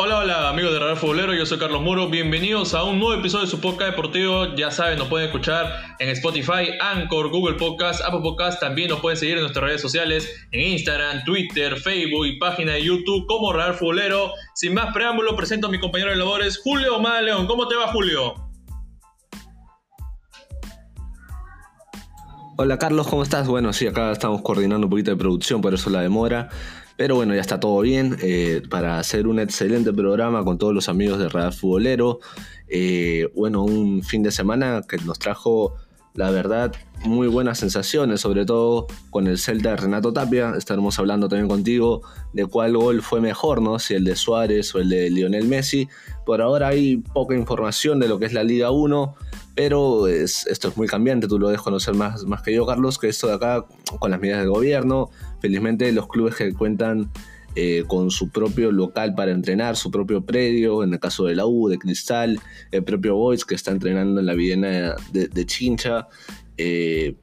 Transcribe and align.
Hola, 0.00 0.20
hola 0.20 0.48
amigos 0.50 0.72
de 0.72 0.78
Radar 0.78 0.96
Futbolero, 0.96 1.34
yo 1.34 1.44
soy 1.44 1.58
Carlos 1.58 1.82
Muro, 1.82 2.08
bienvenidos 2.08 2.72
a 2.72 2.84
un 2.84 3.00
nuevo 3.00 3.18
episodio 3.18 3.46
de 3.46 3.50
su 3.50 3.60
podcast 3.60 3.90
deportivo, 3.90 4.54
ya 4.54 4.70
saben, 4.70 4.96
nos 4.96 5.08
pueden 5.08 5.26
escuchar 5.26 5.96
en 5.98 6.08
Spotify, 6.10 6.70
Anchor, 6.80 7.30
Google 7.30 7.56
Podcast, 7.56 8.00
Apple 8.04 8.20
Podcast, 8.22 8.60
también 8.60 8.90
nos 8.90 9.00
pueden 9.00 9.16
seguir 9.16 9.38
en 9.38 9.40
nuestras 9.40 9.64
redes 9.64 9.80
sociales, 9.80 10.46
en 10.52 10.60
Instagram, 10.60 11.24
Twitter, 11.24 11.76
Facebook 11.78 12.26
y 12.26 12.38
página 12.38 12.74
de 12.74 12.84
YouTube 12.84 13.26
como 13.26 13.52
Radar 13.52 13.74
Futbolero. 13.74 14.30
Sin 14.54 14.72
más 14.72 14.94
preámbulo, 14.94 15.34
presento 15.34 15.66
a 15.66 15.70
mi 15.70 15.80
compañero 15.80 16.12
de 16.12 16.16
labores, 16.16 16.60
Julio 16.62 17.02
León. 17.20 17.48
¿cómo 17.48 17.66
te 17.66 17.74
va 17.74 17.88
Julio? 17.88 18.34
Hola 22.56 22.78
Carlos, 22.78 23.08
¿cómo 23.08 23.24
estás? 23.24 23.48
Bueno, 23.48 23.72
sí, 23.72 23.88
acá 23.88 24.12
estamos 24.12 24.42
coordinando 24.42 24.86
un 24.86 24.90
poquito 24.90 25.10
de 25.10 25.16
producción, 25.16 25.60
por 25.60 25.74
eso 25.74 25.90
la 25.90 26.02
demora. 26.02 26.50
Pero 26.98 27.14
bueno, 27.14 27.32
ya 27.32 27.40
está 27.40 27.60
todo 27.60 27.80
bien 27.80 28.16
eh, 28.22 28.60
para 28.68 28.98
hacer 28.98 29.28
un 29.28 29.38
excelente 29.38 29.92
programa 29.92 30.42
con 30.42 30.58
todos 30.58 30.74
los 30.74 30.88
amigos 30.88 31.20
de 31.20 31.28
Radar 31.28 31.52
Futbolero. 31.52 32.18
Eh, 32.66 33.30
bueno, 33.36 33.62
un 33.62 34.02
fin 34.02 34.24
de 34.24 34.32
semana 34.32 34.82
que 34.82 34.96
nos 34.96 35.20
trajo, 35.20 35.76
la 36.14 36.32
verdad, 36.32 36.74
muy 37.04 37.28
buenas 37.28 37.60
sensaciones, 37.60 38.20
sobre 38.20 38.44
todo 38.44 38.88
con 39.10 39.28
el 39.28 39.38
Celta 39.38 39.70
de 39.70 39.76
Renato 39.76 40.12
Tapia. 40.12 40.54
Estaremos 40.58 40.98
hablando 40.98 41.28
también 41.28 41.46
contigo 41.46 42.02
de 42.32 42.46
cuál 42.46 42.76
gol 42.76 43.00
fue 43.00 43.20
mejor, 43.20 43.62
¿no? 43.62 43.78
Si 43.78 43.94
el 43.94 44.02
de 44.02 44.16
Suárez 44.16 44.74
o 44.74 44.80
el 44.80 44.88
de 44.88 45.08
Lionel 45.08 45.46
Messi. 45.46 45.88
Por 46.26 46.42
ahora 46.42 46.66
hay 46.66 46.96
poca 46.96 47.36
información 47.36 48.00
de 48.00 48.08
lo 48.08 48.18
que 48.18 48.26
es 48.26 48.32
la 48.32 48.42
Liga 48.42 48.72
1 48.72 49.14
pero 49.58 50.06
esto 50.06 50.68
es 50.68 50.76
muy 50.76 50.86
cambiante, 50.86 51.26
tú 51.26 51.36
lo 51.36 51.48
debes 51.48 51.62
conocer 51.62 51.92
más, 51.92 52.22
más 52.22 52.42
que 52.42 52.54
yo, 52.54 52.64
Carlos, 52.64 52.96
que 52.96 53.08
esto 53.08 53.26
de 53.26 53.34
acá, 53.34 53.64
con 53.98 54.12
las 54.12 54.20
medidas 54.20 54.38
del 54.38 54.50
gobierno, 54.50 55.10
felizmente 55.40 55.90
los 55.92 56.08
clubes 56.08 56.34
que 56.36 56.52
cuentan 56.52 57.10
eh, 57.60 57.84
con 57.86 58.10
su 58.10 58.28
propio 58.28 58.70
local 58.70 59.14
para 59.14 59.32
entrenar, 59.32 59.76
su 59.76 59.90
propio 59.90 60.24
predio, 60.24 60.84
en 60.84 60.92
el 60.92 61.00
caso 61.00 61.24
de 61.24 61.34
la 61.34 61.46
U, 61.46 61.68
de 61.68 61.78
Cristal, 61.78 62.38
el 62.70 62.84
propio 62.84 63.16
Boys 63.16 63.44
que 63.44 63.54
está 63.54 63.72
entrenando 63.72 64.20
en 64.20 64.26
la 64.26 64.34
Videna 64.34 64.94
de, 65.12 65.46
Chincha, 65.46 66.06
eh, 66.56 67.16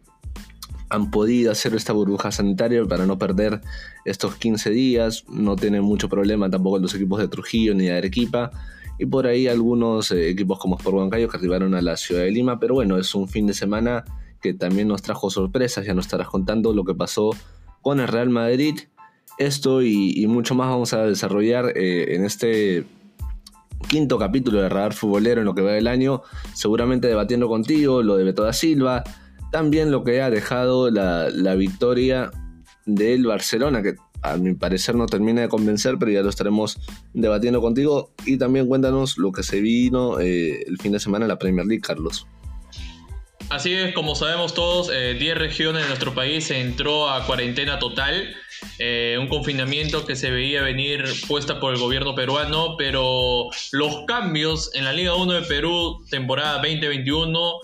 han 0.90 1.10
podido 1.10 1.52
hacer 1.52 1.74
esta 1.76 1.94
burbuja 1.94 2.32
sanitaria 2.32 2.84
para 2.86 3.06
no 3.06 3.18
perder 3.18 3.62
estos 4.04 4.36
15 4.36 4.72
días, 4.72 5.24
no 5.30 5.56
tienen 5.56 5.84
mucho 5.84 6.10
problema 6.10 6.50
tampoco 6.50 6.80
los 6.80 6.94
equipos 6.96 7.20
de 7.20 7.28
Trujillo 7.28 7.74
ni 7.74 7.86
de 7.86 7.94
Arequipa, 7.94 8.52
y 9.00 9.06
por 9.06 9.28
ahí 9.28 9.48
algunos 9.48 10.12
eh, 10.12 10.30
equipos 10.30 10.60
como 10.60 10.76
Sport 10.78 10.98
Huancayo 10.98 11.30
que 11.30 11.38
arribaron 11.38 11.76
a 11.76 11.82
la 11.82 11.96
ciudad 11.96 12.24
de 12.24 12.32
Lima, 12.32 12.60
pero 12.60 12.74
bueno, 12.74 12.98
es 12.98 13.16
un 13.16 13.28
fin 13.28 13.48
de 13.48 13.54
semana 13.54 14.04
que 14.42 14.54
también 14.54 14.88
nos 14.88 15.02
trajo 15.02 15.30
sorpresas, 15.30 15.86
ya 15.86 15.94
nos 15.94 16.06
estarás 16.06 16.28
contando 16.28 16.74
lo 16.74 16.84
que 16.84 16.94
pasó 16.94 17.32
con 17.86 18.00
el 18.00 18.08
Real 18.08 18.32
Madrid. 18.32 18.80
Esto 19.38 19.84
y, 19.84 20.26
mucho 20.26 20.56
más 20.56 20.70
vamos 20.70 20.94
a 20.94 21.06
desarrollar 21.06 21.72
eh, 21.76 22.16
en 22.16 22.26
este 22.26 22.84
quinto 23.88 24.18
capítulo 24.18 24.60
de 24.60 24.70
Radar 24.70 24.94
Futbolero 24.94 25.42
en 25.42 25.46
lo 25.46 25.54
que 25.54 25.62
va 25.62 25.74
del 25.74 25.86
año, 25.86 26.24
seguramente 26.56 27.08
debatiendo 27.08 27.48
contigo 27.48 28.02
lo 28.02 28.18
de 28.18 28.24
Beto 28.24 28.42
da 28.42 28.54
Silva, 28.54 29.04
también 29.52 29.92
lo 29.92 30.04
que 30.04 30.20
ha 30.24 30.32
dejado 30.32 30.90
la, 30.90 31.30
la 31.30 31.54
victoria 31.54 32.32
del 32.88 33.28
Barcelona, 33.28 33.84
que 33.84 33.94
a 34.24 34.38
mi 34.38 34.56
parecer 34.56 34.96
no 34.96 35.06
termina 35.06 35.42
de 35.42 35.50
convencer, 35.50 35.98
pero 36.00 36.12
ya 36.12 36.24
lo 36.24 36.30
estaremos 36.30 36.80
debatiendo 37.14 37.62
contigo. 37.62 38.14
Y 38.26 38.38
también 38.38 38.68
cuéntanos 38.68 39.20
lo 39.20 39.32
que 39.32 39.44
se 39.44 39.62
vino 39.62 40.20
eh, 40.20 40.64
el 40.66 40.80
fin 40.80 40.92
de 40.92 41.00
semana 41.00 41.26
en 41.26 41.30
la 41.30 41.38
Premier 41.38 41.68
League, 41.68 41.82
Carlos. 41.82 42.26
Así 43.50 43.74
es, 43.74 43.94
como 43.94 44.16
sabemos 44.16 44.54
todos, 44.56 44.88
10 44.88 44.96
eh, 45.22 45.36
regiones 45.36 45.84
de 45.84 45.88
nuestro 45.88 46.16
país 46.16 46.48
se 46.48 46.60
entró 46.62 47.10
a 47.10 47.26
cuarentena 47.28 47.78
total, 47.78 48.36
eh, 48.80 49.18
un 49.20 49.28
confinamiento 49.28 50.06
que 50.06 50.16
se 50.16 50.32
veía 50.32 50.64
venir 50.64 51.06
puesta 51.28 51.60
por 51.60 51.74
el 51.74 51.80
gobierno 51.80 52.16
peruano, 52.16 52.76
pero 52.76 53.50
los 53.72 54.06
cambios 54.08 54.72
en 54.74 54.84
la 54.84 54.94
Liga 54.94 55.14
1 55.14 55.32
de 55.34 55.42
Perú, 55.44 56.04
temporada 56.10 56.54
2021, 56.54 57.60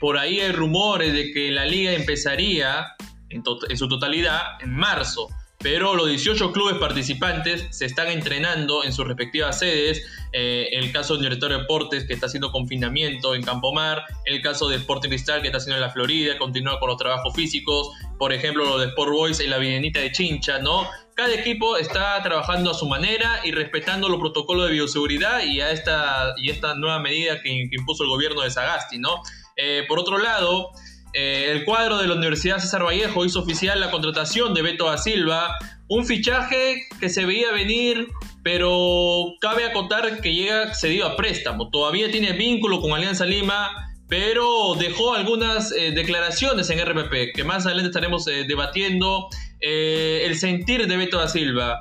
por 0.00 0.16
ahí 0.16 0.40
hay 0.40 0.52
rumores 0.52 1.12
de 1.12 1.32
que 1.32 1.50
la 1.50 1.64
liga 1.64 1.92
empezaría 1.92 2.86
en 3.30 3.76
su 3.76 3.88
totalidad 3.88 4.42
en 4.60 4.70
marzo 4.70 5.28
pero 5.60 5.96
los 5.96 6.08
18 6.08 6.52
clubes 6.52 6.76
participantes 6.76 7.66
se 7.70 7.86
están 7.86 8.08
entrenando 8.08 8.84
en 8.84 8.92
sus 8.92 9.06
respectivas 9.06 9.58
sedes. 9.58 10.06
Eh, 10.32 10.68
el 10.72 10.92
caso 10.92 11.16
de 11.16 11.28
Deportes, 11.28 12.04
que 12.04 12.12
está 12.12 12.26
haciendo 12.26 12.52
confinamiento 12.52 13.34
en 13.34 13.42
Campomar. 13.42 14.04
El 14.24 14.40
caso 14.40 14.68
de 14.68 14.76
Sporting 14.76 15.08
Cristal, 15.08 15.40
que 15.40 15.48
está 15.48 15.58
haciendo 15.58 15.76
en 15.76 15.82
la 15.82 15.90
Florida, 15.90 16.38
continúa 16.38 16.78
con 16.78 16.88
los 16.88 16.96
trabajos 16.96 17.34
físicos. 17.34 17.90
Por 18.18 18.32
ejemplo, 18.32 18.64
lo 18.64 18.78
de 18.78 18.86
Sport 18.86 19.10
Boys 19.10 19.40
en 19.40 19.50
la 19.50 19.58
Vienita 19.58 19.98
de 19.98 20.12
Chincha, 20.12 20.60
¿no? 20.60 20.88
Cada 21.14 21.34
equipo 21.34 21.76
está 21.76 22.22
trabajando 22.22 22.70
a 22.70 22.74
su 22.74 22.86
manera 22.86 23.40
y 23.42 23.50
respetando 23.50 24.08
los 24.08 24.20
protocolos 24.20 24.68
de 24.68 24.74
bioseguridad 24.74 25.42
y 25.42 25.60
a 25.60 25.72
esta, 25.72 26.34
y 26.36 26.50
esta 26.50 26.76
nueva 26.76 27.00
medida 27.00 27.42
que, 27.42 27.68
impuso 27.72 28.04
el 28.04 28.10
gobierno 28.10 28.42
de 28.42 28.50
Sagasti, 28.52 28.98
¿no? 29.00 29.22
Eh, 29.56 29.84
por 29.88 29.98
otro 29.98 30.18
lado, 30.18 30.70
eh, 31.14 31.50
el 31.50 31.64
cuadro 31.64 31.98
de 31.98 32.06
la 32.06 32.14
Universidad 32.14 32.58
César 32.58 32.84
Vallejo 32.84 33.24
hizo 33.24 33.40
oficial 33.40 33.80
la 33.80 33.90
contratación 33.90 34.54
de 34.54 34.62
Beto 34.62 34.86
da 34.86 34.98
Silva, 34.98 35.56
un 35.88 36.04
fichaje 36.04 36.86
que 37.00 37.08
se 37.08 37.24
veía 37.24 37.50
venir, 37.52 38.08
pero 38.42 39.34
cabe 39.40 39.64
acotar 39.64 40.20
que 40.20 40.34
llega 40.34 40.74
cedido 40.74 41.06
a 41.06 41.16
préstamo. 41.16 41.70
Todavía 41.70 42.10
tiene 42.10 42.32
vínculo 42.32 42.80
con 42.80 42.92
Alianza 42.92 43.24
Lima, 43.24 43.70
pero 44.08 44.74
dejó 44.78 45.14
algunas 45.14 45.72
eh, 45.72 45.92
declaraciones 45.92 46.68
en 46.70 46.84
RPP, 46.84 47.34
que 47.34 47.44
más 47.44 47.66
adelante 47.66 47.88
estaremos 47.88 48.26
eh, 48.28 48.44
debatiendo 48.46 49.28
el 49.60 50.38
sentir 50.38 50.86
de 50.86 50.96
Beto 50.96 51.18
da 51.18 51.26
Silva. 51.26 51.80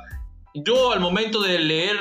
Yo 0.55 0.91
al 0.91 0.99
momento 0.99 1.41
de 1.43 1.59
leer 1.59 1.95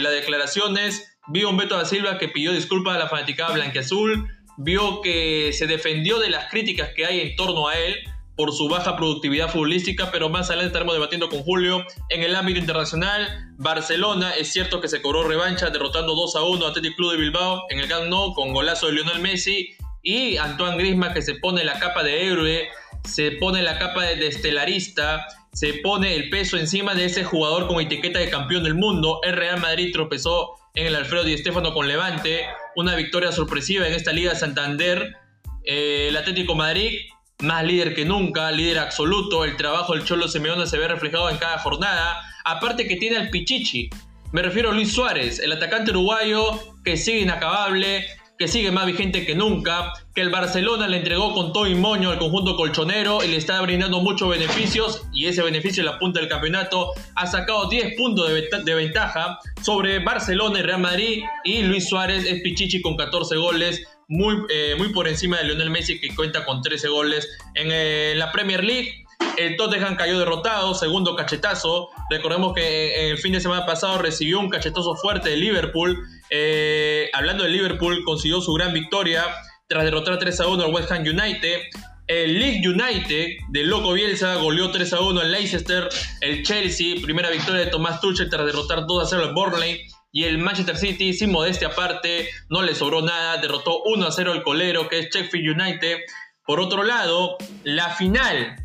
las 0.00 0.12
declaraciones 0.12 1.18
vi 1.28 1.42
a 1.42 1.48
un 1.48 1.58
Beto 1.58 1.76
da 1.76 1.84
Silva 1.84 2.16
que 2.16 2.28
pidió 2.28 2.52
disculpas 2.52 2.96
a 2.96 2.98
la 2.98 3.08
fanaticada 3.08 3.52
blanquiazul, 3.52 4.26
vio 4.58 5.00
que 5.00 5.52
se 5.52 5.66
defendió 5.66 6.18
de 6.18 6.30
las 6.30 6.50
críticas 6.50 6.90
que 6.94 7.06
hay 7.06 7.20
en 7.20 7.36
torno 7.36 7.68
a 7.68 7.78
él 7.78 7.96
por 8.36 8.52
su 8.52 8.68
baja 8.68 8.96
productividad 8.96 9.50
futbolística, 9.50 10.10
pero 10.12 10.28
más 10.28 10.48
adelante 10.48 10.68
estaremos 10.68 10.94
debatiendo 10.94 11.28
con 11.28 11.42
Julio. 11.42 11.84
En 12.08 12.22
el 12.22 12.36
ámbito 12.36 12.60
internacional, 12.60 13.28
Barcelona, 13.56 14.32
es 14.32 14.52
cierto 14.52 14.80
que 14.80 14.88
se 14.88 15.02
cobró 15.02 15.26
revancha 15.26 15.70
derrotando 15.70 16.14
2 16.14 16.36
a 16.36 16.42
1 16.42 16.66
a 16.66 16.68
Athletic 16.70 16.94
Club 16.96 17.12
de 17.12 17.18
Bilbao 17.18 17.64
en 17.70 17.80
el 17.80 17.88
Camp 17.88 18.08
Nou 18.08 18.34
con 18.34 18.52
golazo 18.52 18.86
de 18.86 18.92
Lionel 18.92 19.20
Messi 19.20 19.70
y 20.02 20.36
Antoine 20.36 20.76
Griezmann 20.76 21.14
que 21.14 21.22
se 21.22 21.34
pone 21.34 21.64
la 21.64 21.80
capa 21.80 22.04
de 22.04 22.26
héroe, 22.26 22.68
se 23.04 23.32
pone 23.32 23.62
la 23.62 23.78
capa 23.78 24.04
de 24.04 24.26
estelarista, 24.26 25.26
se 25.52 25.74
pone 25.74 26.14
el 26.14 26.30
peso 26.30 26.56
encima 26.56 26.94
de 26.94 27.06
ese 27.06 27.24
jugador 27.24 27.66
con 27.66 27.80
etiqueta 27.80 28.20
de 28.20 28.30
campeón 28.30 28.62
del 28.62 28.74
mundo. 28.74 29.20
El 29.24 29.34
Real 29.34 29.60
Madrid 29.60 29.92
tropezó 29.92 30.54
en 30.74 30.86
el 30.86 30.94
Alfredo 30.94 31.24
Di 31.24 31.36
Stéfano 31.36 31.74
con 31.74 31.88
Levante, 31.88 32.46
una 32.78 32.94
victoria 32.94 33.32
sorpresiva 33.32 33.88
en 33.88 33.92
esta 33.92 34.12
Liga 34.12 34.32
de 34.32 34.38
Santander. 34.38 35.16
Eh, 35.64 36.06
el 36.10 36.16
Atlético 36.16 36.54
Madrid, 36.54 37.00
más 37.40 37.64
líder 37.64 37.92
que 37.92 38.04
nunca, 38.04 38.52
líder 38.52 38.78
absoluto. 38.78 39.44
El 39.44 39.56
trabajo 39.56 39.94
del 39.94 40.04
Cholo 40.04 40.28
Simeone 40.28 40.64
se 40.68 40.78
ve 40.78 40.86
reflejado 40.86 41.28
en 41.28 41.38
cada 41.38 41.58
jornada. 41.58 42.22
Aparte 42.44 42.86
que 42.86 42.94
tiene 42.94 43.16
al 43.16 43.30
Pichichi. 43.30 43.90
Me 44.30 44.42
refiero 44.42 44.70
a 44.70 44.74
Luis 44.74 44.92
Suárez, 44.92 45.40
el 45.40 45.50
atacante 45.50 45.90
uruguayo 45.90 46.76
que 46.84 46.96
sigue 46.96 47.22
inacabable, 47.22 48.06
que 48.38 48.46
sigue 48.46 48.70
más 48.70 48.86
vigente 48.86 49.26
que 49.26 49.34
nunca, 49.34 49.92
que 50.14 50.20
el 50.20 50.30
Barcelona 50.30 50.86
le 50.86 50.98
entregó 50.98 51.34
con 51.34 51.52
todo 51.52 51.66
y 51.66 51.74
moño 51.74 52.10
al 52.10 52.18
conjunto 52.18 52.56
colchonero 52.56 53.22
y 53.24 53.28
le 53.28 53.36
está 53.36 53.60
brindando 53.60 54.00
muchos 54.00 54.28
beneficios 54.28 55.02
y 55.12 55.26
ese 55.26 55.42
beneficio 55.42 55.80
en 55.80 55.86
la 55.86 55.98
punta 55.98 56.20
del 56.20 56.28
campeonato 56.28 56.92
ha 57.16 57.26
sacado 57.26 57.68
10 57.68 57.96
puntos 57.96 58.30
de, 58.64 58.74
ventaja 58.74 59.38
sobre 59.60 59.98
Barcelona 59.98 60.60
y 60.60 60.62
Real 60.62 60.80
Madrid 60.80 61.22
y 61.44 61.62
Luis 61.62 61.88
Suárez 61.88 62.24
es 62.24 62.40
Pichichi 62.42 62.80
con 62.80 62.96
14 62.96 63.36
goles. 63.36 63.82
Muy, 64.10 64.36
eh, 64.48 64.74
muy 64.78 64.88
por 64.90 65.06
encima 65.06 65.36
de 65.36 65.44
Lionel 65.44 65.68
Messi 65.68 66.00
que 66.00 66.14
cuenta 66.14 66.46
con 66.46 66.62
13 66.62 66.88
goles 66.88 67.28
en 67.56 67.68
eh, 67.70 68.14
la 68.16 68.32
Premier 68.32 68.64
League. 68.64 69.04
El 69.36 69.56
Tottenham 69.56 69.96
cayó 69.96 70.18
derrotado, 70.18 70.74
segundo 70.74 71.14
cachetazo. 71.14 71.90
Recordemos 72.08 72.54
que 72.54 73.10
el 73.10 73.18
fin 73.18 73.32
de 73.32 73.40
semana 73.40 73.66
pasado 73.66 73.98
recibió 73.98 74.40
un 74.40 74.48
cachetazo 74.48 74.96
fuerte 74.96 75.28
de 75.30 75.36
Liverpool 75.36 75.98
eh, 76.30 77.10
hablando 77.12 77.44
de 77.44 77.50
Liverpool, 77.50 78.02
consiguió 78.04 78.40
su 78.40 78.52
gran 78.54 78.72
victoria 78.72 79.24
tras 79.68 79.84
derrotar 79.84 80.18
3 80.18 80.40
a 80.40 80.46
1 80.48 80.64
al 80.64 80.74
West 80.74 80.90
Ham 80.90 81.02
United. 81.02 81.60
El 82.06 82.38
Leeds 82.38 82.66
United 82.66 83.26
de 83.50 83.64
Loco 83.64 83.92
Bielsa 83.92 84.36
goleó 84.36 84.70
3 84.70 84.92
a 84.94 85.00
1 85.00 85.20
al 85.20 85.30
Leicester. 85.30 85.88
El 86.20 86.42
Chelsea, 86.42 86.96
primera 87.02 87.30
victoria 87.30 87.64
de 87.64 87.70
Tomás 87.70 88.00
Tuchel 88.00 88.30
tras 88.30 88.46
derrotar 88.46 88.86
2 88.86 89.04
a 89.04 89.06
0 89.06 89.24
al 89.28 89.34
Burnley. 89.34 89.82
Y 90.10 90.24
el 90.24 90.38
Manchester 90.38 90.78
City, 90.78 91.12
sin 91.12 91.30
modestia 91.30 91.68
aparte, 91.68 92.30
no 92.48 92.62
le 92.62 92.74
sobró 92.74 93.02
nada, 93.02 93.36
derrotó 93.42 93.82
1 93.84 94.06
a 94.06 94.10
0 94.10 94.32
al 94.32 94.42
colero 94.42 94.88
que 94.88 95.00
es 95.00 95.10
Sheffield 95.10 95.60
United. 95.60 95.98
Por 96.46 96.60
otro 96.60 96.82
lado, 96.82 97.36
la 97.64 97.90
final 97.90 98.56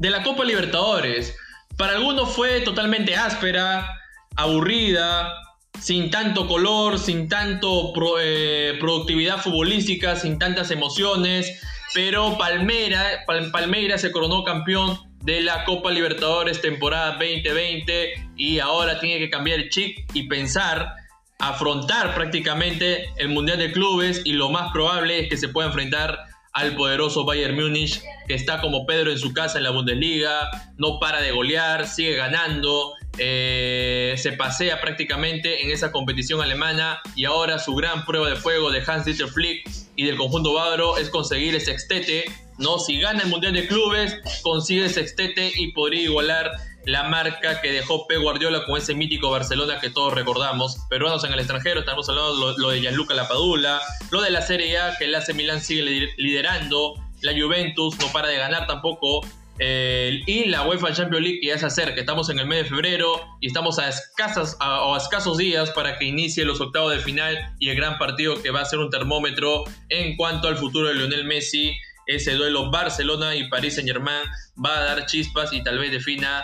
de 0.00 0.10
la 0.10 0.22
Copa 0.22 0.44
Libertadores. 0.44 1.34
Para 1.78 1.94
algunos 1.94 2.34
fue 2.34 2.60
totalmente 2.60 3.16
áspera, 3.16 3.88
aburrida, 4.36 5.32
sin 5.78 6.10
tanto 6.10 6.46
color, 6.46 6.98
sin 6.98 7.28
tanto 7.28 7.92
eh, 8.20 8.76
productividad 8.80 9.38
futbolística, 9.38 10.16
sin 10.16 10.38
tantas 10.38 10.70
emociones, 10.70 11.62
pero 11.94 12.36
Palmeiras 12.38 14.00
se 14.00 14.10
coronó 14.12 14.44
campeón 14.44 14.98
de 15.22 15.42
la 15.42 15.64
Copa 15.64 15.90
Libertadores 15.90 16.60
temporada 16.62 17.12
2020 17.12 18.30
y 18.36 18.58
ahora 18.58 19.00
tiene 19.00 19.18
que 19.18 19.30
cambiar 19.30 19.60
el 19.60 19.68
chip 19.68 19.98
y 20.14 20.24
pensar 20.28 20.94
afrontar 21.38 22.14
prácticamente 22.14 23.10
el 23.16 23.28
Mundial 23.28 23.58
de 23.58 23.72
Clubes 23.72 24.22
y 24.24 24.32
lo 24.32 24.50
más 24.50 24.70
probable 24.72 25.20
es 25.20 25.28
que 25.28 25.36
se 25.36 25.48
pueda 25.48 25.68
enfrentar 25.68 26.18
al 26.52 26.74
poderoso 26.74 27.24
Bayern 27.24 27.54
Múnich 27.54 28.00
que 28.26 28.34
está 28.34 28.60
como 28.60 28.86
Pedro 28.86 29.10
en 29.10 29.18
su 29.18 29.32
casa 29.32 29.58
en 29.58 29.64
la 29.64 29.70
Bundesliga, 29.70 30.50
no 30.76 30.98
para 30.98 31.20
de 31.20 31.32
golear, 31.32 31.86
sigue 31.86 32.14
ganando, 32.16 32.94
eh, 33.18 34.14
se 34.16 34.32
pasea 34.32 34.80
prácticamente 34.80 35.62
en 35.62 35.70
esa 35.70 35.90
competición 35.90 36.40
alemana 36.40 37.00
y 37.16 37.24
ahora 37.24 37.58
su 37.58 37.74
gran 37.74 38.04
prueba 38.04 38.28
de 38.28 38.36
fuego 38.36 38.70
de 38.70 38.82
Hans-Dieter 38.86 39.28
Flick 39.28 39.68
y 39.96 40.04
del 40.04 40.16
conjunto 40.16 40.54
bávaro 40.54 40.96
es 40.96 41.10
conseguir 41.10 41.54
el 41.54 41.60
sextete, 41.60 42.24
¿no? 42.58 42.78
Si 42.78 43.00
gana 43.00 43.22
el 43.22 43.28
Mundial 43.28 43.52
de 43.52 43.66
Clubes, 43.66 44.16
consigue 44.42 44.84
el 44.84 44.90
sextete 44.90 45.52
y 45.56 45.72
podría 45.72 46.02
igualar 46.02 46.50
la 46.86 47.04
marca 47.04 47.60
que 47.60 47.72
dejó 47.72 48.06
P. 48.06 48.16
Guardiola 48.16 48.64
con 48.66 48.78
ese 48.78 48.94
mítico 48.94 49.30
Barcelona 49.30 49.80
que 49.80 49.90
todos 49.90 50.14
recordamos. 50.14 50.78
Peruanos 50.88 51.24
en 51.24 51.32
el 51.32 51.38
extranjero, 51.38 51.80
estamos 51.80 52.08
hablando 52.08 52.34
lo, 52.34 52.58
lo 52.58 52.70
de 52.70 52.80
Gianluca 52.80 53.14
Lapadula, 53.14 53.80
lo 54.10 54.22
de 54.22 54.30
la 54.30 54.42
Serie 54.42 54.78
A, 54.78 54.96
que 54.98 55.04
el 55.04 55.14
AC 55.14 55.34
Milan 55.34 55.60
sigue 55.60 56.12
liderando, 56.16 56.94
la 57.22 57.32
Juventus 57.32 57.98
no 57.98 58.06
para 58.12 58.28
de 58.28 58.36
ganar 58.36 58.66
tampoco, 58.66 59.22
eh, 59.62 60.22
y 60.26 60.46
la 60.46 60.62
UEFA 60.62 60.94
Champions 60.94 61.22
League 61.22 61.40
ya 61.42 61.58
se 61.58 61.66
acerca, 61.66 62.00
estamos 62.00 62.30
en 62.30 62.38
el 62.38 62.46
mes 62.46 62.62
de 62.62 62.70
febrero 62.70 63.20
y 63.40 63.48
estamos 63.48 63.78
a, 63.78 63.90
escasas, 63.90 64.56
a, 64.58 64.96
escasos 64.96 65.36
días 65.36 65.70
para 65.72 65.98
que 65.98 66.06
inicie 66.06 66.46
los 66.46 66.62
octavos 66.62 66.94
de 66.94 67.00
final 67.00 67.36
y 67.58 67.68
el 67.68 67.76
gran 67.76 67.98
partido 67.98 68.42
que 68.42 68.50
va 68.50 68.62
a 68.62 68.64
ser 68.64 68.78
un 68.78 68.88
termómetro 68.88 69.64
en 69.90 70.16
cuanto 70.16 70.48
al 70.48 70.56
futuro 70.56 70.88
de 70.88 70.94
Lionel 70.94 71.26
Messi. 71.26 71.76
Ese 72.06 72.32
duelo 72.36 72.70
Barcelona 72.70 73.36
y 73.36 73.50
París 73.50 73.74
Saint 73.74 73.86
Germain 73.86 74.24
va 74.64 74.78
a 74.78 74.84
dar 74.84 75.04
chispas 75.04 75.52
y 75.52 75.62
tal 75.62 75.78
vez 75.78 75.92
defina 75.92 76.42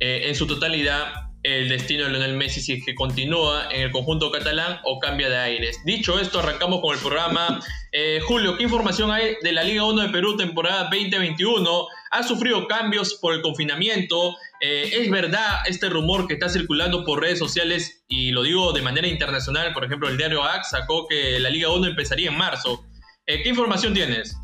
eh, 0.00 0.28
en 0.28 0.34
su 0.34 0.46
totalidad 0.46 1.30
el 1.42 1.70
destino 1.70 2.04
de 2.04 2.10
Lionel 2.10 2.36
Messi 2.36 2.60
si 2.60 2.74
es 2.74 2.84
que 2.84 2.94
continúa 2.94 3.68
en 3.70 3.82
el 3.82 3.90
conjunto 3.90 4.30
catalán 4.30 4.78
o 4.84 4.98
cambia 4.98 5.28
de 5.30 5.38
aires. 5.38 5.80
Dicho 5.84 6.18
esto, 6.18 6.40
arrancamos 6.40 6.80
con 6.80 6.94
el 6.94 7.00
programa. 7.00 7.60
Eh, 7.92 8.20
Julio, 8.22 8.56
¿qué 8.56 8.64
información 8.64 9.10
hay 9.10 9.36
de 9.42 9.52
la 9.52 9.62
Liga 9.62 9.84
1 9.84 10.02
de 10.02 10.08
Perú 10.10 10.36
temporada 10.36 10.84
2021? 10.84 11.86
¿Ha 12.10 12.22
sufrido 12.22 12.66
cambios 12.66 13.14
por 13.14 13.34
el 13.34 13.40
confinamiento? 13.40 14.36
Eh, 14.60 14.90
¿Es 15.00 15.10
verdad 15.10 15.60
este 15.66 15.88
rumor 15.88 16.26
que 16.26 16.34
está 16.34 16.48
circulando 16.48 17.04
por 17.04 17.20
redes 17.20 17.38
sociales 17.38 18.04
y 18.08 18.32
lo 18.32 18.42
digo 18.42 18.72
de 18.72 18.82
manera 18.82 19.06
internacional? 19.06 19.72
Por 19.72 19.84
ejemplo, 19.84 20.08
el 20.08 20.18
diario 20.18 20.44
AX 20.44 20.70
sacó 20.70 21.06
que 21.08 21.40
la 21.40 21.48
Liga 21.48 21.70
1 21.70 21.86
empezaría 21.86 22.30
en 22.30 22.36
marzo. 22.36 22.84
¿Qué 23.26 23.48
información 23.48 23.94
tienes? 23.94 24.36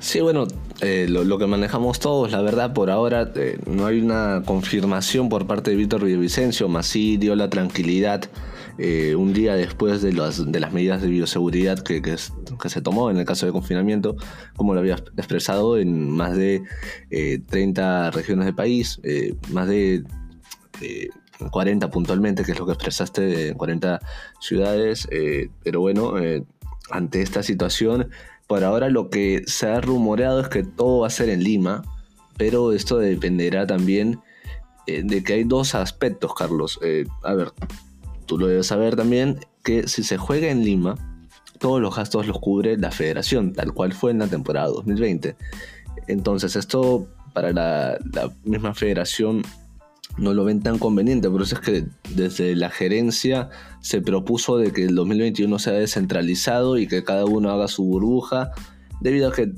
Sí, 0.00 0.20
bueno, 0.22 0.46
eh, 0.80 1.06
lo, 1.10 1.38
que 1.38 1.46
manejamos 1.46 2.00
todos, 2.00 2.32
la 2.32 2.40
verdad, 2.40 2.72
por 2.72 2.90
ahora 2.90 3.30
eh, 3.36 3.58
no 3.66 3.84
hay 3.84 4.00
una 4.00 4.42
confirmación 4.46 5.28
por 5.28 5.46
parte 5.46 5.72
de 5.72 5.76
Víctor 5.76 6.02
Villavicencio, 6.02 6.68
más 6.68 6.86
sí 6.86 7.18
dio 7.18 7.36
la 7.36 7.50
tranquilidad 7.50 8.24
eh, 8.78 9.14
un 9.14 9.34
día 9.34 9.54
después 9.56 10.00
de 10.00 10.14
las, 10.14 10.50
de 10.50 10.58
las 10.58 10.72
medidas 10.72 11.02
de 11.02 11.08
bioseguridad 11.08 11.80
que, 11.80 12.00
que, 12.00 12.16
se 12.16 12.80
tomó 12.80 13.10
en 13.10 13.18
el 13.18 13.26
caso 13.26 13.44
de 13.44 13.52
confinamiento, 13.52 14.16
como 14.56 14.72
lo 14.72 14.80
había 14.80 14.94
expresado 14.94 15.76
en 15.76 16.10
más 16.10 16.34
de 16.34 16.62
30 17.46 18.10
regiones 18.12 18.46
del 18.46 18.54
país, 18.54 19.02
más 19.50 19.68
de 19.68 20.02
40 21.50 21.90
puntualmente, 21.90 22.42
que 22.42 22.52
es 22.52 22.58
lo 22.58 22.64
que 22.64 22.72
expresaste 22.72 23.48
en 23.48 23.54
40 23.54 24.00
ciudades, 24.40 25.06
pero 25.62 25.80
bueno, 25.80 26.14
ante 26.90 27.20
esta 27.20 27.42
situación 27.42 28.08
por 28.50 28.64
ahora 28.64 28.88
lo 28.88 29.10
que 29.10 29.44
se 29.46 29.68
ha 29.68 29.80
rumoreado 29.80 30.40
es 30.40 30.48
que 30.48 30.64
todo 30.64 31.02
va 31.02 31.06
a 31.06 31.10
ser 31.10 31.28
en 31.28 31.44
Lima, 31.44 31.84
pero 32.36 32.72
esto 32.72 32.98
dependerá 32.98 33.64
también 33.64 34.18
eh, 34.88 35.02
de 35.04 35.22
que 35.22 35.34
hay 35.34 35.44
dos 35.44 35.76
aspectos, 35.76 36.34
Carlos. 36.34 36.80
Eh, 36.82 37.06
a 37.22 37.34
ver, 37.34 37.52
tú 38.26 38.38
lo 38.38 38.48
debes 38.48 38.66
saber 38.66 38.96
también, 38.96 39.38
que 39.62 39.86
si 39.86 40.02
se 40.02 40.16
juega 40.16 40.48
en 40.48 40.64
Lima, 40.64 40.96
todos 41.60 41.80
los 41.80 41.94
gastos 41.94 42.26
los 42.26 42.40
cubre 42.40 42.76
la 42.76 42.90
federación, 42.90 43.52
tal 43.52 43.72
cual 43.72 43.92
fue 43.92 44.10
en 44.10 44.18
la 44.18 44.26
temporada 44.26 44.66
2020. 44.66 45.36
Entonces 46.08 46.56
esto 46.56 47.06
para 47.32 47.52
la, 47.52 47.98
la 48.12 48.32
misma 48.42 48.74
federación 48.74 49.42
no 50.20 50.34
lo 50.34 50.44
ven 50.44 50.62
tan 50.62 50.78
conveniente. 50.78 51.28
Por 51.30 51.42
eso 51.42 51.56
es 51.56 51.60
que 51.60 51.84
desde 52.14 52.54
la 52.54 52.70
gerencia 52.70 53.48
se 53.80 54.00
propuso 54.00 54.58
de 54.58 54.72
que 54.72 54.84
el 54.84 54.94
2021 54.94 55.58
sea 55.58 55.72
descentralizado 55.72 56.78
y 56.78 56.86
que 56.86 57.02
cada 57.02 57.24
uno 57.24 57.50
haga 57.50 57.68
su 57.68 57.84
burbuja, 57.84 58.52
debido 59.00 59.28
a 59.28 59.32
que 59.32 59.52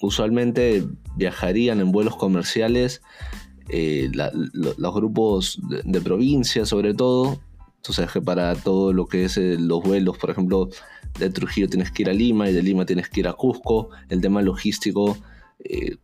usualmente 0.00 0.84
viajarían 1.16 1.80
en 1.80 1.92
vuelos 1.92 2.16
comerciales 2.16 3.02
eh, 3.68 4.10
los 4.52 4.94
grupos 4.94 5.60
de, 5.84 6.00
provincia 6.00 6.64
sobre 6.66 6.94
todo. 6.94 7.40
Entonces 7.76 8.10
que 8.12 8.22
para 8.22 8.54
todo 8.54 8.92
lo 8.92 9.06
que 9.06 9.24
es 9.24 9.36
eh, 9.36 9.56
los 9.58 9.82
vuelos, 9.82 10.16
por 10.18 10.30
ejemplo, 10.30 10.68
de 11.18 11.30
Trujillo 11.30 11.68
tienes 11.68 11.90
que 11.90 12.02
ir 12.02 12.10
a 12.10 12.12
Lima 12.12 12.48
y 12.48 12.52
de 12.52 12.62
Lima 12.62 12.86
tienes 12.86 13.08
que 13.08 13.20
ir 13.20 13.28
a 13.28 13.32
Cusco. 13.32 13.90
El 14.08 14.20
tema 14.20 14.40
logístico 14.40 15.18
eh, 15.58 15.96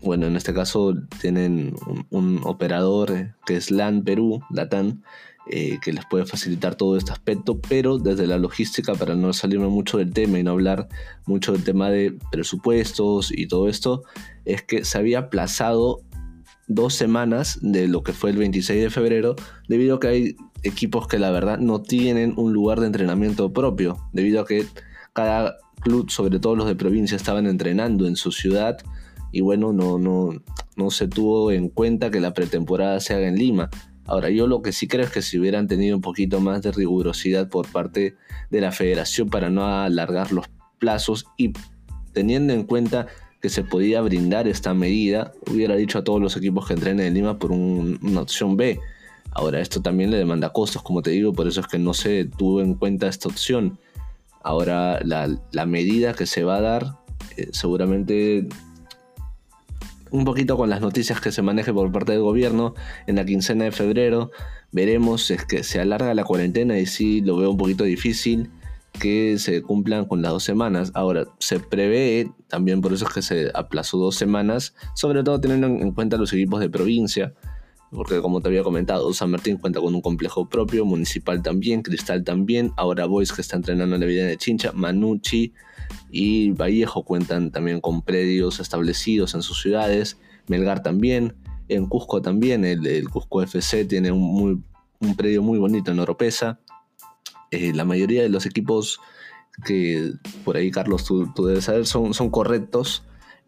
bueno, 0.00 0.26
en 0.26 0.36
este 0.36 0.54
caso 0.54 0.94
tienen 1.20 1.74
un, 2.10 2.40
operador 2.44 3.10
eh, 3.10 3.34
que 3.46 3.56
es 3.56 3.70
LAN 3.70 4.04
Perú, 4.04 4.40
LATAN, 4.50 5.02
eh, 5.50 5.78
que 5.82 5.92
les 5.92 6.04
puede 6.04 6.26
facilitar 6.26 6.74
todo 6.74 6.96
este 6.96 7.10
aspecto, 7.10 7.58
pero 7.58 7.98
desde 7.98 8.26
la 8.26 8.38
logística, 8.38 8.94
para 8.94 9.14
no 9.14 9.32
salirme 9.32 9.68
mucho 9.68 9.98
del 9.98 10.12
tema 10.12 10.38
y 10.38 10.42
no 10.42 10.50
hablar 10.50 10.88
mucho 11.26 11.52
del 11.52 11.64
tema 11.64 11.90
de 11.90 12.18
presupuestos 12.30 13.32
y 13.32 13.48
todo 13.48 13.68
esto, 13.68 14.02
es 14.44 14.62
que 14.62 14.84
se 14.84 14.98
había 14.98 15.20
aplazado 15.20 16.02
dos 16.66 16.94
semanas 16.94 17.58
de 17.62 17.88
lo 17.88 18.02
que 18.02 18.12
fue 18.12 18.30
el 18.30 18.36
26 18.36 18.82
de 18.82 18.90
febrero, 18.90 19.36
debido 19.68 19.96
a 19.96 20.00
que 20.00 20.08
hay 20.08 20.36
equipos 20.62 21.08
que 21.08 21.18
la 21.18 21.30
verdad 21.30 21.58
no 21.58 21.80
tienen 21.80 22.34
un 22.36 22.52
lugar 22.52 22.80
de 22.80 22.86
entrenamiento 22.86 23.52
propio, 23.52 23.96
debido 24.12 24.42
a 24.42 24.46
que 24.46 24.66
cada 25.14 25.56
club, 25.80 26.10
sobre 26.10 26.38
todo 26.40 26.56
los 26.56 26.66
de 26.66 26.76
provincia, 26.76 27.16
estaban 27.16 27.46
entrenando 27.46 28.06
en 28.06 28.16
su 28.16 28.32
ciudad 28.32 28.78
y 29.38 29.40
bueno, 29.40 29.72
no, 29.72 30.00
no, 30.00 30.30
no 30.74 30.90
se 30.90 31.06
tuvo 31.06 31.52
en 31.52 31.68
cuenta 31.68 32.10
que 32.10 32.18
la 32.18 32.34
pretemporada 32.34 32.98
se 32.98 33.14
haga 33.14 33.28
en 33.28 33.36
Lima. 33.36 33.70
Ahora, 34.04 34.30
yo 34.30 34.48
lo 34.48 34.62
que 34.62 34.72
sí 34.72 34.88
creo 34.88 35.04
es 35.04 35.12
que 35.12 35.22
si 35.22 35.38
hubieran 35.38 35.68
tenido 35.68 35.94
un 35.94 36.02
poquito 36.02 36.40
más 36.40 36.60
de 36.62 36.72
rigurosidad 36.72 37.48
por 37.48 37.70
parte 37.70 38.16
de 38.50 38.60
la 38.60 38.72
federación 38.72 39.28
para 39.30 39.48
no 39.48 39.64
alargar 39.64 40.32
los 40.32 40.46
plazos 40.80 41.26
y 41.36 41.52
teniendo 42.12 42.52
en 42.52 42.64
cuenta 42.64 43.06
que 43.40 43.48
se 43.48 43.62
podía 43.62 44.00
brindar 44.00 44.48
esta 44.48 44.74
medida, 44.74 45.30
hubiera 45.48 45.76
dicho 45.76 46.00
a 46.00 46.02
todos 46.02 46.20
los 46.20 46.36
equipos 46.36 46.66
que 46.66 46.74
entrenen 46.74 47.06
en 47.06 47.14
Lima 47.14 47.38
por 47.38 47.52
una 47.52 48.20
opción 48.20 48.56
B. 48.56 48.80
Ahora, 49.30 49.60
esto 49.60 49.80
también 49.82 50.10
le 50.10 50.16
demanda 50.16 50.52
costos, 50.52 50.82
como 50.82 51.00
te 51.00 51.10
digo, 51.10 51.32
por 51.32 51.46
eso 51.46 51.60
es 51.60 51.68
que 51.68 51.78
no 51.78 51.94
se 51.94 52.24
tuvo 52.24 52.60
en 52.60 52.74
cuenta 52.74 53.06
esta 53.06 53.28
opción. 53.28 53.78
Ahora, 54.42 54.98
la, 55.04 55.66
medida 55.66 56.12
que 56.14 56.26
se 56.26 56.42
va 56.42 56.56
a 56.56 56.60
dar 56.60 56.96
eh, 57.36 57.50
seguramente 57.52 58.48
un 60.10 60.24
poquito 60.24 60.56
con 60.56 60.70
las 60.70 60.80
noticias 60.80 61.20
que 61.20 61.32
se 61.32 61.42
maneje 61.42 61.72
por 61.72 61.90
parte 61.92 62.12
del 62.12 62.22
gobierno 62.22 62.74
en 63.06 63.16
la 63.16 63.24
quincena 63.24 63.64
de 63.64 63.72
febrero. 63.72 64.30
Veremos 64.72 65.26
si 65.26 65.34
es 65.34 65.44
que 65.44 65.62
se 65.64 65.80
alarga 65.80 66.14
la 66.14 66.24
cuarentena 66.24 66.78
y 66.78 66.86
sí 66.86 67.20
lo 67.20 67.36
veo 67.36 67.50
un 67.50 67.56
poquito 67.56 67.84
difícil 67.84 68.50
que 68.92 69.38
se 69.38 69.62
cumplan 69.62 70.06
con 70.06 70.22
las 70.22 70.32
dos 70.32 70.42
semanas. 70.42 70.90
Ahora, 70.94 71.26
se 71.38 71.60
prevé, 71.60 72.30
también 72.48 72.80
por 72.80 72.92
eso 72.92 73.06
es 73.06 73.14
que 73.14 73.22
se 73.22 73.50
aplazó 73.54 73.98
dos 73.98 74.16
semanas, 74.16 74.74
sobre 74.94 75.22
todo 75.22 75.40
teniendo 75.40 75.66
en 75.66 75.92
cuenta 75.92 76.16
los 76.16 76.32
equipos 76.32 76.60
de 76.60 76.68
provincia, 76.68 77.34
porque 77.90 78.20
como 78.20 78.40
te 78.40 78.48
había 78.48 78.62
comentado, 78.62 79.12
San 79.14 79.30
Martín 79.30 79.56
cuenta 79.56 79.80
con 79.80 79.94
un 79.94 80.02
complejo 80.02 80.48
propio, 80.48 80.84
Municipal 80.84 81.42
también, 81.42 81.82
Cristal 81.82 82.24
también, 82.24 82.72
ahora 82.76 83.06
Boys 83.06 83.32
que 83.32 83.40
está 83.40 83.56
entrenando 83.56 83.94
en 83.94 84.00
la 84.00 84.06
vida 84.06 84.26
de 84.26 84.36
Chincha, 84.36 84.72
Manucci 84.72 85.52
y 86.10 86.52
Vallejo 86.52 87.04
cuentan 87.04 87.50
también 87.50 87.80
con 87.80 88.02
predios 88.02 88.60
establecidos 88.60 89.34
en 89.34 89.42
sus 89.42 89.60
ciudades, 89.60 90.18
Melgar 90.46 90.82
también, 90.82 91.34
en 91.68 91.86
Cusco 91.86 92.22
también, 92.22 92.64
el, 92.64 93.08
Cusco 93.10 93.42
FC 93.42 93.84
tiene 93.84 94.10
un, 94.10 94.64
predio 95.16 95.42
muy 95.42 95.58
bonito 95.58 95.92
en 95.92 96.00
Oropesa. 96.00 96.58
Eh, 97.50 97.72
la 97.74 97.84
mayoría 97.84 98.22
de 98.22 98.28
los 98.28 98.46
equipos 98.46 99.00
que 99.64 100.12
por 100.44 100.56
ahí, 100.56 100.70
Carlos, 100.70 101.04
tú, 101.04 101.32
debes 101.44 101.64
saber, 101.64 101.86
son, 101.86 102.14
son 102.14 102.30
correctos. 102.30 103.04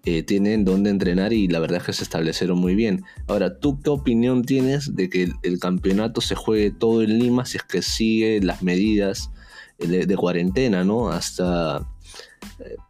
Eh, 0.07 0.23
tienen 0.23 0.65
donde 0.65 0.89
entrenar 0.89 1.35
y 1.35 1.47
la 1.47 1.59
verdad 1.59 1.79
es 1.79 1.85
que 1.85 1.93
se 1.93 2.05
establecieron 2.05 2.59
muy 2.59 2.75
bien. 2.75 3.05
Ahora, 3.27 3.59
¿tú 3.59 3.81
qué 3.83 3.91
opinión 3.91 4.45
tienes 4.45 4.97
de 4.97 5.11
que 5.11 5.31
el, 5.43 5.59
campeonato 5.59 6.23
se 6.23 6.35
juegue 6.35 6.71
todo 6.71 7.03
en 7.03 7.19
Lima 7.19 7.45
si 7.45 7.59
es 7.59 7.65
que 7.65 7.83
sigue 7.83 8.41
las 8.41 8.63
medidas 8.63 9.31
de, 9.79 10.07
de 10.07 10.17
cuarentena, 10.17 10.85
¿no? 10.85 11.11
Hasta 11.11 11.87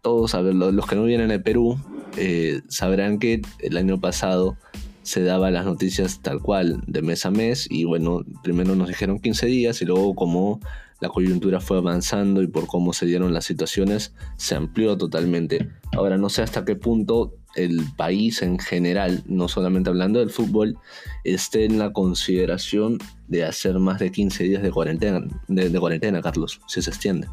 todos 0.02 0.34
los 0.34 0.86
que 0.86 0.96
no 0.96 1.04
vienen 1.04 1.28
de 1.28 1.40
Perú 1.40 1.78
eh, 2.16 2.60
sabrán 2.68 3.18
que 3.18 3.42
el 3.60 3.76
año 3.76 4.00
pasado 4.00 4.56
se 5.02 5.22
daban 5.22 5.54
las 5.54 5.64
noticias 5.64 6.20
tal 6.22 6.40
cual, 6.40 6.82
de 6.86 7.02
mes 7.02 7.24
a 7.26 7.30
mes, 7.30 7.66
y 7.70 7.84
bueno, 7.84 8.24
primero 8.42 8.76
nos 8.76 8.88
dijeron 8.88 9.18
15 9.18 9.46
días 9.46 9.82
y 9.82 9.86
luego 9.86 10.14
como 10.14 10.60
la 11.00 11.08
coyuntura 11.08 11.60
fue 11.60 11.78
avanzando 11.78 12.42
y 12.42 12.46
por 12.46 12.66
cómo 12.66 12.92
se 12.92 13.06
dieron 13.06 13.32
las 13.32 13.46
situaciones, 13.46 14.14
se 14.36 14.54
amplió 14.54 14.96
totalmente. 14.98 15.70
Ahora 15.92 16.18
no 16.18 16.28
sé 16.28 16.42
hasta 16.42 16.64
qué 16.64 16.76
punto 16.76 17.34
el 17.56 17.82
país 17.96 18.42
en 18.42 18.58
general, 18.58 19.22
no 19.26 19.48
solamente 19.48 19.90
hablando 19.90 20.20
del 20.20 20.30
fútbol, 20.30 20.78
esté 21.24 21.64
en 21.64 21.78
la 21.78 21.92
consideración 21.92 22.98
de 23.28 23.44
hacer 23.44 23.78
más 23.78 23.98
de 23.98 24.12
15 24.12 24.44
días 24.44 24.62
de 24.62 24.70
cuarentena, 24.70 25.22
de, 25.48 25.80
cuarentena 25.80 26.20
Carlos, 26.20 26.60
si 26.66 26.82
se 26.82 26.90
extiende. 26.90 27.26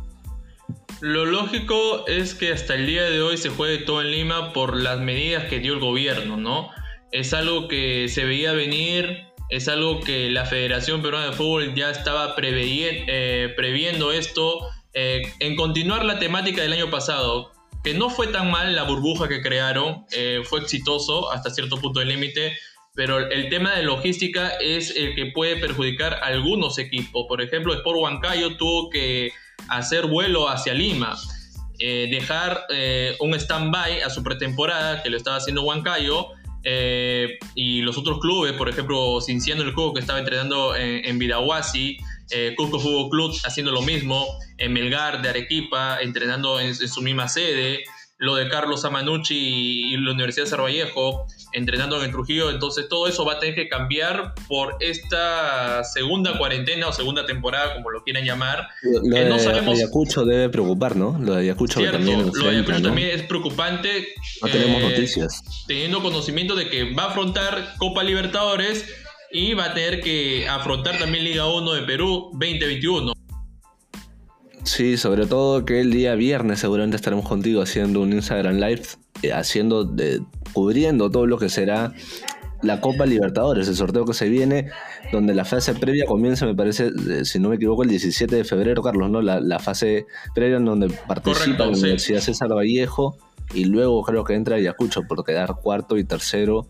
Lo 1.01 1.25
lógico 1.25 2.07
es 2.07 2.33
que 2.33 2.51
hasta 2.51 2.73
el 2.73 2.87
día 2.87 3.03
de 3.03 3.21
hoy 3.21 3.37
se 3.37 3.49
juegue 3.49 3.77
todo 3.85 4.01
en 4.01 4.11
Lima 4.11 4.51
por 4.51 4.75
las 4.75 4.99
medidas 4.99 5.45
que 5.45 5.59
dio 5.59 5.73
el 5.73 5.79
gobierno, 5.79 6.37
¿no? 6.37 6.71
Es 7.11 7.33
algo 7.33 7.67
que 7.67 8.07
se 8.09 8.25
veía 8.25 8.53
venir, 8.53 9.27
es 9.49 9.67
algo 9.67 9.99
que 9.99 10.31
la 10.31 10.45
Federación 10.45 11.03
Peruana 11.03 11.27
de 11.27 11.33
Fútbol 11.33 11.75
ya 11.75 11.91
estaba 11.91 12.35
eh, 12.37 13.53
previendo 13.55 14.11
esto, 14.11 14.67
eh, 14.93 15.21
en 15.39 15.55
continuar 15.55 16.03
la 16.03 16.17
temática 16.17 16.63
del 16.63 16.73
año 16.73 16.89
pasado, 16.89 17.51
que 17.83 17.93
no 17.93 18.09
fue 18.09 18.27
tan 18.27 18.49
mal 18.49 18.75
la 18.75 18.83
burbuja 18.83 19.27
que 19.27 19.41
crearon, 19.41 20.05
eh, 20.11 20.41
fue 20.43 20.61
exitoso 20.61 21.31
hasta 21.31 21.51
cierto 21.51 21.77
punto 21.77 21.99
del 21.99 22.09
límite, 22.09 22.57
pero 22.95 23.19
el 23.19 23.49
tema 23.49 23.75
de 23.75 23.83
logística 23.83 24.49
es 24.59 24.95
el 24.95 25.13
que 25.13 25.27
puede 25.27 25.57
perjudicar 25.57 26.15
a 26.15 26.25
algunos 26.25 26.79
equipos. 26.79 27.25
Por 27.27 27.43
ejemplo, 27.43 27.75
Sport 27.75 27.99
Huancayo 27.99 28.57
tuvo 28.57 28.89
que 28.89 29.31
hacer 29.69 30.07
vuelo 30.07 30.49
hacia 30.49 30.73
Lima, 30.73 31.15
eh, 31.79 32.07
dejar 32.09 32.65
eh, 32.69 33.15
un 33.19 33.33
stand-by 33.33 34.01
a 34.01 34.09
su 34.09 34.23
pretemporada, 34.23 35.03
que 35.03 35.09
lo 35.09 35.17
estaba 35.17 35.37
haciendo 35.37 35.63
Huancayo, 35.63 36.27
y 37.55 37.81
los 37.81 37.97
otros 37.97 38.19
clubes, 38.19 38.51
por 38.51 38.67
ejemplo, 38.67 39.21
Cinciano 39.21 39.61
el 39.63 39.71
juego 39.71 39.93
que 39.93 40.01
estaba 40.01 40.19
entrenando 40.19 40.75
en, 40.75 41.05
en 41.05 41.17
Vidahuasi, 41.17 41.97
eh, 42.29 42.53
Cusco 42.57 42.79
Fútbol 42.79 43.09
Club 43.09 43.35
haciendo 43.45 43.71
lo 43.71 43.81
mismo, 43.81 44.25
en 44.57 44.73
Melgar 44.73 45.21
de 45.21 45.29
Arequipa, 45.29 45.99
entrenando 46.01 46.59
en, 46.59 46.75
su 46.75 47.01
misma 47.01 47.29
sede, 47.29 47.83
lo 48.17 48.35
de 48.35 48.49
Carlos 48.49 48.83
Amanucci 48.83 49.35
y 49.93 49.97
la 49.97 50.11
Universidad 50.11 50.45
de 50.45 50.49
Sarvallejo, 50.49 51.25
entrenando 51.53 51.97
en 51.97 52.05
el 52.05 52.11
Trujillo, 52.11 52.49
entonces 52.49 52.87
todo 52.89 53.07
eso 53.07 53.25
va 53.25 53.33
a 53.33 53.39
tener 53.39 53.55
que 53.55 53.67
cambiar 53.67 54.33
por 54.47 54.75
esta 54.79 55.83
segunda 55.83 56.37
cuarentena 56.37 56.87
o 56.87 56.93
segunda 56.93 57.25
temporada, 57.25 57.75
como 57.75 57.89
lo 57.89 58.03
quieran 58.03 58.25
llamar. 58.25 58.67
Lo, 58.83 59.01
de, 59.01 59.71
Ayacucho 59.71 60.25
debe 60.25 60.49
preocupar, 60.49 60.95
¿no? 60.95 61.17
Lo 61.19 61.33
de 61.35 61.41
Ayacucho 61.41 61.81
también, 61.91 62.31
lo 62.33 62.45
de 62.45 62.49
Ayacucho 62.49 62.81
también 62.81 63.09
es 63.09 63.23
preocupante. 63.23 64.07
No 64.41 64.49
tenemos 64.49 64.81
eh, 64.81 64.89
noticias. 64.89 65.65
Teniendo 65.67 66.01
conocimiento 66.01 66.55
de 66.55 66.69
que 66.69 66.93
va 66.93 67.03
a 67.03 67.07
afrontar 67.07 67.75
Copa 67.77 68.03
Libertadores 68.03 68.85
y 69.31 69.53
va 69.53 69.65
a 69.65 69.73
tener 69.73 70.01
que 70.01 70.47
afrontar 70.47 70.97
también 70.97 71.23
Liga 71.23 71.47
1 71.47 71.73
de 71.73 71.81
Perú 71.83 72.29
2021. 72.33 73.13
Sí, 74.67 74.97
sobre 74.97 75.25
todo 75.25 75.63
que 75.63 75.79
el 75.79 75.91
día 75.91 76.13
viernes 76.15 76.59
seguramente 76.59 76.97
estaremos 76.97 77.25
contigo 77.25 77.61
haciendo 77.61 78.01
un 78.01 78.11
Instagram 78.11 78.55
Live, 78.55 78.83
eh, 79.21 79.31
haciendo 79.31 79.85
de, 79.85 80.21
cubriendo 80.51 81.09
todo 81.09 81.25
lo 81.25 81.37
que 81.37 81.47
será 81.47 81.93
la 82.61 82.81
Copa 82.81 83.05
Libertadores, 83.05 83.69
el 83.69 83.75
sorteo 83.75 84.03
que 84.03 84.13
se 84.13 84.27
viene, 84.27 84.69
donde 85.13 85.33
la 85.33 85.45
fase 85.45 85.73
previa 85.73 86.05
comienza, 86.05 86.45
me 86.45 86.53
parece, 86.53 86.91
si 87.23 87.39
no 87.39 87.47
me 87.47 87.55
equivoco, 87.55 87.83
el 87.83 87.89
17 87.89 88.35
de 88.35 88.43
febrero, 88.43 88.83
Carlos, 88.83 89.09
¿no? 89.09 89.21
La, 89.21 89.59
fase 89.59 90.05
previa 90.35 90.57
en 90.57 90.65
donde 90.65 90.89
participa 91.07 91.65
la 91.65 91.71
Universidad 91.71 92.19
César 92.19 92.49
Vallejo 92.49 93.15
y 93.53 93.63
luego 93.63 94.03
creo 94.03 94.25
que 94.25 94.33
entra 94.33 94.57
Ayacucho 94.57 95.03
por 95.03 95.23
quedar 95.23 95.55
cuarto 95.61 95.97
y 95.97 96.03
tercero 96.03 96.67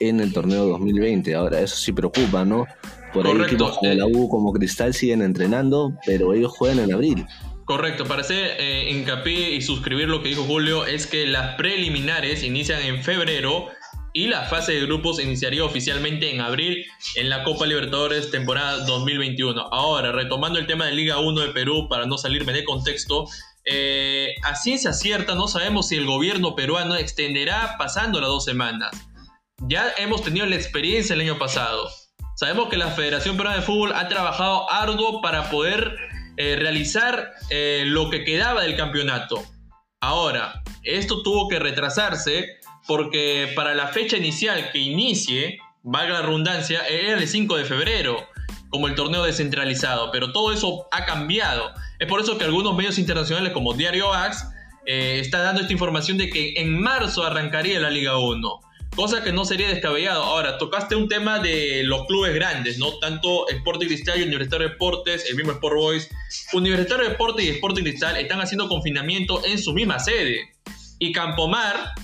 en 0.00 0.20
el 0.20 0.34
torneo 0.34 0.66
2020. 0.66 1.34
Ahora, 1.34 1.60
eso 1.60 1.76
sí 1.76 1.92
preocupa, 1.92 2.44
¿no? 2.44 2.66
Por 3.12 3.26
ahí 3.26 3.40
equipos 3.40 3.78
como 3.78 3.92
la 3.92 4.06
U, 4.06 4.28
como 4.28 4.52
Cristal 4.52 4.94
siguen 4.94 5.22
entrenando, 5.22 5.94
pero 6.06 6.34
ellos 6.34 6.52
juegan 6.52 6.78
en 6.80 6.92
abril. 6.92 7.26
Correcto, 7.64 8.04
para 8.06 8.22
hacer 8.22 8.56
eh, 8.58 8.90
hincapié 8.90 9.50
y 9.50 9.60
suscribir 9.60 10.08
lo 10.08 10.22
que 10.22 10.30
dijo 10.30 10.44
Julio, 10.44 10.86
es 10.86 11.06
que 11.06 11.26
las 11.26 11.56
preliminares 11.56 12.42
inician 12.42 12.80
en 12.82 13.02
febrero 13.02 13.68
y 14.14 14.28
la 14.28 14.44
fase 14.44 14.72
de 14.72 14.86
grupos 14.86 15.22
iniciaría 15.22 15.64
oficialmente 15.64 16.34
en 16.34 16.40
abril 16.40 16.84
en 17.14 17.28
la 17.28 17.44
Copa 17.44 17.66
Libertadores 17.66 18.30
temporada 18.30 18.84
2021. 18.86 19.60
Ahora, 19.70 20.12
retomando 20.12 20.58
el 20.58 20.66
tema 20.66 20.86
de 20.86 20.92
Liga 20.92 21.18
1 21.18 21.40
de 21.42 21.48
Perú, 21.48 21.88
para 21.90 22.06
no 22.06 22.16
salirme 22.16 22.54
de 22.54 22.64
contexto, 22.64 23.26
eh, 23.66 24.34
a 24.44 24.54
ciencia 24.54 24.94
cierta 24.94 25.34
no 25.34 25.46
sabemos 25.46 25.88
si 25.88 25.96
el 25.96 26.06
gobierno 26.06 26.56
peruano 26.56 26.96
extenderá 26.96 27.76
pasando 27.78 28.18
las 28.20 28.30
dos 28.30 28.46
semanas 28.46 28.90
ya 29.66 29.92
hemos 29.98 30.22
tenido 30.22 30.46
la 30.46 30.56
experiencia 30.56 31.14
el 31.14 31.20
año 31.20 31.38
pasado. 31.38 31.88
Sabemos 32.38 32.68
que 32.68 32.76
la 32.76 32.92
Federación 32.92 33.36
Peruana 33.36 33.58
de 33.58 33.66
Fútbol 33.66 33.92
ha 33.96 34.06
trabajado 34.06 34.70
arduo 34.70 35.20
para 35.20 35.50
poder 35.50 35.96
eh, 36.36 36.54
realizar 36.56 37.32
eh, 37.50 37.82
lo 37.84 38.10
que 38.10 38.22
quedaba 38.22 38.62
del 38.62 38.76
campeonato. 38.76 39.42
Ahora, 40.00 40.62
esto 40.84 41.24
tuvo 41.24 41.48
que 41.48 41.58
retrasarse 41.58 42.46
porque 42.86 43.52
para 43.56 43.74
la 43.74 43.88
fecha 43.88 44.16
inicial 44.16 44.70
que 44.70 44.78
inicie, 44.78 45.58
valga 45.82 46.12
la 46.14 46.22
redundancia, 46.22 46.86
era 46.86 47.18
el 47.18 47.26
5 47.26 47.56
de 47.56 47.64
febrero, 47.64 48.28
como 48.68 48.86
el 48.86 48.94
torneo 48.94 49.24
descentralizado, 49.24 50.12
pero 50.12 50.30
todo 50.30 50.52
eso 50.52 50.86
ha 50.92 51.06
cambiado. 51.06 51.72
Es 51.98 52.06
por 52.06 52.20
eso 52.20 52.38
que 52.38 52.44
algunos 52.44 52.76
medios 52.76 53.00
internacionales 53.00 53.52
como 53.52 53.74
Diario 53.74 54.14
Ax 54.14 54.46
eh, 54.86 55.18
está 55.18 55.40
dando 55.40 55.62
esta 55.62 55.72
información 55.72 56.18
de 56.18 56.30
que 56.30 56.54
en 56.56 56.80
marzo 56.80 57.24
arrancaría 57.24 57.80
la 57.80 57.90
Liga 57.90 58.16
1 58.16 58.60
cosa 58.94 59.22
que 59.22 59.32
no 59.32 59.44
sería 59.44 59.68
descabellado. 59.68 60.22
Ahora, 60.22 60.58
tocaste 60.58 60.96
un 60.96 61.08
tema 61.08 61.38
de 61.38 61.82
los 61.84 62.06
clubes 62.06 62.34
grandes, 62.34 62.78
¿no? 62.78 62.98
Tanto 62.98 63.48
Sporting 63.48 63.86
Cristal 63.86 64.20
y 64.20 64.22
Universitario 64.24 64.68
Deportes, 64.68 65.26
el 65.28 65.36
mismo 65.36 65.52
Sport 65.52 65.76
Boys. 65.76 66.10
Universitario 66.52 67.08
Deportes 67.08 67.44
y 67.44 67.48
Sporting 67.50 67.82
Cristal 67.82 68.16
están 68.16 68.40
haciendo 68.40 68.68
confinamiento 68.68 69.44
en 69.44 69.58
su 69.58 69.72
misma 69.72 69.98
sede. 69.98 70.40
Y 70.98 71.12
Campomar, 71.12 71.94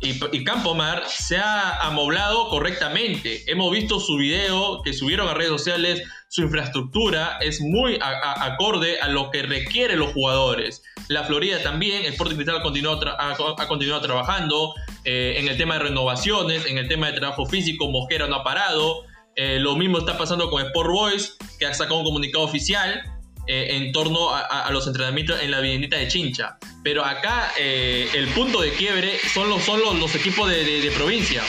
y, 0.00 0.44
Campomar 0.44 1.04
se 1.08 1.38
ha 1.38 1.78
amoblado 1.86 2.48
correctamente. 2.48 3.42
Hemos 3.50 3.72
visto 3.72 4.00
su 4.00 4.16
video 4.16 4.82
que 4.82 4.92
subieron 4.92 5.28
a 5.28 5.34
redes 5.34 5.50
sociales, 5.50 6.02
su 6.34 6.42
infraestructura 6.42 7.38
es 7.40 7.60
muy 7.60 7.96
acorde 8.00 9.00
a 9.00 9.06
lo 9.06 9.30
que 9.30 9.44
requieren 9.44 10.00
los 10.00 10.12
jugadores. 10.14 10.82
La 11.06 11.22
Florida 11.22 11.62
también, 11.62 12.04
Sporting 12.06 12.34
Cristal 12.34 12.56
ha 12.56 12.62
continuado, 12.62 12.98
ha 13.16 13.68
continuado 13.68 14.00
trabajando 14.00 14.74
eh, 15.04 15.34
en 15.36 15.46
el 15.46 15.56
tema 15.56 15.74
de 15.74 15.84
renovaciones, 15.84 16.66
en 16.66 16.78
el 16.78 16.88
tema 16.88 17.06
de 17.06 17.12
trabajo 17.12 17.46
físico, 17.46 17.88
Mosquera 17.88 18.26
no 18.26 18.34
ha 18.34 18.42
parado. 18.42 19.04
Eh, 19.36 19.60
lo 19.60 19.76
mismo 19.76 19.98
está 19.98 20.18
pasando 20.18 20.50
con 20.50 20.60
Sport 20.66 20.90
Boys, 20.90 21.36
que 21.60 21.66
ha 21.66 21.74
sacado 21.74 22.00
un 22.00 22.04
comunicado 22.04 22.42
oficial 22.42 23.00
eh, 23.46 23.76
en 23.76 23.92
torno 23.92 24.34
a, 24.34 24.68
los 24.72 24.88
entrenamientos 24.88 25.40
en 25.40 25.52
la 25.52 25.60
bienita 25.60 25.98
de 25.98 26.08
Chincha. 26.08 26.58
Pero 26.82 27.04
acá 27.04 27.52
el 27.56 28.26
punto 28.30 28.60
de 28.60 28.72
quiebre 28.72 29.20
son 29.32 29.48
los, 29.48 29.62
son 29.62 29.80
los, 30.00 30.12
equipos 30.16 30.50
de 30.50 30.92
provincia. 30.96 31.44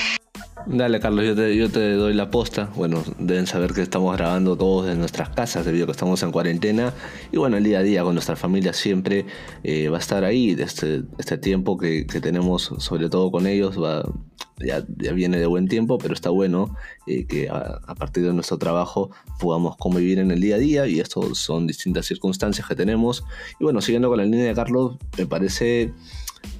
Dale, 0.68 1.00
Carlos, 1.00 1.24
yo 1.24 1.36
te, 1.36 1.56
yo 1.56 1.70
te 1.70 1.94
doy 1.94 2.16
la 2.16 2.32
posta. 2.32 2.72
Bueno, 2.76 3.04
deben 3.20 3.46
saber 3.46 3.72
que 3.72 3.84
estamos 3.84 4.16
grabando 4.18 4.58
todos 4.58 4.90
en 4.90 4.98
nuestras 4.98 5.30
casas 5.30 5.64
debido 5.64 5.84
a 5.84 5.88
que 5.88 5.92
estamos 5.92 6.24
en 6.24 6.32
cuarentena. 6.32 6.92
Y 7.32 7.38
bueno, 7.38 7.58
el 7.58 7.64
día 7.64 7.80
a 7.80 7.84
día 7.84 8.04
con 8.04 8.16
nuestra 8.16 8.36
familia 8.36 8.74
siempre 8.74 9.28
eh, 9.64 9.90
va 9.90 9.98
a 9.98 10.00
estar 10.00 10.24
ahí. 10.24 10.56
Este, 10.58 11.04
este 11.20 11.38
tiempo 11.38 11.78
que, 11.78 12.06
tenemos, 12.06 12.74
sobre 12.80 13.10
todo 13.10 13.30
con 13.30 13.46
ellos, 13.46 13.82
va, 13.82 14.12
ya, 14.58 14.84
viene 15.14 15.38
de 15.38 15.46
buen 15.46 15.68
tiempo, 15.68 16.00
pero 16.00 16.16
está 16.16 16.32
bueno 16.32 16.76
eh, 17.06 17.28
que 17.28 17.48
a, 17.48 17.94
partir 17.96 18.24
de 18.26 18.34
nuestro 18.34 18.58
trabajo 18.58 19.12
podamos 19.40 19.78
convivir 19.78 20.18
en 20.18 20.32
el 20.32 20.42
día 20.42 20.56
a 20.56 20.60
día. 20.60 20.88
Y 20.88 21.00
esto 21.00 21.36
son 21.36 21.68
distintas 21.68 22.08
circunstancias 22.08 22.68
que 22.68 22.76
tenemos. 22.76 23.24
Y 23.60 23.66
bueno, 23.66 23.82
siguiendo 23.82 24.10
con 24.10 24.18
la 24.18 24.26
línea 24.26 24.48
de 24.48 24.56
Carlos, 24.56 24.98
me 25.16 25.28
parece 25.28 25.94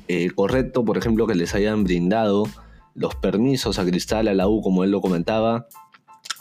eh, 0.08 0.30
correcto, 0.36 0.86
por 0.86 1.00
ejemplo, 1.00 1.26
que 1.26 1.34
les 1.34 1.56
hayan 1.56 1.84
brindado 1.84 2.48
los 2.96 3.14
permisos 3.16 3.78
a 3.78 3.86
Cristal, 3.86 4.28
a 4.28 4.34
la 4.34 4.48
U, 4.48 4.62
como 4.62 4.84
él 4.84 4.92
lo 4.92 5.02
comentaba. 5.02 5.68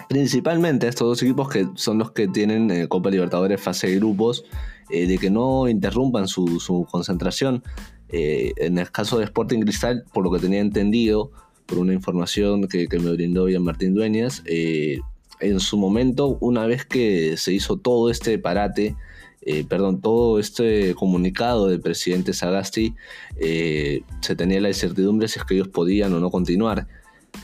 Principalmente 0.09 0.87
a 0.87 0.89
estos 0.89 1.09
dos 1.09 1.23
equipos 1.23 1.49
que 1.49 1.67
son 1.75 1.99
los 1.99 2.13
que 2.13 2.29
tienen 2.29 2.71
eh, 2.71 2.89
Copa 2.89 3.11
Libertadores 3.11 3.61
fase 3.61 3.89
de 3.89 3.97
grupos, 3.97 4.45
eh, 4.91 5.07
de 5.07 5.19
que 5.19 5.31
no 5.31 5.69
interrumpan 5.69 6.29
su, 6.29 6.87
concentración. 6.91 7.63
Eh, 8.09 8.53
en 8.57 8.79
el 8.79 8.91
caso 8.91 9.19
de 9.19 9.25
Sporting 9.25 9.61
Cristal, 9.61 10.05
por 10.13 10.25
lo 10.25 10.31
que 10.31 10.39
tenía 10.39 10.61
entendido, 10.61 11.33
por 11.67 11.79
una 11.79 11.93
información 11.93 12.69
que, 12.69 12.87
me 12.91 13.13
brindó 13.13 13.45
bien 13.47 13.63
Martín 13.63 13.95
Dueñas, 13.95 14.43
en 14.47 15.61
su 15.61 15.77
momento, 15.77 16.39
una 16.41 16.67
vez 16.67 16.85
que 16.85 17.37
se 17.37 17.53
hizo 17.53 17.77
todo 17.77 18.11
este 18.11 18.39
parate, 18.39 18.97
eh, 19.47 19.65
perdón, 19.69 20.01
todo 20.01 20.39
este 20.39 20.95
comunicado 20.95 21.69
del 21.69 21.81
presidente 21.81 22.33
Sagasti, 22.33 22.95
eh, 23.37 24.03
se 24.21 24.37
tenía 24.37 24.61
la 24.61 24.69
incertidumbre 24.69 25.29
si 25.29 25.39
es 25.39 25.45
que 25.45 25.55
ellos 25.55 25.69
podían 25.69 26.15
o 26.15 26.21
no 26.21 26.31
continuar. 26.31 26.87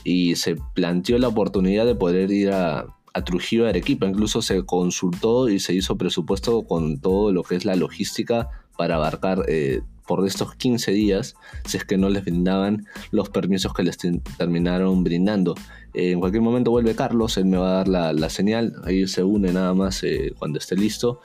Y 0.03 0.35
se 0.35 0.55
planteó 0.73 1.19
la 1.19 1.27
oportunidad 1.27 1.85
de 1.85 1.95
poder 1.95 2.31
ir 2.31 2.51
a, 2.51 2.87
Trujillo 3.25 3.65
de 3.65 3.71
Arequipa. 3.71 4.07
Incluso 4.07 4.41
se 4.41 4.65
consultó 4.65 5.49
y 5.49 5.59
se 5.59 5.73
hizo 5.73 5.97
presupuesto 5.97 6.63
con 6.63 6.99
todo 6.99 7.33
lo 7.33 7.43
que 7.43 7.55
es 7.55 7.65
la 7.65 7.75
logística 7.75 8.47
para 8.77 8.95
abarcar 8.95 9.43
eh, 9.49 9.81
por 10.07 10.25
estos 10.25 10.55
15 10.55 10.91
días, 10.93 11.35
si 11.65 11.75
es 11.75 11.83
que 11.83 11.97
no 11.97 12.09
les 12.09 12.23
brindaban 12.23 12.87
los 13.11 13.29
permisos 13.29 13.73
que 13.73 13.83
les 13.83 13.97
terminaron 14.37 15.03
brindando. 15.03 15.55
en 15.93 16.21
cualquier 16.21 16.41
momento 16.41 16.71
vuelve 16.71 16.95
Carlos, 16.95 17.37
él 17.37 17.45
me 17.45 17.57
va 17.57 17.71
a 17.71 17.75
dar 17.75 17.87
la, 17.89 18.13
la 18.13 18.29
señal, 18.29 18.75
ahí 18.85 19.05
se 19.07 19.23
une 19.23 19.51
nada 19.51 19.73
más 19.73 20.03
cuando 20.39 20.57
esté 20.57 20.75
listo 20.75 21.19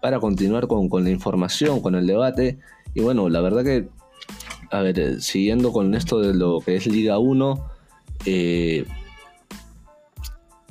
para 0.00 0.20
continuar 0.20 0.66
con, 0.66 0.88
la 1.04 1.10
información, 1.10 1.80
con 1.80 1.94
el 1.94 2.06
debate. 2.06 2.58
Y 2.94 3.00
bueno, 3.00 3.28
la 3.28 3.40
verdad 3.40 3.64
que 3.64 3.88
a 4.70 4.80
ver, 4.80 4.98
eh, 4.98 5.20
siguiendo 5.20 5.72
con 5.72 5.94
esto 5.94 6.20
de 6.20 6.34
lo 6.34 6.60
que 6.60 6.76
es 6.76 6.86
Liga 6.86 7.18
1, 7.18 7.66
eh, 8.26 8.84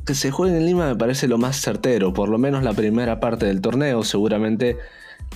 que 0.06 0.16
se 0.16 0.32
juegue 0.32 0.58
en 0.58 0.66
Lima 0.66 0.88
me 0.88 0.96
parece 0.96 1.28
lo 1.28 1.38
más 1.38 1.62
certero, 1.62 2.14
por 2.14 2.30
lo 2.30 2.38
menos 2.38 2.64
la 2.64 2.74
primera 2.74 3.20
parte 3.20 3.46
del 3.46 3.62
torneo. 3.62 4.04
Seguramente 4.04 4.78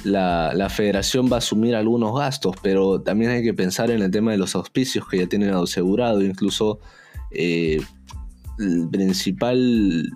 la, 0.03 0.69
federación 0.69 1.29
va 1.31 1.35
a 1.35 1.39
asumir 1.39 1.75
algunos 1.75 2.17
gastos, 2.17 2.55
pero 2.61 3.01
también 3.01 3.31
hay 3.31 3.43
que 3.43 3.53
pensar 3.53 3.91
en 3.91 4.01
el 4.01 4.11
tema 4.11 4.31
de 4.31 4.37
los 4.37 4.55
auspicios 4.55 5.07
que 5.07 5.19
ya 5.19 5.27
tienen 5.27 5.53
asegurado, 5.53 6.21
incluso 6.21 6.79
eh, 7.31 7.81
el 8.59 8.87
principal 8.89 10.09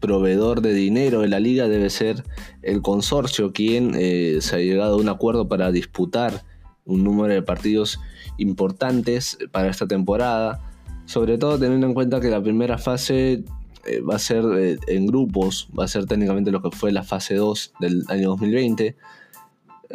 proveedor 0.00 0.62
de 0.62 0.74
dinero 0.74 1.20
de 1.20 1.28
la 1.28 1.40
liga 1.40 1.68
debe 1.68 1.90
ser 1.90 2.24
el 2.62 2.82
consorcio, 2.82 3.52
quien 3.52 3.92
eh, 3.94 4.38
se 4.40 4.56
ha 4.56 4.58
llegado 4.58 4.94
a 4.94 5.00
un 5.00 5.08
acuerdo 5.08 5.48
para 5.48 5.70
disputar 5.70 6.42
un 6.84 7.04
número 7.04 7.32
de 7.32 7.42
partidos 7.42 8.00
importantes 8.38 9.38
para 9.52 9.68
esta 9.68 9.86
temporada, 9.86 10.60
sobre 11.04 11.38
todo 11.38 11.58
teniendo 11.58 11.86
en 11.86 11.94
cuenta 11.94 12.20
que 12.20 12.30
la 12.30 12.42
primera 12.42 12.78
fase 12.78 13.44
eh, 13.86 14.00
va 14.00 14.16
a 14.16 14.18
ser 14.18 14.44
en 14.86 15.06
grupos, 15.06 15.68
va 15.78 15.84
a 15.84 15.88
ser 15.88 16.06
técnicamente 16.06 16.50
lo 16.50 16.62
que 16.62 16.70
fue 16.70 16.90
la 16.90 17.02
fase 17.02 17.34
2 17.34 17.74
del 17.80 18.04
año 18.08 18.30
2020 18.30 18.96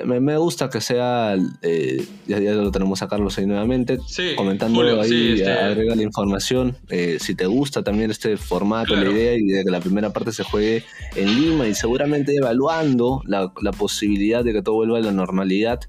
me, 0.04 0.38
gusta 0.38 0.70
que 0.70 0.82
sea, 0.82 1.38
eh, 1.62 2.06
ya, 2.28 2.40
lo 2.40 2.72
tenemos 2.72 3.02
a 3.02 3.08
Carlos 3.08 3.38
ahí 3.38 3.46
nuevamente, 3.46 4.00
comentando 4.36 4.82
ahí, 5.02 5.34
este 5.34 5.52
agrega 5.52 5.96
la 5.96 6.04
información, 6.04 6.75
eh, 6.90 7.18
si 7.20 7.34
te 7.34 7.46
gusta 7.46 7.82
también 7.84 8.12
este 8.12 8.36
formato, 8.36 8.96
la 8.96 9.10
idea 9.10 9.36
y 9.36 9.46
de 9.46 9.64
que 9.64 9.72
la 9.72 9.80
primera 9.80 10.12
parte 10.12 10.34
se 10.34 10.44
juegue 10.44 10.84
en 11.16 11.34
Lima 11.40 11.68
y 11.68 11.75
seguramente 11.75 12.36
evaluando 12.36 13.22
la, 13.25 13.52
posibilidad 13.78 14.44
de 14.44 14.54
que 14.54 14.62
todo 14.62 14.75
vuelva 14.75 14.98
a 14.98 15.02
la 15.02 15.12
normalidad, 15.12 15.80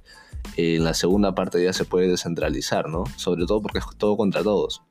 eh, 0.56 0.76
en 0.76 0.84
la 0.84 0.94
segunda 0.94 1.34
parte 1.34 1.62
ya 1.62 1.72
se 1.72 1.84
puede 1.84 2.08
descentralizar, 2.08 2.88
¿no? 2.88 3.04
Sobre 3.16 3.44
todo 3.46 3.60
porque 3.60 3.78
es 3.78 3.84
todo 3.98 4.16
contra 4.16 4.42
todos. 4.42 4.82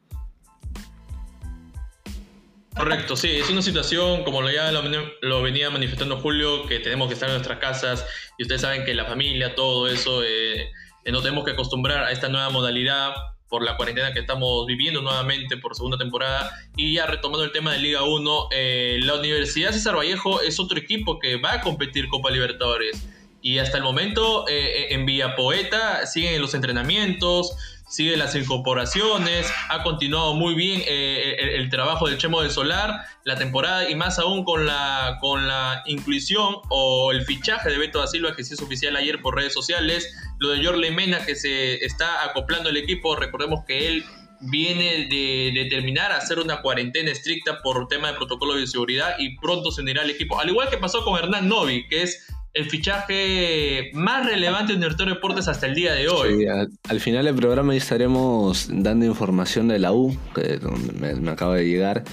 Correcto, 2.76 3.16
sí, 3.16 3.30
es 3.30 3.50
una 3.50 3.62
situación, 3.62 4.26
como 4.26 4.48
ya 4.50 4.70
lo, 4.72 5.42
venía 5.42 5.70
manifestando 5.70 6.18
Julio, 6.18 6.66
que 6.68 6.80
tenemos 6.80 7.08
que 7.08 7.14
estar 7.14 7.30
en 7.30 7.36
nuestras 7.36 7.60
casas 7.60 8.06
y 8.38 8.44
ustedes 8.44 8.62
saben 8.62 8.84
que 8.84 8.94
la 8.94 9.06
familia, 9.06 9.56
todo 9.56 9.88
eso, 9.88 10.22
eh, 10.24 10.72
eh, 11.06 11.12
nos 11.12 11.24
tenemos 11.24 11.46
que 11.46 11.52
acostumbrar 11.52 12.04
a 12.04 12.12
esta 12.12 12.28
nueva 12.28 12.50
modalidad 12.50 13.14
por 13.48 13.64
la 13.64 13.78
cuarentena 13.78 14.12
que 14.12 14.20
estamos 14.20 14.66
viviendo 14.66 15.02
nuevamente 15.02 15.56
por 15.56 15.74
segunda 15.74 15.98
temporada. 15.98 16.52
Y 16.76 16.96
ya 16.96 17.06
retomando 17.06 17.46
el 17.46 17.54
tema 17.54 17.72
de 17.72 17.80
Liga 17.80 18.04
1, 18.04 18.50
eh, 18.52 19.00
la 19.04 19.16
Universidad 19.16 19.72
César 19.72 19.96
Vallejo 19.96 20.42
es 20.42 20.60
otro 20.60 20.78
equipo 20.78 21.20
que 21.20 21.38
va 21.38 21.54
a 21.54 21.62
competir 21.62 22.10
Copa 22.10 22.30
Libertadores. 22.30 23.08
Y 23.42 23.60
hasta 23.60 23.78
el 23.78 23.84
momento 23.84 24.46
en 24.50 25.06
Villa 25.06 25.36
Poeta 25.36 26.08
siguen 26.08 26.42
los 26.42 26.56
entrenamientos, 26.56 27.56
sigue 27.88 28.18
las 28.18 28.36
incorporaciones, 28.36 29.48
ha 29.70 29.84
continuado 29.84 30.34
muy 30.34 30.56
bien 30.56 30.82
eh, 30.88 31.56
el, 31.56 31.70
trabajo 31.70 32.08
del 32.08 32.18
Chemo 32.18 32.42
del 32.42 32.52
Solar, 32.52 33.06
la 33.24 33.36
temporada 33.36 33.90
y 33.90 33.96
más 33.96 34.18
aún 34.20 34.44
con 34.44 34.66
la, 34.66 35.18
con 35.22 35.48
la 35.48 35.84
inclusión 35.86 36.56
o 36.70 37.12
el 37.12 37.24
fichaje 37.26 37.70
de 37.70 37.78
Beto 37.78 38.00
da 38.00 38.08
Silva 38.08 38.36
que 38.36 38.44
se 38.44 38.56
hizo 38.56 38.66
oficial 38.66 38.96
ayer 38.96 39.22
por 39.22 39.36
redes 39.36 39.54
sociales, 39.54 40.14
lo 40.40 40.50
de 40.50 40.66
Jorle 40.66 40.92
Mena 40.92 41.26
que 41.26 41.36
se 41.36 41.86
está 41.86 42.24
acoplando 42.24 42.70
al 42.70 42.78
equipo, 42.78 43.16
recordemos 43.16 43.64
que 43.66 43.88
él 43.88 44.06
viene 44.42 45.08
de, 45.08 45.52
de, 45.54 45.66
terminar 45.70 46.12
a 46.12 46.18
hacer 46.18 46.40
una 46.40 46.62
cuarentena 46.62 47.12
estricta 47.12 47.62
por 47.62 47.88
tema 47.88 48.10
de 48.10 48.16
protocolo 48.16 48.56
de 48.56 48.68
seguridad 48.68 49.16
y 49.18 49.38
pronto 49.38 49.72
se 49.72 49.82
unirá 49.82 50.02
al 50.02 50.10
equipo, 50.10 50.40
al 50.40 50.50
igual 50.50 50.70
que 50.70 50.78
pasó 50.78 51.04
con 51.04 51.18
Hernán 51.18 51.48
Novi, 51.48 51.88
que 51.88 52.04
es 52.04 52.28
el 52.56 52.70
fichaje 52.70 53.92
más 53.94 54.26
relevante 54.26 54.74
en 54.74 54.80
Director 54.80 55.10
Deportes 55.10 55.50
hasta 55.50 55.68
el 55.68 55.76
día 55.76 55.94
de 55.94 56.08
hoy. 56.08 56.48
al, 56.90 57.00
final 57.02 57.26
del 57.26 57.36
programa 57.36 57.76
estaremos 57.76 58.70
dando 58.72 59.06
información 59.06 59.68
de 59.68 59.78
la 59.78 59.92
U, 59.92 60.18
que 60.34 60.60
me, 60.98 61.30
acaba 61.30 61.58
de 61.58 61.68
llegar. 61.68 62.06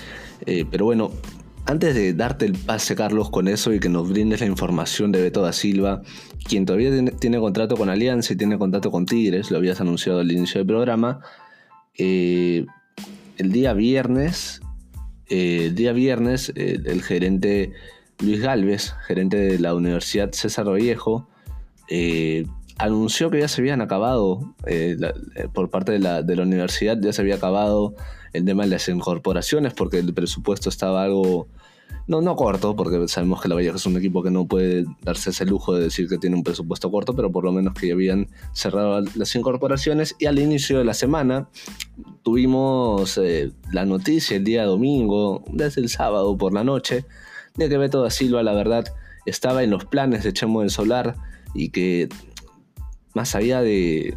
Eh, 0.44 0.64
pero 0.68 0.84
bueno, 0.84 1.12
antes 1.66 1.94
de 1.94 2.12
darte 2.12 2.44
el 2.44 2.54
pase, 2.54 2.96
Carlos, 2.96 3.30
con 3.30 3.46
eso 3.46 3.72
y 3.72 3.78
que 3.78 3.88
nos 3.88 4.08
brindes 4.08 4.40
la 4.40 4.46
información 4.46 5.12
de 5.12 5.22
Beto 5.22 5.42
da 5.42 5.52
Silva, 5.52 6.02
quien 6.44 6.66
todavía 6.66 6.90
tiene, 7.20 7.38
contrato 7.38 7.76
con 7.76 7.88
Alianza 7.88 8.32
y 8.32 8.36
tiene 8.36 8.58
contrato 8.58 8.90
con 8.90 9.06
Tigres, 9.06 9.52
lo 9.52 9.58
habías 9.58 9.80
anunciado 9.80 10.18
al 10.18 10.32
inicio 10.32 10.58
del 10.58 10.66
programa. 10.66 11.20
Eh, 11.96 12.66
el 13.38 13.52
día 13.52 13.74
viernes, 13.74 14.60
eh, 15.28 15.66
el 15.66 15.76
día 15.76 15.92
viernes, 15.92 16.52
el 16.56 17.00
gerente 17.04 17.72
Luis 18.20 18.40
Galvez, 18.40 18.94
gerente 19.06 19.36
de 19.36 19.58
la 19.58 19.74
Universidad 19.74 20.30
César 20.32 20.68
Vallejo, 20.68 21.28
eh, 21.88 22.46
anunció 22.78 23.30
que 23.30 23.40
ya 23.40 23.48
se 23.48 23.60
habían 23.60 23.80
acabado, 23.80 24.54
eh, 24.66 24.96
eh, 25.36 25.48
por 25.52 25.70
parte 25.70 25.92
de 25.92 25.98
la, 25.98 26.42
universidad, 26.42 26.98
ya 27.00 27.12
se 27.12 27.22
había 27.22 27.36
acabado 27.36 27.94
el 28.32 28.44
tema 28.44 28.64
de 28.64 28.70
las 28.70 28.88
incorporaciones 28.88 29.74
porque 29.74 29.98
el 29.98 30.14
presupuesto 30.14 30.68
estaba 30.68 31.02
algo, 31.02 31.48
no, 32.06 32.22
no 32.22 32.34
corto, 32.34 32.74
porque 32.74 33.06
sabemos 33.08 33.42
que 33.42 33.48
la 33.48 33.56
Vallejo 33.56 33.76
es 33.76 33.86
un 33.86 33.96
equipo 33.96 34.22
que 34.22 34.30
no 34.30 34.46
puede 34.46 34.86
darse 35.02 35.30
ese 35.30 35.44
lujo 35.44 35.74
de 35.74 35.84
decir 35.84 36.08
que 36.08 36.18
tiene 36.18 36.36
un 36.36 36.42
presupuesto 36.42 36.90
corto, 36.90 37.14
pero 37.14 37.30
por 37.30 37.44
lo 37.44 37.52
menos 37.52 37.74
que 37.74 37.88
ya 37.88 37.94
habían 37.94 38.28
cerrado 38.52 39.04
las 39.14 39.34
incorporaciones. 39.36 40.16
Y 40.18 40.26
al 40.26 40.38
inicio 40.38 40.78
de 40.78 40.84
la 40.84 40.94
semana 40.94 41.48
tuvimos 42.22 43.20
la 43.70 43.84
noticia 43.84 44.38
el 44.38 44.44
día 44.44 44.64
domingo, 44.64 45.44
desde 45.52 45.82
el 45.82 45.88
sábado 45.90 46.36
por 46.38 46.54
la 46.54 46.64
noche, 46.64 47.04
de 47.56 47.68
que 47.68 47.78
Beto 47.78 48.02
da 48.02 48.10
Silva, 48.10 48.42
la 48.42 48.54
verdad, 48.54 48.84
estaba 49.26 49.62
en 49.62 49.70
los 49.70 49.84
planes 49.84 50.24
de 50.24 50.32
Chemo 50.32 50.60
del 50.60 50.70
Solar 50.70 51.16
y 51.54 51.70
que 51.70 52.08
más 53.14 53.34
allá 53.34 53.60
de, 53.60 54.16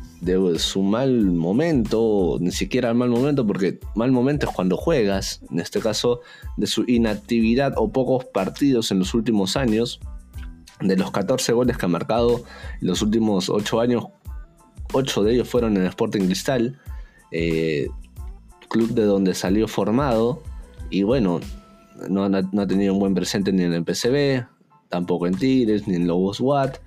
su 0.57 0.81
mal 0.81 1.25
momento, 1.25 2.37
ni 2.39 2.51
siquiera 2.51 2.89
el 2.89 2.95
mal 2.95 3.09
momento, 3.09 3.45
porque 3.45 3.79
mal 3.93 4.11
momento 4.11 4.47
es 4.47 4.55
cuando 4.55 4.77
juegas, 4.77 5.41
en 5.51 5.59
este 5.59 5.81
caso 5.81 6.21
de 6.55 6.67
su 6.67 6.85
inactividad 6.87 7.73
o 7.75 7.91
pocos 7.91 8.25
partidos 8.25 8.91
en 8.91 8.99
los 8.99 9.13
últimos 9.13 9.57
años, 9.57 9.99
de 10.79 10.95
los 10.97 11.11
14 11.11 11.53
goles 11.53 11.77
que 11.77 11.85
ha 11.85 11.89
marcado 11.89 12.43
en 12.81 12.87
los 12.87 13.01
últimos 13.01 13.49
8 13.49 13.81
años, 13.81 14.05
8 14.93 15.23
de 15.23 15.33
ellos 15.33 15.49
fueron 15.49 15.75
en 15.75 15.85
Sporting 15.85 16.25
Cristal, 16.25 16.79
eh, 17.31 17.89
club 18.69 18.89
de 18.91 19.03
donde 19.03 19.33
salió 19.35 19.67
formado, 19.67 20.41
y 20.89 21.03
bueno, 21.03 21.41
no, 22.09 22.25
ha 22.25 22.67
tenido 22.67 22.93
un 22.93 22.99
buen 22.99 23.13
presente 23.13 23.51
ni 23.51 23.63
en 23.63 23.73
el 23.73 23.83
PCB, 23.83 24.45
tampoco 24.89 25.27
en 25.27 25.35
Tigres, 25.35 25.87
ni 25.87 25.95
en 25.95 26.07
Lobos 26.07 26.39
Watt. 26.39 26.77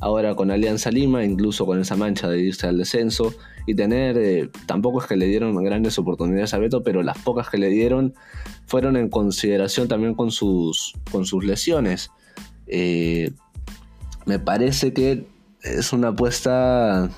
Ahora 0.00 0.34
con 0.34 0.50
Alianza 0.50 0.90
Lima, 0.90 1.24
incluso 1.24 1.66
con 1.66 1.80
esa 1.80 1.96
mancha 1.96 2.28
de 2.28 2.40
irse 2.40 2.66
al 2.66 2.78
descenso 2.78 3.32
y 3.66 3.74
tener, 3.74 4.18
eh, 4.18 4.50
tampoco 4.66 5.00
es 5.00 5.06
que 5.06 5.16
le 5.16 5.26
dieron 5.26 5.54
grandes 5.62 5.98
oportunidades 5.98 6.52
a 6.52 6.58
Beto, 6.58 6.82
pero 6.82 7.02
las 7.02 7.18
pocas 7.18 7.48
que 7.48 7.58
le 7.58 7.68
dieron 7.68 8.12
fueron 8.66 8.96
en 8.96 9.08
consideración 9.08 9.86
también 9.86 10.14
con 10.14 10.32
sus, 10.32 10.94
con 11.12 11.24
sus 11.24 11.44
lesiones. 11.44 12.10
Eh, 12.66 13.30
me 14.26 14.38
parece 14.38 14.92
que 14.92 15.26
es 15.62 15.92
una 15.92 16.08
apuesta 16.08 17.08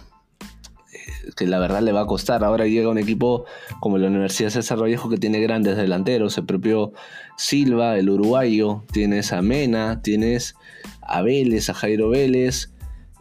que 1.35 1.47
la 1.47 1.59
verdad 1.59 1.83
le 1.83 1.93
va 1.93 2.03
a 2.03 2.07
costar. 2.07 2.45
Ahora 2.45 2.67
llega 2.67 2.89
un 2.89 2.99
equipo 2.99 3.45
como 3.81 3.99
la 3.99 4.09
Universidad 4.09 4.51
César 4.51 4.81
Vallejo 4.81 5.09
que 5.09 5.17
tiene 5.17 5.41
grandes 5.41 5.77
delanteros, 5.77 6.39
el 6.39 6.47
propio 6.47 6.93
Silva, 7.37 7.99
el 7.99 8.11
uruguayo, 8.11 8.85
tienes 8.93 9.33
a 9.33 9.43
Mena, 9.43 10.03
tienes 10.03 10.55
a 11.03 11.23
Vélez, 11.23 11.69
a 11.71 11.75
Jairo 11.75 12.09
Vélez, 12.09 12.73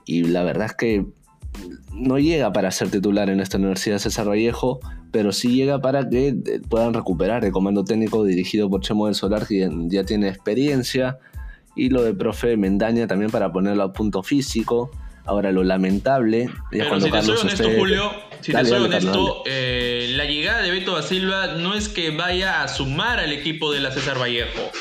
y 0.06 0.24
la 0.24 0.44
verdad 0.44 0.68
es 0.68 0.74
que 0.74 1.06
no 1.94 2.20
llega 2.20 2.52
para 2.52 2.72
ser 2.72 2.90
titular 2.90 3.30
en 3.30 3.40
esta 3.40 3.58
Universidad 3.58 4.00
César 4.00 4.28
Vallejo, 4.28 4.80
pero 5.12 5.32
sí 5.32 5.56
llega 5.56 5.80
para 5.80 6.08
que 6.10 6.28
eh, 6.28 6.62
puedan 6.70 6.94
recuperar 6.94 7.46
el 7.46 7.52
comando 7.52 7.86
técnico 7.86 8.24
dirigido 8.24 8.70
por 8.70 8.82
Chemo 8.82 9.06
del 9.06 9.16
Solar, 9.16 9.48
que 9.48 9.70
ya 9.88 10.04
tiene 10.04 10.28
experiencia, 10.28 11.20
y 11.76 11.90
lo 11.90 12.04
de 12.04 12.14
profe 12.14 12.58
Mendaña 12.58 13.08
también 13.08 13.32
para 13.32 13.52
ponerlo 13.52 13.84
a 13.84 13.94
punto 13.94 14.24
físico. 14.24 14.92
Ahora, 15.26 15.52
lo 15.52 15.64
lamentable. 15.64 16.50
Pero 16.70 17.00
si 17.02 17.10
te 17.10 17.22
soy 17.22 17.38
honesto, 17.38 17.70
Julio, 17.76 18.12
si 18.42 18.52
te 18.52 18.66
soy 18.66 18.86
honesto, 18.86 19.44
eh, 19.46 20.14
la 20.16 20.26
llegada 20.26 20.62
de 20.62 20.72
Beto 20.72 20.96
da 20.96 21.02
Silva 21.02 21.48
no 21.48 21.74
es 21.74 21.90
que 21.90 22.12
vaya 22.12 22.62
a 22.62 22.68
sumar 22.68 23.20
al 23.20 23.32
equipo 23.32 23.72
de 23.74 23.80
la 23.80 23.92
César 23.92 24.20
Vallejo. 24.20 24.72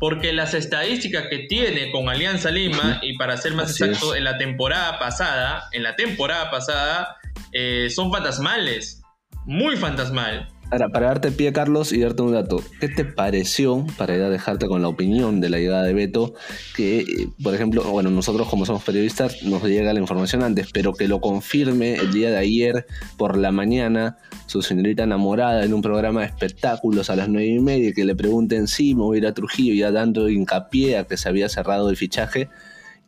Porque 0.00 0.32
las 0.32 0.54
estadísticas 0.54 1.26
que 1.30 1.40
tiene 1.48 1.90
con 1.90 2.08
Alianza 2.08 2.50
Lima, 2.50 3.00
y 3.02 3.16
para 3.16 3.36
ser 3.36 3.54
más 3.54 3.70
exacto, 3.70 4.14
en 4.14 4.24
la 4.24 4.36
temporada 4.36 4.98
pasada, 4.98 5.68
en 5.72 5.82
la 5.82 5.96
temporada 5.96 6.50
pasada, 6.50 7.16
eh, 7.52 7.88
son 7.90 8.10
fantasmales. 8.10 9.02
Muy 9.44 9.76
fantasmal. 9.76 10.48
Ahora, 10.68 10.88
para 10.88 11.06
darte 11.06 11.30
pie, 11.30 11.52
Carlos, 11.52 11.92
y 11.92 12.00
darte 12.00 12.22
un 12.22 12.32
dato, 12.32 12.60
¿qué 12.80 12.88
te 12.88 13.04
pareció, 13.04 13.86
para 13.96 14.16
ya 14.16 14.28
dejarte 14.28 14.66
con 14.66 14.82
la 14.82 14.88
opinión 14.88 15.40
de 15.40 15.48
la 15.48 15.58
llegada 15.58 15.84
de 15.84 15.94
Beto, 15.94 16.34
que, 16.74 17.00
eh, 17.00 17.06
por 17.40 17.54
ejemplo, 17.54 17.84
bueno, 17.84 18.10
nosotros 18.10 18.48
como 18.48 18.66
somos 18.66 18.82
periodistas 18.82 19.44
nos 19.44 19.62
llega 19.62 19.92
la 19.92 20.00
información 20.00 20.42
antes, 20.42 20.66
pero 20.72 20.92
que 20.92 21.06
lo 21.06 21.20
confirme 21.20 21.94
el 21.94 22.12
día 22.12 22.30
de 22.30 22.38
ayer 22.38 22.86
por 23.16 23.36
la 23.36 23.52
mañana 23.52 24.18
su 24.46 24.60
señorita 24.60 25.04
enamorada 25.04 25.64
en 25.64 25.72
un 25.72 25.82
programa 25.82 26.22
de 26.22 26.26
espectáculos 26.26 27.10
a 27.10 27.16
las 27.16 27.28
nueve 27.28 27.46
y 27.46 27.60
media, 27.60 27.92
que 27.92 28.04
le 28.04 28.16
pregunten 28.16 28.66
si 28.66 28.96
me 28.96 29.02
voy 29.02 29.18
a 29.18 29.20
ir 29.20 29.26
a 29.28 29.34
Trujillo, 29.34 29.72
ya 29.72 29.92
dando 29.92 30.28
hincapié 30.28 30.98
a 30.98 31.04
que 31.04 31.16
se 31.16 31.28
había 31.28 31.48
cerrado 31.48 31.90
el 31.90 31.96
fichaje, 31.96 32.48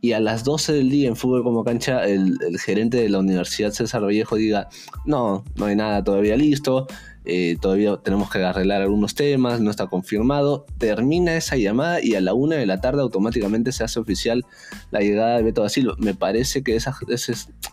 y 0.01 0.13
a 0.13 0.21
las 0.21 0.45
12 0.45 0.73
del 0.75 0.91
día 0.91 1.09
en 1.09 1.17
fútbol 1.17 1.43
como 1.43 1.65
cancha 1.65 2.05
el, 2.07 2.39
gerente 2.65 2.99
de 2.99 3.09
la 3.09 3.19
Universidad 3.19 3.73
César 3.73 4.05
Vallejo 4.05 4.37
diga, 4.37 4.69
no, 5.05 5.45
no 5.57 5.67
hay 5.67 5.75
nada 5.75 6.05
todavía 6.05 6.37
listo, 6.37 6.87
eh, 7.29 7.57
todavía 7.61 7.99
tenemos 8.03 8.31
que 8.31 8.43
arreglar 8.43 8.81
algunos 8.81 9.15
temas, 9.15 9.61
no 9.61 9.71
está 9.71 9.87
confirmado, 9.87 10.65
termina 10.79 11.37
esa 11.37 11.57
llamada 11.57 12.03
y 12.03 12.15
a 12.15 12.23
la 12.23 12.33
una 12.33 12.57
de 12.57 12.65
la 12.65 12.81
tarde 12.81 13.03
automáticamente 13.03 13.71
se 13.71 13.85
hace 13.85 14.01
oficial 14.01 14.47
la 14.91 15.01
llegada 15.01 15.37
de 15.37 15.43
Beto 15.43 15.63
da 15.63 15.69
Silva. 15.69 15.95
Me 15.99 16.15
parece 16.15 16.63
que 16.63 16.75
esa, 16.75 16.97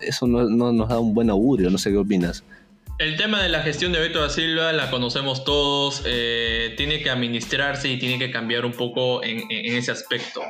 eso 0.01 0.27
no, 0.27 0.49
nos 0.49 0.89
da 0.89 0.99
un 0.99 1.13
buen 1.13 1.29
augurio, 1.29 1.69
no 1.69 1.77
sé 1.77 1.89
qué 1.91 1.97
opinas. 1.97 2.43
El 2.99 3.17
tema 3.17 3.41
de 3.41 3.49
la 3.49 3.61
gestión 3.61 3.93
de 3.93 3.99
Beto 3.99 4.21
da 4.21 4.29
Silva 4.29 4.73
la 4.73 4.91
conocemos 4.91 5.45
todos, 5.45 6.03
eh, 6.05 6.73
tiene 6.77 7.01
que 7.01 7.09
administrarse 7.09 7.89
y 7.89 7.97
tiene 7.97 8.19
que 8.19 8.31
cambiar 8.31 8.65
un 8.65 8.73
poco 8.73 9.23
en, 9.23 9.39
en 9.49 9.75
ese 9.75 9.91
aspecto. 9.91 10.41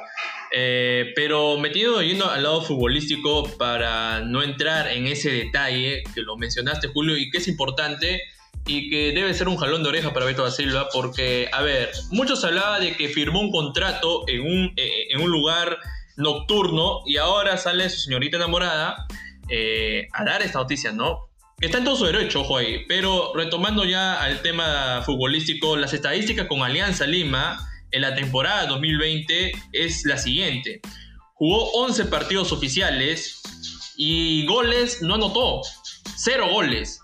Eh, 0.52 1.12
pero 1.15 1.58
metido 1.58 2.02
yendo 2.02 2.30
al 2.30 2.44
lado 2.44 2.62
futbolístico 2.62 3.44
para 3.58 4.22
no 4.22 4.41
entrar 4.41 4.88
en 4.88 5.06
ese 5.06 5.30
detalle 5.30 6.04
que 6.13 6.22
lo 6.22 6.38
mencionaste 6.38 6.88
Julio 6.88 7.18
y 7.18 7.30
que 7.30 7.39
es 7.39 7.48
importante 7.48 8.22
y 8.67 8.89
que 8.89 9.12
debe 9.12 9.34
ser 9.34 9.47
un 9.47 9.58
jalón 9.58 9.84
de 9.84 9.89
oreja 9.89 10.13
para 10.13 10.25
Beto 10.25 10.43
da 10.43 10.51
Silva 10.51 10.89
porque, 10.91 11.49
a 11.51 11.62
ver, 11.62 11.91
muchos 12.12 12.43
hablaban 12.43 12.82
de 12.82 12.95
que 12.95 13.10
firmó 13.10 13.39
un 13.39 13.51
contrato 13.51 14.23
en 14.28 14.41
un, 14.41 14.73
eh, 14.75 15.08
en 15.10 15.21
un 15.21 15.30
lugar 15.30 15.78
nocturno 16.17 17.01
y 17.06 17.17
ahora 17.17 17.58
sale 17.58 17.89
su 17.89 18.01
señorita 18.01 18.38
enamorada 18.38 19.06
eh, 19.49 20.08
a 20.13 20.23
dar 20.23 20.41
esta 20.41 20.60
noticia, 20.60 20.91
¿no? 20.91 21.30
Está 21.62 21.78
en 21.78 21.86
todo 21.86 21.95
su 21.95 22.06
derecho, 22.06 22.41
ojo 22.41 22.58
ahí. 22.58 22.86
Pero 22.88 23.32
retomando 23.36 23.86
ya 23.86 24.21
al 24.21 24.41
tema 24.41 25.01
futbolístico, 25.06 25.78
las 25.78 25.93
estadísticas 25.93 26.47
con 26.47 26.63
Alianza 26.63 27.06
Lima 27.06 27.58
en 27.91 28.01
la 28.01 28.15
temporada 28.15 28.65
2020 28.65 29.51
es 29.71 30.06
la 30.06 30.17
siguiente. 30.17 30.82
Jugó 31.36 31.71
11 31.73 32.06
partidos 32.06 32.51
oficiales 32.51 33.41
y 33.97 34.45
goles 34.47 35.01
no 35.01 35.15
anotó. 35.15 35.62
Cero 36.17 36.47
goles. 36.51 36.99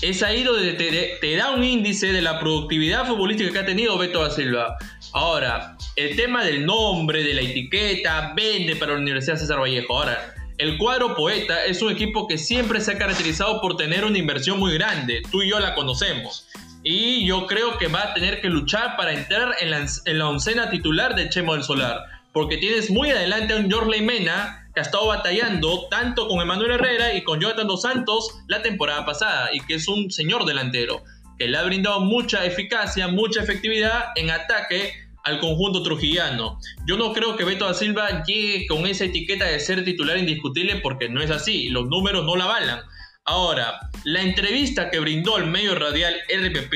Es 0.00 0.22
ahí 0.22 0.44
donde 0.44 0.74
te, 1.20 1.36
da 1.36 1.50
un 1.50 1.64
índice 1.64 2.12
de 2.12 2.22
la 2.22 2.38
productividad 2.38 3.04
futbolística 3.04 3.50
que 3.52 3.58
ha 3.58 3.66
tenido 3.66 3.98
Beto 3.98 4.22
da 4.22 4.30
Silva. 4.30 4.76
Ahora, 5.12 5.76
el 5.96 6.14
tema 6.14 6.44
del 6.44 6.64
nombre, 6.64 7.24
de 7.24 7.34
la 7.34 7.40
etiqueta, 7.40 8.32
vende 8.36 8.76
para 8.76 8.92
la 8.92 8.98
Universidad 8.98 9.36
César 9.36 9.58
Vallejo. 9.58 9.98
Ahora, 9.98 10.34
el 10.58 10.78
cuadro 10.78 11.16
Poeta 11.16 11.64
es 11.64 11.82
un 11.82 11.90
equipo 11.90 12.28
que 12.28 12.38
siempre 12.38 12.80
se 12.80 12.92
ha 12.92 12.98
caracterizado 12.98 13.60
por 13.60 13.76
tener 13.76 14.04
una 14.04 14.18
inversión 14.18 14.60
muy 14.60 14.72
grande. 14.74 15.20
Tú 15.32 15.42
y 15.42 15.50
yo 15.50 15.58
la 15.58 15.74
conocemos. 15.74 16.46
Y 16.84 17.26
yo 17.26 17.48
creo 17.48 17.76
que 17.76 17.88
va 17.88 18.02
a 18.02 18.14
tener 18.14 18.40
que 18.40 18.48
luchar 18.50 18.96
para 18.96 19.12
entrar 19.12 19.56
en 19.60 20.18
la, 20.18 20.28
oncena 20.28 20.70
titular 20.70 21.16
de 21.16 21.28
Chemo 21.28 21.54
del 21.54 21.64
Solar. 21.64 22.04
Porque 22.32 22.56
tienes 22.56 22.88
muy 22.88 23.10
adelante 23.10 23.52
a 23.52 23.56
un 23.56 23.68
Jorley 23.68 24.02
Mena 24.02 24.67
que 24.78 24.82
ha 24.82 24.84
estado 24.84 25.08
batallando 25.08 25.88
tanto 25.90 26.28
con 26.28 26.40
Emanuel 26.40 26.70
Herrera 26.70 27.12
y 27.12 27.24
con 27.24 27.40
Jonathan 27.40 27.66
Dos 27.66 27.82
Santos 27.82 28.38
la 28.46 28.62
temporada 28.62 29.04
pasada. 29.04 29.50
Y 29.52 29.58
que 29.58 29.74
es 29.74 29.88
un 29.88 30.08
señor 30.08 30.44
delantero. 30.44 31.02
Que 31.36 31.48
le 31.48 31.58
ha 31.58 31.64
brindado 31.64 31.98
mucha 31.98 32.44
eficacia, 32.44 33.08
mucha 33.08 33.42
efectividad 33.42 34.12
en 34.14 34.30
ataque 34.30 34.92
al 35.24 35.40
conjunto 35.40 35.82
trujillano. 35.82 36.60
Yo 36.86 36.96
no 36.96 37.12
creo 37.12 37.36
que 37.36 37.42
Beto 37.42 37.66
da 37.66 37.74
Silva 37.74 38.22
llegue 38.22 38.68
con 38.68 38.86
esa 38.86 39.06
etiqueta 39.06 39.46
de 39.46 39.58
ser 39.58 39.84
titular 39.84 40.16
indiscutible 40.16 40.76
porque 40.76 41.08
no 41.08 41.20
es 41.20 41.32
así. 41.32 41.70
Los 41.70 41.88
números 41.88 42.24
no 42.24 42.36
la 42.36 42.44
avalan. 42.44 42.80
Ahora, 43.24 43.80
la 44.04 44.22
entrevista 44.22 44.90
que 44.90 45.00
brindó 45.00 45.38
el 45.38 45.46
medio 45.46 45.74
radial 45.74 46.14
RPP, 46.28 46.72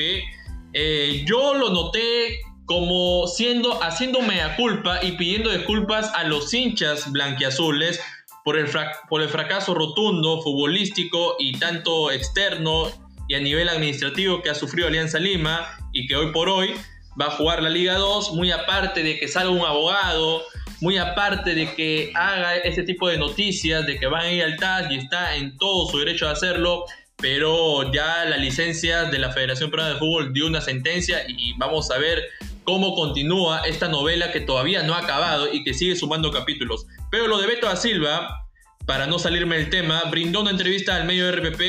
eh, 0.73 1.23
yo 1.25 1.53
lo 1.53 1.69
noté 1.69 2.41
como 2.65 3.27
siendo, 3.27 3.83
haciendo 3.83 4.21
mea 4.21 4.55
culpa 4.55 5.03
y 5.03 5.13
pidiendo 5.13 5.51
disculpas 5.51 6.11
a 6.15 6.23
los 6.23 6.53
hinchas 6.53 7.11
blanquiazules 7.11 7.99
por 8.43 8.57
el, 8.57 8.67
por 9.09 9.21
el 9.21 9.29
fracaso 9.29 9.73
rotundo, 9.73 10.41
futbolístico 10.41 11.35
y 11.39 11.57
tanto 11.59 12.11
externo 12.11 12.91
y 13.27 13.35
a 13.35 13.39
nivel 13.39 13.69
administrativo 13.69 14.41
que 14.41 14.49
ha 14.49 14.55
sufrido 14.55 14.87
Alianza 14.87 15.19
Lima 15.19 15.67
y 15.91 16.07
que 16.07 16.15
hoy 16.15 16.31
por 16.31 16.49
hoy 16.49 16.73
va 17.19 17.27
a 17.27 17.31
jugar 17.31 17.61
la 17.61 17.69
Liga 17.69 17.95
2, 17.95 18.33
muy 18.33 18.51
aparte 18.51 19.03
de 19.03 19.19
que 19.19 19.27
salga 19.27 19.51
un 19.51 19.65
abogado 19.65 20.43
muy 20.83 20.97
aparte 20.97 21.55
de 21.55 21.73
que 21.75 22.11
haga 22.13 22.57
este 22.57 22.83
tipo 22.83 23.07
de 23.07 23.17
noticias, 23.17 23.85
de 23.85 23.97
que 23.97 24.05
van 24.05 24.23
a 24.23 24.31
ir 24.31 24.43
al 24.43 24.57
TAS 24.57 24.91
y 24.91 24.95
está 24.95 25.37
en 25.37 25.57
todo 25.57 25.89
su 25.89 25.97
derecho 25.97 26.25
de 26.25 26.33
hacerlo, 26.33 26.83
pero 27.15 27.89
ya 27.93 28.25
la 28.25 28.35
licencia 28.35 29.05
de 29.05 29.17
la 29.17 29.31
Federación 29.31 29.71
Peruana 29.71 29.93
de 29.93 29.99
Fútbol 29.99 30.33
dio 30.33 30.45
una 30.45 30.59
sentencia 30.59 31.23
y 31.25 31.53
vamos 31.57 31.89
a 31.89 31.97
ver 31.97 32.21
cómo 32.63 32.95
continúa 32.95 33.61
esta 33.65 33.87
novela 33.87 34.31
que 34.31 34.39
todavía 34.41 34.83
no 34.83 34.93
ha 34.93 34.99
acabado 34.99 35.51
y 35.51 35.63
que 35.63 35.73
sigue 35.73 35.95
sumando 35.95 36.31
capítulos. 36.31 36.85
Pero 37.11 37.27
lo 37.27 37.37
de 37.37 37.47
Beto 37.47 37.67
da 37.67 37.75
Silva, 37.75 38.47
para 38.85 39.07
no 39.07 39.19
salirme 39.19 39.57
del 39.57 39.69
tema, 39.69 40.03
brindó 40.09 40.41
una 40.41 40.51
entrevista 40.51 40.95
al 40.95 41.05
medio 41.05 41.31
RPP 41.31 41.61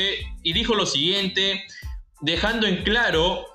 y 0.43 0.53
dijo 0.53 0.75
lo 0.75 0.85
siguiente, 0.85 1.65
dejando 2.21 2.67
en 2.67 2.83
claro 2.83 3.45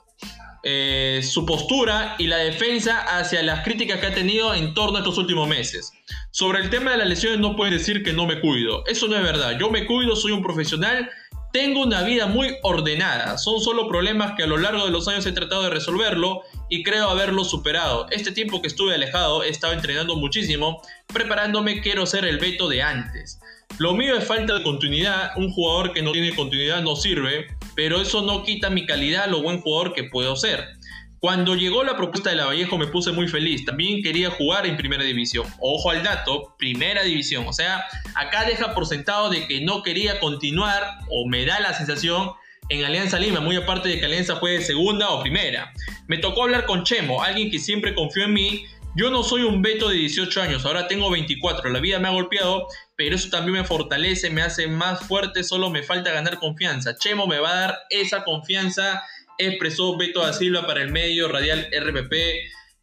eh, 0.63 1.23
su 1.23 1.47
postura 1.47 2.17
y 2.19 2.27
la 2.27 2.37
defensa 2.37 3.01
hacia 3.19 3.43
las 3.43 3.65
críticas 3.65 3.99
que 3.99 4.07
ha 4.07 4.15
tenido 4.15 4.55
en 4.55 4.75
torno 4.75 4.97
a 4.97 5.01
estos 5.01 5.17
últimos 5.17 5.49
meses. 5.49 5.93
Sobre 6.31 6.61
el 6.61 6.69
tema 6.69 6.91
de 6.91 6.99
las 6.99 7.09
lesiones 7.09 7.41
no 7.41 7.57
puede 7.57 7.73
decir 7.73 8.03
que 8.03 8.13
no 8.13 8.27
me 8.27 8.41
cuido. 8.41 8.85
Eso 8.87 9.09
no 9.09 9.17
es 9.17 9.23
verdad. 9.23 9.59
Yo 9.59 9.71
me 9.71 9.87
cuido, 9.87 10.15
soy 10.17 10.33
un 10.33 10.43
profesional, 10.43 11.11
tengo 11.53 11.83
una 11.83 12.03
vida 12.03 12.27
muy 12.27 12.57
ordenada. 12.63 13.39
Son 13.39 13.61
solo 13.61 13.89
problemas 13.89 14.33
que 14.37 14.45
a 14.45 14.47
lo 14.47 14.57
largo 14.57 14.85
de 14.85 14.91
los 14.91 15.09
años 15.09 15.27
he 15.27 15.33
tratado 15.33 15.63
de 15.65 15.71
resolverlo 15.71 16.43
y 16.69 16.83
creo 16.83 17.11
haberlo 17.11 17.45
superado. 17.45 18.07
Este 18.11 18.33
tiempo 18.33 18.63
que 18.63 18.69
estuve 18.69 18.95
alejado 18.95 19.43
he 19.43 19.49
estado 19.49 19.73
entrenando 19.73 20.17
muchísimo, 20.17 20.81
preparándome 21.13 21.81
quiero 21.81 22.07
ser 22.07 22.25
el 22.25 22.39
veto 22.39 22.69
de 22.69 22.83
antes. 22.83 23.41
Lo 23.79 23.95
mío 23.95 24.17
es 24.17 24.27
falta 24.27 24.55
de 24.55 24.63
continuidad, 24.63 25.33
un 25.37 25.51
jugador 25.53 25.93
que 25.93 26.03
no 26.03 26.13
tiene 26.13 26.35
continuidad 26.35 26.83
no 26.83 26.97
sirve, 26.97 27.47
pero 27.75 28.01
eso 28.01 28.23
no 28.23 28.43
quita 28.45 28.69
mi 28.69 28.85
calidad, 28.85 29.29
lo 29.29 29.43
buen 29.43 29.61
jugador 29.61 29.95
que 29.95 30.05
puedo 30.05 30.37
ser. 30.37 30.80
Cuando 31.21 31.55
llegó 31.55 31.85
la 31.85 31.99
propuesta 31.99 32.31
de 32.31 32.37
la 32.37 32.47
Vallejo 32.47 32.79
me 32.79 32.87
puse 32.87 33.13
muy 33.13 33.29
feliz. 33.29 33.67
También 33.67 34.03
quería 34.03 34.31
jugar 34.31 34.67
en 34.67 34.79
primera 34.79 35.05
división. 35.05 35.47
Ojo 35.61 35.91
al 35.91 36.03
dato, 36.03 36.55
primera 36.59 37.03
división. 37.03 37.47
O 37.47 37.53
sea, 37.53 37.85
acá 38.15 38.47
deja 38.47 38.75
por 38.75 38.87
sentado 38.87 39.29
de 39.29 39.47
que 39.47 39.61
no 39.61 39.83
quería 39.83 40.19
continuar 40.19 40.83
o 41.11 41.29
me 41.29 41.45
da 41.45 41.61
la 41.61 41.75
sensación 41.75 42.31
en 42.71 42.85
Alianza 42.85 43.19
Lima, 43.19 43.41
muy 43.41 43.57
aparte 43.57 43.91
de 43.91 43.99
que 43.99 44.07
Alianza 44.07 44.37
fue 44.37 44.63
segunda 44.63 45.11
o 45.11 45.21
primera. 45.21 45.73
Me 46.07 46.17
tocó 46.17 46.45
hablar 46.45 46.65
con 46.65 46.85
Chemo, 46.85 47.23
alguien 47.23 47.51
que 47.51 47.59
siempre 47.59 47.95
confió 47.95 48.25
en 48.25 48.33
mí. 48.33 48.65
Yo 48.97 49.11
no 49.11 49.23
soy 49.23 49.43
un 49.43 49.61
Beto 49.61 49.89
de 49.91 49.97
18 49.97 50.41
años, 50.41 50.65
ahora 50.65 50.89
tengo 50.89 51.11
24. 51.11 51.69
La 51.71 51.81
vida 51.81 51.99
me 51.99 52.09
ha 52.09 52.13
golpeado, 52.13 52.67
pero 52.97 53.15
eso 53.15 53.29
también 53.29 53.59
me 53.59 53.65
fortalece, 53.65 54.31
me 54.31 54.43
hace 54.43 54.69
más 54.69 55.01
fuerte, 55.01 55.45
solo 55.45 55.69
me 55.69 55.83
falta 55.83 56.13
ganar 56.13 56.39
confianza. 56.39 56.97
Chemo 56.97 57.27
me 57.27 57.39
va 57.39 57.51
a 57.51 57.61
dar 57.61 57.79
esa 57.91 58.25
confianza, 58.25 59.03
expresó 59.49 59.97
Beto 59.97 60.21
da 60.21 60.33
Silva 60.33 60.67
para 60.67 60.83
el 60.83 60.93
medio 60.93 61.29
radial 61.29 61.69
RPP. 61.73 62.13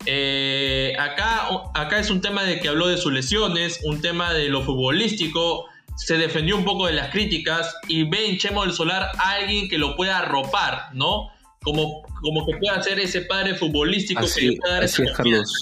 Eh, 0.05 0.93
acá, 0.99 1.47
acá 1.73 1.99
es 1.99 2.09
un 2.09 2.21
tema 2.21 2.43
de 2.43 2.59
que 2.59 2.67
habló 2.67 2.87
de 2.87 2.97
sus 2.97 3.11
lesiones, 3.11 3.79
un 3.83 4.01
tema 4.01 4.33
de 4.33 4.49
lo 4.49 4.61
futbolístico, 4.61 5.65
se 5.95 6.17
defendió 6.17 6.55
un 6.55 6.63
poco 6.63 6.87
de 6.87 6.93
las 6.93 7.09
críticas 7.09 7.75
y 7.87 8.03
ve 8.03 8.29
en 8.29 8.37
Chemo 8.37 8.63
del 8.63 8.73
Solar 8.73 9.09
a 9.17 9.31
alguien 9.33 9.67
que 9.67 9.77
lo 9.77 9.95
pueda 9.95 10.19
arropar, 10.19 10.93
¿no? 10.93 11.29
Como, 11.63 12.03
como 12.21 12.45
que 12.45 12.55
pueda 12.57 12.81
ser 12.83 12.99
ese 12.99 13.21
padre 13.21 13.55
futbolístico 13.55 14.23
que 14.33 14.41
le 14.41 14.57
pueda 14.57 14.75
dar 14.75 14.83
esa 14.83 15.03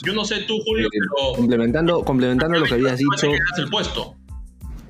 Yo 0.05 0.13
no 0.13 0.25
sé 0.25 0.41
tú, 0.41 0.59
Julio, 0.65 0.87
eh, 0.87 0.89
pero... 0.91 1.33
Complementando, 1.35 2.03
complementando 2.03 2.59
lo 2.59 2.65
que 2.65 2.73
habías 2.73 2.99
dicho... 2.99 3.31
el 3.57 3.69
puesto. 3.69 4.15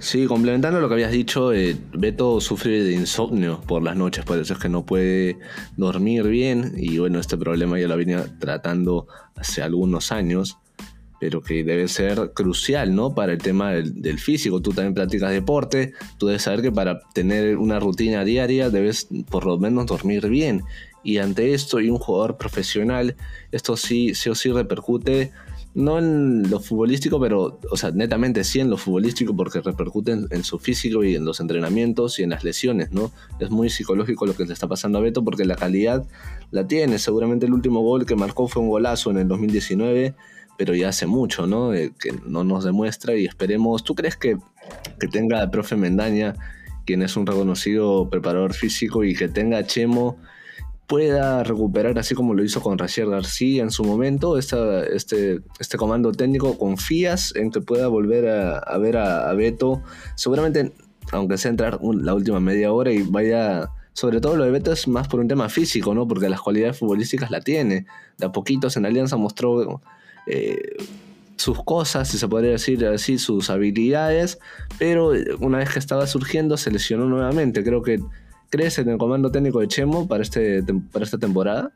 Sí, 0.05 0.27
complementando 0.27 0.79
lo 0.79 0.87
que 0.87 0.93
habías 0.93 1.11
dicho, 1.11 1.51
eh, 1.51 1.75
Beto 1.93 2.39
sufre 2.39 2.83
de 2.83 2.93
insomnio 2.93 3.59
por 3.61 3.81
las 3.81 3.95
noches, 3.95 4.23
por 4.23 4.37
eso 4.37 4.53
es 4.53 4.59
que 4.59 4.69
no 4.69 4.85
puede 4.85 5.39
dormir 5.77 6.27
bien 6.27 6.73
y 6.77 6.99
bueno, 6.99 7.19
este 7.19 7.37
problema 7.37 7.79
ya 7.79 7.87
lo 7.87 7.97
venía 7.97 8.23
tratando 8.37 9.07
hace 9.35 9.63
algunos 9.63 10.11
años, 10.11 10.59
pero 11.19 11.41
que 11.41 11.63
debe 11.63 11.87
ser 11.87 12.33
crucial, 12.35 12.93
¿no? 12.93 13.15
Para 13.15 13.31
el 13.33 13.39
tema 13.39 13.71
del, 13.71 14.19
físico. 14.19 14.61
Tú 14.61 14.73
también 14.73 14.93
practicas 14.93 15.31
deporte, 15.31 15.93
tú 16.19 16.27
debes 16.27 16.43
saber 16.43 16.61
que 16.61 16.71
para 16.71 16.99
tener 17.15 17.57
una 17.57 17.79
rutina 17.79 18.23
diaria 18.23 18.69
debes 18.69 19.07
por 19.31 19.47
lo 19.47 19.57
menos 19.57 19.87
dormir 19.87 20.29
bien. 20.29 20.65
Y 21.03 21.17
ante 21.17 21.55
esto 21.55 21.79
y 21.79 21.89
un 21.89 21.97
jugador 21.97 22.37
profesional, 22.37 23.15
esto 23.51 23.75
sí, 23.75 24.13
sí 24.13 24.29
o 24.29 24.35
sí 24.35 24.51
repercute 24.51 25.31
no 25.75 25.99
en 25.99 26.49
lo 26.49 26.61
futbolístico, 26.61 27.19
pero, 27.19 27.59
o 27.69 27.77
sea, 27.77 27.91
netamente 27.91 28.45
sí 28.45 28.61
en 28.61 28.69
lo 28.69 28.77
futbolístico 28.77 29.35
porque 29.35 29.59
repercute 29.59 30.13
en, 30.13 30.43
su 30.45 30.57
físico 30.57 31.03
y 31.03 31.15
en 31.15 31.25
los 31.25 31.41
entrenamientos 31.41 32.17
y 32.17 32.23
en 32.23 32.29
las 32.29 32.45
lesiones, 32.45 32.93
¿no? 32.93 33.11
Es 33.39 33.51
muy 33.51 33.69
psicológico 33.69 34.25
lo 34.25 34.33
que 34.35 34.45
le 34.45 34.53
está 34.53 34.69
pasando 34.69 34.99
a 34.99 35.01
Beto 35.01 35.21
porque 35.21 35.43
la 35.43 35.57
calidad 35.57 36.07
la 36.51 36.65
tiene. 36.65 36.97
Seguramente 36.97 37.45
el 37.45 37.53
último 37.53 37.81
gol 37.81 38.05
que 38.05 38.15
marcó 38.15 38.47
fue 38.47 38.61
un 38.61 38.69
golazo 38.69 39.11
en 39.11 39.17
el 39.17 39.27
2019, 39.27 40.15
pero 40.57 40.73
ya 40.73 40.89
hace 40.89 41.07
mucho, 41.07 41.45
¿no? 41.45 41.73
Eh, 41.73 41.91
que 41.99 42.13
no 42.25 42.45
nos 42.45 42.63
demuestra 42.63 43.13
y 43.17 43.25
esperemos. 43.25 43.83
¿Tú 43.83 43.95
crees 43.95 44.15
que, 44.15 44.37
que 44.97 45.09
tenga 45.09 45.43
el 45.43 45.49
profe 45.49 45.75
Mendaña, 45.75 46.35
quien 46.85 47.01
es 47.01 47.17
un 47.17 47.27
reconocido 47.27 48.09
preparador 48.09 48.53
físico, 48.53 49.03
y 49.03 49.13
que 49.13 49.27
tenga 49.27 49.67
Chemo? 49.67 50.19
Pueda 50.87 51.43
recuperar 51.43 51.97
así 51.97 52.15
como 52.15 52.33
lo 52.33 52.43
hizo 52.43 52.61
con 52.61 52.77
Racier 52.77 53.07
García 53.07 53.63
en 53.63 53.71
su 53.71 53.83
momento, 53.83 54.37
este, 54.37 55.39
este 55.59 55.77
comando 55.77 56.11
técnico, 56.11 56.57
¿confías 56.57 57.35
en 57.35 57.51
que 57.51 57.61
pueda 57.61 57.87
volver 57.87 58.27
a, 58.27 58.77
ver 58.77 58.97
a, 58.97 59.33
Beto? 59.33 59.81
Seguramente, 60.15 60.73
aunque 61.11 61.37
sea 61.37 61.51
entrar 61.51 61.79
la 61.81 62.13
última 62.13 62.39
media 62.39 62.71
hora 62.71 62.91
y 62.91 63.01
vaya, 63.03 63.69
sobre 63.93 64.21
todo 64.21 64.35
lo 64.35 64.43
de 64.43 64.51
Beto 64.51 64.71
es 64.71 64.87
más 64.87 65.07
por 65.07 65.19
un 65.19 65.27
tema 65.27 65.49
físico, 65.49 65.93
¿no? 65.95 66.07
Porque 66.07 66.29
las 66.29 66.41
cualidades 66.41 66.77
futbolísticas 66.77 67.31
la 67.31 67.41
tiene. 67.41 67.85
De 68.17 68.27
a 68.27 68.31
poquitos 68.31 68.77
en 68.77 68.85
Alianza 68.85 69.17
mostró... 69.17 69.81
Eh, 70.27 70.75
sus 71.37 71.63
cosas, 71.63 72.07
si 72.07 72.17
se 72.17 72.27
podría 72.29 72.51
decir 72.51 72.85
así, 72.85 73.17
sus 73.17 73.49
habilidades, 73.49 74.39
pero 74.79 75.11
una 75.39 75.57
vez 75.57 75.69
que 75.69 75.79
estaba 75.79 76.07
surgiendo 76.07 76.55
se 76.55 76.71
lesionó 76.71 77.05
nuevamente. 77.05 77.61
Creo 77.61 77.81
que 77.81 77.99
crees 78.49 78.77
en 78.77 78.89
el 78.89 78.97
comando 78.97 79.31
técnico 79.31 79.59
de 79.59 79.67
Chemo 79.67 80.07
para, 80.07 80.23
este, 80.23 80.63
para 80.91 81.05
esta 81.05 81.17
temporada. 81.17 81.71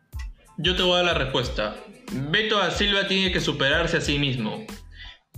Yo 0.57 0.75
te 0.75 0.83
voy 0.83 0.93
a 0.93 0.95
dar 0.97 1.05
la 1.05 1.13
respuesta. 1.13 1.75
Beto 2.11 2.57
da 2.57 2.71
Silva 2.71 3.07
tiene 3.07 3.31
que 3.31 3.39
superarse 3.39 3.97
a 3.97 4.01
sí 4.01 4.19
mismo. 4.19 4.65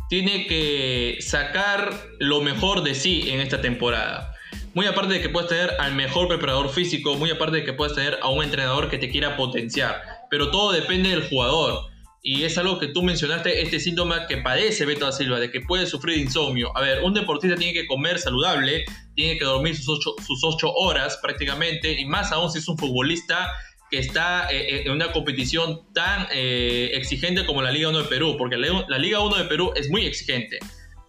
Tiene 0.09 0.47
que 0.47 1.17
sacar 1.21 1.93
lo 2.19 2.41
mejor 2.41 2.83
de 2.83 2.95
sí 2.95 3.29
en 3.29 3.39
esta 3.39 3.61
temporada. 3.61 4.33
Muy 4.73 4.85
aparte 4.85 5.13
de 5.13 5.21
que 5.21 5.29
puedes 5.29 5.49
tener 5.49 5.71
al 5.79 5.95
mejor 5.95 6.27
preparador 6.27 6.69
físico, 6.69 7.15
muy 7.15 7.29
aparte 7.29 7.57
de 7.57 7.63
que 7.65 7.73
puedes 7.73 7.93
tener 7.93 8.17
a 8.21 8.29
un 8.29 8.43
entrenador 8.43 8.89
que 8.89 8.97
te 8.97 9.09
quiera 9.09 9.35
potenciar. 9.35 10.01
Pero 10.29 10.49
todo 10.49 10.71
depende 10.71 11.09
del 11.09 11.27
jugador. 11.27 11.91
Y 12.23 12.43
es 12.43 12.57
algo 12.57 12.79
que 12.79 12.87
tú 12.87 13.01
mencionaste, 13.01 13.61
este 13.61 13.79
síntoma 13.79 14.27
que 14.27 14.37
padece 14.37 14.85
Beto 14.85 15.05
da 15.05 15.11
Silva, 15.11 15.39
de 15.39 15.51
que 15.51 15.61
puede 15.61 15.87
sufrir 15.87 16.19
insomnio. 16.19 16.75
A 16.77 16.81
ver, 16.81 17.03
un 17.03 17.13
deportista 17.13 17.57
tiene 17.57 17.73
que 17.73 17.87
comer 17.87 18.19
saludable, 18.19 18.85
tiene 19.21 19.37
que 19.37 19.45
dormir 19.45 19.77
sus 19.77 19.87
ocho, 19.87 20.15
sus 20.25 20.43
ocho 20.43 20.73
horas 20.73 21.19
prácticamente, 21.21 21.99
y 21.99 22.05
más 22.05 22.31
aún 22.31 22.51
si 22.51 22.57
es 22.57 22.67
un 22.67 22.77
futbolista 22.77 23.51
que 23.91 23.99
está 23.99 24.49
eh, 24.51 24.77
eh, 24.77 24.83
en 24.85 24.93
una 24.93 25.11
competición 25.11 25.81
tan 25.93 26.27
eh, 26.31 26.89
exigente 26.93 27.45
como 27.45 27.61
la 27.61 27.71
Liga 27.71 27.89
1 27.89 27.99
de 27.99 28.05
Perú, 28.05 28.35
porque 28.37 28.57
la, 28.57 28.97
Liga 28.97 29.19
1 29.19 29.35
de 29.35 29.43
Perú 29.45 29.73
es 29.75 29.91
muy 29.91 30.07
exigente, 30.07 30.57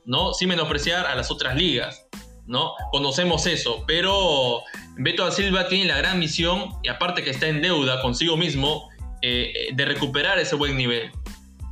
¿no? 0.04 0.34
Sin 0.34 0.48
menospreciar 0.48 1.06
a 1.06 1.14
las 1.14 1.30
otras 1.30 1.56
ligas, 1.56 2.06
¿no? 2.46 2.72
Conocemos 2.90 3.46
eso, 3.46 3.84
pero 3.86 4.60
Beto 4.96 5.24
da 5.24 5.30
Silva 5.30 5.68
tiene 5.68 5.86
la 5.86 5.96
gran 5.96 6.18
misión, 6.18 6.68
y 6.82 6.88
aparte 6.88 7.22
que 7.22 7.30
está 7.30 7.48
en 7.48 7.62
deuda 7.62 8.02
consigo 8.02 8.36
mismo, 8.36 8.90
eh, 9.22 9.68
de 9.72 9.84
recuperar 9.86 10.38
ese 10.38 10.56
buen 10.56 10.76
nivel. 10.76 11.10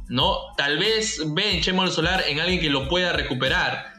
¿no? 0.09 0.39
Tal 0.57 0.79
vez 0.79 1.23
ve 1.35 1.55
en 1.55 1.61
Chemo 1.63 1.87
Solar 1.89 2.25
en 2.27 2.41
alguien 2.41 2.61
que 2.61 2.69
lo 2.69 2.89
pueda 2.89 3.13
recuperar, 3.13 3.90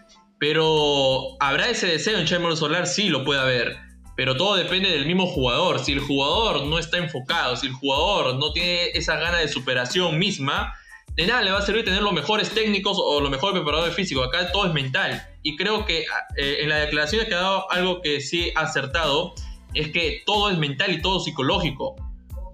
pero 0.42 1.38
¿habrá 1.40 1.70
ese 1.70 1.86
deseo 1.86 2.18
en 2.18 2.26
Chemo 2.26 2.56
Solar? 2.56 2.88
Sí, 2.88 3.10
lo 3.10 3.24
puede 3.24 3.40
haber, 3.40 3.78
pero 4.16 4.36
todo 4.36 4.56
depende 4.56 4.90
del 4.90 5.06
mismo 5.06 5.28
jugador. 5.28 5.78
Si 5.78 5.92
el 5.92 6.00
jugador 6.00 6.66
no 6.66 6.80
está 6.80 6.98
enfocado, 6.98 7.56
si 7.56 7.68
el 7.68 7.74
jugador 7.74 8.40
no 8.40 8.52
tiene 8.52 8.86
esa 8.96 9.18
gana 9.18 9.38
de 9.38 9.48
superación 9.48 10.18
misma, 10.18 10.74
de 11.16 11.28
nada 11.28 11.44
le 11.44 11.52
va 11.52 11.60
a 11.60 11.62
servir 11.62 11.86
tener 11.86 12.02
los 12.02 12.12
mejores 12.12 12.50
técnicos 12.50 12.98
o 13.00 13.22
los 13.22 13.30
mejores 13.30 13.54
preparadores 13.54 13.94
físicos. 13.94 14.28
Acá 14.28 14.52
todo 14.52 14.66
es 14.66 14.74
mental. 14.74 15.22
Y 15.44 15.56
creo 15.58 15.86
que 15.86 16.06
eh, 16.36 16.58
en 16.62 16.70
la 16.70 16.78
declaración 16.78 17.22
ha 17.22 17.26
quedado 17.26 17.70
algo 17.70 18.02
que 18.02 18.20
sí 18.20 18.52
ha 18.56 18.62
acertado, 18.62 19.36
es 19.76 19.92
que 19.92 20.24
todo 20.26 20.50
es 20.50 20.58
mental 20.58 20.92
y 20.92 21.04
todo 21.04 21.20
psicológico. 21.20 21.98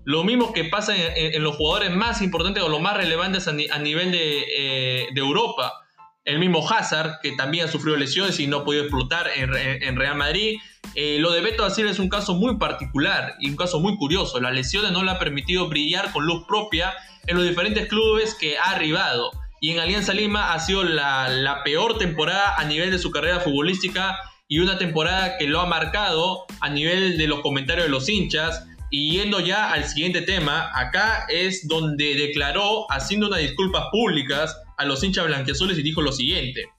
Lo 0.04 0.26
mismo 0.26 0.52
que 0.52 0.66
pasa 0.66 0.94
en, 0.94 1.42
los 1.42 1.56
jugadores 1.56 1.92
más 1.92 2.22
importantes 2.22 2.62
o 2.62 2.68
los 2.68 2.82
más 2.82 2.98
relevantes 2.98 3.48
a, 3.48 3.54
nivel 3.54 4.12
eh, 4.14 5.08
de, 5.14 5.22
Europa. 5.22 5.87
El 6.28 6.40
mismo 6.40 6.68
Hazard, 6.70 7.22
que 7.24 7.32
también 7.38 7.66
ha 7.66 7.72
sufrido 7.72 7.96
lesiones 7.96 8.38
y 8.42 8.48
no 8.48 8.58
ha 8.58 8.66
podido 8.66 8.84
explotar 8.84 9.30
en, 9.34 9.96
Real 9.96 10.18
Madrid. 10.18 10.58
Eh, 10.94 11.20
lo 11.20 11.32
de 11.32 11.40
Beto 11.40 11.64
da 11.66 11.74
es 11.74 12.00
un 12.00 12.10
caso 12.10 12.36
muy 12.36 12.58
particular 12.58 13.36
y 13.40 13.50
un 13.50 13.56
caso 13.56 13.80
muy 13.80 13.96
curioso. 13.96 14.38
Las 14.42 14.54
lesiones 14.54 14.92
no 14.92 15.04
le 15.04 15.12
han 15.12 15.20
permitido 15.20 15.70
brillar 15.70 16.12
con 16.12 16.26
luz 16.26 16.46
propia 16.46 16.94
en 17.28 17.38
los 17.38 17.48
diferentes 17.48 17.88
clubes 17.88 18.36
que 18.36 18.58
ha 18.58 18.72
arribado. 18.72 19.32
Y 19.62 19.72
en 19.72 19.80
Alianza 19.80 20.14
Lima 20.14 20.52
ha 20.52 20.60
sido 20.60 20.84
la, 20.84 21.30
la 21.30 21.64
peor 21.64 21.98
temporada 21.98 22.56
a 22.58 22.66
nivel 22.66 22.92
de 22.92 23.00
su 23.00 23.10
carrera 23.10 23.40
futbolística 23.40 24.18
y 24.50 24.60
una 24.60 24.78
temporada 24.78 25.38
que 25.38 25.48
lo 25.48 25.62
ha 25.62 25.66
marcado 25.66 26.46
a 26.60 26.70
nivel 26.70 27.18
de 27.18 27.28
los 27.28 27.40
comentarios 27.40 27.86
de 27.86 27.92
los 27.92 28.10
hinchas, 28.10 28.66
y 28.90 29.18
yendo 29.18 29.40
ya 29.40 29.72
al 29.72 29.86
siguiente 29.86 30.22
tema, 30.22 30.72
acá 30.74 31.26
es 31.30 31.68
donde 31.68 32.16
declaró 32.16 32.90
haciendo 32.90 33.28
unas 33.28 33.40
disculpas 33.40 33.86
públicas 33.92 34.56
a 34.78 34.86
los 34.86 35.04
hinchas 35.04 35.26
blanquiazules 35.26 35.78
y 35.78 35.84
dijo 35.84 36.02
lo 36.02 36.12
siguiente. 36.12 36.70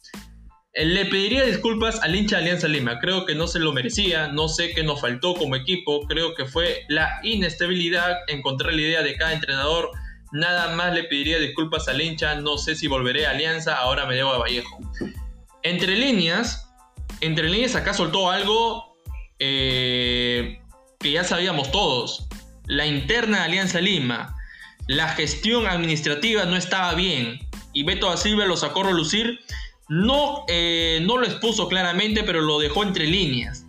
Le 0.75 1.07
pediría 1.07 1.45
disculpas 1.45 2.01
al 2.03 2.15
hincha 2.15 2.37
de 2.37 2.43
Alianza 2.43 2.69
Lima, 2.69 3.01
creo 3.01 3.27
que 3.27 3.35
no 3.35 3.49
se 3.49 3.59
lo 3.59 3.73
merecía, 3.73 4.29
no 4.29 4.49
sé 4.49 4.73
qué 4.75 4.85
nos 4.85 5.01
faltó 5.01 5.35
como 5.35 5.57
equipo, 5.57 6.07
creo 6.07 6.35
que 6.35 6.45
fue 6.45 6.85
la 6.89 7.19
inestabilidad, 7.25 8.17
encontrar 8.29 8.75
la 8.75 8.83
idea 8.83 9.03
de 9.03 9.17
cada 9.17 9.33
entrenador, 9.33 9.91
nada 10.31 10.77
más 10.77 10.95
le 10.95 11.05
pediría 11.05 11.41
disculpas 11.41 11.89
al 11.89 12.01
hincha, 12.01 12.37
no 12.37 12.59
sé 12.59 12.77
si 12.77 12.87
volveré 12.87 13.27
a 13.27 13.31
Alianza, 13.31 13.75
ahora 13.75 14.07
me 14.07 14.15
debo 14.15 14.31
a 14.31 14.39
Vallejo. 14.39 14.79
Entre 15.65 15.97
líneas, 15.97 16.71
entre 17.21 17.49
líneas 17.49 17.75
acá 17.75 17.93
soltó 17.93 18.31
algo 18.31 18.97
eh, 19.41 20.61
que 21.01 21.11
ya 21.11 21.25
sabíamos 21.25 21.73
todos. 21.73 22.29
La 22.67 22.87
interna 22.87 23.39
de 23.39 23.45
Alianza 23.45 23.81
Lima, 23.81 24.37
la 24.87 25.09
gestión 25.09 25.67
administrativa 25.67 26.45
no 26.45 26.57
estaba 26.57 26.95
bien 26.95 27.48
y 27.73 27.83
Beto 27.83 28.09
da 28.09 28.17
Silva 28.17 28.47
lo 28.47 28.57
sacó 28.57 28.83
a 28.83 28.89
relucir. 28.89 29.41
No, 29.89 30.45
eh, 30.49 31.01
no 31.03 31.17
lo 31.17 31.27
expuso 31.27 31.69
claramente, 31.69 32.23
pero 32.25 32.41
lo 32.41 32.59
dejó 32.59 32.83
entre 32.83 33.07
líneas. 33.07 33.65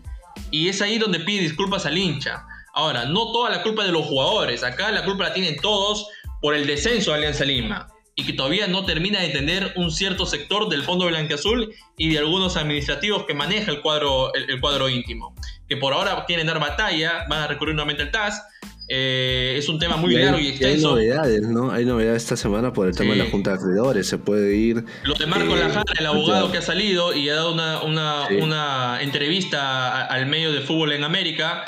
Y 0.52 0.68
es 0.68 0.82
ahí 0.82 0.98
donde 0.98 1.20
pide 1.20 1.42
disculpas 1.42 1.86
al 1.86 1.98
hincha. 1.98 2.46
Ahora, 2.74 3.06
no 3.06 3.32
toda 3.32 3.50
la 3.50 3.64
culpa 3.64 3.84
de 3.84 3.92
los 3.92 4.06
jugadores. 4.06 4.64
Acá 4.64 4.92
la 4.92 5.04
culpa 5.06 5.26
la 5.26 5.34
tienen 5.34 5.58
todos 5.58 6.08
por 6.42 6.56
el 6.56 6.68
descenso 6.68 7.12
de 7.12 7.18
Alianza 7.18 7.46
Lima. 7.46 7.88
Y 8.16 8.26
que 8.26 8.34
todavía 8.34 8.68
no 8.68 8.86
termina 8.86 9.20
de 9.20 9.28
entender 9.28 9.74
un 9.78 9.92
cierto 9.92 10.26
sector 10.26 10.68
del 10.68 10.84
Fondo 10.84 11.06
Blanqueazul 11.06 11.74
y 11.98 12.10
de 12.10 12.18
algunos 12.18 12.58
administrativos 12.58 13.26
que 13.26 13.34
maneja 13.34 13.72
el 13.72 13.82
cuadro, 13.82 14.34
el 14.34 14.60
cuadro 14.60 14.90
íntimo 14.90 15.34
que 15.70 15.78
por 15.78 15.94
ahora 15.94 16.26
quieren 16.26 16.48
dar 16.48 16.60
batalla, 16.60 17.26
van 17.30 17.44
a 17.44 17.48
recurrir 17.48 17.76
nuevamente 17.76 18.04
al 18.04 18.12
TAS. 18.12 18.44
Eh, 18.92 19.54
es 19.56 19.70
un 19.70 19.78
tema 19.78 19.98
muy 19.98 20.16
largo 20.16 20.40
y 20.40 20.48
extenso. 20.48 20.96
hay 20.96 21.06
novedades, 21.06 21.42
¿no? 21.44 21.72
Hay 21.72 21.86
novedades 21.86 22.24
esta 22.24 22.36
semana 22.36 22.74
por 22.74 22.88
el 22.88 22.96
tema 22.96 23.12
de 23.12 23.18
la 23.18 23.30
Junta 23.30 23.52
de 23.52 23.58
Acreedores. 23.58 24.08
Se 24.08 24.18
puede 24.18 24.56
ir. 24.56 24.84
Lo 25.04 25.14
de 25.14 25.28
Marco 25.28 25.56
eh, 25.56 25.60
Lajara, 25.60 25.94
el 26.00 26.06
abogado 26.08 26.52
que 26.52 26.58
ha 26.58 26.62
salido 26.64 27.14
y 27.14 27.30
ha 27.30 27.36
dado 27.36 27.54
una, 27.54 28.98
entrevista 29.02 30.06
al 30.06 30.26
medio 30.26 30.52
de 30.52 30.62
fútbol 30.62 30.94
en 30.94 31.04
América, 31.04 31.64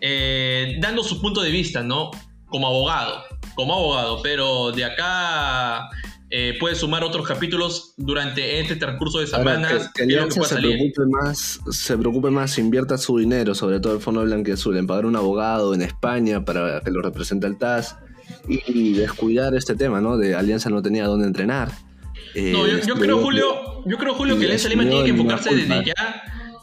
eh, 0.00 0.76
dando 0.80 1.04
su 1.04 1.20
punto 1.20 1.42
de 1.42 1.50
vista, 1.50 1.84
¿no? 1.84 2.10
Como 2.46 2.66
abogado. 2.66 3.22
Como 3.54 3.72
abogado. 3.74 4.20
Pero 4.20 4.72
de 4.72 4.84
acá 4.84 5.90
eh, 6.36 6.56
puede 6.58 6.74
sumar 6.74 7.04
otros 7.04 7.24
capítulos 7.28 7.94
durante 7.96 8.58
este 8.58 8.74
transcurso 8.74 9.20
de 9.20 9.28
semanas. 9.28 9.92
que, 9.94 10.02
se, 10.02 10.56
preocupe 10.56 11.06
más, 11.06 11.60
se 11.70 11.96
preocupe 11.96 12.30
más, 12.30 12.58
invierta 12.58 12.98
su 12.98 13.18
dinero, 13.18 13.54
sobre 13.54 13.78
todo 13.78 13.94
el 13.94 14.00
Fondo 14.00 14.24
Blanquiazul, 14.24 14.76
en 14.76 14.88
pagar 14.88 15.06
un 15.06 15.14
abogado 15.14 15.74
en 15.74 15.82
España 15.82 16.44
para 16.44 16.80
que 16.80 16.90
lo 16.90 17.02
represente 17.02 17.46
al 17.46 17.56
TAS 17.56 17.98
y, 18.48 18.94
descuidar 18.94 19.54
este 19.54 19.76
tema, 19.76 20.00
¿no? 20.00 20.16
De 20.18 20.34
Alianza 20.34 20.70
no 20.70 20.82
tenía 20.82 21.06
dónde 21.06 21.28
entrenar. 21.28 21.70
no, 22.34 22.66
yo, 22.66 22.78
eh, 22.78 22.98
creo, 22.98 23.18
Julio, 23.20 23.84
yo 23.86 23.96
creo, 23.96 24.14
Julio, 24.14 24.36
que 24.36 24.46
Alianza 24.46 24.68
Lima 24.68 24.82
tiene 24.88 25.04
que 25.04 25.10
enfocarse 25.10 25.54
desde 25.54 25.84
ya. 25.84 25.94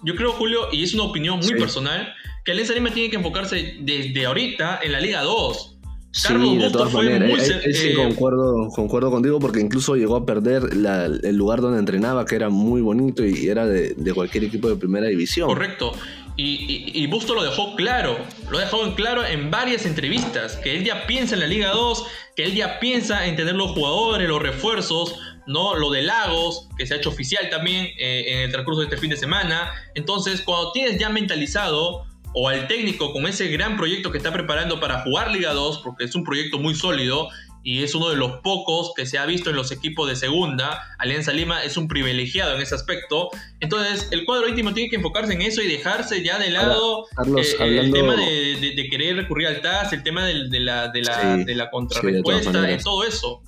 Yo 0.03 0.15
creo, 0.17 0.33
Julio, 0.33 0.67
y 0.73 0.83
es 0.83 0.93
una 0.93 1.03
opinión 1.03 1.39
muy 1.39 1.53
personal, 1.53 2.13
que 2.43 2.51
Alianza 2.51 2.73
Lima 2.73 2.89
tiene 2.89 3.09
que 3.09 3.15
enfocarse 3.15 3.77
desde 3.79 4.25
ahorita 4.25 4.81
en 4.83 4.91
la 4.91 4.99
Liga 4.99 5.21
2 5.21 5.70
sí, 6.11 6.57
de 6.57 6.69
todas 6.69 6.93
maneras. 6.93 7.51
sí, 7.73 7.93
concuerdo, 7.95 8.69
concuerdo 8.69 9.11
contigo 9.11 9.39
porque 9.39 9.59
incluso 9.59 9.95
llegó 9.95 10.15
a 10.15 10.25
perder 10.25 10.63
el 10.71 11.35
lugar 11.35 11.61
donde 11.61 11.79
entrenaba, 11.79 12.25
que 12.25 12.35
era 12.35 12.49
muy 12.49 12.81
bonito 12.81 13.25
y 13.25 13.47
era 13.47 13.65
de, 13.65 13.95
cualquier 14.13 14.45
equipo 14.45 14.69
de 14.69 14.75
primera 14.75 15.07
división. 15.07 15.47
Correcto. 15.47 15.93
Y, 16.37 16.91
y, 16.95 17.07
Busto 17.07 17.35
lo 17.35 17.43
dejó 17.43 17.75
claro, 17.75 18.17
lo 18.49 18.57
ha 18.57 18.61
dejado 18.61 18.85
en 18.85 18.93
claro 18.93 19.23
en 19.23 19.51
varias 19.51 19.85
entrevistas, 19.85 20.55
que 20.55 20.75
él 20.75 20.83
ya 20.83 21.05
piensa 21.05 21.35
en 21.35 21.41
la 21.41 21.47
Liga 21.47 21.69
2, 21.69 22.07
que 22.35 22.45
él 22.45 22.55
ya 22.55 22.79
piensa 22.79 23.27
en 23.27 23.35
tener 23.35 23.53
los 23.53 23.71
jugadores, 23.71 24.27
los 24.27 24.41
refuerzos, 24.41 25.19
¿no? 25.45 25.75
Lo 25.75 25.91
de 25.91 26.01
Lagos, 26.01 26.67
que 26.77 26.87
se 26.87 26.93
ha 26.93 26.97
hecho 26.97 27.09
oficial 27.09 27.49
también 27.49 27.87
eh, 27.99 28.25
en 28.27 28.39
el 28.39 28.51
transcurso 28.51 28.79
de 28.79 28.87
este 28.87 28.97
fin 28.97 29.09
de 29.09 29.17
semana. 29.17 29.71
Entonces, 29.93 30.41
cuando 30.41 30.71
tienes 30.71 30.97
ya 30.99 31.09
mentalizado 31.09 32.05
o 32.33 32.49
al 32.49 32.67
técnico 32.67 33.13
con 33.13 33.25
ese 33.27 33.47
gran 33.47 33.77
proyecto 33.77 34.11
que 34.11 34.17
está 34.17 34.31
preparando 34.31 34.79
para 34.79 35.01
jugar 35.01 35.31
Liga 35.31 35.53
2, 35.53 35.79
porque 35.83 36.05
es 36.05 36.15
un 36.15 36.23
proyecto 36.23 36.59
muy 36.59 36.75
sólido 36.75 37.29
y 37.63 37.83
es 37.83 37.93
uno 37.93 38.09
de 38.09 38.15
los 38.15 38.37
pocos 38.41 38.93
que 38.95 39.05
se 39.05 39.19
ha 39.19 39.25
visto 39.25 39.49
en 39.51 39.55
los 39.55 39.71
equipos 39.71 40.09
de 40.09 40.15
segunda. 40.15 40.81
Alianza 40.97 41.31
Lima 41.31 41.63
es 41.63 41.77
un 41.77 41.87
privilegiado 41.87 42.55
en 42.55 42.61
ese 42.61 42.73
aspecto. 42.73 43.29
Entonces, 43.59 44.07
el 44.11 44.25
cuadro 44.25 44.47
íntimo 44.47 44.73
tiene 44.73 44.89
que 44.89 44.95
enfocarse 44.95 45.33
en 45.33 45.41
eso 45.41 45.61
y 45.61 45.67
dejarse 45.67 46.23
ya 46.23 46.39
de 46.39 46.49
lado 46.49 47.05
eh, 47.35 47.55
el 47.59 47.91
tema 47.91 48.15
de, 48.15 48.87
querer 48.89 49.15
recurrir 49.15 49.47
al 49.47 49.61
TAS, 49.61 49.93
el 49.93 50.01
tema 50.01 50.25
de, 50.25 50.33
la, 50.59 50.87
de 50.87 51.01
la, 51.01 51.37
de 51.37 51.55
la 51.55 51.69
contrarrespuesta, 51.69 52.51
todo 52.83 53.03
eso. 53.03 53.43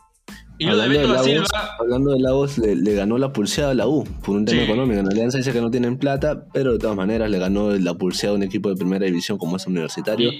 Y 0.63 0.67
hablando, 0.67 0.99
de 0.99 1.07
Lagos, 1.07 1.49
hablando 1.79 2.11
de 2.11 2.19
Lagos, 2.19 2.57
le, 2.57 2.93
ganó 2.93 3.17
la 3.17 3.33
pulseada 3.33 3.71
a 3.71 3.73
la 3.73 3.87
U 3.87 4.05
por 4.23 4.35
un 4.35 4.45
tema 4.45 4.63
económico. 4.63 4.99
En 4.99 5.07
Alianza 5.07 5.37
dice 5.37 5.51
que 5.51 5.59
no 5.59 5.69
tienen 5.69 5.97
plata, 5.97 6.45
pero 6.53 6.73
de 6.73 6.79
todas 6.79 6.95
maneras 6.95 7.29
le 7.29 7.37
ganó 7.37 7.71
la 7.71 7.95
pulseada 7.95 8.33
a 8.33 8.37
un 8.37 8.43
equipo 8.43 8.69
de 8.69 8.75
primera 8.75 9.05
división 9.05 9.37
como 9.37 9.57
es 9.57 9.67
Universitario. 9.67 10.31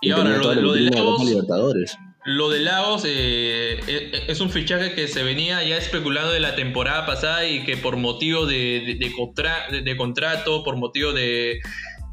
Y, 0.00 0.10
ahora 0.10 0.36
lo, 0.38 0.72
de 0.72 0.82
Lagos. 0.82 1.98
Lo 2.24 2.50
de 2.50 2.60
Lagos 2.60 3.04
eh, 3.04 3.80
eh, 3.88 4.24
es 4.28 4.40
un 4.40 4.50
fichaje 4.50 4.94
que 4.94 5.08
se 5.08 5.24
venía 5.24 5.62
ya 5.64 5.76
especulando 5.76 6.32
de 6.32 6.38
la 6.38 6.54
temporada 6.54 7.04
pasada 7.04 7.48
y 7.48 7.64
que 7.64 7.76
por 7.76 7.96
motivo 7.96 8.46
de, 8.46 8.96
de, 9.00 9.96
contrato, 9.96 10.62
por 10.62 10.76
motivo 10.76 11.12
de, 11.12 11.60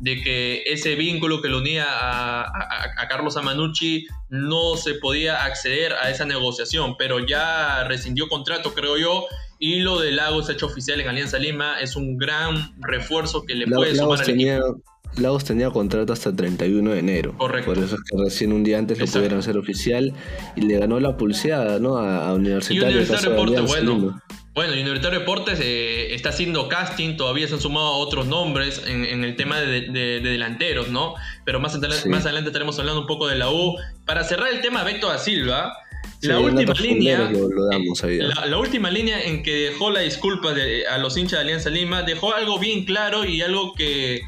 que 0.04 0.64
ese 0.66 0.96
vínculo 0.96 1.42
que 1.42 1.50
lo 1.50 1.58
unía 1.58 1.86
a, 1.88 2.42
a, 2.42 3.08
Carlos 3.08 3.38
Amanucci 3.38 4.08
no 4.30 4.76
se 4.78 4.96
podía 4.96 5.44
acceder 5.44 5.94
a 5.94 6.10
esa 6.10 6.26
negociación, 6.26 6.96
pero 6.98 7.26
ya 7.26 7.84
rescindió 7.84 8.28
contrato, 8.30 8.74
creo 8.74 8.98
yo, 8.98 9.26
y 9.60 9.80
lo 9.80 10.00
de 10.00 10.12
Lagos 10.12 10.50
hecho 10.50 10.68
oficial 10.68 11.02
en 11.02 11.10
Alianza 11.10 11.38
Lima 11.38 11.80
es 11.82 11.96
un 11.96 12.18
gran 12.18 12.74
refuerzo 12.80 13.44
que 13.46 13.56
le 13.56 13.68
puede 13.68 13.96
sumar 13.96 14.22
al 14.22 14.30
equipo. 14.30 14.82
Lagos 15.18 15.44
tenía 15.44 15.70
contrato 15.72 16.14
hasta 16.14 16.30
el 16.30 16.36
31 16.36 16.92
de 16.92 17.00
enero. 17.00 17.36
Correcto. 17.38 17.74
Por 17.74 17.84
eso 17.84 17.96
es 17.96 18.02
que 18.04 18.18
recién 18.24 18.54
un 18.54 18.64
día 18.64 18.78
antes 18.78 19.00
lo 19.00 19.06
pudieron 19.06 19.40
hacer 19.40 19.58
oficial 19.58 20.14
y 20.56 20.62
le 20.62 20.78
ganó 20.78 21.00
la 21.00 21.18
pulseada 21.18 21.80
¿no? 21.80 21.98
a, 21.98 22.34
Universitario. 22.34 23.02
Y 23.02 23.04
Universitario 23.04 23.66
bueno. 23.66 24.22
Bueno, 24.54 24.74
Universitario 24.74 25.20
Deportes 25.20 25.60
eh, 25.62 26.14
está 26.14 26.30
haciendo 26.30 26.68
casting, 26.68 27.16
todavía 27.16 27.48
se 27.48 27.54
han 27.54 27.62
sumado 27.62 27.94
otros 27.94 28.26
nombres 28.26 28.82
en, 28.86 29.24
el 29.24 29.36
tema 29.36 29.60
de, 29.60 29.82
delanteros, 30.22 30.90
¿no? 30.90 31.16
Pero 31.46 31.60
más, 31.60 31.76
adelante, 31.76 32.10
más 32.10 32.26
adelante 32.26 32.50
estaremos 32.50 32.78
hablando 32.80 33.02
un 33.02 33.08
poco 33.08 33.28
de 33.28 33.36
la 33.36 33.52
U. 33.52 33.78
Para 34.06 34.24
cerrar 34.24 34.50
el 34.52 34.62
tema, 34.62 34.84
Beto 34.84 35.08
da 35.08 35.18
Silva, 35.18 35.74
la 36.22 36.40
última 36.40 36.74
línea. 36.74 37.32
Eh, 37.32 38.20
la, 38.20 38.58
última 38.58 38.90
línea 38.90 39.22
en 39.22 39.44
que 39.44 39.70
dejó 39.70 39.92
la 39.92 40.02
disculpa 40.02 40.54
a 40.92 40.98
los 40.98 41.16
hinchas 41.16 41.40
de 41.40 41.44
Alianza 41.46 41.70
Lima, 41.70 42.02
dejó 42.02 42.34
algo 42.34 42.60
bien 42.60 42.86
claro 42.86 43.24
y 43.26 43.42
algo 43.42 43.74
que 43.76 44.22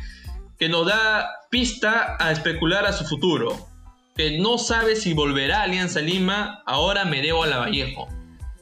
que 0.61 0.69
nos 0.69 0.85
da 0.85 1.27
pista 1.49 2.17
a 2.19 2.31
especular 2.31 2.85
a 2.85 2.93
su 2.93 3.03
futuro. 3.05 3.67
Que 4.15 4.37
no 4.37 4.59
sabe 4.59 4.95
si 4.95 5.15
volverá 5.15 5.61
a 5.61 5.63
Alianza 5.63 6.01
Lima, 6.01 6.61
ahora 6.67 7.03
me 7.03 7.19
debo 7.23 7.43
a 7.43 7.47
la 7.47 7.57
Vallejo. 7.57 8.07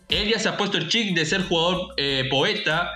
Él 0.10 0.28
ya 0.28 0.40
se 0.40 0.50
ha 0.50 0.58
puesto 0.58 0.78
el 0.78 0.88
chic 0.88 1.16
de 1.16 1.26
ser 1.26 1.44
jugador 1.44 1.94
eh, 1.98 2.28
poeta 2.30 2.90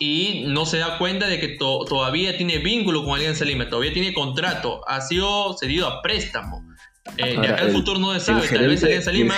y 0.00 0.44
no 0.48 0.64
se 0.66 0.78
da 0.78 0.98
cuenta 0.98 1.28
de 1.28 1.38
que 1.38 1.48
todavía 1.58 2.36
tiene 2.36 2.58
vínculo 2.58 3.04
con 3.04 3.14
Alianza 3.14 3.44
Lima, 3.44 3.68
todavía 3.68 3.92
tiene 3.92 4.12
contrato, 4.12 4.80
ha 4.88 5.00
sido 5.02 5.56
cedido 5.58 5.86
a 5.86 6.02
préstamo. 6.02 6.64
Eh, 7.18 7.36
acá 7.36 7.64
el, 7.64 7.72
futuro 7.72 8.00
no 8.00 8.14
se 8.14 8.20
sabe, 8.20 8.48
tal 8.48 8.66
vez 8.66 8.82
Alianza 8.82 9.12
Lima. 9.12 9.34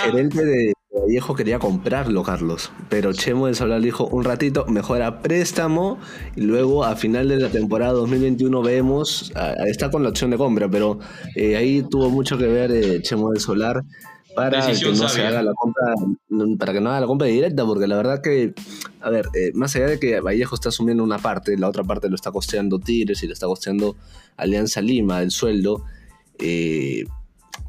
Viejo 1.08 1.34
quería 1.34 1.58
comprarlo, 1.58 2.22
Carlos. 2.22 2.72
Pero 2.88 3.12
Chemo 3.12 3.46
de 3.46 3.54
Solar 3.54 3.80
dijo 3.80 4.06
un 4.06 4.24
ratito, 4.24 4.64
mejor 4.66 5.02
a 5.02 5.20
préstamo. 5.20 5.98
Y 6.34 6.40
luego 6.40 6.84
a 6.84 6.96
final 6.96 7.28
de 7.28 7.36
la 7.36 7.48
temporada 7.48 7.92
2021 7.92 8.62
vemos, 8.62 9.32
está 9.66 9.90
con 9.90 10.02
la 10.02 10.08
opción 10.08 10.30
de 10.30 10.38
compra, 10.38 10.68
pero 10.68 10.98
eh, 11.36 11.56
ahí 11.56 11.84
tuvo 11.88 12.08
mucho 12.10 12.38
que 12.38 12.46
ver 12.46 13.02
Chemo 13.02 13.30
del 13.30 13.40
Solar 13.40 13.82
para 14.36 14.66
que 14.66 14.92
no 14.92 15.08
se 15.08 15.26
haga 15.26 15.42
la 15.42 15.54
compra, 15.54 15.94
para 16.58 16.72
que 16.74 16.80
no 16.80 16.90
haga 16.90 17.00
la 17.00 17.06
compra 17.06 17.26
directa, 17.26 17.64
porque 17.64 17.86
la 17.86 17.96
verdad 17.96 18.20
que, 18.22 18.52
a 19.00 19.08
ver, 19.08 19.28
eh, 19.34 19.50
más 19.54 19.74
allá 19.74 19.86
de 19.86 19.98
que 19.98 20.20
Vallejo 20.20 20.54
está 20.54 20.68
asumiendo 20.68 21.02
una 21.02 21.18
parte, 21.18 21.56
la 21.56 21.68
otra 21.68 21.82
parte 21.82 22.10
lo 22.10 22.14
está 22.14 22.30
costeando 22.30 22.78
Tigres 22.78 23.22
y 23.22 23.26
lo 23.26 23.32
está 23.32 23.46
costeando 23.46 23.96
Alianza 24.36 24.82
Lima, 24.82 25.22
el 25.22 25.30
sueldo. 25.30 25.84
Eh, 26.38 27.04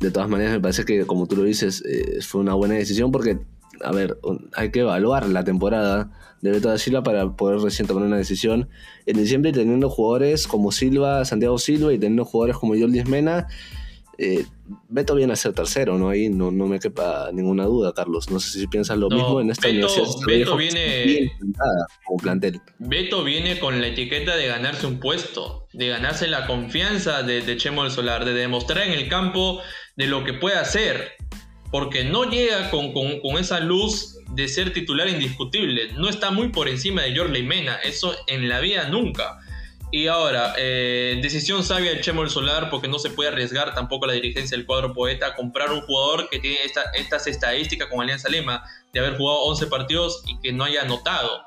de 0.01 0.11
todas 0.11 0.27
maneras 0.27 0.53
me 0.53 0.59
parece 0.59 0.83
que, 0.83 1.05
como 1.05 1.25
tú 1.25 1.37
lo 1.37 1.43
dices, 1.43 1.83
eh, 1.87 2.19
fue 2.21 2.41
una 2.41 2.53
buena 2.53 2.75
decisión 2.75 3.13
porque, 3.13 3.39
a 3.81 3.91
ver, 3.93 4.19
hay 4.53 4.69
que 4.69 4.81
evaluar 4.81 5.27
la 5.29 5.45
temporada 5.45 6.11
de 6.41 6.51
Beto 6.51 6.67
da 6.67 6.77
Silva 6.77 7.01
para 7.01 7.31
poder 7.31 7.59
recién 7.61 7.87
tomar 7.87 8.03
una 8.03 8.17
decisión. 8.17 8.67
En 9.05 9.17
diciembre, 9.17 9.53
teniendo 9.53 9.89
jugadores 9.89 10.47
como 10.47 10.73
Silva, 10.73 11.23
Santiago 11.23 11.57
Silva 11.57 11.93
y 11.93 11.97
teniendo 11.97 12.25
jugadores 12.25 12.57
como 12.57 12.77
Jordi 12.77 13.05
Mena, 13.05 13.47
eh, 14.17 14.45
Beto 14.89 15.15
viene 15.15 15.33
a 15.33 15.35
ser 15.35 15.53
tercero, 15.53 15.97
¿no? 15.97 16.09
Ahí 16.09 16.29
no, 16.29 16.51
no 16.51 16.65
me 16.65 16.79
quepa 16.79 17.29
ninguna 17.31 17.65
duda, 17.65 17.93
Carlos. 17.93 18.29
No 18.29 18.39
sé 18.39 18.59
si 18.59 18.67
piensas 18.67 18.97
lo 18.97 19.09
mismo 19.09 19.39
en 19.39 19.51
esta 19.51 19.67
Beto, 19.67 19.87
Beto 20.25 20.57
viene 20.57 21.31
como 22.05 22.17
plantel. 22.19 22.61
Beto 22.79 23.23
viene 23.23 23.59
con 23.59 23.79
la 23.79 23.87
etiqueta 23.87 24.35
de 24.35 24.47
ganarse 24.47 24.87
un 24.87 24.99
puesto, 24.99 25.67
de 25.73 25.87
ganarse 25.87 26.27
la 26.27 26.47
confianza 26.47 27.23
de, 27.23 27.41
de 27.41 27.57
Chemo 27.57 27.83
del 27.83 27.91
Solar, 27.91 28.25
de 28.25 28.33
demostrar 28.33 28.87
en 28.87 28.93
el 28.93 29.07
campo 29.07 29.61
de 29.97 30.07
lo 30.07 30.23
que 30.23 30.33
puede 30.33 30.57
hacer, 30.57 31.13
porque 31.71 32.03
no 32.03 32.29
llega 32.29 32.69
con, 32.69 32.93
esa 33.37 33.59
luz 33.59 34.17
de 34.31 34.47
ser 34.47 34.73
titular 34.73 35.09
indiscutible, 35.09 35.91
no 35.93 36.07
está 36.07 36.31
muy 36.31 36.49
por 36.49 36.69
encima 36.69 37.01
de 37.01 37.15
Jorge 37.15 37.43
Mena, 37.43 37.75
eso 37.83 38.15
en 38.27 38.47
la 38.47 38.59
vida 38.59 38.87
nunca. 38.89 39.39
Y 39.89 40.07
ahora, 40.07 40.53
eh, 40.57 41.17
decisión 41.21 41.63
sabia 41.63 41.91
del 41.91 42.01
Chemo 42.01 42.21
del 42.21 42.29
Solar 42.29 42.69
porque 42.69 42.89
no 42.89 42.99
se 42.99 43.09
puede 43.09 43.29
arriesgar 43.29 43.73
tampoco 43.73 44.05
la 44.05 44.13
dirigencia 44.13 44.57
del 44.57 44.65
cuadro 44.65 44.93
poeta 44.93 45.27
a 45.27 45.35
comprar 45.35 45.71
un 45.71 45.81
jugador 45.81 46.29
que 46.29 46.39
tiene 46.39 46.57
estas 46.93 47.27
estadísticas 47.27 47.87
con 47.87 48.01
Alianza 48.01 48.27
Lima 48.27 48.63
de 48.91 48.99
haber 48.99 49.17
jugado 49.17 49.43
11 49.43 49.67
partidos 49.67 50.23
y 50.27 50.39
que 50.39 50.51
no 50.51 50.65
haya 50.65 50.81
anotado. 50.81 51.41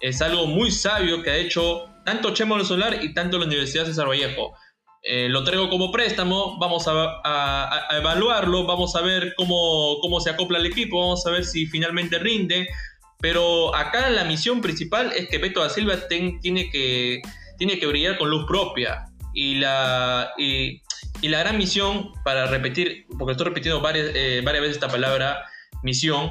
Es 0.00 0.20
algo 0.20 0.46
muy 0.46 0.70
sabio 0.70 1.22
que 1.22 1.30
ha 1.30 1.36
hecho 1.36 1.86
tanto 2.04 2.34
Chemo 2.34 2.56
del 2.56 2.66
Solar 2.66 3.02
y 3.02 3.14
tanto 3.14 3.38
la 3.38 3.46
Universidad 3.46 3.86
César 3.86 4.08
Vallejo. 4.08 4.54
Eh, 5.02 5.28
lo 5.30 5.44
traigo 5.44 5.70
como 5.70 5.90
préstamo, 5.90 6.58
vamos 6.58 6.84
a, 6.88 7.86
evaluarlo, 7.92 8.66
vamos 8.66 8.94
a 8.96 9.00
ver 9.00 9.34
cómo, 9.36 10.00
cómo, 10.00 10.20
se 10.20 10.30
acopla 10.30 10.58
el 10.58 10.66
equipo, 10.66 10.98
vamos 11.00 11.24
a 11.26 11.30
ver 11.30 11.44
si 11.44 11.66
finalmente 11.66 12.18
rinde. 12.18 12.68
Pero 13.20 13.74
acá 13.74 14.10
la 14.10 14.24
misión 14.24 14.60
principal 14.60 15.12
es 15.16 15.28
que 15.28 15.38
Beto 15.38 15.60
da 15.60 15.70
Silva 15.70 15.94
tiene, 16.08 16.70
que, 16.70 17.22
tiene 17.56 17.78
que 17.78 17.86
brillar 17.86 18.18
con 18.18 18.30
luz 18.30 18.46
propia. 18.46 19.06
Y 19.34 19.56
la, 19.56 20.32
y, 20.38 20.80
la 21.22 21.40
gran 21.40 21.58
misión, 21.58 22.12
para 22.24 22.46
repetir, 22.46 23.06
porque 23.18 23.32
estoy 23.32 23.48
repitiendo 23.48 23.80
varias, 23.80 24.10
eh, 24.14 24.40
varias 24.44 24.62
veces 24.62 24.76
esta 24.76 24.88
palabra, 24.88 25.44
misión, 25.82 26.30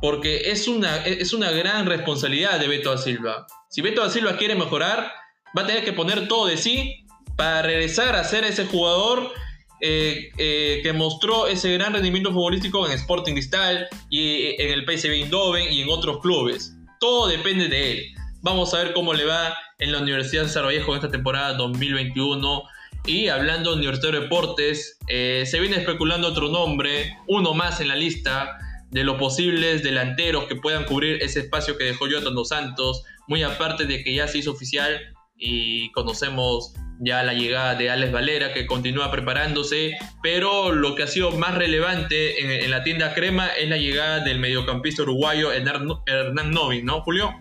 porque 0.00 0.50
es 0.50 0.68
una, 0.68 1.04
es 1.04 1.32
una 1.32 1.50
gran 1.50 1.86
responsabilidad 1.86 2.58
de 2.60 2.68
Beto 2.68 2.90
da 2.90 2.98
Silva. 2.98 3.46
Si 3.70 3.82
Beto 3.82 4.02
da 4.02 4.10
Silva 4.10 4.36
quiere 4.36 4.54
mejorar, 4.54 5.10
va 5.56 5.62
a 5.62 5.66
tener 5.66 5.84
que 5.84 5.92
poner 5.92 6.28
todo 6.28 6.46
de 6.46 6.56
sí 6.56 7.06
para 7.36 7.62
regresar 7.62 8.16
a 8.16 8.24
ser 8.24 8.44
ese 8.44 8.66
jugador 8.66 9.32
eh, 9.80 10.30
eh, 10.38 10.80
que 10.82 10.92
mostró 10.94 11.46
ese 11.46 11.72
gran 11.74 11.92
rendimiento 11.92 12.32
futbolístico 12.32 12.86
en 12.86 12.92
Sporting 12.92 13.34
Cristal 13.34 13.88
y 14.08 14.60
en 14.60 14.72
el 14.72 14.84
PSV 14.84 15.10
Eindhoven 15.10 15.70
y 15.70 15.82
en 15.82 15.90
otros 15.90 16.20
clubes. 16.20 16.74
Todo 16.98 17.28
depende 17.28 17.68
de 17.68 17.92
él. 17.92 18.06
Vamos 18.40 18.72
a 18.72 18.78
ver 18.78 18.94
cómo 18.94 19.12
le 19.12 19.24
va 19.24 19.54
en 19.78 19.92
la 19.92 19.98
Universidad 19.98 20.46
de 20.46 20.60
Vallejo 20.60 20.92
en 20.92 20.96
esta 20.96 21.10
temporada 21.10 21.54
2021. 21.54 22.62
Y 23.06 23.28
hablando 23.28 23.70
de 23.70 23.76
Universitario 23.76 24.20
de 24.20 24.24
Deportes, 24.24 24.98
eh, 25.08 25.44
se 25.46 25.60
viene 25.60 25.76
especulando 25.76 26.28
otro 26.28 26.48
nombre, 26.48 27.16
uno 27.28 27.54
más 27.54 27.80
en 27.80 27.88
la 27.88 27.96
lista 27.96 28.58
de 28.90 29.04
los 29.04 29.16
posibles 29.16 29.82
delanteros 29.82 30.44
que 30.44 30.56
puedan 30.56 30.84
cubrir 30.84 31.22
ese 31.22 31.40
espacio 31.40 31.76
que 31.76 31.84
dejó 31.84 32.08
Jonathan 32.08 32.34
Dos 32.34 32.48
Santos, 32.48 33.04
muy 33.28 33.42
aparte 33.42 33.84
de 33.84 34.02
que 34.02 34.14
ya 34.14 34.26
se 34.26 34.38
hizo 34.38 34.52
oficial 34.52 35.14
y 35.36 35.90
conocemos 35.92 36.74
ya 36.98 37.22
la 37.22 37.34
llegada 37.34 37.74
de 37.74 37.90
Alex 37.90 38.10
Valera 38.10 38.54
que 38.54 38.66
continúa 38.66 39.10
preparándose, 39.10 39.98
pero 40.22 40.72
lo 40.72 40.94
que 40.94 41.02
ha 41.02 41.06
sido 41.06 41.30
más 41.32 41.54
relevante 41.54 42.64
en, 42.64 42.70
la 42.70 42.82
tienda 42.82 43.12
crema 43.12 43.48
es 43.48 43.68
la 43.68 43.76
llegada 43.76 44.20
del 44.20 44.38
mediocampista 44.38 45.02
uruguayo 45.02 45.52
Hernán 45.52 46.50
Novin, 46.50 46.86
¿no, 46.86 47.02
Julio? 47.02 47.34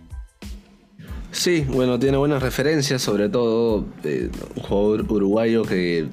Sí, 1.36 1.66
bueno, 1.68 2.00
tiene 2.00 2.16
buenas 2.16 2.42
referencias, 2.42 3.02
sobre 3.02 3.28
todo 3.28 3.84
eh, 4.06 4.30
un 4.56 4.64
jugador 4.64 5.12
uruguayo 5.12 5.64
que, 5.64 6.08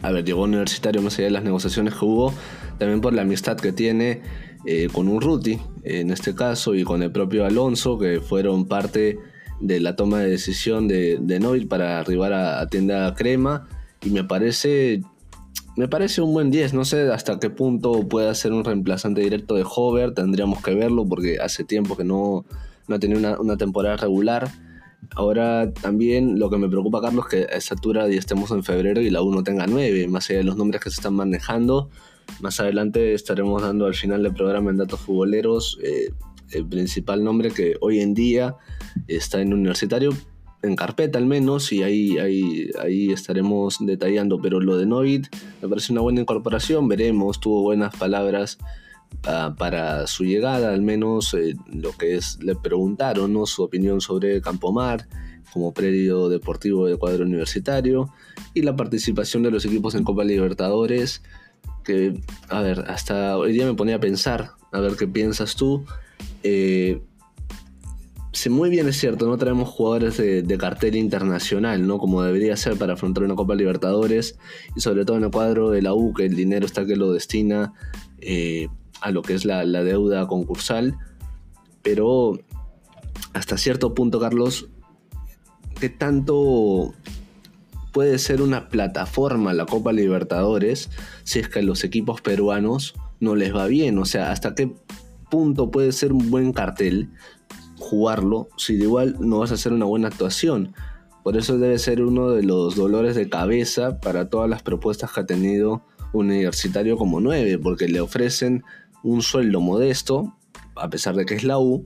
a 0.00 0.10
ver, 0.10 0.24
llegó 0.24 0.44
universitario 0.44 1.02
más 1.02 1.18
allá 1.18 1.26
de 1.26 1.30
las 1.32 1.44
negociaciones 1.44 1.92
que 1.92 2.06
hubo, 2.06 2.32
también 2.78 3.02
por 3.02 3.12
la 3.12 3.22
amistad 3.22 3.58
que 3.58 3.70
tiene 3.70 4.22
eh, 4.64 4.88
con 4.90 5.08
Urruti, 5.08 5.58
en 5.84 6.10
este 6.10 6.34
caso, 6.34 6.74
y 6.74 6.84
con 6.84 7.02
el 7.02 7.12
propio 7.12 7.44
Alonso, 7.44 7.98
que 7.98 8.22
fueron 8.22 8.66
parte 8.66 9.18
de 9.60 9.78
la 9.78 9.94
toma 9.94 10.20
de 10.20 10.30
decisión 10.30 10.88
de, 10.88 11.18
de 11.20 11.66
para 11.66 12.00
arribar 12.00 12.32
a, 12.32 12.66
tienda 12.66 13.14
crema 13.14 13.68
y 14.02 14.08
me 14.08 14.24
parece 14.24 15.02
me 15.76 15.86
parece 15.86 16.22
un 16.22 16.32
buen 16.32 16.50
10, 16.50 16.72
no 16.72 16.86
sé 16.86 17.12
hasta 17.12 17.38
qué 17.38 17.50
punto 17.50 18.08
puede 18.08 18.34
ser 18.34 18.52
un 18.52 18.64
reemplazante 18.64 19.20
directo 19.20 19.54
de 19.54 19.64
Hover, 19.64 20.14
tendríamos 20.14 20.62
que 20.62 20.74
verlo 20.74 21.06
porque 21.06 21.38
hace 21.40 21.62
tiempo 21.62 21.94
que 21.96 22.04
no, 22.04 22.46
no 22.88 22.96
ha 22.96 22.98
tenido 22.98 23.40
una, 23.40 23.56
temporada 23.56 23.96
regular. 23.96 24.50
Ahora 25.14 25.72
también 25.72 26.38
lo 26.38 26.50
que 26.50 26.58
me 26.58 26.68
preocupa, 26.68 27.00
Carlos, 27.00 27.26
que 27.28 27.42
a 27.42 27.56
esa 27.56 27.74
altura 27.74 28.08
ya 28.08 28.18
estemos 28.18 28.50
en 28.50 28.64
febrero 28.64 29.00
y 29.00 29.10
la 29.10 29.22
1 29.22 29.44
tenga 29.44 29.66
9, 29.66 30.08
más 30.08 30.28
allá 30.28 30.40
de 30.40 30.44
los 30.44 30.56
nombres 30.56 30.82
que 30.82 30.90
se 30.90 30.96
están 30.96 31.14
manejando. 31.14 31.90
Más 32.40 32.60
adelante 32.60 33.14
estaremos 33.14 33.62
dando 33.62 33.86
al 33.86 33.94
final 33.94 34.22
del 34.22 34.34
programa 34.34 34.70
en 34.70 34.76
datos 34.76 35.00
futboleros 35.00 35.78
eh, 35.82 36.12
el 36.50 36.66
principal 36.66 37.24
nombre 37.24 37.50
que 37.50 37.76
hoy 37.80 38.00
en 38.00 38.14
día 38.14 38.56
está 39.06 39.40
en 39.40 39.52
universitario, 39.52 40.10
en 40.62 40.76
carpeta 40.76 41.18
al 41.18 41.26
menos, 41.26 41.72
y 41.72 41.82
ahí, 41.82 42.18
ahí, 42.18 42.70
ahí 42.80 43.12
estaremos 43.12 43.78
detallando. 43.80 44.40
Pero 44.40 44.60
lo 44.60 44.76
de 44.76 44.86
Novit 44.86 45.26
me 45.62 45.68
parece 45.68 45.92
una 45.92 46.00
buena 46.00 46.20
incorporación, 46.20 46.88
veremos, 46.88 47.40
tuvo 47.40 47.62
buenas 47.62 47.94
palabras 47.96 48.58
ah, 49.24 49.54
para 49.58 50.06
su 50.06 50.24
llegada, 50.24 50.72
al 50.72 50.82
menos 50.82 51.34
eh, 51.34 51.54
lo 51.72 51.92
que 51.92 52.16
es, 52.16 52.38
le 52.42 52.54
preguntaron 52.54 53.32
¿no? 53.32 53.46
su 53.46 53.62
opinión 53.62 54.00
sobre 54.00 54.40
Campomar, 54.40 55.06
como 55.52 55.72
predio 55.72 56.28
deportivo 56.28 56.86
de 56.86 56.96
cuadro 56.96 57.24
universitario 57.24 58.12
y 58.54 58.62
la 58.62 58.76
participación 58.76 59.42
de 59.42 59.50
los 59.50 59.64
equipos 59.64 59.94
en 59.94 60.04
Copa 60.04 60.24
Libertadores, 60.24 61.22
que, 61.84 62.20
a 62.48 62.60
ver, 62.60 62.84
hasta 62.88 63.36
hoy 63.38 63.52
día 63.52 63.66
me 63.66 63.74
ponía 63.74 63.96
a 63.96 64.00
pensar, 64.00 64.52
a 64.72 64.80
ver 64.80 64.96
qué 64.96 65.06
piensas 65.06 65.56
tú. 65.56 65.84
Eh, 66.42 67.00
muy 68.48 68.70
bien 68.70 68.86
es 68.86 68.96
cierto, 68.96 69.26
no 69.26 69.36
traemos 69.36 69.68
jugadores 69.68 70.16
de, 70.16 70.58
cartel 70.58 70.94
internacional, 70.94 71.86
¿no? 71.86 71.98
Como 71.98 72.22
debería 72.22 72.56
ser 72.56 72.76
para 72.76 72.92
afrontar 72.92 73.24
una 73.24 73.34
Copa 73.34 73.54
Libertadores 73.54 74.38
y 74.76 74.80
sobre 74.80 75.04
todo 75.04 75.16
en 75.16 75.24
el 75.24 75.30
cuadro 75.30 75.70
de 75.70 75.82
la 75.82 75.94
U, 75.94 76.14
que 76.14 76.26
el 76.26 76.36
dinero 76.36 76.64
está 76.64 76.86
que 76.86 76.94
lo 76.94 77.12
destina 77.12 77.72
eh, 78.20 78.68
a 79.00 79.10
lo 79.10 79.22
que 79.22 79.34
es 79.34 79.44
la, 79.44 79.64
la, 79.64 79.82
deuda 79.84 80.26
concursal. 80.26 80.96
Pero 81.82 82.38
hasta 83.32 83.56
cierto 83.56 83.94
punto, 83.94 84.20
Carlos, 84.20 84.68
¿qué 85.80 85.88
tanto 85.88 86.94
puede 87.92 88.18
ser 88.18 88.42
una 88.42 88.68
plataforma 88.68 89.54
la 89.54 89.66
Copa 89.66 89.92
Libertadores 89.92 90.90
si 91.24 91.38
es 91.38 91.48
que 91.48 91.60
a 91.60 91.62
los 91.62 91.84
equipos 91.84 92.20
peruanos 92.20 92.94
no 93.20 93.34
les 93.34 93.54
va 93.54 93.66
bien? 93.66 93.98
O 93.98 94.04
sea, 94.04 94.32
¿hasta 94.32 94.54
qué 94.54 94.74
punto 95.30 95.70
puede 95.70 95.92
ser 95.92 96.12
un 96.12 96.30
buen 96.30 96.52
cartel 96.52 97.10
jugarlo 97.78 98.48
si 98.56 98.76
de 98.76 98.84
igual 98.84 99.16
no 99.20 99.38
vas 99.38 99.50
a 99.50 99.54
hacer 99.54 99.72
una 99.72 99.86
buena 99.86 100.08
actuación. 100.08 100.74
Por 101.22 101.36
eso 101.36 101.58
debe 101.58 101.78
ser 101.78 102.02
uno 102.02 102.30
de 102.30 102.42
los 102.42 102.76
dolores 102.76 103.14
de 103.16 103.28
cabeza 103.28 104.00
para 104.00 104.28
todas 104.28 104.48
las 104.48 104.62
propuestas 104.62 105.12
que 105.12 105.20
ha 105.20 105.26
tenido 105.26 105.84
Universitario 106.12 106.96
como 106.96 107.20
9, 107.20 107.58
porque 107.58 107.88
le 107.88 108.00
ofrecen 108.00 108.64
un 109.02 109.22
sueldo 109.22 109.60
modesto, 109.60 110.34
a 110.76 110.90
pesar 110.90 111.16
de 111.16 111.26
que 111.26 111.34
es 111.34 111.44
la 111.44 111.58
U, 111.58 111.82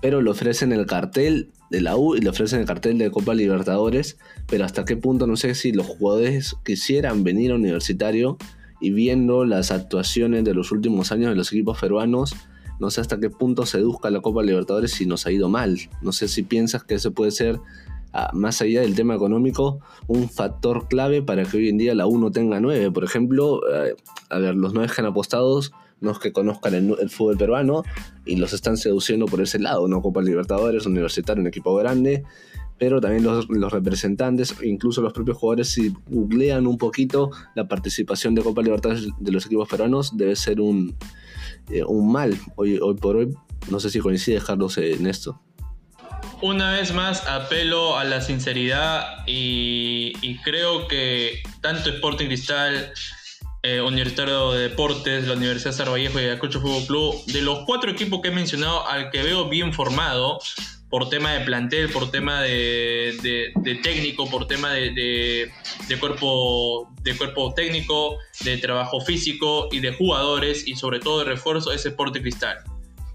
pero 0.00 0.22
le 0.22 0.30
ofrecen 0.30 0.72
el 0.72 0.86
cartel 0.86 1.50
de 1.70 1.80
la 1.80 1.96
U 1.96 2.16
y 2.16 2.20
le 2.20 2.30
ofrecen 2.30 2.60
el 2.60 2.66
cartel 2.66 2.98
de 2.98 3.10
Copa 3.10 3.34
Libertadores, 3.34 4.18
pero 4.46 4.64
hasta 4.64 4.84
qué 4.84 4.96
punto 4.96 5.26
no 5.26 5.36
sé 5.36 5.54
si 5.54 5.72
los 5.72 5.86
jugadores 5.86 6.56
quisieran 6.64 7.24
venir 7.24 7.52
a 7.52 7.54
Universitario 7.54 8.36
y 8.80 8.90
viendo 8.90 9.44
las 9.44 9.70
actuaciones 9.70 10.44
de 10.44 10.54
los 10.54 10.72
últimos 10.72 11.12
años 11.12 11.30
de 11.30 11.36
los 11.36 11.52
equipos 11.52 11.78
peruanos, 11.80 12.34
no 12.80 12.90
sé 12.90 13.02
hasta 13.02 13.20
qué 13.20 13.28
punto 13.28 13.66
seduzca 13.66 14.10
la 14.10 14.20
Copa 14.20 14.42
Libertadores 14.42 14.92
si 14.92 15.04
nos 15.04 15.26
ha 15.26 15.32
ido 15.32 15.48
mal. 15.50 15.78
No 16.00 16.12
sé 16.12 16.28
si 16.28 16.42
piensas 16.42 16.82
que 16.82 16.94
eso 16.94 17.12
puede 17.12 17.30
ser, 17.30 17.60
ah, 18.14 18.30
más 18.32 18.62
allá 18.62 18.80
del 18.80 18.94
tema 18.94 19.14
económico, 19.14 19.80
un 20.06 20.30
factor 20.30 20.88
clave 20.88 21.20
para 21.20 21.44
que 21.44 21.58
hoy 21.58 21.68
en 21.68 21.76
día 21.76 21.94
la 21.94 22.06
U 22.06 22.18
no 22.18 22.32
tenga 22.32 22.58
nueve. 22.58 22.90
Por 22.90 23.04
ejemplo, 23.04 23.60
eh, 23.70 23.94
a 24.30 24.38
ver, 24.38 24.54
los 24.54 24.72
nueve 24.72 24.90
que 24.92 25.00
han 25.02 25.06
apostado 25.06 25.60
no 26.00 26.12
es 26.12 26.18
que 26.18 26.32
conozcan 26.32 26.74
el, 26.74 27.10
fútbol 27.10 27.36
peruano 27.36 27.82
y 28.24 28.36
los 28.36 28.52
están 28.52 28.76
seduciendo 28.76 29.26
por 29.26 29.40
ese 29.40 29.58
lado, 29.58 29.88
¿no? 29.88 30.02
Copa 30.02 30.22
Libertadores, 30.22 30.86
Universitario, 30.86 31.40
un 31.40 31.48
equipo 31.48 31.74
grande, 31.76 32.24
pero 32.78 33.00
también 33.00 33.24
los, 33.24 33.72
representantes, 33.72 34.54
incluso 34.62 35.02
los 35.02 35.12
propios 35.12 35.36
jugadores, 35.36 35.68
si 35.68 35.94
googlean 36.08 36.66
un 36.66 36.78
poquito 36.78 37.30
la 37.54 37.68
participación 37.68 38.34
de 38.34 38.42
Copa 38.42 38.62
Libertadores 38.62 39.08
de 39.18 39.32
los 39.32 39.46
equipos 39.46 39.68
peruanos, 39.68 40.16
debe 40.16 40.34
ser 40.36 40.60
un, 40.60 40.96
eh, 41.68 41.84
un 41.84 42.10
mal 42.10 42.36
hoy, 42.56 42.78
hoy 42.80 42.94
por 42.94 43.16
hoy. 43.16 43.34
No 43.70 43.78
sé 43.78 43.90
si 43.90 44.00
coincide 44.00 44.40
Carlos 44.40 44.78
en 44.78 45.06
esto. 45.06 45.40
Una 46.42 46.72
vez 46.72 46.94
más 46.94 47.26
apelo 47.26 47.98
a 47.98 48.04
la 48.04 48.22
sinceridad 48.22 49.24
y, 49.26 50.38
creo 50.42 50.88
que 50.88 51.42
tanto 51.60 51.90
Sporting 51.90 52.26
Cristal, 52.26 52.92
eh, 53.62 53.80
Universitario 53.80 54.52
de 54.52 54.68
Deportes, 54.68 55.26
la 55.26 55.34
Universidad 55.34 55.84
de 55.84 55.90
Vallejo 55.90 56.20
y 56.20 56.24
Ayacucho 56.24 56.60
Fútbol 56.60 56.86
Club, 56.86 57.24
de 57.26 57.42
los 57.42 57.60
cuatro 57.66 57.90
equipos 57.90 58.20
que 58.20 58.28
he 58.28 58.32
mencionado, 58.32 58.86
al 58.88 59.10
que 59.10 59.22
veo 59.22 59.48
bien 59.48 59.72
formado, 59.72 60.38
por 60.90 61.08
tema 61.08 61.32
de 61.32 61.44
plantel, 61.44 61.88
por 61.90 62.10
tema 62.10 62.42
de, 62.42 63.52
técnico, 63.82 64.28
por 64.28 64.48
tema 64.48 64.72
de, 64.72 65.50
cuerpo, 66.00 66.92
de 67.02 67.16
cuerpo 67.16 67.54
técnico, 67.54 68.18
de 68.44 68.58
trabajo 68.58 69.00
físico 69.00 69.68
y 69.70 69.78
de 69.78 69.92
jugadores 69.92 70.66
y 70.66 70.74
sobre 70.74 70.98
todo 70.98 71.20
de 71.20 71.26
refuerzo 71.26 71.72
es 71.72 71.86
Sporting 71.86 72.22
Cristal. 72.22 72.58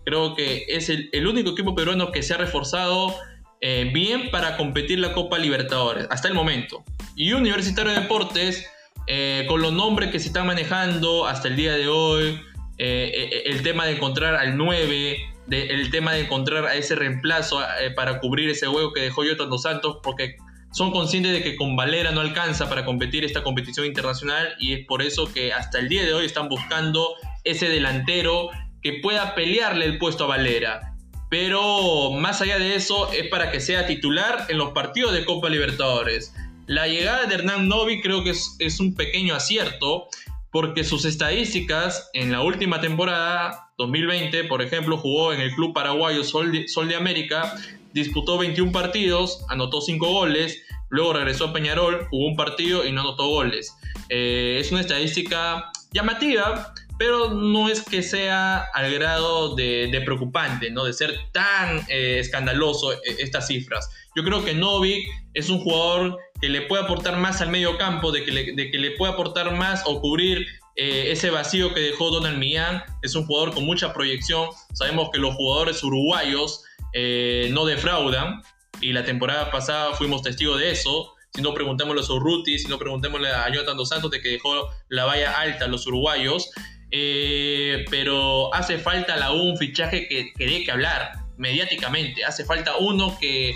Creo 0.06 0.36
que 0.36 0.66
es 0.70 0.90
el, 0.90 1.28
único 1.28 1.50
equipo 1.50 1.76
peruano 1.76 2.12
que 2.14 2.24
se 2.24 2.34
ha 2.34 2.38
reforzado 2.38 3.14
eh, 3.60 3.90
bien 3.94 4.32
para 4.32 4.56
competir 4.56 5.00
la 5.00 5.12
Copa 5.14 5.38
Libertadores 5.38 6.08
hasta 6.10 6.30
el 6.30 6.34
momento. 6.34 6.86
Y 7.18 7.34
Universitario 7.34 7.92
de 7.92 8.02
Deportes, 8.02 8.70
eh, 9.08 9.46
con 9.48 9.62
los 9.62 9.74
nombres 9.74 10.12
que 10.12 10.20
se 10.20 10.28
están 10.28 10.48
manejando 10.48 11.28
hasta 11.28 11.48
el 11.48 11.56
día 11.56 11.74
de 11.74 11.88
hoy, 11.88 12.42
eh, 12.78 13.44
el 13.46 13.62
tema 13.62 13.86
de 13.86 13.94
encontrar 13.94 14.36
al 14.36 14.58
9, 14.58 15.18
el 15.50 15.92
tema 15.92 16.14
de 16.14 16.22
encontrar 16.22 16.66
a 16.66 16.76
ese 16.76 16.96
reemplazo 16.96 17.62
eh, 17.62 17.92
para 17.92 18.20
cubrir 18.20 18.50
ese 18.50 18.68
hueco 18.68 18.94
que 18.94 19.02
dejó 19.02 19.24
Jonathan 19.24 19.50
Dos 19.50 19.62
Santos, 19.62 19.98
porque 20.04 20.38
son 20.72 20.92
conscientes 20.92 21.32
de 21.32 21.42
que 21.42 21.56
con 21.56 21.76
Valera 21.76 22.12
no 22.12 22.20
alcanza 22.20 22.68
para 22.68 22.84
competir 22.84 23.24
esta 23.24 23.44
competición 23.44 23.86
internacional 23.86 24.56
y 24.60 24.74
es 24.74 24.86
por 24.86 25.02
eso 25.02 25.32
que 25.32 25.54
hasta 25.54 25.80
el 25.80 25.88
día 25.88 26.04
de 26.04 26.14
hoy 26.14 26.26
están 26.26 26.50
buscando 26.50 27.16
ese 27.44 27.70
delantero 27.70 28.50
que 28.82 29.00
pueda 29.02 29.36
pelearle 29.36 29.86
el 29.86 29.98
puesto 29.98 30.26
a 30.26 30.28
Valera. 30.28 30.96
Pero 31.30 32.12
más 32.12 32.42
allá 32.42 32.60
de 32.60 32.76
eso 32.76 33.12
es 33.14 33.28
para 33.30 33.52
que 33.52 33.60
sea 33.60 33.88
titular 33.88 34.46
en 34.50 34.58
los 34.58 34.72
partidos 34.72 35.14
de 35.14 35.26
Copa 35.26 35.50
Libertadores. 35.50 36.34
La 36.68 36.88
llegada 36.88 37.26
de 37.26 37.36
Hernán 37.36 37.68
Novi 37.68 38.02
creo 38.02 38.24
que 38.24 38.32
es, 38.32 38.80
un 38.80 38.96
pequeño 38.96 39.36
acierto 39.36 40.08
porque 40.52 40.84
sus 40.84 41.06
estadísticas 41.06 42.10
en 42.14 42.32
la 42.32 42.42
última 42.42 42.82
temporada 42.82 43.70
2020, 43.78 44.46
por 44.46 44.62
ejemplo, 44.62 44.98
jugó 44.98 45.34
en 45.34 45.42
el 45.42 45.54
club 45.54 45.74
paraguayo 45.74 46.24
Sol 46.24 46.52
de, 46.52 46.96
América, 46.96 47.54
disputó 47.94 48.38
21 48.40 48.72
partidos, 48.72 49.46
anotó 49.50 49.82
5 49.82 50.08
goles, 50.08 50.64
luego 50.90 51.14
regresó 51.14 51.46
a 51.46 51.54
Peñarol, 51.54 52.08
jugó 52.10 52.28
un 52.28 52.36
partido 52.36 52.86
y 52.86 52.92
no 52.92 53.02
anotó 53.02 53.28
goles. 53.28 53.76
Eh, 54.10 54.58
es 54.60 54.72
una 54.72 54.82
estadística 54.82 55.72
llamativa, 55.92 56.74
pero 56.98 57.34
no 57.34 57.70
es 57.70 57.82
que 57.82 58.02
sea 58.02 58.60
al 58.74 58.94
grado 58.94 59.56
de, 59.56 60.02
preocupante, 60.06 60.72
¿no? 60.72 60.86
de 60.86 60.94
ser 60.94 61.14
tan 61.32 61.86
eh, 61.90 62.20
escandaloso 62.20 62.94
eh, 62.94 63.00
estas 63.20 63.48
cifras. 63.48 63.90
Yo 64.16 64.24
creo 64.24 64.44
que 64.46 64.54
Novik 64.54 65.08
es 65.34 65.50
un 65.50 65.60
jugador 65.60 66.18
que 66.40 66.50
le 66.50 66.62
puede 66.62 66.84
aportar 66.84 67.18
más 67.18 67.42
al 67.42 67.50
medio 67.50 67.78
campo, 67.78 68.12
de 68.12 68.24
que 68.24 68.32
le, 68.32 68.54
de 68.54 68.72
que 68.72 68.78
le 68.78 68.92
puede 68.92 69.14
aportar 69.14 69.54
más 69.56 69.84
o 69.86 70.00
cubrir 70.02 70.48
eh, 70.78 71.12
ese 71.12 71.30
vacío 71.30 71.74
que 71.74 71.80
dejó 71.80 72.12
Donald 72.12 72.38
Millán 72.38 72.84
es 73.02 73.16
un 73.16 73.26
jugador 73.26 73.54
con 73.54 73.66
mucha 73.66 73.94
proyección. 73.94 74.50
Sabemos 74.74 75.10
que 75.12 75.20
los 75.20 75.36
jugadores 75.36 75.82
uruguayos 75.84 76.64
eh, 76.94 77.50
no 77.52 77.66
defraudan 77.66 78.42
y 78.82 78.92
la 78.92 79.06
temporada 79.06 79.52
pasada 79.52 79.94
fuimos 79.94 80.22
testigos 80.22 80.60
de 80.60 80.72
eso. 80.72 81.14
Si 81.34 81.42
no 81.42 81.54
preguntémosle 81.54 82.02
a 82.02 82.14
Urruti, 82.14 82.60
si 82.60 82.68
no 82.68 82.78
preguntémosle 82.78 83.30
a 83.30 83.50
Jonathan 83.50 83.78
Dos 83.78 83.90
Santos 83.90 84.12
de 84.12 84.22
que 84.22 84.30
dejó 84.30 84.70
la 84.90 85.06
valla 85.06 85.40
alta 85.40 85.66
a 85.66 85.68
los 85.68 85.88
uruguayos. 85.88 86.50
Eh, 86.98 87.84
pero 87.90 88.54
hace 88.54 88.78
falta 88.78 89.18
la 89.18 89.34
un 89.34 89.58
fichaje 89.58 90.08
que, 90.08 90.32
que 90.32 90.64
que 90.64 90.72
hablar 90.72 91.12
mediáticamente. 91.36 92.24
Hace 92.24 92.46
falta 92.46 92.78
uno 92.78 93.18
que, 93.20 93.54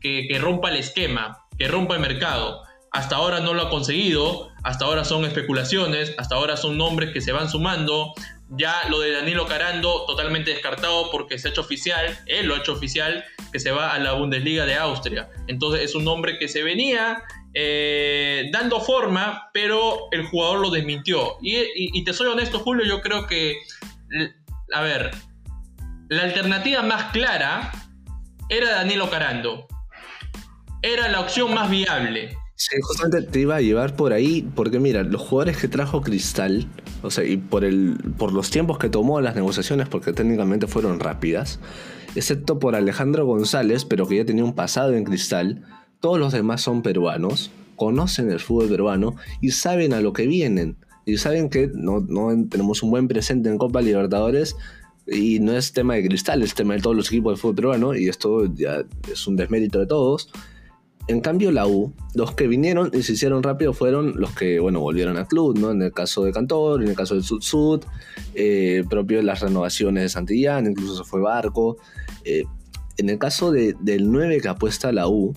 que, 0.00 0.26
que 0.26 0.38
rompa 0.40 0.70
el 0.70 0.76
esquema, 0.76 1.46
que 1.56 1.68
rompa 1.68 1.94
el 1.94 2.00
mercado. 2.00 2.64
Hasta 2.90 3.14
ahora 3.14 3.38
no 3.38 3.54
lo 3.54 3.62
ha 3.62 3.70
conseguido, 3.70 4.50
hasta 4.64 4.86
ahora 4.86 5.04
son 5.04 5.24
especulaciones, 5.24 6.16
hasta 6.18 6.34
ahora 6.34 6.56
son 6.56 6.76
nombres 6.76 7.12
que 7.12 7.20
se 7.20 7.30
van 7.30 7.48
sumando. 7.48 8.12
Ya 8.48 8.74
lo 8.88 8.98
de 8.98 9.12
Danilo 9.12 9.46
Carando 9.46 10.04
totalmente 10.06 10.50
descartado 10.50 11.12
porque 11.12 11.38
se 11.38 11.46
ha 11.46 11.50
hecho 11.52 11.60
oficial, 11.60 12.18
él 12.26 12.46
lo 12.46 12.56
ha 12.56 12.58
hecho 12.58 12.72
oficial, 12.72 13.24
que 13.52 13.60
se 13.60 13.70
va 13.70 13.94
a 13.94 14.00
la 14.00 14.14
Bundesliga 14.14 14.66
de 14.66 14.74
Austria. 14.74 15.28
Entonces 15.46 15.82
es 15.82 15.94
un 15.94 16.02
nombre 16.02 16.40
que 16.40 16.48
se 16.48 16.64
venía 16.64 17.22
eh, 17.52 18.48
dando 18.52 18.80
forma, 18.80 19.50
pero 19.52 20.08
el 20.12 20.26
jugador 20.26 20.60
lo 20.60 20.70
desmintió. 20.70 21.36
Y, 21.42 22.04
te 22.04 22.12
soy 22.12 22.28
honesto, 22.28 22.60
Julio, 22.60 22.84
yo 22.84 23.00
creo 23.00 23.26
que, 23.26 23.56
a 24.72 24.80
ver, 24.82 25.10
la 26.08 26.22
alternativa 26.22 26.82
más 26.82 27.12
clara 27.12 27.72
era 28.48 28.70
Danilo 28.70 29.10
Carando. 29.10 29.66
Era 30.82 31.08
la 31.08 31.20
opción 31.20 31.52
más 31.52 31.70
viable. 31.70 32.36
Sí, 32.56 32.76
justamente 32.82 33.22
te 33.22 33.40
iba 33.40 33.56
a 33.56 33.60
llevar 33.60 33.96
por 33.96 34.12
ahí, 34.12 34.46
porque 34.54 34.78
mira, 34.80 35.02
los 35.02 35.22
jugadores 35.22 35.56
que 35.56 35.66
trajo 35.66 36.02
Cristal, 36.02 36.66
o 37.02 37.10
sea, 37.10 37.24
y 37.24 37.38
por, 37.38 37.64
el, 37.64 37.96
por 38.18 38.32
los 38.32 38.50
tiempos 38.50 38.78
que 38.78 38.90
tomó 38.90 39.20
las 39.20 39.34
negociaciones, 39.34 39.88
porque 39.88 40.12
técnicamente 40.12 40.66
fueron 40.66 41.00
rápidas, 41.00 41.58
excepto 42.14 42.58
por 42.58 42.74
Alejandro 42.76 43.24
González, 43.24 43.86
pero 43.86 44.06
que 44.06 44.16
ya 44.16 44.24
tenía 44.26 44.44
un 44.44 44.54
pasado 44.54 44.94
en 44.94 45.04
Cristal, 45.04 45.64
todos 46.00 46.18
los 46.18 46.32
demás 46.32 46.62
son 46.62 46.82
peruanos, 46.82 47.50
conocen 47.76 48.30
el 48.30 48.40
fútbol 48.40 48.68
peruano 48.68 49.14
y 49.40 49.50
saben 49.50 49.92
a 49.92 50.00
lo 50.00 50.12
que 50.12 50.26
vienen. 50.26 50.76
Y 51.06 51.16
saben 51.16 51.48
que 51.48 51.70
no, 51.72 52.00
no 52.00 52.30
tenemos 52.48 52.82
un 52.82 52.90
buen 52.90 53.08
presente 53.08 53.48
en 53.48 53.58
Copa 53.58 53.80
Libertadores, 53.80 54.56
y 55.06 55.40
no 55.40 55.56
es 55.56 55.72
tema 55.72 55.94
de 55.94 56.06
Cristal, 56.06 56.42
es 56.42 56.54
tema 56.54 56.74
de 56.74 56.80
todos 56.80 56.94
los 56.94 57.08
equipos 57.08 57.34
de 57.34 57.40
fútbol 57.40 57.54
peruano, 57.56 57.94
y 57.94 58.08
esto 58.08 58.46
ya 58.54 58.84
es 59.10 59.26
un 59.26 59.36
desmérito 59.36 59.78
de 59.78 59.86
todos. 59.86 60.30
En 61.08 61.20
cambio, 61.20 61.50
la 61.50 61.66
U, 61.66 61.92
los 62.14 62.34
que 62.34 62.46
vinieron 62.46 62.90
y 62.92 63.02
se 63.02 63.14
hicieron 63.14 63.42
rápido 63.42 63.72
fueron 63.72 64.20
los 64.20 64.30
que, 64.32 64.60
bueno, 64.60 64.80
volvieron 64.80 65.16
al 65.16 65.26
club, 65.26 65.58
¿no? 65.58 65.72
En 65.72 65.82
el 65.82 65.92
caso 65.92 66.22
de 66.22 66.32
Cantor, 66.32 66.82
en 66.82 66.88
el 66.88 66.94
caso 66.94 67.14
del 67.14 67.24
Sud 67.24 67.40
Sud, 67.40 67.82
eh, 68.34 68.84
propio 68.88 69.16
de 69.16 69.24
las 69.24 69.40
renovaciones 69.40 70.04
de 70.04 70.08
Santillán, 70.10 70.66
incluso 70.66 71.02
se 71.02 71.10
fue 71.10 71.20
Barco. 71.20 71.78
Eh, 72.24 72.44
en 72.98 73.08
el 73.08 73.18
caso 73.18 73.50
del 73.50 74.12
9 74.12 74.40
que 74.40 74.48
apuesta 74.48 74.92
la 74.92 75.08
U, 75.08 75.34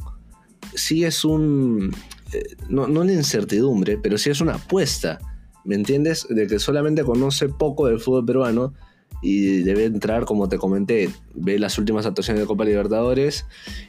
sí 0.74 1.04
es 1.04 1.26
un, 1.26 1.96
eh, 2.34 2.44
no, 2.70 2.88
no 2.88 3.02
una 3.02 3.14
incertidumbre, 3.14 3.98
pero 3.98 4.18
sí 4.18 4.30
es 4.30 4.42
una 4.42 4.56
apuesta, 4.56 5.20
¿me 5.64 5.76
entiendes? 5.76 6.28
De 6.30 6.48
que 6.48 6.60
solamente 6.60 7.04
conoce 7.04 7.50
poco 7.50 7.88
del 7.88 8.00
fútbol 8.00 8.26
peruano 8.26 8.74
y 9.22 9.64
debe 9.64 9.86
entrar, 9.86 10.26
como 10.26 10.50
te 10.50 10.58
comenté, 10.58 11.10
ve 11.34 11.58
las 11.58 11.78
últimas 11.78 12.06
actuaciones 12.06 12.42
de 12.42 12.48
Copa 12.48 12.66
Libertadores 12.66 13.46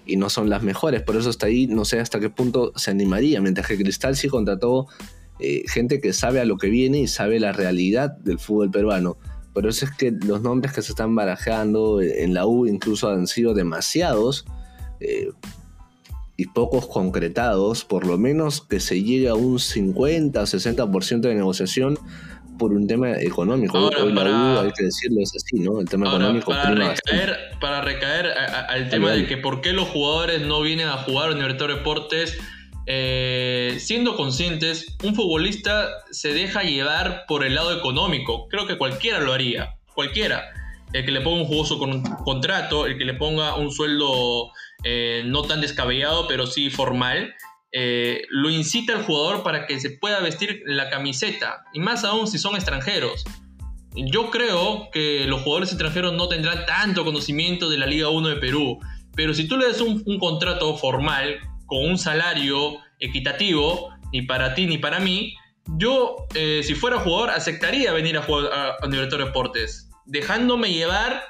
y 0.06 0.16
no 0.16 0.30
son 0.30 0.48
las 0.48 0.62
mejores, 0.62 1.02
por 1.02 1.16
eso 1.16 1.28
está 1.28 1.46
ahí, 1.46 1.66
no 1.66 1.84
sé 1.84 1.98
hasta 1.98 2.20
qué 2.20 2.30
punto 2.30 2.72
se 2.76 2.90
animaría, 2.92 3.40
mientras 3.40 3.66
que 3.66 3.76
Cristal 3.76 4.14
sí 4.14 4.28
contrató 4.28 4.86
eh, 5.40 5.64
gente 5.66 6.00
que 6.00 6.12
sabe 6.12 6.40
a 6.40 6.44
lo 6.44 6.56
que 6.56 6.68
viene 6.68 7.00
y 7.00 7.08
sabe 7.08 7.40
la 7.40 7.52
realidad 7.52 8.16
del 8.18 8.38
fútbol 8.38 8.70
peruano. 8.70 9.16
Por 9.52 9.66
eso 9.66 9.84
es 9.84 9.90
que 9.92 10.12
los 10.12 10.42
nombres 10.42 10.72
que 10.72 10.82
se 10.82 10.92
están 10.92 11.14
barajando 11.14 12.00
en 12.00 12.34
la 12.34 12.46
U 12.46 12.66
incluso 12.66 13.08
han 13.08 13.26
sido 13.26 13.54
demasiados 13.54 14.44
eh, 15.00 15.30
y 16.37 16.47
pocos 16.47 16.87
concretados, 16.87 17.85
por 17.85 18.07
lo 18.07 18.18
menos 18.18 18.61
que 18.61 18.80
se 18.80 19.03
llegue 19.03 19.28
a 19.28 19.35
un 19.35 19.59
50 19.59 20.41
o 20.41 20.45
60% 20.45 21.20
de 21.20 21.35
negociación 21.35 21.99
por 22.59 22.72
un 22.72 22.87
tema 22.87 23.12
económico. 23.20 23.78
Hoy 23.78 24.12
la 24.12 24.22
U, 24.24 24.59
hay 24.61 24.72
que 24.72 24.85
decirlo, 24.85 25.22
es 25.22 25.32
así, 25.35 25.61
¿no? 25.61 25.80
El 25.80 25.89
tema 25.89 26.09
económico. 26.09 26.51
Para 26.51 26.70
recaer, 26.70 27.39
para 27.61 27.80
recaer 27.80 28.26
al 28.26 28.89
tema 28.91 29.12
de 29.12 29.26
que 29.26 29.37
por 29.37 29.61
qué 29.61 29.72
los 29.72 29.89
jugadores 29.89 30.43
no 30.43 30.61
vienen 30.61 30.89
a 30.89 30.99
jugar 30.99 31.30
en 31.30 31.37
Universitario 31.37 31.76
Deportes, 31.76 32.37
eh, 32.87 33.76
siendo 33.80 34.16
conscientes, 34.16 34.97
un 35.03 35.14
futbolista 35.14 35.89
se 36.11 36.35
deja 36.35 36.62
llevar 36.62 37.24
por 37.26 37.45
el 37.45 37.55
lado 37.55 37.76
económico. 37.76 38.47
Creo 38.49 38.66
que 38.66 38.76
cualquiera 38.76 39.20
lo 39.20 39.32
haría, 39.32 39.76
cualquiera. 39.95 40.45
El 40.93 41.05
que 41.05 41.11
le 41.11 41.22
ponga 41.22 41.43
un 41.43 41.47
jugoso 41.47 41.78
con 41.78 41.91
un 41.91 42.03
contrato, 42.03 42.87
el 42.87 42.99
que 42.99 43.05
le 43.05 43.14
ponga 43.14 43.57
un 43.57 43.72
sueldo 43.72 44.53
eh, 44.85 45.22
no 45.26 45.43
tan 45.43 45.61
descabellado, 45.61 46.28
pero 46.28 46.47
sí 46.47 46.70
formal, 46.70 47.35
eh, 47.72 48.22
lo 48.28 48.51
incita 48.51 48.93
al 48.93 49.05
jugador 49.05 49.43
para 49.43 49.66
que 49.66 49.80
se 49.80 49.91
pueda 49.91 50.20
vestir 50.20 50.62
la 50.64 50.91
camiseta, 50.91 51.64
y 51.72 51.80
más 51.80 52.05
aún 52.05 52.28
si 52.28 52.39
son 52.39 52.55
extranjeros. 52.55 53.24
Yo 53.97 54.30
creo 54.30 54.91
que 54.93 55.24
los 55.26 55.43
jugadores 55.43 55.70
extranjeros 55.70 56.12
no 56.12 56.28
tendrán 56.28 56.66
tanto 56.66 57.05
conocimiento 57.05 57.68
de 57.70 57.78
la 57.78 57.87
Liga 57.87 58.11
1 58.11 58.28
de 58.28 58.37
Perú, 58.37 58.78
pero 59.16 59.35
si 59.35 59.47
tú 59.49 59.57
le 59.57 59.66
das 59.66 59.80
un, 59.80 60.03
contrato 60.18 60.76
formal, 60.76 61.39
con 61.66 61.85
un 61.85 61.99
salario 61.99 62.78
equitativo, 63.01 63.91
ni 64.12 64.22
para 64.22 64.55
ti 64.55 64.66
ni 64.66 64.78
para 64.78 65.01
mí, 65.01 65.35
yo, 65.78 66.26
eh, 66.35 66.61
si 66.62 66.74
fuera 66.74 66.99
jugador, 66.99 67.30
aceptaría 67.30 67.93
venir 67.93 68.18
a 68.18 68.22
jugar 68.22 68.53
a, 68.53 68.87
Universitario 68.87 69.26
Deportes, 69.26 69.89
dejándome 70.07 70.72
llevar 70.72 71.22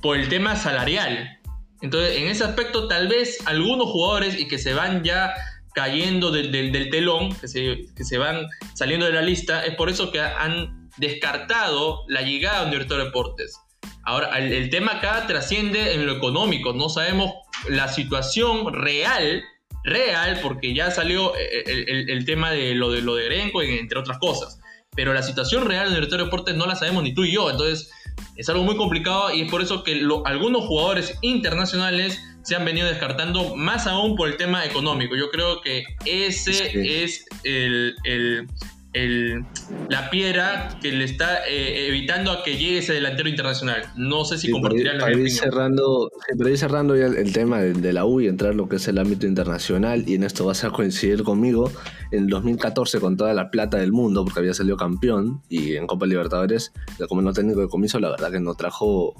por 0.00 0.16
el 0.16 0.28
tema 0.28 0.56
salarial. 0.56 1.39
Entonces, 1.82 2.18
en 2.18 2.28
ese 2.28 2.44
aspecto, 2.44 2.88
tal 2.88 3.08
vez 3.08 3.38
algunos 3.46 3.88
jugadores 3.88 4.38
y 4.38 4.46
que 4.46 4.58
se 4.58 4.74
van 4.74 5.02
ya 5.02 5.32
cayendo 5.74 6.30
del, 6.30 6.90
telón, 6.90 7.34
que 7.36 7.48
se, 7.48 8.18
van 8.18 8.46
saliendo 8.74 9.06
de 9.06 9.12
la 9.12 9.22
lista, 9.22 9.64
es 9.64 9.74
por 9.76 9.88
eso 9.88 10.10
que 10.10 10.20
han 10.20 10.90
descartado 10.96 12.04
la 12.08 12.22
llegada 12.22 12.60
de 12.60 12.66
Universitario 12.66 13.06
Deportes. 13.06 13.56
Ahora, 14.02 14.38
el, 14.38 14.70
tema 14.70 14.92
acá 14.92 15.26
trasciende 15.26 15.94
en 15.94 16.06
lo 16.06 16.12
económico, 16.12 16.72
no 16.72 16.88
sabemos 16.88 17.32
la 17.68 17.88
situación 17.88 18.72
real, 18.72 19.44
real, 19.84 20.40
porque 20.42 20.74
ya 20.74 20.90
salió 20.90 21.32
el, 21.36 22.24
tema 22.24 22.50
de 22.50 22.74
lo 22.74 22.90
de 22.90 23.02
lo 23.02 23.14
de 23.14 23.26
Erenco, 23.26 23.62
entre 23.62 23.98
otras 23.98 24.18
cosas, 24.18 24.58
pero 24.94 25.14
la 25.14 25.22
situación 25.22 25.66
real 25.66 25.84
de 25.84 25.92
Universitario 25.92 26.26
Deportes 26.26 26.56
no 26.56 26.66
la 26.66 26.76
sabemos 26.76 27.04
ni 27.04 27.14
tú 27.14 27.24
y 27.24 27.32
yo, 27.32 27.50
entonces 27.50 27.90
es 28.36 28.48
algo 28.48 28.64
muy 28.64 28.76
complicado 28.76 29.32
y 29.34 29.42
es 29.42 29.50
por 29.50 29.62
eso 29.62 29.84
que 29.84 30.00
algunos 30.24 30.64
jugadores 30.64 31.18
internacionales 31.22 32.22
se 32.42 32.56
han 32.56 32.64
venido 32.64 32.88
descartando 32.88 33.54
más 33.56 33.86
aún 33.86 34.16
por 34.16 34.28
el 34.28 34.36
tema 34.36 34.64
económico. 34.64 35.14
Yo 35.16 35.30
creo 35.30 35.60
que 35.60 35.84
ese 36.04 37.02
es 37.04 37.26
el, 37.44 38.46
la 38.92 40.10
piedra 40.10 40.76
que 40.82 40.90
le 40.90 41.04
está 41.04 41.46
eh, 41.48 41.86
evitando 41.88 42.32
a 42.32 42.42
que 42.42 42.56
llegue 42.56 42.78
ese 42.78 42.92
delantero 42.92 43.28
internacional. 43.28 43.82
No 43.96 44.24
sé 44.24 44.36
si 44.36 44.50
compartirán 44.50 44.98
la 44.98 45.06
misma 45.08 45.28
cerrando, 45.28 46.10
Pero 46.36 46.56
cerrando 46.56 46.96
ya 46.96 47.06
el, 47.06 47.32
tema 47.32 47.60
de, 47.60 47.92
la 47.92 48.04
U 48.04 48.20
y 48.20 48.26
entrar 48.26 48.54
lo 48.56 48.68
que 48.68 48.76
es 48.76 48.88
el 48.88 48.98
ámbito 48.98 49.26
internacional, 49.26 50.08
y 50.08 50.14
en 50.14 50.24
esto 50.24 50.44
vas 50.44 50.64
a 50.64 50.70
coincidir 50.70 51.22
conmigo, 51.22 51.70
en 52.10 52.26
2014 52.26 52.98
con 52.98 53.16
toda 53.16 53.32
la 53.32 53.50
plata 53.50 53.78
del 53.78 53.92
mundo, 53.92 54.24
porque 54.24 54.40
había 54.40 54.54
salido 54.54 54.76
campeón, 54.76 55.40
y 55.48 55.76
en 55.76 55.86
Copa 55.86 56.06
Libertadores, 56.06 56.72
el 56.98 57.06
comando 57.06 57.32
técnico 57.32 57.60
de 57.60 57.68
comiso, 57.68 58.00
la 58.00 58.10
verdad 58.10 58.32
que 58.32 58.40
no 58.40 58.54
trajo 58.54 59.14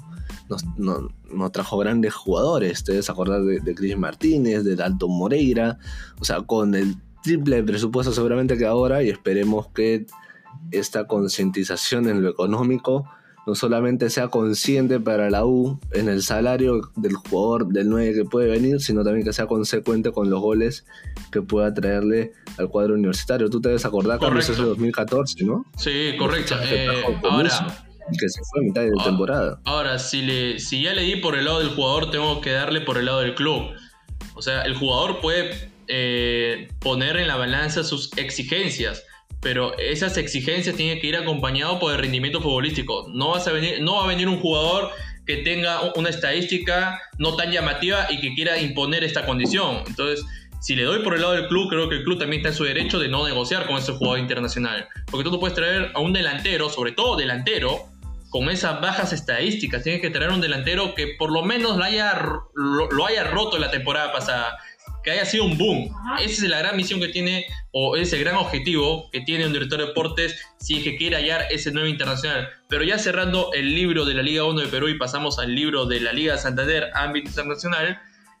no, 0.77 1.49
trajo 1.51 1.77
grandes 1.77 2.13
jugadores. 2.13 2.83
Te 2.83 2.91
debes 2.91 3.09
acordar 3.09 3.41
de, 3.43 3.61
de 3.61 3.73
Cris 3.75 3.97
Martínez, 3.97 4.65
de 4.65 4.75
Dalton 4.75 5.09
Moreira. 5.17 5.77
O 6.19 6.25
sea, 6.25 6.41
con 6.41 6.75
el 6.75 6.97
triple 7.23 7.63
presupuesto 7.63 8.11
seguramente 8.13 8.57
que 8.57 8.65
ahora 8.65 9.03
y 9.03 9.09
esperemos 9.09 9.67
que 9.69 10.05
esta 10.71 11.07
concientización 11.07 12.07
en 12.09 12.21
lo 12.21 12.29
económico 12.29 13.07
no 13.47 13.55
solamente 13.55 14.09
sea 14.09 14.27
consciente 14.27 14.99
para 14.99 15.29
la 15.29 15.45
U 15.45 15.79
en 15.93 16.09
el 16.09 16.21
salario 16.21 16.81
del 16.95 17.15
jugador 17.15 17.67
del 17.67 17.89
9 17.89 18.13
que 18.13 18.25
puede 18.25 18.49
venir, 18.49 18.81
sino 18.81 19.03
también 19.03 19.25
que 19.25 19.33
sea 19.33 19.47
consecuente 19.47 20.11
con 20.11 20.29
los 20.29 20.39
goles 20.39 20.85
que 21.31 21.41
pueda 21.41 21.73
traerle 21.73 22.33
al 22.57 22.69
cuadro 22.69 22.93
universitario. 22.93 23.49
Tú 23.49 23.59
te 23.59 23.69
debes 23.69 23.85
acordar 23.85 24.19
cuando 24.19 24.39
es 24.39 24.49
ese 24.49 24.61
2014, 24.61 25.43
¿no? 25.43 25.65
Sí, 25.75 26.13
correcto. 26.19 26.55
Eh, 26.63 26.87
ahora, 27.23 27.49
que 28.19 28.29
se 28.29 28.41
fue 28.51 28.61
a 28.61 28.63
mitad 28.63 28.81
de 28.81 28.91
temporada. 29.03 29.59
Ahora, 29.65 29.97
si, 29.97 30.21
le, 30.21 30.59
si 30.59 30.83
ya 30.83 30.93
le 30.93 31.01
di 31.01 31.15
por 31.15 31.35
el 31.35 31.45
lado 31.45 31.59
del 31.59 31.69
jugador, 31.69 32.11
tengo 32.11 32.41
que 32.41 32.51
darle 32.51 32.81
por 32.81 32.97
el 32.97 33.05
lado 33.05 33.21
del 33.21 33.33
club. 33.33 33.71
O 34.35 34.41
sea, 34.43 34.61
el 34.63 34.75
jugador 34.75 35.19
puede 35.19 35.70
eh, 35.93 36.69
poner 36.79 37.17
en 37.17 37.27
la 37.27 37.35
balanza 37.35 37.83
sus 37.83 38.11
exigencias, 38.17 39.03
pero 39.41 39.77
esas 39.77 40.15
exigencias 40.15 40.77
tienen 40.77 41.01
que 41.01 41.07
ir 41.07 41.17
acompañado 41.17 41.79
por 41.79 41.91
el 41.91 41.99
rendimiento 41.99 42.39
futbolístico. 42.39 43.09
No, 43.13 43.31
vas 43.31 43.45
a 43.47 43.51
venir, 43.51 43.81
no 43.81 43.95
va 43.95 44.05
a 44.05 44.07
venir 44.07 44.29
un 44.29 44.39
jugador 44.39 44.89
que 45.25 45.37
tenga 45.37 45.91
una 45.95 46.09
estadística 46.09 46.97
no 47.17 47.35
tan 47.35 47.51
llamativa 47.51 48.07
y 48.09 48.21
que 48.21 48.33
quiera 48.33 48.57
imponer 48.57 49.03
esta 49.03 49.25
condición. 49.25 49.83
Entonces, 49.85 50.25
si 50.61 50.75
le 50.75 50.83
doy 50.83 51.03
por 51.03 51.15
el 51.15 51.21
lado 51.21 51.33
del 51.33 51.47
club, 51.47 51.69
creo 51.69 51.89
que 51.89 51.95
el 51.95 52.03
club 52.03 52.19
también 52.19 52.39
está 52.39 52.49
en 52.49 52.55
su 52.55 52.63
derecho 52.63 52.97
de 52.97 53.09
no 53.09 53.27
negociar 53.27 53.67
con 53.67 53.77
ese 53.77 53.91
jugador 53.91 54.19
internacional. 54.19 54.87
Porque 55.09 55.25
tú 55.25 55.31
no 55.31 55.39
puedes 55.39 55.55
traer 55.55 55.91
a 55.93 55.99
un 55.99 56.13
delantero, 56.13 56.69
sobre 56.69 56.93
todo 56.93 57.17
delantero, 57.17 57.89
con 58.29 58.49
esas 58.49 58.79
bajas 58.79 59.11
estadísticas. 59.11 59.83
Tienes 59.83 60.01
que 60.01 60.09
traer 60.09 60.31
un 60.31 60.39
delantero 60.39 60.95
que 60.95 61.15
por 61.19 61.31
lo 61.31 61.43
menos 61.43 61.77
lo 61.77 61.83
haya, 61.83 62.13
lo, 62.55 63.05
haya 63.05 63.25
roto 63.25 63.57
la 63.57 63.69
temporada 63.69 64.11
pasada. 64.13 64.57
Que 65.03 65.11
haya 65.11 65.25
sido 65.25 65.45
un 65.45 65.57
boom. 65.57 65.89
Esa 66.19 66.43
es 66.43 66.49
la 66.49 66.59
gran 66.59 66.77
misión 66.77 66.99
que 66.99 67.07
tiene, 67.07 67.45
o 67.71 67.95
ese 67.95 68.19
gran 68.19 68.35
objetivo 68.35 69.09
que 69.11 69.21
tiene 69.21 69.45
un 69.45 69.53
director 69.53 69.79
de 69.79 69.87
deportes 69.87 70.39
si 70.59 70.77
es 70.77 70.83
que 70.83 70.95
quiere 70.95 71.15
hallar 71.15 71.45
ese 71.49 71.71
nuevo 71.71 71.87
internacional. 71.87 72.49
Pero 72.69 72.83
ya 72.83 72.97
cerrando 72.97 73.51
el 73.53 73.73
libro 73.73 74.05
de 74.05 74.13
la 74.13 74.21
Liga 74.21 74.43
1 74.43 74.61
de 74.61 74.67
Perú 74.67 74.89
y 74.89 74.97
pasamos 74.97 75.39
al 75.39 75.55
libro 75.55 75.85
de 75.85 76.01
la 76.01 76.13
Liga 76.13 76.37
Santander, 76.37 76.91
ámbito 76.93 77.29
internacional. 77.29 77.99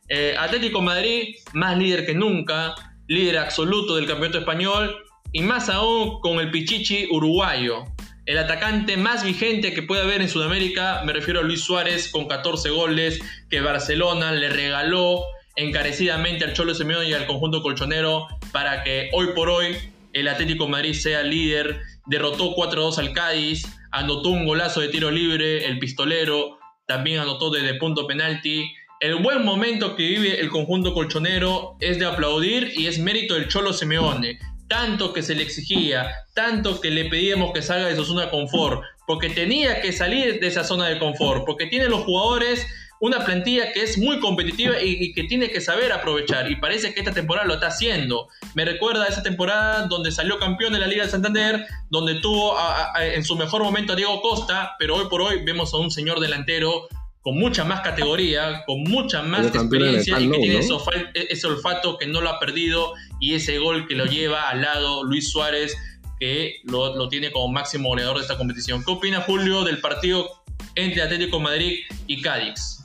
Eh, 0.09 0.35
Atlético 0.37 0.81
Madrid, 0.81 1.35
más 1.53 1.77
líder 1.77 2.05
que 2.05 2.13
nunca, 2.13 2.75
líder 3.07 3.37
absoluto 3.37 3.95
del 3.95 4.07
campeonato 4.07 4.39
español 4.39 4.95
y 5.31 5.41
más 5.41 5.69
aún 5.69 6.19
con 6.19 6.39
el 6.39 6.51
Pichichi 6.51 7.07
uruguayo. 7.11 7.85
El 8.25 8.37
atacante 8.37 8.97
más 8.97 9.23
vigente 9.23 9.73
que 9.73 9.81
puede 9.81 10.03
haber 10.03 10.21
en 10.21 10.29
Sudamérica, 10.29 11.01
me 11.05 11.13
refiero 11.13 11.39
a 11.39 11.43
Luis 11.43 11.63
Suárez 11.63 12.09
con 12.09 12.27
14 12.27 12.69
goles 12.69 13.19
que 13.49 13.61
Barcelona 13.61 14.31
le 14.31 14.49
regaló 14.49 15.23
encarecidamente 15.61 16.43
al 16.43 16.53
Cholo 16.53 16.73
Simeone 16.73 17.09
y 17.09 17.13
al 17.13 17.27
conjunto 17.27 17.61
colchonero 17.61 18.27
para 18.51 18.83
que 18.83 19.09
hoy 19.13 19.27
por 19.35 19.49
hoy 19.49 19.77
el 20.13 20.27
Atlético 20.27 20.67
Madrid 20.67 20.93
sea 20.93 21.23
líder. 21.23 21.81
Derrotó 22.07 22.55
4-2 22.55 22.97
al 22.97 23.13
Cádiz, 23.13 23.65
anotó 23.91 24.29
un 24.29 24.45
golazo 24.45 24.81
de 24.81 24.89
tiro 24.89 25.11
libre, 25.11 25.65
el 25.65 25.79
pistolero 25.79 26.57
también 26.87 27.19
anotó 27.19 27.51
desde 27.51 27.75
punto 27.75 28.07
penalti. 28.07 28.71
El 28.99 29.15
buen 29.15 29.45
momento 29.45 29.95
que 29.95 30.03
vive 30.03 30.39
el 30.39 30.49
conjunto 30.49 30.93
colchonero 30.93 31.77
es 31.79 31.99
de 31.99 32.05
aplaudir 32.05 32.73
y 32.75 32.87
es 32.87 32.99
mérito 32.99 33.35
del 33.35 33.47
Cholo 33.47 33.73
Simeone 33.73 34.39
tanto 34.71 35.11
que 35.11 35.21
se 35.21 35.35
le 35.35 35.43
exigía, 35.43 36.09
tanto 36.33 36.79
que 36.79 36.91
le 36.91 37.09
pedíamos 37.09 37.51
que 37.51 37.61
salga 37.61 37.87
de 37.87 37.95
su 37.97 38.05
zona 38.05 38.21
de 38.21 38.29
confort, 38.29 38.81
porque 39.05 39.29
tenía 39.29 39.81
que 39.81 39.91
salir 39.91 40.39
de 40.39 40.47
esa 40.47 40.63
zona 40.63 40.87
de 40.87 40.97
confort, 40.97 41.43
porque 41.45 41.65
tiene 41.65 41.89
los 41.89 42.05
jugadores 42.05 42.65
una 43.01 43.25
plantilla 43.25 43.73
que 43.73 43.81
es 43.81 43.97
muy 43.97 44.19
competitiva 44.19 44.79
y, 44.79 45.11
que 45.13 45.23
tiene 45.23 45.49
que 45.49 45.59
saber 45.59 45.91
aprovechar. 45.91 46.49
Y 46.51 46.55
parece 46.57 46.93
que 46.93 46.99
esta 46.99 47.11
temporada 47.11 47.47
lo 47.47 47.55
está 47.55 47.67
haciendo. 47.67 48.27
Me 48.53 48.63
recuerda 48.63 49.05
a 49.05 49.07
esa 49.07 49.23
temporada 49.23 49.87
donde 49.87 50.11
salió 50.11 50.37
campeón 50.37 50.73
de 50.73 50.79
la 50.79 50.85
Liga 50.85 51.03
de 51.03 51.09
Santander, 51.09 51.65
donde 51.89 52.15
tuvo 52.21 52.55
en 52.99 53.25
su 53.25 53.35
mejor 53.35 53.63
momento 53.63 53.93
a 53.93 53.95
Diego 53.95 54.21
Costa, 54.21 54.75
pero 54.77 54.97
hoy 54.97 55.05
por 55.09 55.23
hoy 55.23 55.43
vemos 55.43 55.73
a 55.73 55.77
un 55.77 55.89
señor 55.89 56.19
delantero 56.19 56.87
con 57.21 57.39
mucha 57.39 57.63
más 57.63 57.81
categoría, 57.81 58.63
con 58.67 58.83
mucha 58.83 59.23
más 59.23 59.47
experiencia 59.47 60.19
y 60.19 60.29
que 60.29 60.37
tiene 60.37 60.59
ese, 60.59 61.47
olfato 61.47 61.97
que 61.97 62.05
no 62.05 62.21
lo 62.21 62.29
ha 62.29 62.39
perdido 62.39 62.93
y 63.19 63.33
ese 63.33 63.57
gol 63.57 63.87
que 63.87 63.95
lo 63.95 64.05
lleva 64.05 64.47
al 64.49 64.61
lado 64.61 65.03
Luis 65.03 65.31
Suárez, 65.31 65.75
que 66.19 66.61
lo, 66.65 67.09
tiene 67.09 67.31
como 67.31 67.47
máximo 67.47 67.89
goleador 67.89 68.17
de 68.17 68.21
esta 68.21 68.37
competición. 68.37 68.83
¿Qué 68.85 68.91
opina 68.91 69.21
Julio 69.21 69.63
del 69.63 69.79
partido 69.79 70.43
entre 70.75 71.01
Atlético 71.01 71.39
Madrid 71.39 71.79
y 72.05 72.21
Cádiz? 72.21 72.80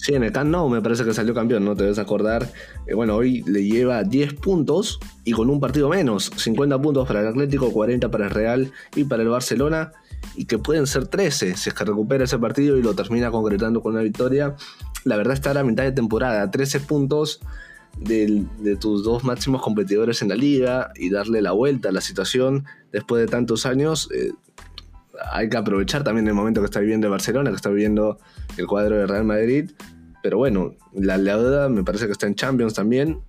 Sí, 0.00 0.14
en 0.14 0.22
el 0.22 0.32
Camp 0.32 0.48
Nou 0.50 0.70
me 0.70 0.80
parece 0.80 1.04
que 1.04 1.12
salió 1.12 1.34
campeón, 1.34 1.62
no 1.62 1.76
te 1.76 1.82
debes 1.82 1.98
acordar. 1.98 2.48
Eh, 2.86 2.94
bueno, 2.94 3.16
hoy 3.16 3.42
le 3.42 3.64
lleva 3.64 4.02
10 4.02 4.32
puntos 4.34 4.98
y 5.24 5.32
con 5.32 5.50
un 5.50 5.60
partido 5.60 5.90
menos. 5.90 6.30
50 6.34 6.80
puntos 6.80 7.06
para 7.06 7.20
el 7.20 7.26
Atlético, 7.26 7.70
40 7.70 8.10
para 8.10 8.24
el 8.24 8.30
Real 8.30 8.72
y 8.96 9.04
para 9.04 9.22
el 9.22 9.28
Barcelona. 9.28 9.92
Y 10.36 10.46
que 10.46 10.56
pueden 10.56 10.86
ser 10.86 11.06
13 11.06 11.54
si 11.54 11.68
es 11.68 11.74
que 11.74 11.84
recupera 11.84 12.24
ese 12.24 12.38
partido 12.38 12.78
y 12.78 12.82
lo 12.82 12.94
termina 12.94 13.30
concretando 13.30 13.82
con 13.82 13.92
una 13.92 14.02
victoria. 14.02 14.56
La 15.04 15.18
verdad 15.18 15.34
está 15.34 15.50
a 15.50 15.54
la 15.54 15.64
mitad 15.64 15.84
de 15.84 15.92
temporada, 15.92 16.50
13 16.50 16.80
puntos 16.80 17.40
de, 17.98 18.46
tus 18.80 19.04
dos 19.04 19.22
máximos 19.22 19.60
competidores 19.60 20.22
en 20.22 20.30
la 20.30 20.34
liga 20.34 20.92
y 20.96 21.10
darle 21.10 21.42
la 21.42 21.52
vuelta 21.52 21.90
a 21.90 21.92
la 21.92 22.00
situación 22.00 22.64
después 22.90 23.20
de 23.20 23.26
tantos 23.26 23.66
años. 23.66 24.08
Eh, 24.14 24.32
hay 25.30 25.50
que 25.50 25.58
aprovechar 25.58 26.04
también 26.04 26.26
el 26.26 26.34
momento 26.34 26.62
que 26.62 26.66
está 26.66 26.80
viviendo 26.80 27.10
Barcelona, 27.10 27.50
que 27.50 27.56
está 27.56 27.68
viviendo 27.68 28.18
el 28.56 28.66
cuadro 28.66 28.96
de 28.96 29.06
Real 29.06 29.24
Madrid. 29.24 29.70
Pero 30.22 30.38
bueno, 30.38 30.74
la 30.92 31.18
deuda 31.18 31.68
me 31.68 31.82
parece 31.82 32.06
que 32.06 32.12
está 32.12 32.26
en 32.26 32.34
Champions 32.34 32.74
también. 32.74 33.20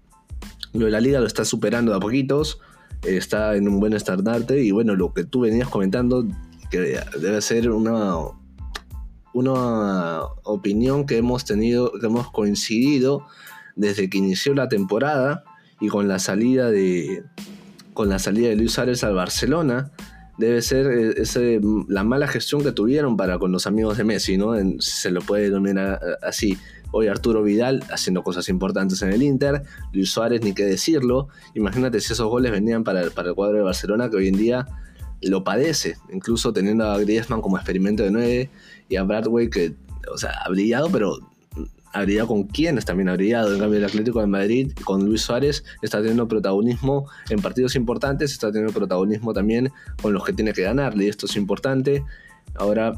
Lo 0.73 0.85
de 0.85 0.91
la 0.91 0.99
liga 0.99 1.19
lo 1.19 1.27
está 1.27 1.45
superando 1.45 1.93
a 1.93 1.99
poquitos. 1.99 2.59
está 3.03 3.55
en 3.55 3.67
un 3.67 3.79
buen 3.79 3.93
estandarte. 3.93 4.61
Y 4.63 4.71
bueno, 4.71 4.95
lo 4.95 5.13
que 5.13 5.23
tú 5.23 5.41
venías 5.41 5.69
comentando, 5.69 6.27
que 6.69 6.99
debe 7.19 7.41
ser 7.41 7.69
una, 7.71 8.15
una 9.33 10.21
opinión 10.43 11.05
que 11.05 11.17
hemos 11.17 11.45
tenido, 11.45 11.91
que 11.99 12.05
hemos 12.05 12.31
coincidido 12.31 13.25
desde 13.75 14.09
que 14.09 14.17
inició 14.17 14.53
la 14.53 14.67
temporada 14.67 15.43
y 15.79 15.87
con 15.87 16.07
la 16.07 16.19
salida 16.19 16.69
de 16.69 17.23
con 17.93 18.07
la 18.09 18.19
salida 18.19 18.49
de 18.49 18.55
Luis 18.55 18.73
Suárez 18.73 19.03
al 19.03 19.15
Barcelona 19.15 19.91
debe 20.41 20.61
ser 20.61 20.87
eh, 20.87 21.13
ese, 21.17 21.61
la 21.87 22.03
mala 22.03 22.27
gestión 22.27 22.63
que 22.63 22.71
tuvieron 22.71 23.15
para 23.15 23.39
con 23.39 23.51
los 23.51 23.67
amigos 23.67 23.97
de 23.97 24.03
Messi, 24.03 24.37
¿no? 24.37 24.53
se 24.79 25.11
lo 25.11 25.21
puede 25.21 25.43
denominar 25.43 25.99
eh, 26.01 26.15
así. 26.21 26.57
Hoy 26.93 27.07
Arturo 27.07 27.41
Vidal 27.41 27.81
haciendo 27.89 28.21
cosas 28.21 28.49
importantes 28.49 29.01
en 29.01 29.13
el 29.13 29.23
Inter, 29.23 29.63
Luis 29.93 30.11
Suárez 30.11 30.41
ni 30.43 30.53
qué 30.53 30.65
decirlo. 30.65 31.29
Imagínate 31.55 32.01
si 32.01 32.11
esos 32.11 32.27
goles 32.27 32.51
venían 32.51 32.83
para 32.83 33.09
para 33.11 33.29
el 33.29 33.35
cuadro 33.35 33.57
de 33.57 33.63
Barcelona 33.63 34.09
que 34.09 34.17
hoy 34.17 34.27
en 34.27 34.35
día 34.35 34.67
lo 35.21 35.43
padece, 35.43 35.95
incluso 36.11 36.51
teniendo 36.51 36.85
a 36.89 36.97
Griezmann 36.97 37.41
como 37.41 37.55
experimento 37.57 38.03
de 38.03 38.11
9 38.11 38.49
y 38.89 38.95
a 38.97 39.03
Bradway 39.03 39.49
que, 39.49 39.75
o 40.11 40.17
sea, 40.17 40.31
ha 40.43 40.49
brillado, 40.49 40.89
pero 40.91 41.30
ha 41.93 42.01
brillado 42.03 42.27
con 42.27 42.43
quienes 42.43 42.85
también 42.85 43.09
ha 43.09 43.13
brillado. 43.13 43.53
En 43.53 43.59
cambio, 43.59 43.79
el 43.79 43.85
Atlético 43.85 44.21
de 44.21 44.27
Madrid, 44.27 44.71
con 44.83 45.05
Luis 45.05 45.21
Suárez, 45.21 45.63
está 45.81 45.99
teniendo 45.99 46.27
protagonismo 46.27 47.09
en 47.29 47.41
partidos 47.41 47.75
importantes, 47.75 48.31
está 48.31 48.51
teniendo 48.51 48.73
protagonismo 48.73 49.33
también 49.33 49.71
con 50.01 50.13
los 50.13 50.23
que 50.23 50.33
tiene 50.33 50.53
que 50.53 50.63
ganarle, 50.63 51.05
y 51.05 51.07
esto 51.09 51.25
es 51.25 51.35
importante. 51.35 52.03
Ahora, 52.55 52.93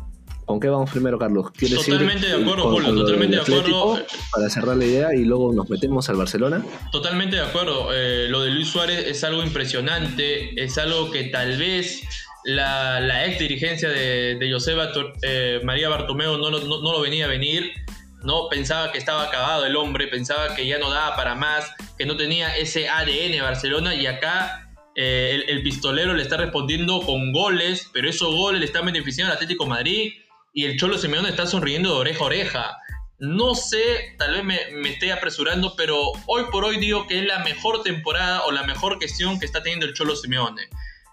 ¿con 0.46 0.60
qué 0.60 0.70
vamos 0.70 0.90
primero, 0.92 1.18
Carlos? 1.18 1.52
Totalmente 1.54 2.28
de 2.28 2.42
acuerdo, 2.42 2.72
Julio, 2.72 2.96
totalmente 2.96 3.36
de 3.38 3.42
acuerdo. 3.42 4.00
Para 4.32 4.50
cerrar 4.50 4.78
la 4.78 4.86
idea 4.86 5.16
y 5.16 5.26
luego 5.26 5.54
nos 5.54 5.70
metemos 5.70 6.10
al 6.10 6.18
Barcelona. 6.18 6.64
Totalmente 6.92 7.36
de 7.36 7.44
acuerdo. 7.44 7.94
Eh, 7.94 8.28
lo 8.30 8.42
de 8.44 8.52
Luis 8.52 8.68
Suárez 8.68 9.06
es 9.08 9.24
algo 9.24 9.44
impresionante, 9.44 10.62
es 10.62 10.78
algo 10.78 11.12
que 11.12 11.26
tal 11.26 11.58
vez 11.58 12.02
la, 12.44 13.26
ex 13.26 13.40
dirigencia 13.40 13.90
de, 13.90 14.36
de 14.36 14.52
Joseba 14.52 14.90
eh, 15.22 15.62
María 15.64 15.90
Bartomeu 15.90 16.38
no, 16.38 16.52
no, 16.52 16.60
no 16.60 16.92
lo 16.92 17.02
venía 17.02 17.26
a 17.26 17.30
venir 17.30 17.72
¿no? 18.24 18.48
Pensaba 18.50 18.92
que 18.92 18.98
estaba 18.98 19.24
acabado 19.24 19.66
el 19.66 19.76
hombre, 19.76 20.08
pensaba 20.08 20.56
que 20.56 20.66
ya 20.66 20.80
no 20.80 20.90
daba 20.90 21.16
para 21.16 21.36
más, 21.36 21.70
que 21.98 22.06
no 22.06 22.16
tenía 22.18 22.56
ese 22.58 22.90
ADN 22.90 23.42
Barcelona 23.42 23.96
y 23.96 24.08
acá 24.08 24.70
eh, 24.96 25.44
el, 25.48 25.64
pistolero 25.64 26.14
le 26.14 26.24
está 26.24 26.38
respondiendo 26.38 27.02
con 27.02 27.32
goles, 27.32 27.90
pero 27.94 28.10
esos 28.10 28.34
goles 28.36 28.60
le 28.60 28.66
están 28.66 28.86
beneficiando 28.86 29.32
al 29.32 29.38
Atlético 29.38 29.66
Madrid 29.66 30.14
y 30.54 30.66
el 30.66 30.78
Cholo 30.78 30.98
Simeone 30.98 31.30
está 31.30 31.48
sonriendo 31.48 31.90
de 31.90 31.96
oreja 31.96 32.20
a 32.20 32.26
oreja. 32.26 32.78
No 33.20 33.56
sé, 33.56 34.16
tal 34.18 34.34
vez 34.34 34.44
me, 34.44 34.60
me 34.74 34.90
esté 34.90 35.12
apresurando, 35.12 35.76
pero 35.76 36.12
hoy 36.28 36.44
por 36.52 36.66
hoy 36.66 36.78
digo 36.78 37.08
que 37.08 37.20
es 37.20 37.26
la 37.26 37.40
mejor 37.40 37.82
temporada 37.84 38.44
o 38.44 38.52
la 38.52 38.64
mejor 38.64 39.00
gestión 39.00 39.40
que 39.40 39.46
está 39.46 39.64
teniendo 39.64 39.86
el 39.86 39.94
Cholo 39.94 40.16
Simeone. 40.16 40.62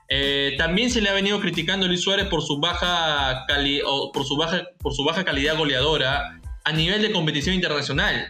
Eh, 0.08 0.56
también 0.58 0.90
se 0.90 1.00
le 1.00 1.08
ha 1.08 1.12
venido 1.12 1.40
criticando 1.40 1.86
a 1.86 1.88
Luis 1.88 2.02
Suárez 2.02 2.26
por 2.26 2.42
su 2.42 2.58
baja, 2.58 3.46
por 4.12 4.24
su 4.26 4.36
baja, 4.36 4.64
por 4.80 4.92
su 4.92 5.04
baja 5.04 5.24
calidad 5.24 5.56
goleadora 5.56 6.39
a 6.70 6.72
nivel 6.72 7.02
de 7.02 7.10
competición 7.10 7.56
internacional. 7.56 8.28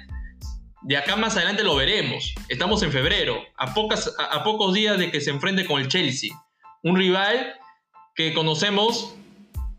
De 0.83 0.97
acá 0.97 1.15
más 1.15 1.37
adelante 1.37 1.63
lo 1.63 1.77
veremos. 1.77 2.35
Estamos 2.49 2.83
en 2.83 2.91
febrero, 2.91 3.45
a, 3.59 3.75
pocos 3.75 4.73
días 4.73 4.99
de 4.99 5.11
que 5.11 5.21
se 5.21 5.29
enfrente 5.29 5.67
con 5.67 5.79
el 5.79 5.89
Chelsea. 5.89 6.31
Un 6.83 6.97
rival 6.97 7.53
que 8.15 8.33
conocemos 8.33 9.15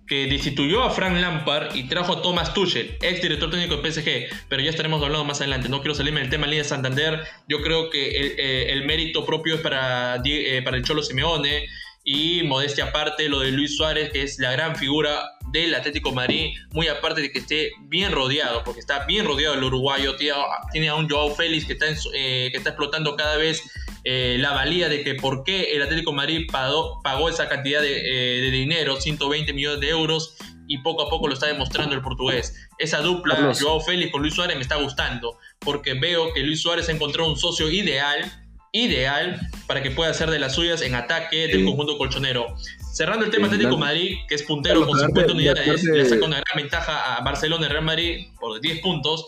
que 0.05 0.28
destituyó 0.28 0.84
a 0.84 0.91
Frank 0.91 1.18
Lampard 1.18 1.76
y 1.76 1.88
trajo 1.88 2.14
a 2.14 2.22
Thomas 2.22 2.53
Tuchel, 2.53 2.97
ex 3.01 3.22
director 3.22 3.49
técnico 3.49 3.78
de 3.78 3.91
PSG, 3.91 4.45
pero 4.47 4.62
ya 4.62 4.70
estaremos 4.70 5.01
hablando 5.01 5.26
más 5.26 5.41
adelante. 5.41 5.68
No 5.68 5.80
quiero 5.80 5.95
salirme 5.95 6.20
del 6.20 6.30
tema 6.30 6.45
de 6.45 6.64
Santander. 6.64 7.24
Yo 7.47 7.64
creo 7.64 7.89
que 7.89 8.12
el, 8.12 8.36
eh, 8.38 8.84
mérito 8.86 9.26
propio 9.26 9.55
es 9.55 9.62
para, 9.62 10.22
eh, 10.24 10.62
para 10.64 10.78
el 10.78 10.84
Cholo 10.84 11.01
Simeone 11.01 11.66
y 12.04 12.43
modestia 12.43 12.86
aparte, 12.86 13.30
lo 13.30 13.39
de 13.39 13.52
Luis 13.52 13.78
Suárez, 13.78 14.12
que 14.12 14.24
es 14.24 14.39
la 14.39 14.52
gran 14.52 14.76
figura 14.76 15.32
del 15.52 15.76
Atlético 15.76 16.12
Madrid, 16.12 16.56
muy 16.72 16.88
aparte 16.88 17.22
de 17.22 17.32
que 17.32 17.39
esté 17.39 17.72
bien 17.84 18.12
rodeado, 18.12 18.64
porque 18.64 18.80
está 18.80 19.06
bien 19.06 19.26
rodeado 19.26 19.56
el 19.56 19.64
uruguayo, 19.64 20.16
tiene, 20.16 20.89
a 20.89 20.95
un 20.95 21.10
Joao 21.10 21.36
Félix 21.36 21.66
que 21.66 21.74
está, 21.74 21.86
eh, 22.14 22.49
que 22.52 22.58
está 22.58 22.70
explotando 22.70 23.16
cada 23.16 23.38
vez 23.38 23.62
eh, 24.04 24.38
la 24.39 24.52
valía 24.52 24.89
de 24.89 25.04
que 25.04 25.14
por 25.16 25.43
qué 25.43 25.76
el 25.76 25.82
Atlético 25.84 26.12
Madrid 26.12 26.47
pagó, 26.52 27.02
pagó 27.04 27.30
esa 27.30 27.47
cantidad 27.47 27.82
de, 27.82 27.99
eh, 27.99 28.41
de, 28.41 28.52
dinero, 28.52 28.99
120 28.99 29.54
millones 29.54 29.80
de 29.80 29.89
euros, 29.89 30.36
y 30.68 30.78
poco 30.78 31.04
a 31.04 31.10
poco 31.10 31.28
lo 31.28 31.34
está 31.34 31.47
demostrando 31.47 31.95
el 31.95 32.02
portugués. 32.02 32.56
Esa 32.78 33.02
dupla, 33.02 33.54
Joao 33.60 33.82
Félix 33.82 34.10
con 34.12 34.22
Luis 34.22 34.34
Suárez, 34.34 34.56
me 34.56 34.62
está 34.62 34.78
gustando, 34.78 35.38
porque 35.60 35.95
veo 35.95 36.34
que 36.34 36.41
Luis 36.43 36.62
Suárez 36.62 36.88
encontró 36.88 37.28
un 37.28 37.38
socio 37.38 37.70
ideal 37.70 38.41
ideal 38.72 39.39
para 39.67 39.84
que 39.84 39.91
pueda 39.91 40.11
hacer 40.11 40.30
de 40.30 40.39
las 40.39 40.55
suyas 40.55 40.82
en 40.82 40.95
ataque 40.95 41.47
del 41.47 41.65
conjunto 41.65 41.97
colchonero. 41.97 42.55
Cerrando 42.93 43.26
el 43.26 43.32
tema 43.32 43.47
Atlético 43.47 43.78
Madrid, 43.78 44.17
que 44.28 44.36
es 44.36 44.43
puntero 44.43 44.86
con 44.86 44.99
50 44.99 45.34
unidades, 45.34 45.84
le 45.84 46.05
saca 46.05 46.26
una 46.26 46.41
gran 46.41 46.55
ventaja 46.55 47.15
a 47.15 47.22
Barcelona 47.22 47.65
y 47.65 47.69
Real 47.69 47.84
Madrid 47.84 48.28
por 48.39 48.59
10 48.59 48.82
puntos. 48.82 49.28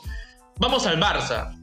Vamos 0.57 0.85
al 0.85 0.99
Barça, 0.99 1.55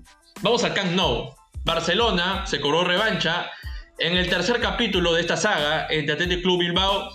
vamos 0.42 0.64
al 0.64 0.74
Camp 0.74 0.92
Nou. 0.92 1.34
Barcelona 1.64 2.46
se 2.46 2.60
cobró 2.60 2.84
revancha 2.84 3.50
en 3.98 4.16
el 4.16 4.28
tercer 4.28 4.60
capítulo 4.60 5.12
de 5.12 5.20
esta 5.20 5.36
saga 5.36 5.86
entre 5.90 6.14
Atlético 6.14 6.42
Club 6.42 6.60
Bilbao. 6.60 7.10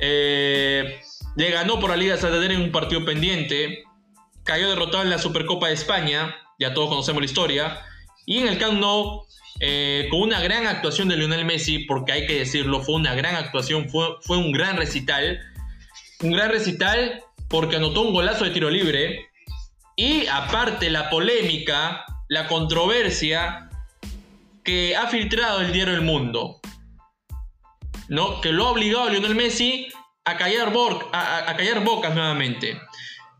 Eh, 0.00 1.00
le 1.36 1.50
ganó 1.50 1.80
por 1.80 1.90
la 1.90 1.96
Liga 1.96 2.14
de 2.14 2.20
Santander 2.20 2.52
en 2.52 2.60
un 2.60 2.72
partido 2.72 3.04
pendiente, 3.04 3.84
cayó 4.44 4.68
derrotado 4.68 5.02
en 5.02 5.10
la 5.10 5.18
Supercopa 5.18 5.68
de 5.68 5.74
España, 5.74 6.36
ya 6.58 6.72
todos 6.72 6.88
conocemos 6.88 7.20
la 7.20 7.26
historia, 7.26 7.80
y 8.26 8.38
en 8.38 8.48
el 8.48 8.58
Camp 8.58 8.78
Nou 8.78 9.25
eh, 9.60 10.08
con 10.10 10.20
una 10.20 10.40
gran 10.40 10.66
actuación 10.66 11.08
de 11.08 11.16
Lionel 11.16 11.44
Messi, 11.44 11.80
porque 11.80 12.12
hay 12.12 12.26
que 12.26 12.38
decirlo, 12.38 12.82
fue 12.82 12.96
una 12.96 13.14
gran 13.14 13.36
actuación, 13.36 13.88
fue, 13.88 14.16
fue 14.22 14.36
un 14.36 14.52
gran 14.52 14.76
recital. 14.76 15.40
Un 16.22 16.32
gran 16.32 16.50
recital 16.50 17.22
porque 17.48 17.76
anotó 17.76 18.02
un 18.02 18.12
golazo 18.12 18.44
de 18.44 18.50
tiro 18.50 18.70
libre. 18.70 19.30
Y 19.96 20.26
aparte 20.26 20.90
la 20.90 21.08
polémica, 21.08 22.04
la 22.28 22.48
controversia 22.48 23.70
que 24.62 24.96
ha 24.96 25.06
filtrado 25.06 25.60
el 25.60 25.72
diario 25.72 25.94
El 25.94 26.02
Mundo. 26.02 26.60
¿no? 28.08 28.40
Que 28.40 28.52
lo 28.52 28.66
ha 28.66 28.70
obligado 28.70 29.04
a 29.04 29.10
Lionel 29.10 29.34
Messi 29.34 29.88
a 30.24 30.36
callar, 30.36 30.72
a, 31.12 31.50
a 31.50 31.56
callar 31.56 31.84
bocas 31.84 32.14
nuevamente. 32.14 32.78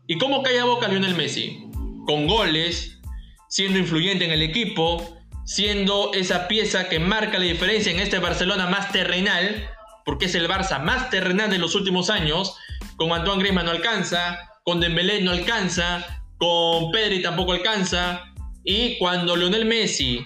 ¿Y 0.07 0.17
cómo 0.17 0.41
calla 0.41 0.65
bocas 0.65 0.89
Lionel 0.89 1.15
Messi? 1.15 1.65
Con 2.05 2.27
goles, 2.27 2.99
siendo 3.49 3.77
influyente 3.77 4.25
en 4.25 4.31
el 4.31 4.41
equipo, 4.41 5.16
siendo 5.47 6.11
esa 6.13 6.49
pieza 6.49 6.89
que 6.89 6.99
marca 6.99 7.39
la 7.39 7.45
diferencia 7.45 7.89
en 7.89 8.01
este 8.01 8.19
Barcelona 8.19 8.67
más 8.67 8.91
terrenal, 8.91 9.69
porque 10.05 10.25
es 10.25 10.35
el 10.35 10.47
Barça 10.49 10.81
más 10.81 11.09
terrenal 11.09 11.49
de 11.49 11.57
los 11.57 11.73
últimos 11.73 12.09
años. 12.09 12.57
Con 12.97 13.13
Antoine 13.13 13.39
Griezmann 13.39 13.65
no 13.65 13.71
alcanza, 13.71 14.37
con 14.63 14.81
Dembélé 14.81 15.21
no 15.21 15.31
alcanza, 15.31 16.21
con 16.37 16.91
Pedri 16.91 17.21
tampoco 17.21 17.53
alcanza. 17.53 18.25
Y 18.65 18.97
cuando 18.97 19.37
Lionel 19.37 19.63
Messi 19.63 20.25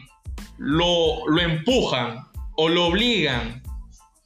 lo, 0.57 1.27
lo 1.27 1.39
empujan 1.39 2.25
o 2.57 2.67
lo 2.67 2.87
obligan, 2.87 3.61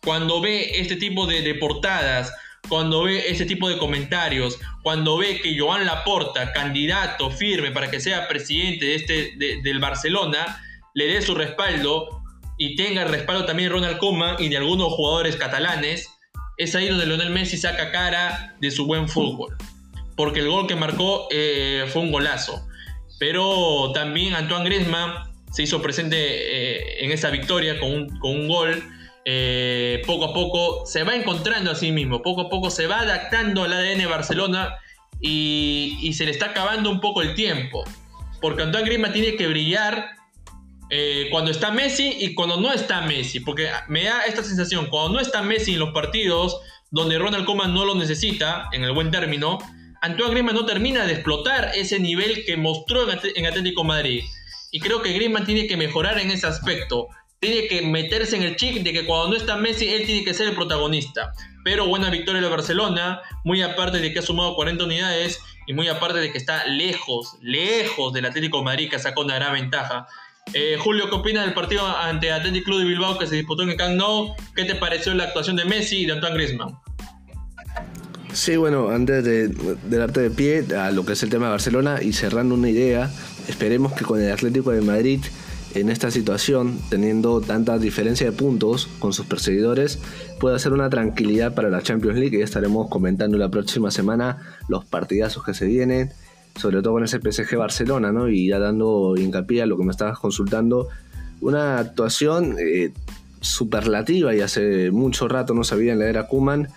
cuando 0.01 0.39
ve 0.39 0.79
este 0.79 0.95
tipo 0.95 1.27
de, 1.27 1.41
de 1.41 1.55
portadas, 1.55 2.31
cuando 2.69 3.03
ve 3.03 3.29
este 3.29 3.45
tipo 3.45 3.67
de 3.67 3.77
comentarios, 3.77 4.59
cuando 4.81 5.17
ve 5.17 5.41
que 5.41 5.59
Joan 5.59 5.85
Laporta, 5.85 6.53
candidato 6.53 7.29
firme 7.31 7.71
para 7.71 7.91
que 7.91 7.99
sea 7.99 8.29
presidente 8.29 8.85
de 8.85 8.95
este, 8.95 9.33
del 9.61 9.79
Barcelona, 9.79 10.61
le 10.95 11.07
dé 11.07 11.21
su 11.21 11.35
respaldo 11.35 12.23
y 12.57 12.75
tenga 12.75 13.03
el 13.03 13.09
respaldo 13.09 13.45
también 13.45 13.69
de 13.69 13.75
Ronald 13.75 13.97
Koeman 13.99 14.37
y 14.39 14.49
de 14.49 14.57
algunos 14.57 14.93
jugadores 14.93 15.35
catalanes, 15.35 16.09
es 16.57 16.73
ahí 16.73 16.87
donde 16.87 17.05
Lionel 17.05 17.29
Messi 17.29 17.57
saca 17.57 17.91
cara 17.91 18.55
de 18.59 18.71
su 18.71 18.85
buen 18.85 19.07
fútbol. 19.09 19.55
Porque 20.15 20.39
el 20.39 20.49
gol 20.49 20.67
que 20.67 20.75
marcó 20.75 21.27
eh, 21.31 21.85
fue 21.91 22.01
un 22.01 22.11
golazo. 22.11 22.65
Pero 23.19 23.91
también 23.93 24.33
Antoine 24.33 24.63
Griezmann 24.63 25.33
se 25.51 25.63
hizo 25.63 25.81
presente 25.81 26.17
eh, 26.17 27.03
en 27.05 27.11
esa 27.11 27.29
victoria 27.29 27.77
con 27.79 27.91
un, 28.21 28.47
gol. 28.47 28.81
Eh, 29.25 30.01
poco 30.05 30.25
a 30.25 30.33
poco 30.33 30.85
se 30.85 31.03
va 31.03 31.15
encontrando 31.15 31.71
a 31.71 31.75
sí 31.75 31.91
mismo, 31.91 32.21
poco 32.21 32.41
a 32.41 32.49
poco 32.49 32.69
se 32.69 32.85
va 32.87 32.99
adaptando 32.99 33.63
al 33.63 33.73
ADN 33.73 34.07
Barcelona 34.07 34.75
y, 35.19 36.13
se 36.13 36.25
le 36.25 36.31
está 36.31 36.47
acabando 36.47 36.89
un 36.89 37.01
poco 37.01 37.21
el 37.21 37.35
tiempo. 37.35 37.83
Porque 38.39 38.63
Antoine 38.63 38.85
Griezmann 38.85 39.11
tiene 39.11 39.35
que 39.35 39.47
brillar 39.47 40.14
eh, 40.89 41.27
cuando 41.31 41.51
está 41.51 41.71
Messi 41.71 42.17
y 42.19 42.33
cuando 42.33 42.59
no 42.59 42.71
está 42.71 43.01
Messi. 43.01 43.39
Porque 43.39 43.69
me 43.87 44.03
da 44.03 44.23
esta 44.23 44.43
sensación, 44.43 44.87
cuando 44.87 45.13
no 45.13 45.19
está 45.19 45.41
Messi 45.41 45.73
en 45.73 45.79
los 45.79 45.91
partidos 45.91 46.59
donde 46.91 47.17
Ronald 47.19 47.45
Koeman 47.45 47.73
no 47.73 47.85
lo 47.85 47.95
necesita, 47.95 48.69
en 48.71 48.83
el 48.83 48.93
buen 48.93 49.11
término, 49.11 49.59
Antoine 50.01 50.31
Griezmann 50.31 50.55
no 50.55 50.65
termina 50.65 51.05
de 51.05 51.13
explotar 51.13 51.71
ese 51.73 51.99
nivel 51.99 52.45
que 52.45 52.57
mostró 52.57 53.07
en 53.09 53.45
Atlético 53.45 53.83
Madrid. 53.83 54.23
Y 54.71 54.79
creo 54.79 55.01
que 55.01 55.13
Griezmann 55.13 55.45
tiene 55.45 55.67
que 55.67 55.77
mejorar 55.77 56.19
en 56.19 56.31
ese 56.31 56.47
aspecto. 56.47 57.07
Tiene 57.39 57.67
que 57.67 57.81
meterse 57.81 58.35
en 58.35 58.43
el 58.43 58.55
chip 58.55 58.83
de 58.83 58.93
que 58.93 59.05
cuando 59.05 59.29
no 59.29 59.35
está 59.35 59.57
Messi, 59.57 59.87
él 59.89 60.05
tiene 60.05 60.23
que 60.23 60.33
ser 60.33 60.49
el 60.49 60.55
protagonista. 60.55 61.33
Pero 61.63 61.87
buena 61.87 62.09
victoria 62.09 62.41
de 62.41 62.49
Barcelona, 62.49 63.21
muy 63.43 63.61
aparte 63.61 63.99
de 63.99 64.13
que 64.13 64.19
ha 64.19 64.21
sumado 64.21 64.55
40 64.55 64.83
unidades 64.83 65.39
y 65.65 65.73
muy 65.73 65.87
aparte 65.87 66.19
de 66.19 66.31
que 66.31 66.37
está 66.37 66.65
lejos, 66.65 67.37
lejos 67.41 68.13
del 68.13 68.25
Atlético 68.25 68.63
Madrid 68.63 68.89
que 68.89 68.99
sacó 68.99 69.21
una 69.21 69.35
gran 69.35 69.53
ventaja. 69.53 70.07
Eh, 70.53 70.77
Julio, 70.79 71.09
¿qué 71.09 71.15
opinas 71.15 71.45
del 71.45 71.53
partido 71.53 71.85
ante 71.85 72.31
Atlético 72.31 72.65
Club 72.65 72.79
de 72.79 72.85
Bilbao 72.85 73.17
que 73.17 73.27
se 73.27 73.35
disputó 73.35 73.63
en 73.63 73.69
el 73.69 73.77
Camp 73.77 73.95
Nou? 73.95 74.35
¿Qué 74.55 74.63
te 74.65 74.75
pareció 74.75 75.13
la 75.13 75.25
actuación 75.25 75.55
de 75.55 75.65
Messi 75.65 76.03
y 76.03 76.05
de 76.05 76.13
Antoine 76.13 76.35
Griezmann? 76.35 76.77
Sí, 78.31 78.57
bueno, 78.57 78.89
antes 78.89 79.23
de, 79.23 79.47
darte 79.89 80.21
de 80.21 80.29
pie 80.29 80.65
a 80.77 80.91
lo 80.91 81.05
que 81.05 81.13
es 81.13 81.23
el 81.23 81.29
tema 81.29 81.45
de 81.45 81.51
Barcelona 81.51 82.01
y 82.01 82.13
cerrando 82.13 82.55
una 82.55 82.69
idea, 82.69 83.09
esperemos 83.47 83.93
que 83.93 84.05
con 84.05 84.21
el 84.21 84.31
Atlético 84.31 84.71
de 84.71 84.81
Madrid 84.81 85.21
en 85.73 85.89
esta 85.89 86.09
situación, 86.09 86.79
teniendo 86.89 87.41
tanta 87.41 87.77
diferencia 87.77 88.29
de 88.29 88.31
puntos 88.31 88.87
con 88.99 89.13
sus 89.13 89.25
perseguidores, 89.25 89.99
pueda 90.39 90.57
ser 90.57 90.73
una 90.73 90.89
tranquilidad 90.89 91.53
para 91.53 91.69
la 91.69 91.81
Champions 91.81 92.17
League. 92.17 92.37
Ya 92.37 92.45
estaremos 92.45 92.89
comentando 92.89 93.37
la 93.37 93.49
próxima 93.49 93.91
semana 93.91 94.37
los 94.69 94.85
partidazos 94.85 95.43
que 95.43 95.53
se 95.53 95.65
vienen, 95.65 96.11
sobre 96.55 96.81
todo 96.81 96.93
con 96.93 97.03
ese 97.03 97.19
PSG 97.19 97.57
Barcelona, 97.57 98.11
¿no? 98.11 98.29
Y 98.29 98.47
ya 98.47 98.59
dando 98.59 99.15
hincapié 99.17 99.61
a 99.61 99.65
lo 99.65 99.77
que 99.77 99.83
me 99.83 99.91
estabas 99.91 100.19
consultando, 100.19 100.87
una 101.41 101.79
actuación 101.79 102.55
eh, 102.59 102.91
superlativa 103.41 104.33
y 104.35 104.41
hace 104.41 104.91
mucho 104.91 105.27
rato 105.27 105.53
no 105.53 105.63
sabía 105.63 105.93
en 105.93 105.99
la 105.99 106.07
era 106.07 106.27
Kuman 106.27 106.69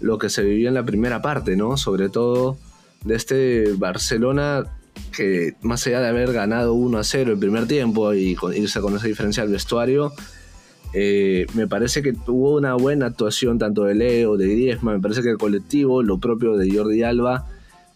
lo 0.00 0.18
que 0.18 0.30
se 0.30 0.42
vivía 0.42 0.68
en 0.68 0.74
la 0.74 0.84
primera 0.84 1.22
parte, 1.22 1.56
¿no? 1.56 1.76
Sobre 1.76 2.08
todo 2.08 2.58
de 3.04 3.14
este 3.14 3.72
Barcelona 3.76 4.64
que 5.16 5.54
más 5.62 5.86
allá 5.86 6.00
de 6.00 6.08
haber 6.08 6.32
ganado 6.32 6.74
1 6.74 6.98
a 6.98 7.04
0 7.04 7.32
el 7.32 7.38
primer 7.38 7.66
tiempo 7.66 8.12
y 8.14 8.36
irse 8.54 8.80
con 8.80 8.96
esa 8.96 9.06
diferencia 9.06 9.42
al 9.42 9.48
vestuario, 9.50 10.12
eh, 10.92 11.46
me 11.54 11.68
parece 11.68 12.02
que 12.02 12.12
tuvo 12.12 12.56
una 12.56 12.74
buena 12.74 13.06
actuación 13.06 13.58
tanto 13.58 13.84
de 13.84 13.94
Leo, 13.94 14.36
de 14.36 14.48
Griezmann, 14.48 14.96
me 14.96 15.00
parece 15.00 15.22
que 15.22 15.30
el 15.30 15.38
colectivo, 15.38 16.02
lo 16.02 16.18
propio 16.18 16.56
de 16.56 16.74
Jordi 16.74 17.02
Alba, 17.02 17.46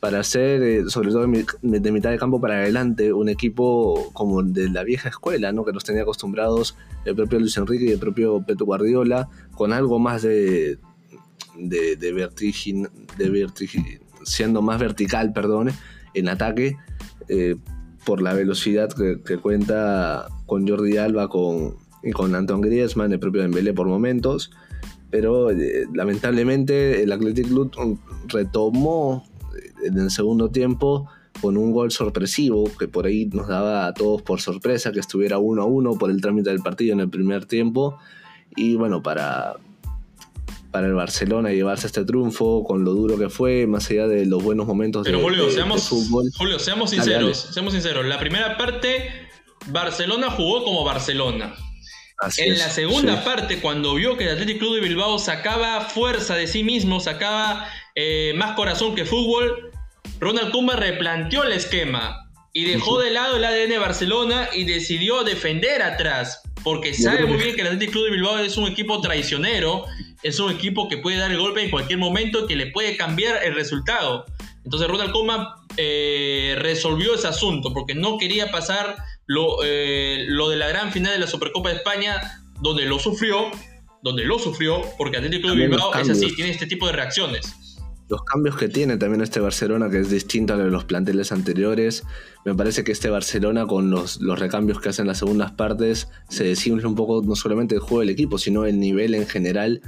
para 0.04 0.20
hacer, 0.20 0.62
eh, 0.62 0.84
sobre 0.88 1.08
todo 1.08 1.26
de 1.26 1.92
mitad 1.92 2.10
de 2.10 2.18
campo 2.18 2.38
para 2.38 2.56
adelante, 2.56 3.14
un 3.14 3.30
equipo 3.30 4.10
como 4.12 4.42
de 4.42 4.68
la 4.68 4.84
vieja 4.84 5.08
escuela, 5.08 5.50
¿no? 5.50 5.64
que 5.64 5.72
nos 5.72 5.82
tenía 5.82 6.02
acostumbrados 6.02 6.76
el 7.06 7.16
propio 7.16 7.40
Luis 7.40 7.56
Enrique 7.56 7.86
y 7.86 7.92
el 7.92 7.98
propio 7.98 8.42
Peto 8.42 8.66
Guardiola, 8.66 9.30
con 9.54 9.72
algo 9.72 9.98
más 9.98 10.20
de, 10.20 10.76
de, 11.58 11.96
de 11.96 12.12
vertigin, 12.12 12.86
de 13.16 13.98
siendo 14.24 14.60
más 14.60 14.78
vertical, 14.78 15.32
perdón, 15.32 15.70
en 16.12 16.28
ataque, 16.28 16.76
eh, 17.30 17.56
por 18.04 18.20
la 18.20 18.34
velocidad 18.34 18.90
que, 18.92 19.38
cuenta 19.38 20.26
con 20.44 20.68
Jordi 20.68 20.98
Alba 20.98 21.28
con, 21.28 21.76
y 22.02 22.10
con 22.10 22.34
Anton 22.34 22.60
Griezmann, 22.60 23.10
el 23.10 23.20
propio 23.20 23.40
Dembélé 23.40 23.72
por 23.72 23.86
momentos, 23.86 24.50
pero 25.08 25.50
eh, 25.50 25.86
lamentablemente 25.94 27.02
el 27.02 27.10
Athletic 27.10 27.48
Club 27.48 27.98
retomó 28.28 29.24
en 29.84 29.98
el 29.98 30.10
segundo 30.10 30.50
tiempo 30.50 31.08
con 31.40 31.56
un 31.56 31.72
gol 31.72 31.90
sorpresivo 31.90 32.70
que 32.78 32.88
por 32.88 33.06
ahí 33.06 33.26
nos 33.26 33.48
daba 33.48 33.86
a 33.86 33.94
todos 33.94 34.22
por 34.22 34.40
sorpresa 34.40 34.92
que 34.92 35.00
estuviera 35.00 35.38
1 35.38 35.62
a 35.62 35.64
1 35.64 35.98
por 35.98 36.10
el 36.10 36.20
trámite 36.20 36.50
del 36.50 36.60
partido 36.60 36.92
en 36.92 37.00
el 37.00 37.10
primer 37.10 37.44
tiempo 37.46 37.98
y 38.56 38.76
bueno 38.76 39.02
para 39.02 39.56
para 40.74 40.88
el 40.88 40.94
Barcelona 40.94 41.52
llevarse 41.52 41.86
este 41.86 42.04
triunfo 42.04 42.64
con 42.64 42.84
lo 42.84 42.94
duro 42.94 43.16
que 43.16 43.28
fue, 43.28 43.64
más 43.64 43.88
allá 43.92 44.08
de 44.08 44.26
los 44.26 44.42
buenos 44.42 44.66
momentos 44.66 45.06
Pero 45.06 45.20
Julio, 45.20 45.48
seamos, 45.48 45.88
Julio, 46.36 46.58
seamos 46.58 46.90
sinceros, 46.90 47.48
seamos 47.52 47.74
sinceros. 47.74 48.04
La 48.06 48.18
primera 48.18 48.56
parte, 48.56 49.08
Barcelona 49.66 50.32
jugó 50.32 50.64
como 50.64 50.82
Barcelona. 50.82 51.54
en 52.38 52.58
la 52.58 52.68
segunda 52.70 53.22
parte, 53.22 53.60
cuando 53.60 53.94
vio 53.94 54.16
que 54.16 54.24
el 54.24 54.30
Athletic 54.30 54.58
Club 54.58 54.74
de 54.74 54.80
Bilbao 54.80 55.20
sacaba 55.20 55.80
fuerza 55.82 56.34
de 56.34 56.48
sí 56.48 56.64
mismo, 56.64 56.98
sacaba 56.98 57.68
eh, 57.94 58.32
más 58.34 58.56
corazón 58.56 58.96
que 58.96 59.04
fútbol, 59.04 59.70
Ronald 60.24 60.50
Koeman 60.52 60.78
replanteó 60.78 61.44
el 61.44 61.52
esquema 61.52 62.30
y 62.52 62.64
dejó 62.64 62.98
de 62.98 63.10
lado 63.10 63.36
el 63.36 63.44
ADN 63.44 63.78
Barcelona 63.78 64.48
y 64.54 64.64
decidió 64.64 65.22
defender 65.22 65.82
atrás, 65.82 66.40
porque 66.62 66.94
sabe 66.94 67.26
muy 67.26 67.36
bien 67.36 67.54
que 67.54 67.60
el 67.60 67.66
Athletic 67.66 67.90
Club 67.90 68.04
de 68.06 68.10
Bilbao 68.12 68.38
es 68.38 68.56
un 68.56 68.66
equipo 68.66 69.00
traicionero 69.00 69.84
es 70.24 70.40
un 70.40 70.50
equipo 70.50 70.88
que 70.88 70.96
puede 70.96 71.18
dar 71.18 71.30
el 71.30 71.38
golpe 71.38 71.62
en 71.62 71.70
cualquier 71.70 71.98
momento 71.98 72.44
y 72.44 72.46
que 72.46 72.56
le 72.56 72.68
puede 72.68 72.96
cambiar 72.96 73.44
el 73.44 73.54
resultado. 73.54 74.24
Entonces 74.64 74.88
Ronald 74.88 75.12
Koeman 75.12 75.46
eh, 75.76 76.56
resolvió 76.58 77.14
ese 77.14 77.28
asunto 77.28 77.74
porque 77.74 77.94
no 77.94 78.16
quería 78.16 78.50
pasar 78.50 78.96
lo, 79.26 79.58
eh, 79.62 80.24
lo, 80.28 80.48
de 80.48 80.56
la 80.56 80.68
gran 80.68 80.90
final 80.90 81.12
de 81.12 81.18
la 81.18 81.26
Supercopa 81.26 81.68
de 81.68 81.76
España 81.76 82.40
donde 82.62 82.86
lo 82.86 82.98
sufrió, 82.98 83.50
donde 84.02 84.24
lo 84.24 84.38
sufrió 84.38 84.80
porque 84.96 85.18
Atlético 85.18 85.50
de 85.50 85.66
Bilbao 85.66 85.94
es 85.94 86.08
así, 86.08 86.34
tiene 86.34 86.50
este 86.50 86.66
tipo 86.66 86.86
de 86.86 86.94
reacciones. 86.94 87.54
Los 88.08 88.22
cambios 88.24 88.56
que 88.56 88.68
tiene 88.68 88.98
también 88.98 89.22
este 89.22 89.40
Barcelona, 89.40 89.88
que 89.88 89.98
es 89.98 90.10
distinto 90.10 90.52
a 90.52 90.56
los 90.58 90.84
planteles 90.84 91.32
anteriores, 91.32 92.04
me 92.44 92.54
parece 92.54 92.84
que 92.84 92.92
este 92.92 93.08
Barcelona 93.08 93.66
con 93.66 93.90
los, 93.90 94.20
recambios 94.38 94.78
que 94.80 94.90
hacen 94.90 95.06
las 95.06 95.18
segundas 95.18 95.52
partes 95.52 96.08
se 96.28 96.44
desinfla 96.44 96.86
un 96.86 96.96
poco 96.96 97.22
no 97.24 97.34
solamente 97.34 97.76
el 97.76 97.80
juego 97.80 98.00
del 98.00 98.10
equipo, 98.10 98.36
sino 98.36 98.66
el 98.66 98.78
nivel 98.78 99.14
en 99.14 99.26
general 99.26 99.80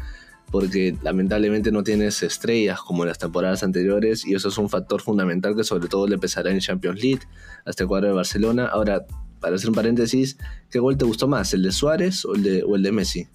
porque 0.50 0.96
lamentablemente 1.02 1.72
no 1.72 1.82
tienes 1.82 2.22
estrellas 2.22 2.80
como 2.80 3.02
en 3.02 3.08
las 3.08 3.18
temporadas 3.18 3.62
anteriores 3.62 4.24
y 4.24 4.34
eso 4.34 4.48
es 4.48 4.56
un 4.56 4.70
factor 4.70 5.02
fundamental 5.02 5.54
que 5.54 5.64
sobre 5.64 5.88
todo 5.88 6.06
le 6.06 6.18
pesará 6.18 6.50
en 6.50 6.60
Champions 6.60 7.02
League 7.02 7.22
a 7.66 7.70
este 7.70 7.84
cuadro 7.84 8.08
de 8.08 8.14
Barcelona. 8.14 8.66
Ahora, 8.66 9.04
para 9.40 9.56
hacer 9.56 9.68
un 9.68 9.74
paréntesis, 9.74 10.38
¿qué 10.70 10.78
gol 10.78 10.96
te 10.96 11.04
gustó 11.04 11.28
más, 11.28 11.52
el 11.52 11.62
de 11.62 11.72
Suárez 11.72 12.24
o 12.24 12.34
el 12.34 12.42
de, 12.42 12.60
el 12.60 12.82
de 12.82 12.92
Messi? 12.92 13.28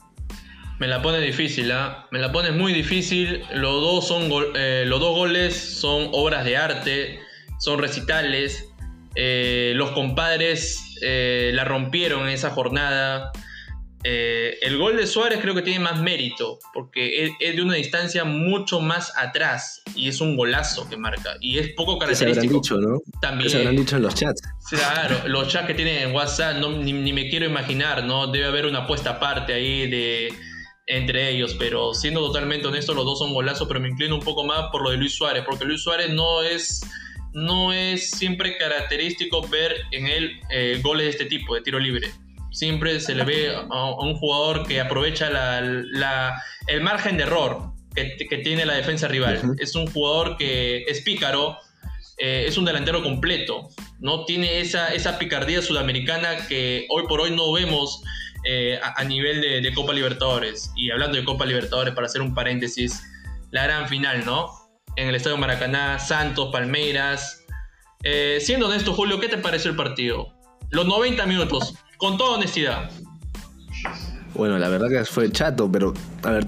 Me 0.82 0.88
la 0.88 1.00
pone 1.00 1.20
difícil, 1.20 1.72
¿ah? 1.72 2.08
Me 2.10 2.18
la 2.18 2.32
pone 2.32 2.50
muy 2.50 2.74
difícil. 2.74 3.44
Los 3.54 3.82
dos, 3.82 4.08
son 4.08 4.32
eh, 4.56 4.84
los 4.88 5.00
dos 5.00 5.16
goles 5.16 5.56
son 5.56 6.10
obras 6.12 6.44
de 6.44 6.58
arte, 6.58 7.20
son 7.60 7.78
recitales. 7.78 8.68
Eh, 9.14 9.74
los 9.76 9.92
compadres 9.92 10.98
eh, 11.04 11.52
la 11.54 11.66
rompieron 11.66 12.24
en 12.24 12.30
esa 12.30 12.50
jornada. 12.50 13.32
Eh, 14.04 14.58
el 14.64 14.80
gol 14.80 14.98
de 14.98 15.06
Suárez 15.06 15.38
creo 15.40 15.54
que 15.54 15.62
tiene 15.62 15.82
más 15.82 16.02
mérito, 16.02 16.58
porque 16.74 17.32
es, 17.40 17.56
de 17.56 17.62
una 17.62 17.76
distancia 17.76 18.24
mucho 18.24 18.80
más 18.80 19.14
atrás 19.16 19.84
y 19.94 20.10
es 20.10 20.20
un 20.20 20.36
golazo 20.36 20.90
que 20.90 20.98
marca. 20.98 21.36
Y 21.42 21.60
es 21.60 21.74
poco 21.78 22.00
característico. 22.00 22.64
Se 22.64 22.74
habrán 22.74 22.90
dicho, 22.90 23.06
¿no? 23.06 23.20
También. 23.22 23.52
se 23.52 23.58
habrán 23.60 23.76
dicho 23.76 23.98
en 23.98 24.02
los 24.02 24.16
chats. 24.16 24.42
Claro, 24.68 25.28
los 25.28 25.48
chats 25.48 25.68
que 25.68 25.76
tienen 25.76 26.10
en 26.10 26.16
WhatsApp, 26.16 26.58
no, 26.58 26.72
ni, 26.72 27.14
me 27.14 27.30
quiero 27.30 27.46
imaginar, 27.46 28.04
¿no? 28.04 28.26
Debe 28.26 28.46
haber 28.46 28.66
una 28.66 28.80
apuesta 28.80 29.12
aparte 29.12 29.54
ahí 29.54 29.88
de 29.88 30.34
entre 30.88 31.30
ellos, 31.30 31.56
pero 31.58 31.94
siendo 31.94 32.20
totalmente 32.22 32.68
honesto, 32.68 32.94
los 32.94 33.06
dos 33.06 33.20
son 33.20 33.34
golazos, 33.34 33.68
pero 33.68 33.80
me 33.80 33.90
inclino 33.90 34.16
un 34.16 34.22
poco 34.22 34.44
más 34.44 34.70
por 34.72 34.84
lo 34.84 34.92
de 34.92 34.98
Luis 34.98 35.16
Suárez, 35.16 35.44
porque 35.46 35.66
Luis 35.66 35.82
Suárez 35.82 36.10
no 36.10 36.42
es, 36.42 36.82
no 37.34 37.72
es 37.72 38.10
siempre 38.10 38.58
característico 38.58 39.48
ver 39.48 39.76
en 39.92 40.08
él 40.08 40.40
eh, 40.50 40.80
goles 40.84 41.06
de 41.06 41.10
este 41.12 41.26
tipo, 41.26 41.56
de 41.56 41.62
tiro 41.62 41.80
libre 41.80 42.12
siempre 42.52 43.00
se 43.00 43.16
le 43.16 43.24
ve 43.24 43.56
a, 43.56 43.96
un 43.96 44.16
jugador 44.16 44.68
que 44.68 44.80
aprovecha 44.80 45.30
el 45.60 46.82
margen 46.82 47.18
de 47.18 47.24
error 47.24 47.72
que, 47.96 48.38
tiene 48.44 48.66
la 48.66 48.74
defensa 48.74 49.08
rival. 49.08 49.56
Es 49.60 49.76
un 49.76 49.88
jugador 49.88 50.38
que 50.38 50.84
es 50.88 51.02
pícaro, 51.02 51.58
eh, 52.18 52.46
es 52.48 52.58
un 52.58 52.66
delantero 52.66 53.02
completo, 53.02 53.70
¿no? 54.00 54.26
Tiene 54.26 54.60
esa, 54.60 54.94
esa 54.94 55.18
picardía 55.18 55.62
sudamericana 55.62 56.48
que 56.48 56.86
hoy 56.90 57.04
por 57.08 57.22
hoy 57.22 57.32
no 57.32 57.52
vemos 57.52 58.02
eh, 58.44 58.80
a, 58.82 59.04
nivel 59.04 59.42
de, 59.42 59.74
Copa 59.74 59.94
Libertadores. 59.94 60.72
Y 60.76 60.92
hablando 60.92 61.18
de 61.18 61.24
Copa 61.24 61.46
Libertadores, 61.46 61.94
para 61.94 62.08
hacer 62.08 62.22
un 62.22 62.34
paréntesis, 62.34 63.04
la 63.52 63.64
gran 63.64 63.88
final, 63.88 64.26
¿no? 64.26 64.50
En 64.96 65.08
el 65.08 65.16
Estadio 65.16 65.38
Maracaná, 65.38 66.00
Santos, 66.00 66.50
Palmeiras. 66.52 67.46
Eh, 68.04 68.40
siendo 68.42 68.68
honesto, 68.68 68.94
Julio, 68.94 69.20
¿qué 69.20 69.30
te 69.30 69.38
pareció 69.38 69.70
el 69.70 69.78
partido? 69.78 70.34
Los 70.70 70.86
90 70.86 71.26
minutos, 71.26 71.76
con 71.98 72.18
toda 72.18 72.38
honestidad. 72.38 72.90
Bueno, 74.34 74.58
la 74.58 74.70
verdad 74.70 74.90
que 74.90 75.04
fue 75.06 75.30
chato, 75.32 75.70
pero 75.72 75.94
a 76.24 76.32
ver, 76.32 76.48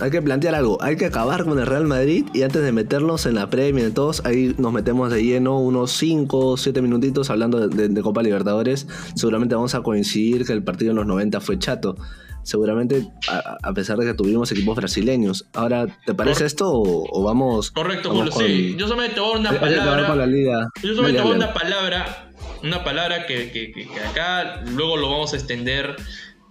hay 0.00 0.10
que 0.10 0.22
plantear 0.22 0.54
algo. 0.54 0.80
Hay 0.80 0.96
que 0.96 1.06
acabar 1.06 1.44
con 1.44 1.58
el 1.58 1.66
Real 1.66 1.86
Madrid 1.86 2.26
y 2.32 2.42
antes 2.42 2.62
de 2.62 2.72
meternos 2.72 3.26
en 3.26 3.34
la 3.34 3.50
premia 3.50 3.84
de 3.84 3.90
todos, 3.90 4.24
ahí 4.24 4.54
nos 4.58 4.72
metemos 4.72 5.10
de 5.10 5.24
lleno 5.24 5.58
unos 5.58 5.92
5 5.92 6.38
o 6.38 6.56
7 6.56 6.80
minutitos 6.82 7.30
hablando 7.30 7.68
de, 7.68 8.02
Copa 8.02 8.22
Libertadores. 8.22 8.86
Seguramente 9.16 9.54
vamos 9.54 9.74
a 9.74 9.82
coincidir 9.82 10.44
que 10.44 10.52
el 10.52 10.62
partido 10.62 10.92
en 10.92 10.96
los 10.96 11.06
90 11.06 11.40
fue 11.40 11.58
chato. 11.58 11.96
seguramente 12.44 13.08
a, 13.28 13.72
pesar 13.72 13.96
de 13.98 14.06
que 14.06 14.14
tuvimos 14.14 14.52
equipos 14.52 14.76
brasileños. 14.76 15.46
Ahora, 15.54 15.86
¿te 16.06 16.14
parece 16.14 16.44
esto 16.44 16.70
o, 16.70 17.22
vamos? 17.24 17.72
Correcto, 17.72 18.10
Julio, 18.10 18.30
sí. 18.30 18.76
Yo 18.78 18.86
solamente 18.86 19.16
te 19.16 19.20
voy 19.20 19.34
a 19.34 19.38
una 19.38 19.58
palabra. 19.58 20.68
Yo 20.82 20.94
solamente 20.94 21.18
te 21.18 21.22
voy 21.22 21.32
a 21.32 21.36
una 21.36 21.52
palabra, 21.52 22.30
una 22.62 22.84
palabra 22.84 23.26
que, 23.26 23.50
que, 23.50 23.72
que, 23.72 24.00
acá 24.00 24.62
luego 24.66 24.96
lo 24.96 25.10
vamos 25.10 25.32
a 25.32 25.36
extender 25.36 25.96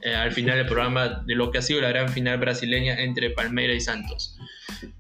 eh, 0.03 0.15
al 0.15 0.31
final 0.31 0.57
del 0.57 0.65
programa 0.65 1.23
de 1.25 1.35
lo 1.35 1.51
que 1.51 1.59
ha 1.59 1.61
sido 1.61 1.81
la 1.81 1.89
gran 1.89 2.09
final 2.09 2.37
brasileña 2.37 2.99
entre 2.99 3.29
Palmeiras 3.29 3.77
y 3.77 3.81
Santos. 3.81 4.37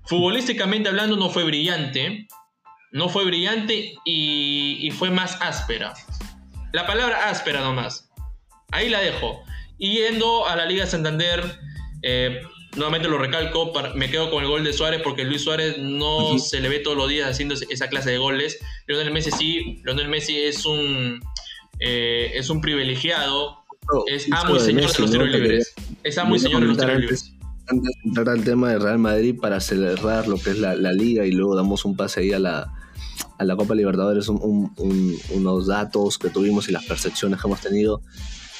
Futbolísticamente 0.05 0.89
hablando 0.89 1.17
no 1.17 1.29
fue 1.29 1.43
brillante, 1.43 2.27
no 2.91 3.09
fue 3.09 3.25
brillante 3.25 3.95
y, 4.05 4.77
y 4.81 4.91
fue 4.91 5.09
más 5.09 5.41
áspera. 5.41 5.93
La 6.71 6.87
palabra 6.87 7.29
áspera 7.29 7.61
nomás. 7.61 8.09
Ahí 8.71 8.89
la 8.89 8.99
dejo. 8.99 9.43
Y 9.77 9.97
yendo 9.97 10.47
a 10.47 10.55
la 10.55 10.65
Liga 10.65 10.85
Santander, 10.85 11.43
eh, 12.01 12.41
nuevamente 12.75 13.07
lo 13.07 13.17
recalco, 13.17 13.71
me 13.95 14.09
quedo 14.09 14.31
con 14.31 14.43
el 14.43 14.49
gol 14.49 14.63
de 14.63 14.73
Suárez 14.73 15.01
porque 15.03 15.23
Luis 15.23 15.43
Suárez 15.43 15.77
no 15.77 16.37
se 16.39 16.59
le 16.59 16.69
ve 16.69 16.79
todos 16.79 16.97
los 16.97 17.09
días 17.09 17.29
haciendo 17.29 17.55
esa 17.55 17.89
clase 17.89 18.11
de 18.11 18.17
goles. 18.17 18.59
Lionel 18.87 19.11
Messi 19.11 19.31
sí, 19.31 19.81
Lionel 19.83 20.07
Messi 20.07 20.39
es 20.41 20.65
un, 20.65 21.21
eh, 21.79 22.31
es 22.33 22.49
un 22.49 22.61
privilegiado, 22.61 23.62
es 24.07 24.27
amo 24.31 24.55
y 24.55 24.59
señor 24.59 24.91
de, 24.91 24.99
los 24.99 25.11
tiros 25.11 25.29
libres. 25.29 25.73
Es 26.03 26.17
amo 26.17 26.35
y 26.35 26.39
señor 26.39 26.61
de 26.61 26.67
los 26.67 26.77
tiros 26.77 26.99
libres. 26.99 27.33
Antes 27.67 27.83
de 27.83 28.09
entrar 28.09 28.29
al 28.29 28.43
tema 28.43 28.71
de 28.71 28.79
Real 28.79 28.99
Madrid 28.99 29.35
para 29.39 29.59
cerrar 29.59 30.27
lo 30.27 30.37
que 30.37 30.51
es 30.51 30.59
la, 30.59 30.75
liga 30.75 31.25
y 31.25 31.31
luego 31.31 31.55
damos 31.55 31.85
un 31.85 31.95
pase 31.95 32.19
ahí 32.19 32.33
a 32.33 32.39
la, 32.39 32.73
a 33.37 33.43
la 33.43 33.55
Copa 33.55 33.73
Libertadores, 33.73 34.27
unos 34.27 35.67
datos 35.67 36.17
que 36.17 36.29
tuvimos 36.29 36.67
y 36.67 36.71
las 36.71 36.85
percepciones 36.85 37.39
que 37.39 37.47
hemos 37.47 37.61
tenido 37.61 38.01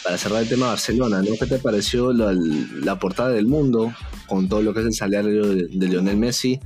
para 0.03 0.17
cerrar 0.17 0.43
el 0.43 0.49
tema 0.49 0.65
de 0.65 0.71
Barcelona, 0.71 1.21
¿no? 1.21 1.36
¿Qué 1.39 1.45
te 1.45 1.59
pareció 1.59 2.11
la, 2.11 2.99
portada 2.99 3.30
del 3.30 3.47
mundo 3.47 3.93
con 4.28 4.49
todo 4.49 4.61
lo 4.61 4.74
que 4.74 4.82
es 4.82 4.86
el 4.86 4.93
salario 4.93 5.47
de, 5.47 5.88
Lionel 5.88 6.17
Messi? 6.17 6.59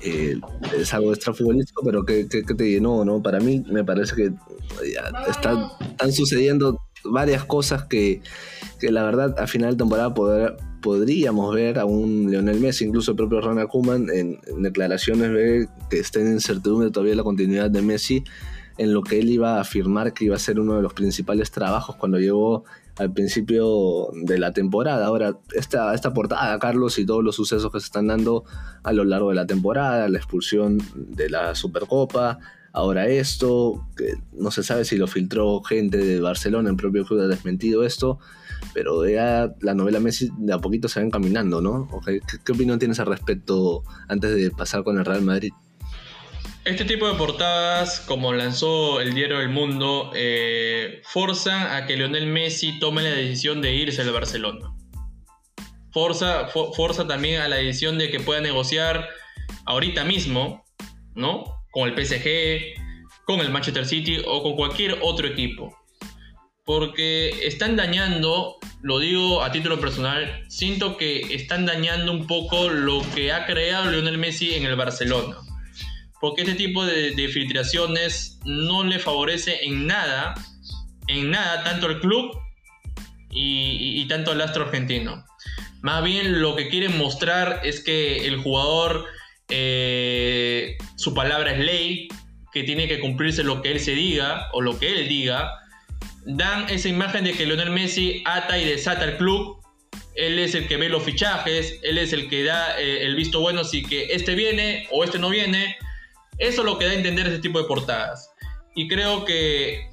Eh, 0.00 0.38
es 0.78 0.94
algo 0.94 1.12
extrafutbolístico, 1.12 1.82
pero 1.84 2.04
¿qué, 2.04 2.24
te 2.24 2.70
llenó, 2.70 3.04
no? 3.04 3.20
Para 3.20 3.40
mí 3.40 3.64
me 3.68 3.84
parece 3.84 4.14
que 4.14 4.32
está, 5.28 5.72
están 5.80 6.12
sucediendo 6.12 6.78
varias 7.10 7.44
cosas 7.44 7.84
que, 7.84 8.22
la 8.82 9.02
verdad 9.04 9.38
a 9.38 9.46
final 9.46 9.72
de 9.72 9.76
temporada 9.76 10.14
podríamos 10.80 11.54
ver 11.54 11.78
a 11.78 11.84
un 11.84 12.30
Lionel 12.30 12.60
Messi, 12.60 12.84
incluso 12.84 13.12
el 13.12 13.16
propio 13.16 13.40
Ronald 13.40 13.68
Koeman 13.68 14.08
en, 14.10 14.40
declaraciones 14.62 15.30
ve 15.32 15.68
que 15.90 15.98
está 15.98 16.20
en 16.20 16.32
incertidumbre 16.32 16.90
todavía 16.90 17.14
la 17.14 17.24
continuidad 17.24 17.70
de 17.70 17.82
Messi 17.82 18.24
en 18.78 18.94
lo 18.94 19.02
que 19.02 19.18
él 19.18 19.28
iba 19.28 19.56
a 19.56 19.60
afirmar 19.60 20.12
que 20.12 20.26
iba 20.26 20.36
a 20.36 20.38
ser 20.38 20.60
uno 20.60 20.76
de 20.76 20.82
los 20.82 20.94
principales 20.94 21.50
trabajos 21.50 21.96
cuando 21.96 22.18
llegó 22.18 22.64
al 22.96 23.12
principio 23.12 24.08
de 24.12 24.38
la 24.38 24.52
temporada. 24.52 25.06
Ahora, 25.06 25.36
esta, 25.54 25.94
esta 25.94 26.12
portada, 26.12 26.58
Carlos, 26.58 26.98
y 26.98 27.06
todos 27.06 27.22
los 27.22 27.36
sucesos 27.36 27.70
que 27.72 27.80
se 27.80 27.86
están 27.86 28.08
dando 28.08 28.44
a 28.82 28.92
lo 28.92 29.04
largo 29.04 29.28
de 29.30 29.36
la 29.36 29.46
temporada, 29.46 30.08
la 30.08 30.18
expulsión 30.18 30.78
de 30.94 31.30
la 31.30 31.54
Supercopa, 31.54 32.38
ahora 32.72 33.06
esto, 33.06 33.86
que 33.96 34.14
no 34.32 34.50
se 34.50 34.62
sabe 34.62 34.84
si 34.84 34.96
lo 34.96 35.06
filtró 35.06 35.62
gente 35.62 35.98
de 35.98 36.20
Barcelona, 36.20 36.70
en 36.70 36.76
propio 36.76 37.04
club 37.04 37.20
ha 37.20 37.26
desmentido 37.26 37.84
esto, 37.84 38.18
pero 38.74 39.08
ya 39.08 39.52
la 39.60 39.74
novela 39.74 40.00
Messi 40.00 40.30
de 40.38 40.52
a 40.52 40.58
poquito 40.58 40.88
se 40.88 41.00
va 41.00 41.06
encaminando, 41.06 41.60
¿no? 41.60 41.88
¿Qué, 42.04 42.20
qué 42.44 42.52
opinión 42.52 42.78
tienes 42.78 43.00
al 43.00 43.06
respecto 43.06 43.82
antes 44.08 44.34
de 44.34 44.50
pasar 44.50 44.84
con 44.84 44.98
el 44.98 45.04
Real 45.04 45.22
Madrid? 45.22 45.52
Este 46.68 46.84
tipo 46.84 47.08
de 47.08 47.14
portadas, 47.14 48.00
como 48.00 48.34
lanzó 48.34 49.00
el 49.00 49.14
diario 49.14 49.40
El 49.40 49.48
Mundo, 49.48 50.10
eh, 50.14 51.00
forzan 51.04 51.66
a 51.68 51.86
que 51.86 51.96
Lionel 51.96 52.26
Messi 52.26 52.78
tome 52.78 53.02
la 53.02 53.08
decisión 53.08 53.62
de 53.62 53.74
irse 53.74 54.02
al 54.02 54.12
Barcelona. 54.12 54.74
Forza, 55.92 56.48
forza 56.48 57.06
también 57.06 57.40
a 57.40 57.48
la 57.48 57.56
decisión 57.56 57.96
de 57.96 58.10
que 58.10 58.20
pueda 58.20 58.42
negociar 58.42 59.08
ahorita 59.64 60.04
mismo, 60.04 60.62
¿no? 61.14 61.57
Con 61.70 61.88
el 61.88 61.94
PSG, 61.94 62.74
con 63.24 63.40
el 63.40 63.50
Manchester 63.50 63.86
City 63.86 64.18
o 64.26 64.42
con 64.42 64.56
cualquier 64.56 64.98
otro 65.02 65.26
equipo. 65.26 65.76
Porque 66.64 67.30
están 67.46 67.76
dañando, 67.76 68.58
lo 68.82 68.98
digo 68.98 69.42
a 69.42 69.52
título 69.52 69.80
personal, 69.80 70.44
siento 70.48 70.96
que 70.96 71.34
están 71.34 71.66
dañando 71.66 72.12
un 72.12 72.26
poco 72.26 72.68
lo 72.68 73.02
que 73.14 73.32
ha 73.32 73.46
creado 73.46 73.90
Lionel 73.90 74.18
Messi 74.18 74.54
en 74.54 74.64
el 74.64 74.76
Barcelona 74.76 75.38
porque 76.20 76.42
este 76.42 76.54
tipo 76.54 76.84
de, 76.84 77.28
filtraciones 77.28 78.38
no 78.44 78.84
le 78.84 78.98
favorece 78.98 79.64
en 79.64 79.86
nada, 79.86 80.34
en 81.06 81.30
nada, 81.30 81.62
tanto 81.64 81.86
al 81.86 82.00
club 82.00 82.36
y, 83.30 84.06
tanto 84.08 84.32
al 84.32 84.40
astro 84.40 84.64
argentino. 84.64 85.24
Más 85.80 86.02
bien 86.02 86.40
lo 86.40 86.56
que 86.56 86.68
quieren 86.68 86.98
mostrar 86.98 87.60
es 87.62 87.80
que 87.80 88.26
el 88.26 88.38
jugador, 88.38 89.06
eh, 89.48 90.76
su 90.98 91.14
palabra 91.14 91.52
es 91.52 91.64
ley, 91.64 92.08
que 92.52 92.64
tiene 92.64 92.86
que 92.86 93.00
cumplirse 93.00 93.42
lo 93.42 93.62
que 93.62 93.72
él 93.72 93.80
se 93.80 93.94
diga 93.94 94.48
o 94.52 94.60
lo 94.60 94.78
que 94.78 94.92
él 94.92 95.08
diga. 95.08 95.50
Dan 96.26 96.68
esa 96.68 96.88
imagen 96.88 97.24
de 97.24 97.32
que 97.32 97.46
Lionel 97.46 97.70
Messi 97.70 98.22
ata 98.26 98.58
y 98.58 98.66
desata 98.66 99.04
al 99.04 99.16
club. 99.16 99.56
Él 100.14 100.38
es 100.38 100.54
el 100.54 100.68
que 100.68 100.76
ve 100.76 100.90
los 100.90 101.02
fichajes, 101.02 101.78
él 101.82 101.96
es 101.96 102.12
el 102.12 102.28
que 102.28 102.44
da 102.44 102.78
eh, 102.78 103.06
el 103.06 103.14
visto 103.14 103.40
bueno 103.40 103.64
si 103.64 103.82
que 103.82 104.12
este 104.12 104.34
viene 104.34 104.86
o 104.90 105.04
este 105.04 105.18
no 105.18 105.30
viene 105.30 105.76
eso 106.38 106.60
es 106.60 106.66
lo 106.66 106.78
que 106.78 106.86
da 106.86 106.92
a 106.92 106.94
entender 106.94 107.26
ese 107.26 107.40
tipo 107.40 107.60
de 107.60 107.66
portadas. 107.66 108.30
Y 108.74 108.86
creo 108.86 109.24
que 109.24 109.90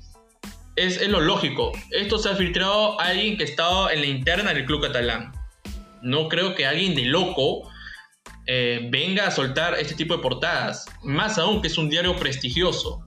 es, 0.75 1.07
lo 1.07 1.19
lógico. 1.19 1.71
Esto 1.91 2.19
se 2.19 2.29
ha 2.29 2.35
filtrado 2.35 2.99
a 3.01 3.05
alguien 3.05 3.37
que 3.37 3.43
estaba 3.43 3.91
en 3.91 4.01
la 4.01 4.07
interna 4.07 4.53
del 4.53 4.65
club 4.65 4.81
catalán. 4.81 5.33
No 6.03 6.29
creo 6.29 6.53
que 6.53 6.67
alguien 6.67 6.93
de 6.93 7.05
loco 7.05 7.67
eh, 8.47 8.87
venga 8.89 9.27
a 9.27 9.31
soltar 9.31 9.77
este 9.79 9.95
tipo 9.95 10.15
de 10.15 10.21
portadas. 10.21 10.85
Más 11.03 11.37
aún 11.37 11.61
que 11.61 11.67
es 11.67 11.77
un 11.77 11.89
diario 11.89 12.15
prestigioso. 12.15 13.03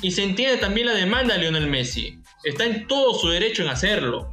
Y 0.00 0.10
se 0.10 0.24
entiende 0.24 0.56
también 0.58 0.86
la 0.86 0.94
demanda 0.94 1.34
de 1.34 1.40
Lionel 1.40 1.68
Messi. 1.68 2.18
Está 2.44 2.64
en 2.64 2.86
todo 2.86 3.14
su 3.14 3.28
derecho 3.28 3.62
en 3.62 3.68
hacerlo. 3.68 4.30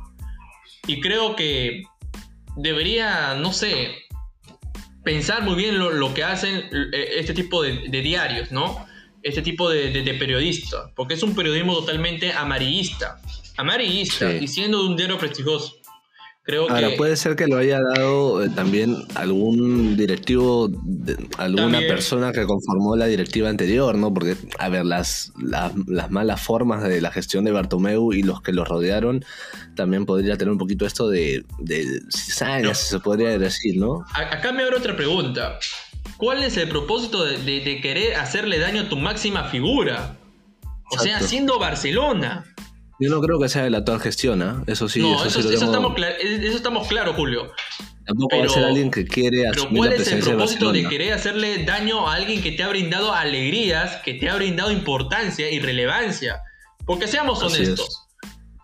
Y 0.87 1.01
creo 1.01 1.35
que 1.35 1.83
debería, 2.55 3.35
no 3.35 3.53
sé, 3.53 3.95
pensar 5.03 5.43
muy 5.43 5.55
bien 5.55 5.79
lo, 5.79 6.13
que 6.13 6.23
hacen 6.23 6.69
eh, 6.93 7.09
este 7.17 7.33
tipo 7.33 7.63
de, 7.63 7.89
diarios, 7.89 8.51
¿no? 8.51 8.85
Este 9.23 9.41
tipo 9.41 9.69
de, 9.69 10.15
periodistas, 10.19 10.91
porque 10.95 11.13
es 11.13 11.23
un 11.23 11.35
periodismo 11.35 11.73
totalmente 11.75 12.31
amarillista, 12.33 13.19
amarillista, 13.57 14.31
y 14.33 14.47
siendo 14.47 14.83
de 14.83 14.89
un 14.89 14.95
diario 14.95 15.17
prestigioso. 15.17 15.78
Ahora, 16.69 16.89
puede 16.97 17.15
ser 17.15 17.35
que 17.35 17.47
lo 17.47 17.57
haya 17.57 17.79
dado 17.81 18.43
eh, 18.43 18.49
también 18.49 18.95
algún 19.15 19.95
directivo, 19.95 20.69
alguna 21.37 21.79
persona 21.79 22.31
que 22.31 22.45
conformó 22.45 22.95
la 22.95 23.05
directiva 23.05 23.49
anterior, 23.49 23.95
¿no? 23.95 24.13
Porque, 24.13 24.35
a 24.57 24.69
ver, 24.69 24.85
las, 24.85 25.31
las, 25.41 25.73
malas 26.09 26.41
formas 26.41 26.83
de 26.83 27.01
la 27.01 27.11
gestión 27.11 27.45
de 27.45 27.51
Bartomeu 27.51 28.13
y 28.13 28.23
los 28.23 28.41
que 28.41 28.51
lo 28.51 28.65
rodearon 28.65 29.23
también 29.75 30.05
podría 30.05 30.37
tener 30.37 30.51
un 30.51 30.57
poquito 30.57 30.85
esto 30.85 31.09
de, 31.09 31.43
de 31.59 32.01
cizaña, 32.09 32.73
si 32.73 32.87
se 32.89 32.99
podría 32.99 33.37
decir, 33.37 33.77
¿no? 33.77 34.05
Acá 34.13 34.51
me 34.51 34.63
abre 34.63 34.77
otra 34.77 34.95
pregunta. 34.95 35.59
¿Cuál 36.17 36.43
es 36.43 36.57
el 36.57 36.67
propósito 36.67 37.23
de, 37.23 37.79
querer 37.81 38.15
hacerle 38.15 38.59
daño 38.59 38.81
a 38.81 38.89
tu 38.89 38.97
máxima 38.97 39.45
figura? 39.45 40.17
O 40.91 40.99
sea, 40.99 41.21
siendo 41.21 41.59
Barcelona. 41.59 42.45
Yo 42.99 43.09
no 43.09 43.21
creo 43.21 43.39
que 43.39 43.47
sea 43.47 43.63
de 43.63 43.69
la 43.69 43.79
actual 43.79 43.99
gestión, 44.01 44.41
¿eh? 44.41 44.63
Eso 44.67 44.89
sí. 44.89 44.99
No, 44.99 45.23
eso, 45.23 45.39
estamos, 45.39 45.93
eso 45.97 46.57
estamos 46.57 46.87
claros, 46.87 47.15
Julio. 47.15 47.51
Tampoco 48.05 48.39
va 48.39 48.45
a 48.45 48.49
ser 48.49 48.63
alguien 48.65 48.91
que 48.91 49.05
quiere 49.05 49.43
Pero 49.51 49.69
¿cuál 49.69 49.93
es 49.93 50.11
el 50.11 50.19
propósito 50.19 50.71
de, 50.71 50.87
querer 50.87 51.13
hacerle 51.13 51.63
daño 51.63 52.09
a 52.09 52.15
alguien 52.15 52.41
que 52.41 52.51
te 52.51 52.63
ha 52.63 52.67
brindado 52.67 53.13
alegrías, 53.13 53.97
que 53.97 54.15
te 54.15 54.29
ha 54.29 54.35
brindado 54.35 54.71
importancia 54.71 55.49
y 55.49 55.59
relevancia? 55.59 56.41
Porque 56.85 57.07
seamos 57.07 57.41
honestos. 57.41 58.08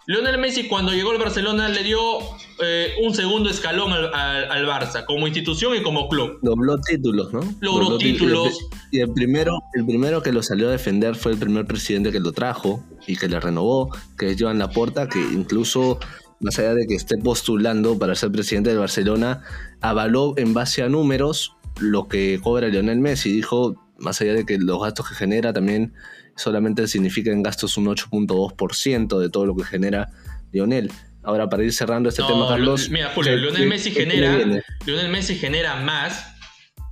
Lionel 0.08 0.38
Messi 0.38 0.68
cuando 0.68 0.92
llegó 0.92 1.12
al 1.12 1.18
Barcelona 1.18 1.68
le 1.68 1.84
dio 1.84 2.20
eh, 2.64 2.94
un 3.04 3.16
segundo 3.16 3.50
escalón 3.50 3.92
al, 3.92 4.66
Barça, 4.68 5.04
como 5.04 5.26
institución 5.28 5.76
y 5.76 5.82
como 5.82 6.08
club. 6.08 6.38
Dobló 6.44 6.78
títulos, 6.80 7.34
¿no? 7.34 7.42
Logró 7.60 7.98
títulos. 7.98 8.68
Y 8.92 9.00
el 9.00 9.12
primero, 9.12 9.60
el 9.74 9.86
primero 9.86 10.22
que 10.22 10.32
lo 10.32 10.44
salió 10.44 10.68
a 10.68 10.72
defender 10.72 11.16
fue 11.16 11.32
el 11.32 11.40
primer 11.40 11.66
presidente 11.66 12.12
que 12.12 12.20
lo 12.20 12.34
trajo 12.34 12.84
y 13.08 13.16
que 13.16 13.28
le 13.28 13.40
renovó, 13.40 13.90
que 14.18 14.32
es 14.32 14.38
Joan 14.40 14.60
Laporta, 14.60 15.10
que 15.10 15.20
incluso, 15.20 16.00
más 16.40 16.60
allá 16.60 16.76
de 16.76 16.86
que 16.86 16.94
esté 16.94 17.18
postulando 17.18 17.98
para 17.98 18.14
ser 18.14 18.32
presidente 18.32 18.70
del 18.70 18.80
Barcelona, 18.80 19.42
avaló 19.82 20.36
en 20.38 20.54
base 20.54 20.84
a 20.84 20.90
números 20.90 21.56
lo 21.80 22.08
que 22.08 22.40
cobra 22.44 22.68
Lionel 22.68 23.00
Messi. 23.00 23.32
Dijo, 23.32 23.76
más 23.98 24.22
allá 24.22 24.34
de 24.34 24.46
que 24.46 24.60
los 24.60 24.82
gastos 24.82 25.10
que 25.10 25.16
genera 25.16 25.52
también 25.52 25.94
solamente 26.36 26.88
significa 26.88 27.32
en 27.32 27.44
gastos 27.44 27.78
un 27.78 27.86
8.2% 27.86 29.20
de 29.20 29.30
todo 29.30 29.46
lo 29.46 29.56
que 29.56 29.64
genera 29.64 30.10
Lionel. 30.52 30.92
Ahora, 31.24 31.50
para 31.50 31.64
ir 31.64 31.74
cerrando 31.74 32.10
este 32.10 32.24
tema, 32.24 32.48
Carlos. 32.48 32.90
Mira, 32.90 33.12
Julio, 33.16 33.36
Lionel, 33.36 33.68
Messi 33.68 33.92
genera, 33.92 34.62
Lionel 34.86 35.10
Messi 35.10 35.36
genera 35.36 35.78
más, 35.78 36.36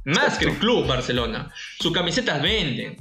más 0.06 0.38
que 0.38 0.46
el 0.46 0.58
club 0.58 0.88
Barcelona. 0.88 1.52
Sus 1.80 1.91
camisetas 1.91 2.41
venden. 2.41 2.98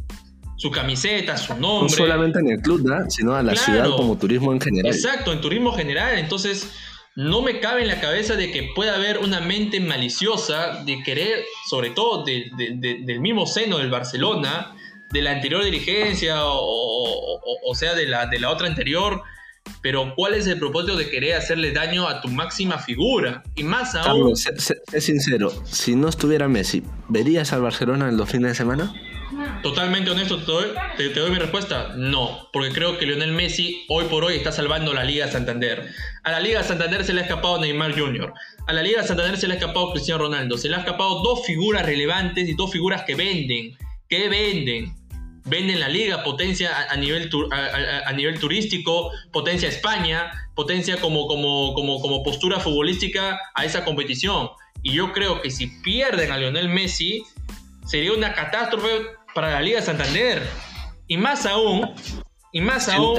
Su 0.56 0.70
camiseta, 0.70 1.36
su 1.36 1.54
nombre. 1.54 1.90
No 1.90 2.04
solamente 2.04 2.38
en 2.38 2.50
el 2.50 2.60
club, 2.60 2.82
¿no? 2.84 3.10
sino 3.10 3.34
a 3.34 3.42
la 3.42 3.56
ciudad 3.56 3.88
como 3.96 4.16
turismo 4.16 4.52
en 4.52 4.60
general. 4.60 4.94
Exacto, 4.94 5.32
en 5.32 5.40
turismo 5.40 5.72
general. 5.72 6.18
Entonces, 6.18 6.70
no 7.16 7.42
me 7.42 7.58
cabe 7.60 7.82
en 7.82 7.88
la 7.88 8.00
cabeza 8.00 8.36
de 8.36 8.52
que 8.52 8.70
pueda 8.74 8.94
haber 8.94 9.18
una 9.18 9.40
mente 9.40 9.80
maliciosa 9.80 10.84
de 10.84 11.02
querer, 11.02 11.44
sobre 11.68 11.90
todo 11.90 12.24
del 12.24 13.20
mismo 13.20 13.46
seno 13.46 13.78
del 13.78 13.90
Barcelona, 13.90 14.76
de 15.12 15.22
la 15.22 15.32
anterior 15.32 15.64
dirigencia 15.64 16.36
o, 16.42 17.74
sea 17.74 17.94
de 17.94 18.06
la, 18.06 18.26
de 18.26 18.38
la 18.38 18.50
otra 18.50 18.66
anterior, 18.66 19.22
pero 19.80 20.14
¿cuál 20.14 20.34
es 20.34 20.46
el 20.46 20.58
propósito 20.58 20.96
de 20.96 21.08
querer 21.08 21.34
hacerle 21.34 21.72
daño 21.72 22.08
a 22.08 22.20
tu 22.20 22.28
máxima 22.28 22.78
figura? 22.78 23.42
Y 23.54 23.62
más 23.62 23.94
aún... 23.94 24.04
Carlos, 24.04 24.40
sé, 24.40 25.00
sincero, 25.00 25.50
si 25.64 25.94
no 25.94 26.08
estuviera 26.08 26.48
Messi, 26.48 26.82
¿verías 27.08 27.52
al 27.52 27.62
Barcelona 27.62 28.08
en 28.08 28.16
los 28.16 28.28
fines 28.28 28.50
de 28.50 28.54
semana? 28.54 28.92
Totalmente 29.62 30.10
honesto, 30.10 30.38
te 30.96 31.08
doy, 31.08 31.30
mi 31.30 31.38
respuesta. 31.38 31.94
No, 31.96 32.48
porque 32.52 32.70
creo 32.70 32.98
que 32.98 33.06
Lionel 33.06 33.32
Messi 33.32 33.84
hoy 33.88 34.06
por 34.06 34.24
hoy 34.24 34.34
está 34.34 34.52
salvando 34.52 34.92
la 34.92 35.04
Liga 35.04 35.28
Santander. 35.28 35.88
A 36.24 36.32
la 36.32 36.40
Liga 36.40 36.62
Santander 36.62 37.04
se 37.04 37.12
le 37.12 37.20
ha 37.20 37.24
escapado 37.24 37.60
Neymar 37.60 37.98
Jr. 37.98 38.32
A 38.66 38.72
la 38.72 38.82
Liga 38.82 39.02
Santander 39.04 39.36
se 39.36 39.46
le 39.46 39.54
ha 39.54 39.56
escapado 39.56 39.92
Cristiano 39.92 40.24
Ronaldo. 40.24 40.58
Se 40.58 40.68
le 40.68 40.76
ha 40.76 40.80
escapado 40.80 41.22
dos 41.22 41.46
figuras 41.46 41.86
relevantes 41.86 42.48
y 42.48 42.54
dos 42.54 42.72
figuras 42.72 43.02
que 43.04 43.14
venden. 43.14 43.76
Que 44.08 44.28
venden. 44.28 44.94
Venden 45.44 45.80
la 45.80 45.88
liga, 45.88 46.22
potencia 46.22 46.88
a, 46.88 46.96
nivel, 46.96 47.28
a, 47.50 48.12
nivel 48.12 48.38
turístico, 48.38 49.10
potencia 49.32 49.68
España, 49.68 50.30
potencia 50.54 51.00
como, 51.00 51.26
como, 51.26 51.74
como, 51.74 52.00
como 52.00 52.22
postura 52.22 52.60
futbolística 52.60 53.40
a 53.54 53.64
esa 53.64 53.84
competición. 53.84 54.50
Y 54.82 54.94
yo 54.94 55.12
creo 55.12 55.42
que 55.42 55.50
si 55.50 55.66
pierden 55.66 56.30
a 56.30 56.38
Lionel 56.38 56.68
Messi, 56.68 57.24
sería 57.86 58.12
una 58.12 58.34
catástrofe 58.34 58.88
para 59.34 59.50
la 59.50 59.60
Liga 59.60 59.82
Santander. 59.82 60.42
Y 61.08 61.16
más 61.16 61.46
aún, 61.46 61.92
y 62.52 62.60
más 62.60 62.88
aún, 62.88 63.16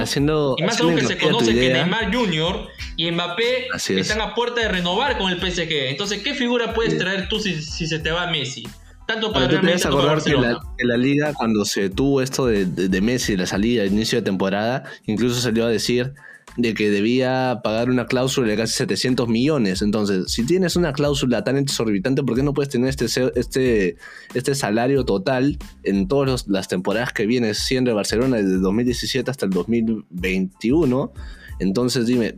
y 0.58 0.64
más 0.64 0.80
aún 0.80 0.96
que 0.96 1.06
se 1.06 1.18
conoce 1.18 1.54
que 1.54 1.70
Neymar 1.74 2.14
Jr. 2.14 2.68
y 2.98 3.12
Mbappé 3.12 3.68
están 3.98 4.22
a 4.22 4.36
puerta 4.36 4.62
de 4.62 4.68
renovar 4.68 5.18
con 5.18 5.32
el 5.32 5.40
PSG. 5.40 5.90
Entonces, 5.90 6.22
¿qué 6.22 6.34
figura 6.36 6.74
puedes 6.74 6.98
traer 6.98 7.28
tú 7.30 7.40
si, 7.40 7.62
se 7.62 8.00
te 8.00 8.12
va 8.12 8.28
Messi? 8.28 8.64
Tanto 9.08 9.34
para 9.34 9.48
Real 9.48 9.64
Madrid 9.64 9.86
acordar 9.86 10.24
que 10.24 10.34
la, 10.34 10.60
que 10.78 10.86
la, 10.86 10.98
liga, 10.98 11.34
cuando 11.34 11.66
se 11.66 11.90
tuvo 11.90 12.22
esto 12.22 12.46
de, 12.46 12.66
de, 12.66 12.88
de 12.88 13.02
Messi, 13.02 13.36
la 13.36 13.46
salida, 13.46 13.84
el 13.84 13.92
inicio 13.92 14.20
de 14.20 14.24
temporada, 14.24 14.84
incluso 15.06 15.42
salió 15.42 15.66
a 15.66 15.70
decir 15.70 16.14
de 16.58 16.74
que 16.74 16.90
debía 16.90 17.62
pagar 17.64 17.90
una 17.90 18.06
cláusula 18.06 18.48
de 18.48 18.58
casi 18.58 18.74
700 18.74 19.28
millones. 19.28 19.82
Entonces, 19.82 20.32
si 20.32 20.46
tienes 20.46 20.76
una 20.76 20.94
cláusula 20.94 21.44
tan 21.44 21.58
exorbitante, 21.58 22.24
¿por 22.24 22.36
qué 22.36 22.44
no 22.44 22.54
puedes 22.54 22.70
tener 22.70 22.90
este, 22.90 23.06
este, 23.36 23.98
este 24.34 24.56
salario 24.56 25.04
total 25.04 25.58
en 25.84 26.08
todas 26.08 26.48
las 26.48 26.68
temporadas 26.68 27.12
que 27.12 27.26
vienes 27.26 27.58
siendo 27.58 27.90
de 27.90 27.96
Barcelona 27.96 28.38
desde 28.38 28.60
2017 28.60 29.30
hasta 29.32 29.46
el 29.46 29.52
2021? 29.52 31.12
Entonces, 31.60 32.06
dime, 32.06 32.36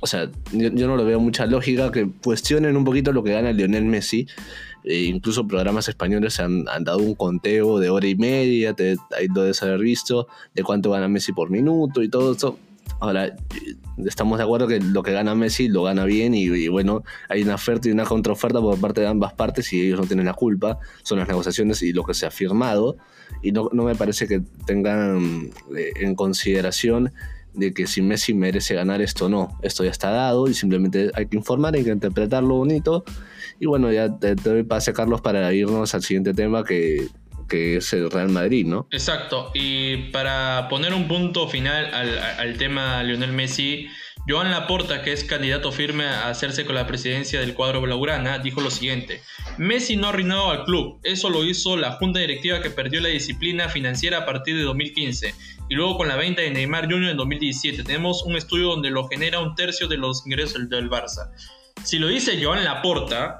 o 0.00 0.06
sea, 0.06 0.30
yo, 0.52 0.70
no 0.70 0.96
lo 0.96 1.04
veo 1.04 1.20
mucha 1.20 1.46
lógica 1.46 1.90
que 1.90 2.10
cuestionen 2.22 2.76
un 2.76 2.84
poquito 2.84 3.12
lo 3.12 3.24
que 3.24 3.32
gana 3.32 3.52
Lionel 3.52 3.84
Messi. 3.84 4.26
E 4.86 5.02
incluso 5.02 5.46
programas 5.46 5.88
españoles 5.88 6.38
han, 6.38 6.68
han, 6.68 6.84
dado 6.84 6.98
un 6.98 7.16
conteo 7.16 7.80
de 7.80 7.90
hora 7.90 8.06
y 8.06 8.14
media, 8.14 8.72
te, 8.72 8.96
ahí 9.18 9.26
lo 9.34 9.42
debes 9.42 9.62
haber 9.62 9.80
visto, 9.80 10.28
de 10.54 10.62
cuánto 10.62 10.92
gana 10.92 11.08
Messi 11.08 11.32
por 11.32 11.50
minuto 11.50 12.02
y 12.02 12.08
todo 12.08 12.32
eso. 12.32 12.58
Ahora, 13.00 13.34
estamos 14.06 14.38
de 14.38 14.44
acuerdo 14.44 14.68
que 14.68 14.80
lo 14.80 15.02
que 15.02 15.12
gana 15.12 15.34
Messi 15.34 15.68
lo 15.68 15.82
gana 15.82 16.04
bien 16.04 16.34
y, 16.34 16.68
bueno, 16.68 17.02
hay 17.28 17.42
una 17.42 17.56
oferta 17.56 17.88
y 17.88 17.90
una 17.90 18.04
contraoferta 18.04 18.60
por 18.60 18.80
parte 18.80 19.00
de 19.00 19.08
ambas 19.08 19.34
partes 19.34 19.72
y 19.72 19.80
ellos 19.82 20.00
no 20.00 20.06
tienen 20.06 20.26
la 20.26 20.34
culpa, 20.34 20.78
son 21.02 21.18
las 21.18 21.28
negociaciones 21.28 21.82
y 21.82 21.92
lo 21.92 22.04
que 22.04 22.14
se 22.14 22.24
ha 22.24 22.30
firmado 22.30 22.96
y 23.42 23.52
no, 23.52 23.68
no 23.72 23.82
me 23.82 23.96
parece 23.96 24.28
que 24.28 24.40
tengan 24.66 25.50
eh, 25.76 25.92
en 25.96 26.14
consideración 26.14 27.12
de 27.56 27.72
que 27.72 27.86
si 27.86 28.02
Messi 28.02 28.34
merece 28.34 28.74
ganar 28.74 29.00
esto 29.02 29.28
no, 29.28 29.58
esto 29.62 29.84
ya 29.84 29.90
está 29.90 30.10
dado 30.10 30.48
y 30.48 30.54
simplemente 30.54 31.10
hay 31.14 31.26
que 31.26 31.36
informar, 31.36 31.74
hay 31.74 31.84
que 31.84 31.90
interpretarlo 31.90 32.54
bonito 32.54 33.04
y 33.58 33.66
bueno, 33.66 33.90
ya 33.90 34.18
te, 34.18 34.36
te 34.36 34.50
doy 34.50 34.62
pase 34.62 34.92
Carlos 34.92 35.20
para 35.20 35.52
irnos 35.52 35.94
al 35.94 36.02
siguiente 36.02 36.34
tema 36.34 36.64
que 36.64 37.08
que 37.48 37.76
es 37.76 37.92
el 37.92 38.10
Real 38.10 38.28
Madrid, 38.28 38.66
¿no? 38.66 38.88
Exacto. 38.90 39.50
Y 39.54 40.10
para 40.10 40.68
poner 40.68 40.94
un 40.94 41.08
punto 41.08 41.48
final 41.48 41.92
al, 41.94 42.56
tema 42.56 43.02
Lionel 43.02 43.32
Messi, 43.32 43.88
Joan 44.28 44.50
Laporta, 44.50 45.02
que 45.02 45.12
es 45.12 45.24
candidato 45.24 45.70
firme 45.70 46.04
a 46.04 46.28
hacerse 46.28 46.64
con 46.64 46.74
la 46.74 46.86
presidencia 46.86 47.40
del 47.40 47.54
cuadro 47.54 47.80
blaugrana, 47.80 48.38
dijo 48.38 48.60
lo 48.60 48.70
siguiente: 48.70 49.22
Messi 49.58 49.96
no 49.96 50.06
ha 50.06 50.10
arruinado 50.10 50.50
al 50.50 50.64
club, 50.64 50.98
eso 51.04 51.30
lo 51.30 51.44
hizo 51.44 51.76
la 51.76 51.92
junta 51.92 52.18
directiva 52.18 52.60
que 52.60 52.70
perdió 52.70 53.00
la 53.00 53.08
disciplina 53.08 53.68
financiera 53.68 54.18
a 54.18 54.26
partir 54.26 54.56
de 54.56 54.62
2015 54.62 55.34
y 55.68 55.74
luego 55.74 55.96
con 55.96 56.08
la 56.08 56.16
venta 56.16 56.42
de 56.42 56.50
Neymar 56.50 56.84
Jr. 56.84 57.10
en 57.10 57.16
2017. 57.16 57.84
Tenemos 57.84 58.22
un 58.24 58.36
estudio 58.36 58.68
donde 58.68 58.90
lo 58.90 59.08
genera 59.08 59.40
un 59.40 59.54
tercio 59.54 59.88
de 59.88 59.96
los 59.96 60.24
ingresos 60.26 60.68
del 60.68 60.88
Barça. 60.88 61.30
Si 61.82 61.98
lo 61.98 62.08
dice 62.08 62.42
Joan 62.42 62.64
Laporta, 62.64 63.38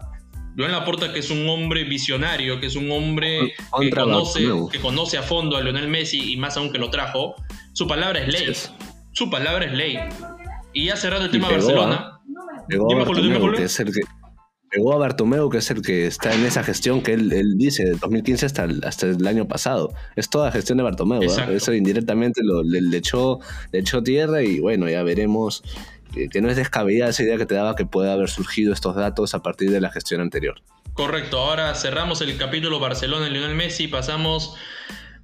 Joan 0.56 0.72
Laporta, 0.72 1.12
que 1.12 1.20
es 1.20 1.30
un 1.30 1.48
hombre 1.48 1.84
visionario, 1.84 2.58
que 2.60 2.66
es 2.66 2.76
un 2.76 2.90
hombre 2.90 3.54
que 3.78 3.90
conoce, 3.90 4.48
que 4.72 4.80
conoce, 4.80 5.18
a 5.18 5.22
fondo 5.22 5.56
a 5.56 5.60
Lionel 5.60 5.88
Messi 5.88 6.32
y 6.32 6.36
más 6.36 6.56
aún 6.56 6.72
que 6.72 6.78
lo 6.78 6.90
trajo, 6.90 7.34
su 7.72 7.86
palabra 7.86 8.20
es 8.20 8.28
ley. 8.28 8.52
Su 9.12 9.30
palabra 9.30 9.66
es 9.66 9.72
ley. 9.72 9.98
Y 10.72 10.86
ya 10.86 10.96
cerrando 10.96 11.26
el 11.26 11.30
tema 11.30 11.48
de 11.48 11.54
Barcelona. 11.54 12.12
Llegó 12.68 12.92
a 12.92 13.04
Bartomeu, 13.04 13.46
el 13.46 13.56
que, 13.56 14.00
llegó 14.72 14.92
a 14.92 14.98
Bartomeu, 14.98 15.48
que 15.50 15.58
es 15.58 15.70
el 15.70 15.82
que 15.82 16.06
está 16.06 16.34
en 16.34 16.44
esa 16.44 16.62
gestión 16.62 17.02
que 17.02 17.14
él, 17.14 17.56
dice, 17.56 17.84
de 17.84 17.90
2015 17.92 18.46
hasta 18.46 18.64
el, 18.64 18.82
hasta 18.84 19.06
el 19.06 19.26
año 19.26 19.46
pasado. 19.46 19.92
Es 20.16 20.28
toda 20.28 20.52
gestión 20.52 20.78
de 20.78 20.84
Bartomeu. 20.84 21.22
¿eh? 21.22 21.26
Eso 21.50 21.72
indirectamente 21.72 22.42
lo, 22.42 22.62
le, 22.62 22.96
echó, 22.96 23.40
le 23.72 23.80
echó 23.80 24.02
tierra 24.02 24.42
y 24.42 24.60
bueno, 24.60 24.88
ya 24.88 25.02
veremos 25.02 25.62
que, 26.30 26.40
no 26.40 26.48
es 26.48 26.56
descabellada 26.56 27.10
esa 27.10 27.22
idea 27.22 27.36
que 27.36 27.46
te 27.46 27.54
daba 27.54 27.76
que 27.76 27.86
pueda 27.86 28.12
haber 28.12 28.28
surgido 28.28 28.72
estos 28.72 28.96
datos 28.96 29.34
a 29.34 29.42
partir 29.42 29.70
de 29.70 29.80
la 29.80 29.90
gestión 29.90 30.20
anterior. 30.20 30.62
Correcto, 30.94 31.38
ahora 31.38 31.74
cerramos 31.74 32.20
el 32.22 32.36
capítulo 32.38 32.80
Barcelona 32.80 33.28
y 33.28 33.30
Lionel 33.30 33.54
Messi 33.54 33.84
y 33.84 33.88
pasamos 33.88 34.54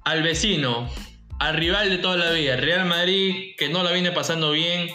al 0.03 0.21
vecino, 0.21 0.87
al 1.39 1.55
rival 1.55 1.89
de 1.89 1.97
toda 1.97 2.17
la 2.17 2.31
vida, 2.31 2.57
Real 2.57 2.85
Madrid, 2.85 3.55
que 3.57 3.69
no 3.69 3.83
la 3.83 3.91
viene 3.91 4.11
pasando 4.11 4.51
bien 4.51 4.89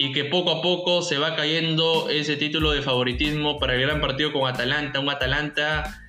y 0.00 0.12
que 0.12 0.24
poco 0.24 0.52
a 0.52 0.62
poco 0.62 1.02
se 1.02 1.18
va 1.18 1.34
cayendo 1.34 2.08
ese 2.08 2.36
título 2.36 2.70
de 2.70 2.82
favoritismo 2.82 3.58
para 3.58 3.74
el 3.74 3.82
gran 3.82 4.00
partido 4.00 4.32
con 4.32 4.48
Atalanta, 4.48 5.00
un 5.00 5.10
Atalanta 5.10 6.02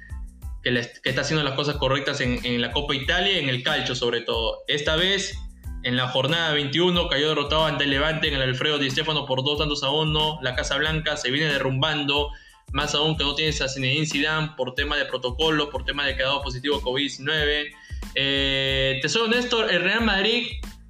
que, 0.63 0.69
está 0.77 1.21
haciendo 1.21 1.43
las 1.43 1.55
cosas 1.55 1.77
correctas 1.77 2.21
en, 2.21 2.39
en 2.45 2.61
la 2.61 2.71
Copa 2.71 2.93
Italia 2.93 3.33
y 3.33 3.39
en 3.39 3.49
el 3.49 3.63
calcio 3.63 3.95
sobre 3.95 4.21
todo. 4.21 4.59
Esta 4.67 4.95
vez 4.95 5.35
en 5.81 5.95
la 5.95 6.07
jornada 6.07 6.53
21 6.53 7.07
cayó 7.07 7.29
derrotado 7.29 7.65
ante 7.65 7.85
el 7.85 7.89
Levante 7.89 8.27
en 8.27 8.35
el 8.35 8.43
Alfredo 8.43 8.77
Di 8.77 8.91
Stefano 8.91 9.25
por 9.25 9.43
dos 9.43 9.57
tantos 9.57 9.81
a 9.81 9.89
uno. 9.89 10.37
La 10.43 10.55
Casa 10.55 10.77
Blanca 10.77 11.17
se 11.17 11.31
viene 11.31 11.51
derrumbando, 11.51 12.29
más 12.71 12.93
aún 12.93 13.17
que 13.17 13.23
no 13.23 13.33
tiene 13.33 13.57
a 13.57 13.67
Zinedine 13.67 14.05
Zidane 14.05 14.51
por 14.55 14.75
tema 14.75 14.97
de 14.97 15.05
protocolo, 15.05 15.71
por 15.71 15.83
tema 15.83 16.05
de 16.05 16.15
quedado 16.15 16.43
positivo 16.43 16.79
COVID-19. 16.81 17.71
Eh, 18.13 18.99
te 19.01 19.09
soy 19.09 19.23
honesto, 19.23 19.67
el 19.67 19.81
Real 19.81 20.03
Madrid 20.03 20.47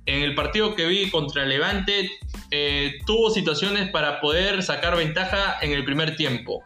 en 0.10 0.24
el 0.24 0.34
partido 0.34 0.76
que 0.76 0.88
vi 0.88 1.12
contra 1.12 1.46
Levante 1.46 2.10
eh, 2.50 2.98
tuvo 3.06 3.30
situaciones 3.30 3.90
para 3.92 4.20
poder 4.22 4.64
sacar 4.64 4.98
ventaja 4.98 5.60
en 5.62 5.72
el 5.72 5.86
primer 5.86 6.16
tiempo. 6.16 6.64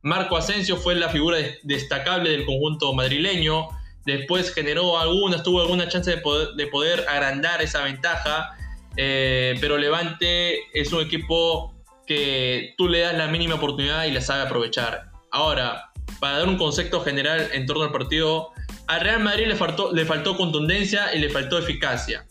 Marco 0.00 0.36
Asensio 0.36 0.78
fue 0.78 0.94
la 0.94 1.10
figura 1.10 1.36
destacable 1.62 2.30
del 2.30 2.46
conjunto 2.46 2.94
madrileño. 2.94 3.68
Después 4.06 4.54
generó 4.54 4.98
algunas, 4.98 5.42
tuvo 5.42 5.60
alguna 5.60 5.88
chance 5.88 6.10
de 6.10 6.66
poder, 6.68 7.04
agrandar 7.08 7.60
esa 7.60 7.82
ventaja. 7.82 8.56
Eh, 8.96 9.56
pero 9.60 9.76
Levante 9.76 10.56
es 10.72 10.90
un 10.90 11.02
equipo 11.02 11.74
que 12.06 12.74
tú 12.78 12.88
le 12.88 13.00
das 13.00 13.14
la 13.14 13.26
mínima 13.26 13.56
oportunidad 13.56 14.04
y 14.04 14.12
la 14.12 14.22
sabe 14.22 14.42
aprovechar. 14.42 15.10
Ahora, 15.32 15.90
para 16.18 16.38
dar 16.38 16.48
un 16.48 16.56
concepto 16.56 17.02
general 17.02 17.50
en 17.52 17.66
torno 17.66 17.84
al 17.84 17.92
partido, 17.92 18.52
al 18.86 19.00
Real 19.02 19.20
Madrid 19.20 19.48
le 19.48 19.56
faltó, 19.56 19.92
le 19.92 20.06
faltó 20.06 20.34
contundencia 20.36 21.14
y 21.14 21.18
le 21.18 21.28
faltó 21.28 21.58
eficacia. 21.58 22.26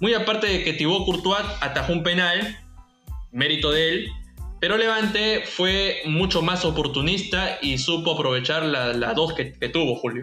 Muy 0.00 0.14
aparte 0.14 0.46
de 0.46 0.64
que 0.64 0.72
Thibaut 0.72 1.04
Courtois 1.04 1.44
atajó 1.60 1.92
un 1.92 2.02
penal, 2.02 2.58
mérito 3.32 3.70
de 3.70 3.88
él, 3.88 4.08
pero 4.60 4.76
Levante 4.76 5.42
fue 5.44 6.02
mucho 6.06 6.42
más 6.42 6.64
oportunista 6.64 7.58
y 7.62 7.78
supo 7.78 8.12
aprovechar 8.12 8.64
las 8.64 8.96
la 8.96 9.14
dos 9.14 9.34
que 9.34 9.68
tuvo 9.68 9.96
Julio. 9.96 10.22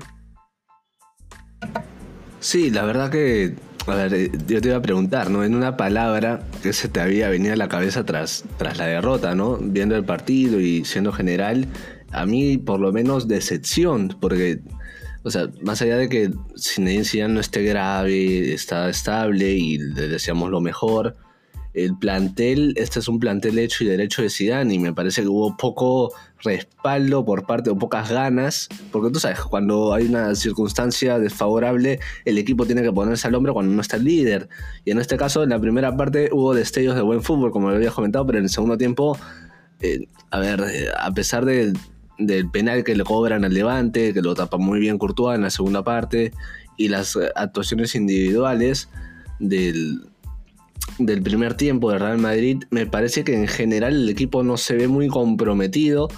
Sí, 2.44 2.70
la 2.70 2.84
verdad 2.84 3.10
que, 3.10 3.56
a 3.88 3.96
ver, 3.96 4.14
eh, 4.14 4.30
yo 4.48 4.60
te 4.60 4.68
iba 4.68 4.78
a 4.78 4.82
preguntar, 4.82 5.30
¿no? 5.30 5.46
En 5.46 5.56
una 5.56 5.78
palabra 5.78 6.42
que 6.62 6.74
se 6.74 6.90
te 6.90 7.00
había 7.00 7.30
venido 7.30 7.54
a 7.54 7.56
la 7.56 7.70
cabeza 7.70 8.06
tras, 8.06 8.44
tras 8.58 8.78
la 8.78 8.86
derrota, 8.86 9.34
¿no? 9.34 9.58
Viendo 9.62 9.96
el 9.96 10.04
partido 10.04 10.60
y 10.60 10.84
siendo 10.84 11.14
general, 11.14 11.68
a 12.12 12.26
mí 12.26 12.58
por 12.58 12.82
lo 12.82 12.92
menos 12.92 13.30
decepción, 13.30 14.18
porque, 14.20 14.60
o 15.24 15.32
sea, 15.32 15.50
más 15.62 15.82
allá 15.82 15.98
de 15.98 16.10
que 16.10 16.32
Zinedine 16.58 17.30
no 17.30 17.40
esté 17.40 17.64
grave, 17.64 18.54
está 18.54 18.90
estable 18.90 19.54
y 19.54 19.78
le 19.78 20.08
deseamos 20.08 20.50
lo 20.52 20.62
mejor, 20.62 21.16
el 21.74 21.98
plantel, 21.98 22.74
este 22.78 23.00
es 23.00 23.08
un 23.08 23.20
plantel 23.20 23.58
hecho 23.58 23.84
y 23.84 23.88
derecho 23.88 24.22
de 24.22 24.30
Zidane 24.30 24.76
y 24.76 24.80
me 24.80 24.94
parece 24.94 25.24
que 25.24 25.28
hubo 25.28 25.58
poco 25.58 26.14
respaldo 26.44 27.26
por 27.26 27.48
parte 27.48 27.72
o 27.72 27.78
pocas 27.78 28.12
ganas, 28.12 28.70
porque 28.92 29.12
tú 29.12 29.20
sabes, 29.20 29.40
cuando 29.40 29.94
hay 29.94 30.06
una 30.06 30.36
circunstancia 30.36 31.18
desfavorable, 31.18 32.00
el 32.26 32.38
equipo 32.38 32.66
tiene 32.66 32.84
que 32.84 32.92
ponerse 32.92 33.28
al 33.28 33.36
hombre 33.36 33.54
cuando 33.54 33.74
no 33.74 33.82
está 33.82 33.96
el 33.96 34.04
líder. 34.04 34.50
Y 34.86 34.92
en 34.92 35.00
este 35.00 35.18
caso, 35.18 35.42
en 35.42 35.50
la 35.50 35.60
primera 35.60 35.96
parte 35.98 36.30
hubo 36.32 36.54
destellos 36.54 36.96
de 36.96 37.02
buen 37.02 37.24
fútbol, 37.24 37.52
como 37.52 37.70
lo 37.70 37.76
había 37.76 37.92
comentado, 37.92 38.26
pero 38.28 38.38
en 38.38 38.44
el 38.44 38.50
segundo 38.50 38.78
tiempo 38.78 39.18
eh, 39.84 40.08
a 40.32 40.40
ver, 40.40 40.62
eh, 40.62 40.88
a 40.98 41.12
pesar 41.12 41.44
del 42.18 42.50
penal 42.50 42.84
que 42.84 42.96
le 42.96 43.04
cobran 43.04 43.46
al 43.46 43.54
Levante, 43.54 44.14
que 44.14 44.22
lo 44.22 44.36
tapa 44.36 44.58
muy 44.58 44.80
bien 44.80 44.98
Courtois 44.98 45.36
en 45.36 45.42
la 45.42 45.50
segunda 45.50 45.84
parte, 45.84 46.32
y 46.78 46.88
las 46.88 47.18
actuaciones 47.36 47.96
individuales 47.96 48.90
del, 49.40 50.02
del 51.00 51.22
primer 51.22 51.56
tiempo 51.56 51.92
de 51.92 52.00
Real 52.00 52.18
Madrid, 52.18 52.64
me 52.72 52.86
parece 52.86 53.24
que 53.24 53.36
en 53.36 53.48
general 53.48 53.94
el 53.94 54.10
equipo 54.10 54.44
no 54.44 54.58
se 54.58 54.76
ve 54.76 54.88
muy 54.88 55.08
comprometido 55.08 56.10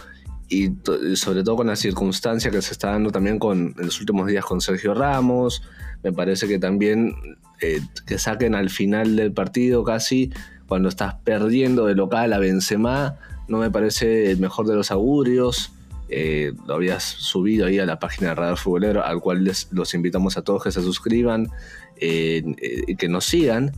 y 0.48 0.72
sobre 1.16 1.44
todo 1.44 1.56
con 1.56 1.68
la 1.68 1.76
circunstancia 1.76 2.52
que 2.52 2.62
se 2.62 2.74
está 2.74 2.92
dando 2.92 3.12
también 3.12 3.40
con 3.40 3.74
en 3.78 3.86
los 3.86 4.00
últimos 4.00 4.28
días 4.28 4.46
con 4.46 4.62
Sergio 4.62 4.94
Ramos, 4.94 5.64
me 6.04 6.14
parece 6.14 6.48
que 6.48 6.60
también 6.60 7.14
eh, 7.62 7.82
que 8.06 8.20
saquen 8.20 8.54
al 8.54 8.70
final 8.70 9.16
del 9.16 9.32
partido 9.32 9.84
casi 9.84 10.32
cuando 10.68 10.90
estás 10.90 11.16
perdiendo 11.24 11.86
de 11.86 11.96
local 11.96 12.34
a 12.34 12.40
Benzema, 12.40 13.18
no 13.48 13.58
me 13.60 13.72
parece 13.72 14.32
el 14.32 14.40
mejor 14.40 14.68
de 14.68 14.76
los 14.76 14.92
augurios. 14.92 15.72
Eh, 16.10 16.54
lo 16.68 16.76
habías 16.76 17.04
subido 17.04 17.66
ahí 17.66 17.80
a 17.80 17.86
la 17.86 18.00
página 18.00 18.30
de 18.30 18.36
Radar 18.36 18.58
Futbolero, 18.58 19.04
al 19.04 19.20
cual 19.20 19.44
les, 19.44 19.70
los 19.72 19.94
invitamos 19.94 20.38
a 20.38 20.44
todos 20.44 20.64
que 20.64 20.72
se 20.72 20.82
suscriban 20.82 21.50
eh, 21.98 22.44
y 22.88 22.96
que 22.96 23.08
nos 23.10 23.26
sigan 23.26 23.72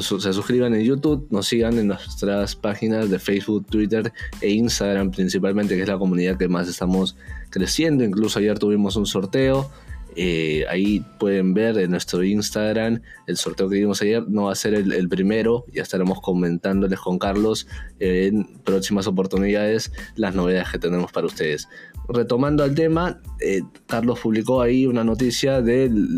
se 0.00 0.32
suscriban 0.32 0.74
en 0.74 0.82
YouTube, 0.82 1.26
nos 1.30 1.46
sigan 1.46 1.78
en 1.78 1.88
nuestras 1.88 2.56
páginas 2.56 3.08
de 3.08 3.18
Facebook, 3.18 3.66
Twitter 3.66 4.12
e 4.40 4.50
Instagram 4.50 5.10
principalmente, 5.10 5.76
que 5.76 5.82
es 5.82 5.88
la 5.88 5.98
comunidad 5.98 6.36
que 6.36 6.48
más 6.48 6.68
estamos 6.68 7.16
creciendo. 7.50 8.04
Incluso 8.04 8.38
ayer 8.38 8.58
tuvimos 8.58 8.96
un 8.96 9.06
sorteo. 9.06 9.70
Eh, 10.18 10.64
ahí 10.70 11.04
pueden 11.18 11.52
ver 11.52 11.76
en 11.78 11.90
nuestro 11.90 12.24
Instagram 12.24 13.02
el 13.26 13.36
sorteo 13.36 13.68
que 13.68 13.76
dimos 13.76 14.00
ayer. 14.00 14.26
No 14.28 14.44
va 14.44 14.52
a 14.52 14.56
ser 14.56 14.74
el, 14.74 15.08
primero, 15.08 15.66
ya 15.72 15.82
estaremos 15.82 16.20
comentándoles 16.20 16.98
con 16.98 17.18
Carlos 17.18 17.66
en 18.00 18.46
próximas 18.64 19.06
oportunidades 19.06 19.92
las 20.16 20.34
novedades 20.34 20.70
que 20.70 20.78
tenemos 20.78 21.12
para 21.12 21.26
ustedes. 21.26 21.68
Retomando 22.08 22.64
al 22.64 22.74
tema, 22.74 23.20
eh, 23.40 23.62
Carlos 23.86 24.18
publicó 24.20 24.62
ahí 24.62 24.86
una 24.86 25.04
noticia 25.04 25.60
del 25.60 26.08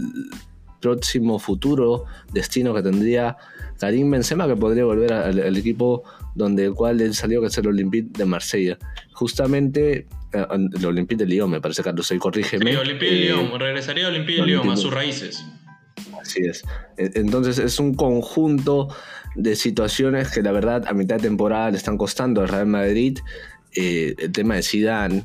próximo 0.81 1.41
futuro 1.41 2.05
destino 2.33 2.73
que 2.73 2.83
tendría 2.83 3.37
Karim 3.79 4.11
Benzema 4.11 4.47
que 4.47 4.57
podría 4.57 4.85
volver 4.85 5.13
al, 5.13 5.57
equipo 5.57 6.05
donde 6.35 6.67
el 6.67 6.75
cual 6.75 7.01
él 7.01 7.15
salió 7.15 7.41
que 7.41 7.49
es 7.49 7.59
el 7.59 7.67
Olympique 7.67 8.11
de 8.17 8.25
Marsella. 8.25 8.79
Justamente 9.13 9.97
eh, 9.97 10.07
el 10.33 10.85
Olympique 10.85 11.25
de 11.25 11.27
Lyon, 11.27 11.51
me 11.51 11.61
parece 11.61 11.83
Carlos, 11.83 12.11
ahí 12.11 12.19
corrígeme. 12.19 12.71
Sí, 12.71 12.77
Olympique 12.77 13.15
de 13.15 13.21
Lyon, 13.21 13.47
eh, 13.47 13.59
regresaría 13.59 14.07
a 14.07 14.09
Olympique 14.09 14.41
de 14.41 14.47
Lyon, 14.47 14.71
a 14.71 14.77
sus 14.77 14.93
raíces. 14.93 15.45
Así 16.21 16.41
es. 16.43 16.63
E, 16.97 17.11
entonces 17.15 17.59
es 17.59 17.79
un 17.79 17.95
conjunto 17.95 18.89
de 19.35 19.57
situaciones 19.57 20.31
que 20.31 20.43
la 20.43 20.53
verdad 20.53 20.85
a 20.87 20.93
mitad 20.93 21.17
de 21.17 21.23
temporada 21.23 21.71
le 21.71 21.77
están 21.77 21.97
costando 21.97 22.41
al 22.41 22.49
Real 22.49 22.67
Madrid. 22.67 23.19
Eh, 23.75 24.15
el 24.19 24.33
tema 24.33 24.57
de 24.57 24.63
Zidane, 24.63 25.25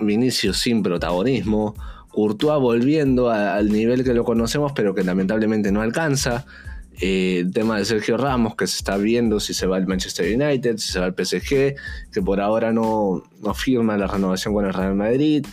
Vinicius 0.00 0.58
sin 0.58 0.82
protagonismo, 0.82 1.74
Courtois 2.08 2.60
volviendo 2.60 3.30
al 3.30 3.70
nivel 3.70 4.04
que 4.04 4.14
lo 4.14 4.24
conocemos, 4.24 4.72
pero 4.72 4.94
que 4.94 5.04
lamentablemente 5.04 5.72
no 5.72 5.82
alcanza. 5.82 6.46
Eh, 7.00 7.40
el 7.40 7.52
tema 7.52 7.78
de 7.78 7.84
Sergio 7.84 8.16
Ramos, 8.16 8.56
que 8.56 8.66
se 8.66 8.76
está 8.76 8.96
viendo 8.96 9.38
si 9.38 9.52
se 9.52 9.66
va 9.66 9.76
al 9.76 9.86
Manchester 9.86 10.34
United, 10.34 10.78
si 10.78 10.92
se 10.92 10.98
va 10.98 11.06
al 11.06 11.14
PSG, 11.14 11.74
que 12.10 12.22
por 12.24 12.40
ahora 12.40 12.72
no, 12.72 13.22
no 13.42 13.54
firma 13.54 13.96
la 13.98 14.06
renovación 14.06 14.54
con 14.54 14.64
el 14.64 14.72
Real 14.72 14.94
Madrid. 14.94 15.46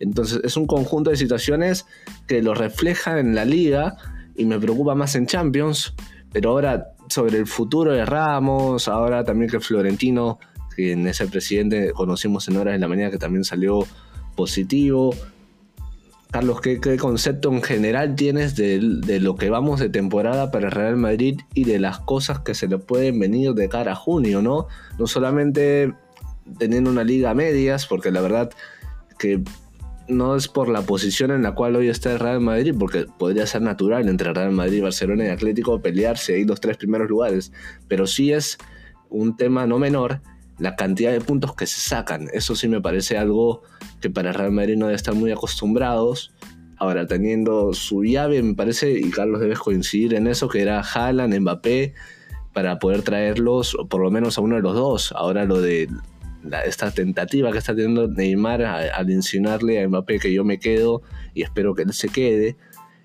Entonces 0.00 0.40
es 0.42 0.56
un 0.56 0.66
conjunto 0.66 1.10
de 1.10 1.16
situaciones 1.16 1.86
que 2.26 2.42
lo 2.42 2.54
reflejan 2.54 3.18
en 3.18 3.34
la 3.34 3.44
liga 3.44 3.96
y 4.34 4.44
me 4.44 4.58
preocupa 4.58 4.94
más 4.94 5.14
en 5.14 5.26
Champions. 5.26 5.94
Pero 6.32 6.50
ahora 6.50 6.88
sobre 7.08 7.38
el 7.38 7.46
futuro 7.46 7.92
de 7.92 8.04
Ramos, 8.04 8.88
ahora 8.88 9.24
también 9.24 9.50
que 9.50 9.60
Florentino, 9.60 10.38
que 10.76 10.92
en 10.92 11.06
ese 11.06 11.26
presidente 11.26 11.92
conocimos 11.92 12.48
en 12.48 12.56
horas 12.56 12.74
de 12.74 12.78
la 12.78 12.88
mañana 12.88 13.10
que 13.10 13.18
también 13.18 13.44
salió 13.44 13.86
positivo. 14.36 15.14
Carlos, 16.30 16.60
¿qué, 16.60 16.78
concepto 16.98 17.50
en 17.50 17.62
general 17.62 18.14
tienes 18.14 18.54
de, 18.54 18.80
lo 18.80 19.36
que 19.36 19.48
vamos 19.48 19.80
de 19.80 19.88
temporada 19.88 20.50
para 20.50 20.66
el 20.66 20.72
Real 20.72 20.96
Madrid 20.96 21.40
y 21.54 21.64
de 21.64 21.78
las 21.78 22.00
cosas 22.00 22.40
que 22.40 22.54
se 22.54 22.68
le 22.68 22.76
pueden 22.76 23.18
venir 23.18 23.54
de 23.54 23.68
cara 23.70 23.92
a 23.92 23.94
junio, 23.94 24.42
¿no? 24.42 24.66
No 24.98 25.06
solamente 25.06 25.94
teniendo 26.58 26.90
una 26.90 27.02
liga 27.02 27.30
a 27.30 27.34
medias, 27.34 27.86
porque 27.86 28.10
la 28.10 28.20
verdad 28.20 28.50
que 29.18 29.42
no 30.06 30.36
es 30.36 30.48
por 30.48 30.68
la 30.68 30.82
posición 30.82 31.30
en 31.30 31.42
la 31.42 31.54
cual 31.54 31.76
hoy 31.76 31.88
está 31.88 32.12
el 32.12 32.18
Real 32.18 32.40
Madrid, 32.40 32.74
porque 32.78 33.06
podría 33.18 33.46
ser 33.46 33.62
natural 33.62 34.06
entre 34.08 34.32
Real 34.34 34.52
Madrid, 34.52 34.82
Barcelona 34.82 35.24
y 35.24 35.28
Atlético 35.28 35.80
pelearse 35.80 36.34
ahí 36.34 36.44
los 36.44 36.60
tres 36.60 36.76
primeros 36.76 37.08
lugares, 37.08 37.52
pero 37.88 38.06
sí 38.06 38.32
es 38.32 38.58
un 39.08 39.34
tema 39.36 39.66
no 39.66 39.78
menor 39.78 40.20
la 40.58 40.76
cantidad 40.76 41.12
de 41.12 41.20
puntos 41.20 41.54
que 41.54 41.66
se 41.66 41.80
sacan. 41.80 42.28
Eso 42.32 42.54
sí 42.54 42.68
me 42.68 42.80
parece 42.80 43.16
algo 43.16 43.62
que 44.00 44.10
para 44.10 44.32
Real 44.32 44.52
Madrid 44.52 44.76
no 44.76 44.86
debe 44.86 44.96
estar 44.96 45.14
muy 45.14 45.30
acostumbrados. 45.30 46.32
Ahora, 46.76 47.06
teniendo 47.06 47.72
su 47.72 48.04
llave, 48.04 48.42
me 48.42 48.54
parece, 48.54 48.92
y 48.92 49.10
Carlos 49.10 49.40
debes 49.40 49.58
coincidir 49.58 50.14
en 50.14 50.26
eso, 50.26 50.48
que 50.48 50.62
era 50.62 50.80
Haaland, 50.80 51.38
Mbappé, 51.40 51.94
para 52.52 52.78
poder 52.78 53.02
traerlos, 53.02 53.76
por 53.88 54.00
lo 54.00 54.10
menos 54.10 54.38
a 54.38 54.40
uno 54.40 54.56
de 54.56 54.62
los 54.62 54.74
dos. 54.74 55.12
Ahora 55.12 55.44
lo 55.44 55.60
de 55.60 55.88
esta 56.64 56.90
tentativa 56.92 57.50
que 57.52 57.58
está 57.58 57.74
teniendo 57.74 58.08
Neymar 58.08 58.62
al 58.62 59.10
insinuarle 59.10 59.82
a 59.82 59.88
Mbappé 59.88 60.18
que 60.18 60.32
yo 60.32 60.44
me 60.44 60.58
quedo 60.58 61.02
y 61.34 61.42
espero 61.42 61.74
que 61.74 61.82
él 61.82 61.92
se 61.92 62.08
quede 62.08 62.56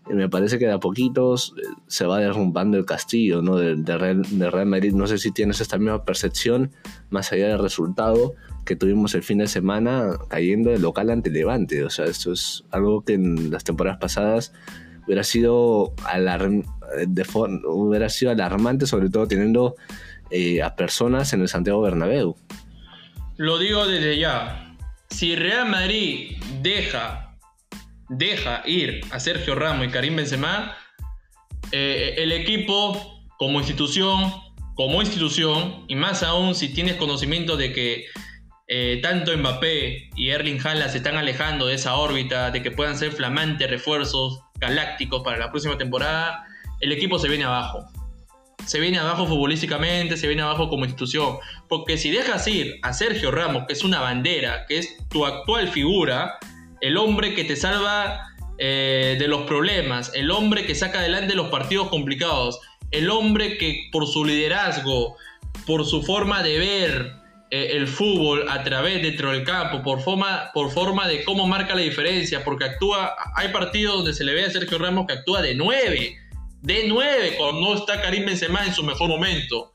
me 0.09 0.29
parece 0.29 0.59
que 0.59 0.65
de 0.65 0.73
a 0.73 0.79
poquitos 0.79 1.53
eh, 1.57 1.61
se 1.87 2.05
va 2.05 2.19
derrumbando 2.19 2.77
el 2.77 2.85
castillo 2.85 3.41
¿no? 3.41 3.55
de, 3.55 3.97
Real, 3.97 4.65
Madrid. 4.65 4.93
No 4.93 5.07
sé 5.07 5.17
si 5.17 5.31
tienes 5.31 5.61
esta 5.61 5.77
misma 5.77 6.03
percepción, 6.03 6.71
más 7.09 7.31
allá 7.31 7.47
del 7.47 7.59
resultado 7.59 8.33
que 8.65 8.75
tuvimos 8.75 9.13
el 9.15 9.23
fin 9.23 9.39
de 9.39 9.47
semana 9.47 10.17
cayendo 10.29 10.71
de 10.71 10.79
local 10.79 11.09
ante 11.09 11.29
Levante. 11.29 11.83
O 11.83 11.89
sea, 11.89 12.05
esto 12.05 12.33
es 12.33 12.63
algo 12.71 13.03
que 13.03 13.13
en 13.13 13.51
las 13.51 13.63
temporadas 13.63 13.99
pasadas 13.99 14.53
hubiera 15.05 15.23
sido, 15.23 15.93
de 17.07 17.25
hubiera 17.65 18.09
sido 18.09 18.31
alarmante, 18.31 18.87
sobre 18.87 19.09
todo 19.09 19.27
teniendo 19.27 19.75
eh, 20.31 20.61
a 20.61 20.75
personas 20.75 21.33
en 21.33 21.41
el 21.41 21.49
Santiago 21.49 21.81
Bernabéu. 21.81 22.35
Lo 23.37 23.57
digo 23.57 23.85
desde 23.87 24.17
ya. 24.17 24.75
Si 25.09 25.35
Real 25.35 25.69
Madrid 25.69 26.37
deja 26.61 27.22
deja 28.09 28.61
ir 28.65 29.01
a 29.11 29.19
Sergio 29.19 29.55
Ramos 29.55 29.87
y 29.87 29.89
Karim 29.89 30.15
Benzema, 30.15 30.75
eh, 31.71 32.15
el 32.17 32.31
equipo 32.31 33.23
como 33.37 33.59
institución, 33.59 34.31
como 34.75 35.01
institución, 35.01 35.85
y 35.87 35.95
más 35.95 36.23
aún 36.23 36.55
si 36.55 36.69
tienes 36.69 36.95
conocimiento 36.95 37.57
de 37.57 37.73
que 37.73 38.05
eh, 38.67 38.99
tanto 39.01 39.35
Mbappé 39.37 40.09
y 40.15 40.29
Erling 40.29 40.59
Haaland 40.65 40.91
se 40.91 40.97
están 40.97 41.17
alejando 41.17 41.67
de 41.67 41.75
esa 41.75 41.95
órbita, 41.95 42.51
de 42.51 42.63
que 42.63 42.71
puedan 42.71 42.97
ser 42.97 43.11
flamantes 43.11 43.69
refuerzos 43.69 44.39
galácticos 44.55 45.21
para 45.23 45.37
la 45.37 45.51
próxima 45.51 45.77
temporada, 45.77 46.45
el 46.79 46.91
equipo 46.91 47.19
se 47.19 47.27
viene 47.27 47.43
abajo. 47.43 47.85
Se 48.65 48.79
viene 48.79 48.97
abajo 48.97 49.25
futbolísticamente, 49.25 50.15
se 50.15 50.27
viene 50.27 50.41
abajo 50.41 50.69
como 50.69 50.85
institución. 50.85 51.37
Porque 51.67 51.97
si 51.97 52.11
dejas 52.11 52.47
ir 52.47 52.79
a 52.81 52.93
Sergio 52.93 53.29
Ramos, 53.29 53.65
que 53.67 53.73
es 53.73 53.83
una 53.83 53.99
bandera, 53.99 54.65
que 54.67 54.77
es 54.77 54.97
tu 55.09 55.25
actual 55.25 55.67
figura, 55.67 56.37
el 56.83 56.97
hombre 56.97 57.33
que 57.33 57.45
te 57.45 57.55
salva 57.55 58.35
eh, 58.57 59.15
de 59.17 59.27
los 59.29 59.43
problemas, 59.43 60.11
el 60.13 60.29
hombre 60.31 60.65
que 60.65 60.75
saca 60.75 60.99
adelante 60.99 61.33
los 61.33 61.47
partidos 61.47 61.87
complicados, 61.87 62.59
el 62.91 63.09
hombre 63.09 63.57
que 63.57 63.87
por 63.89 64.05
su 64.05 64.25
liderazgo, 64.25 65.15
por 65.65 65.85
su 65.85 66.03
forma 66.03 66.43
de 66.43 66.59
ver 66.59 67.13
eh, 67.51 67.69
el 67.71 67.87
fútbol 67.87 68.49
a 68.49 68.63
través 68.65 69.01
dentro 69.01 69.31
del 69.31 69.45
campo, 69.45 69.81
por 69.81 70.01
forma, 70.01 70.51
por 70.53 70.71
forma 70.71 71.07
de 71.07 71.23
cómo 71.23 71.47
marca 71.47 71.73
la 71.73 71.81
diferencia, 71.81 72.43
porque 72.43 72.65
actúa, 72.65 73.15
hay 73.37 73.47
partidos 73.53 73.95
donde 73.99 74.13
se 74.13 74.25
le 74.25 74.33
ve 74.33 74.43
a 74.43 74.51
Sergio 74.51 74.77
Ramos 74.77 75.07
que 75.07 75.13
actúa 75.13 75.41
de 75.41 75.55
9, 75.55 76.17
de 76.63 76.83
9, 76.89 77.35
cuando 77.37 77.61
no 77.61 77.75
está 77.75 78.01
Karim 78.01 78.25
Benzema 78.25 78.65
en 78.65 78.73
su 78.73 78.83
mejor 78.83 79.07
momento. 79.07 79.71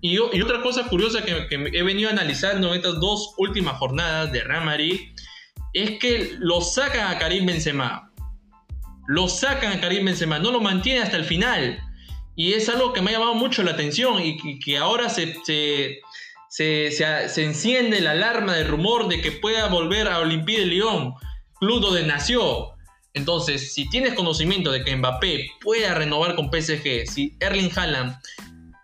Y, 0.00 0.18
otra 0.18 0.62
cosa 0.62 0.84
curiosa 0.88 1.24
que, 1.24 1.48
he 1.50 1.82
venido 1.82 2.08
analizando 2.08 2.68
en 2.68 2.74
estas 2.74 3.00
dos 3.00 3.34
últimas 3.36 3.78
jornadas 3.78 4.30
de 4.30 4.44
Real 4.44 4.64
es 5.72 5.98
que 5.98 6.36
lo 6.38 6.60
sacan 6.60 7.10
a 7.14 7.18
Karim 7.18 7.46
Benzema. 7.46 8.12
Lo 9.08 9.28
sacan 9.28 9.72
a 9.72 9.80
Karim 9.80 10.04
Benzema, 10.04 10.38
no 10.38 10.50
lo 10.50 10.60
mantiene 10.60 11.00
hasta 11.00 11.16
el 11.16 11.24
final. 11.24 11.80
Y 12.36 12.54
es 12.54 12.68
algo 12.68 12.92
que 12.92 13.02
me 13.02 13.10
ha 13.10 13.14
llamado 13.14 13.34
mucho 13.34 13.62
la 13.62 13.72
atención 13.72 14.20
y 14.22 14.58
que, 14.58 14.78
ahora 14.78 15.08
se, 15.08 15.36
se, 15.44 16.00
se, 16.48 17.44
enciende 17.44 18.00
la 18.00 18.12
alarma 18.12 18.54
de 18.54 18.64
rumor 18.64 19.08
de 19.08 19.20
que 19.20 19.32
pueda 19.32 19.68
volver 19.68 20.08
a 20.08 20.20
Olympique 20.20 20.60
de 20.60 20.66
Lyon, 20.66 21.14
club 21.60 21.80
donde 21.80 22.06
nació. 22.06 22.70
Entonces, 23.14 23.74
si 23.74 23.88
tienes 23.90 24.14
conocimiento 24.14 24.72
de 24.72 24.82
que 24.82 24.96
Mbappé 24.96 25.50
pueda 25.60 25.94
renovar 25.94 26.34
con 26.34 26.50
PSG, 26.50 27.06
si 27.06 27.36
Erling 27.40 27.70
Haaland 27.76 28.16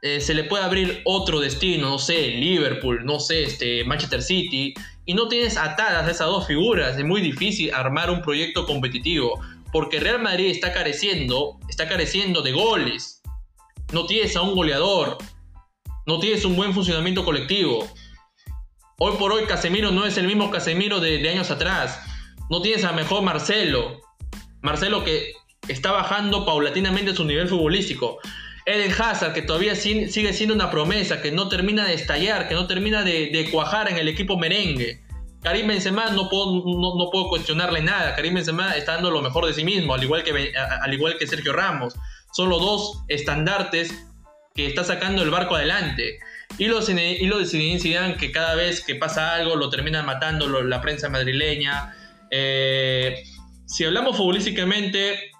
eh, 0.03 0.21
se 0.21 0.35
le 0.35 0.45
puede 0.45 0.65
abrir 0.65 1.01
otro 1.05 1.41
destino, 1.41 1.89
no 1.89 1.99
sé, 1.99 2.29
Liverpool, 2.29 3.05
no 3.05 3.19
sé, 3.19 3.45
este, 3.45 3.85
Manchester 3.85 4.23
City, 4.23 4.75
y 5.09 5.15
no 5.15 5.27
tienes 5.27 5.57
atadas 5.57 6.07
esas 6.07 6.27
dos 6.27 6.47
figuras, 6.47 6.99
es 6.99 7.05
muy 7.05 7.23
difícil 7.23 7.73
armar 7.73 8.11
un 8.11 8.21
proyecto 8.21 8.67
competitivo, 8.67 9.41
porque 9.73 10.01
Real 10.01 10.21
Madrid 10.21 10.51
está 10.51 10.75
careciendo, 10.75 11.59
está 11.67 11.89
careciendo 11.89 12.43
de 12.43 12.53
goles. 12.53 13.23
No 13.91 14.05
tienes 14.05 14.37
a 14.37 14.43
un 14.43 14.55
goleador, 14.55 15.17
no 16.07 16.19
tienes 16.19 16.45
un 16.45 16.57
buen 16.57 16.75
funcionamiento 16.75 17.25
colectivo. 17.25 17.89
Hoy 18.99 19.17
por 19.19 19.33
hoy 19.33 19.47
Casemiro 19.47 19.91
no 19.93 20.05
es 20.05 20.19
el 20.19 20.27
mismo 20.27 20.51
Casemiro 20.51 21.01
de, 21.01 21.27
años 21.27 21.51
atrás. 21.51 21.99
No 22.51 22.61
tienes 22.61 22.85
a 22.85 22.93
mejor 22.93 23.23
Marcelo. 23.23 24.03
Marcelo 24.61 25.05
que 25.05 25.33
está 25.69 25.91
bajando 25.91 26.45
paulatinamente 26.45 27.15
su 27.15 27.25
nivel 27.25 27.49
futbolístico. 27.49 28.19
Eden 28.69 28.93
Hazard, 28.93 29.33
que 29.33 29.41
todavía 29.41 29.75
sigue 29.75 30.33
siendo 30.35 30.55
una 30.55 30.71
promesa, 30.71 31.23
que 31.23 31.33
no 31.33 31.49
termina 31.49 31.87
de 31.87 31.95
estallar, 31.95 32.49
que 32.49 32.55
no 32.55 32.67
termina 32.67 33.03
de, 33.03 33.49
cuajar 33.51 33.91
en 33.91 33.97
el 33.97 34.09
equipo 34.09 34.37
merengue. 34.37 35.03
Karim 35.43 35.69
Benzema 35.69 36.11
no 36.11 36.29
puedo, 36.29 36.63
no, 36.67 37.11
puedo 37.11 37.29
cuestionarle 37.31 37.81
nada. 37.81 38.15
Karim 38.15 38.35
Benzema 38.35 38.77
está 38.77 38.95
dando 38.95 39.11
lo 39.11 39.23
mejor 39.23 39.47
de 39.47 39.55
sí 39.55 39.65
mismo, 39.65 39.95
al 39.95 40.05
igual 40.05 40.23
que, 40.23 40.53
al 40.55 40.93
igual 40.93 41.17
que 41.17 41.27
Sergio 41.27 41.55
Ramos. 41.55 41.95
Son 42.33 42.51
los 42.51 42.61
dos 42.61 43.05
estandartes 43.09 44.07
que 44.55 44.67
está 44.67 44.85
sacando 44.85 45.23
el 45.23 45.31
barco 45.31 45.55
adelante. 45.55 46.19
Y 46.59 46.67
los, 46.67 46.91
y 46.91 47.27
lo 47.27 47.39
de 47.39 47.47
Zinedine 47.47 48.17
que 48.19 48.33
cada 48.33 48.55
vez 48.55 48.85
que 48.85 48.97
pasa 48.97 49.35
algo 49.35 49.57
lo 49.57 49.71
termina 49.71 50.03
matando 50.03 50.63
la 50.63 50.81
prensa 50.83 51.09
madrileña. 51.09 51.95
Eh, 52.31 53.23
si 53.65 53.87
hablamos 53.87 54.17
futbolísticamente, 54.17 55.31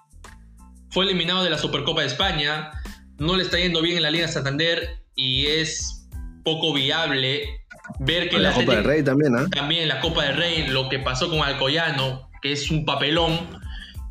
fue 0.89 1.05
eliminado 1.05 1.43
de 1.43 1.51
la 1.51 1.59
Supercopa 1.59 2.01
de 2.01 2.07
España 2.07 2.71
no 3.19 3.35
le 3.35 3.43
está 3.43 3.57
yendo 3.57 3.81
bien 3.81 3.97
en 3.97 4.03
la 4.03 4.11
Liga 4.11 4.27
Santander 4.27 5.01
y 5.15 5.45
es 5.45 6.07
poco 6.43 6.73
viable 6.73 7.61
ver 7.99 8.29
que 8.29 8.39
la 8.39 8.53
Copa 8.53 8.75
del 8.75 8.83
Rey 8.83 9.03
también, 9.03 9.35
¿eh? 9.35 9.45
También 9.51 9.87
la 9.87 9.99
Copa 9.99 10.25
del 10.25 10.37
Rey, 10.37 10.67
lo 10.67 10.89
que 10.89 10.99
pasó 10.99 11.29
con 11.29 11.41
Alcoyano, 11.41 12.29
que 12.41 12.51
es 12.53 12.71
un 12.71 12.85
papelón. 12.85 13.59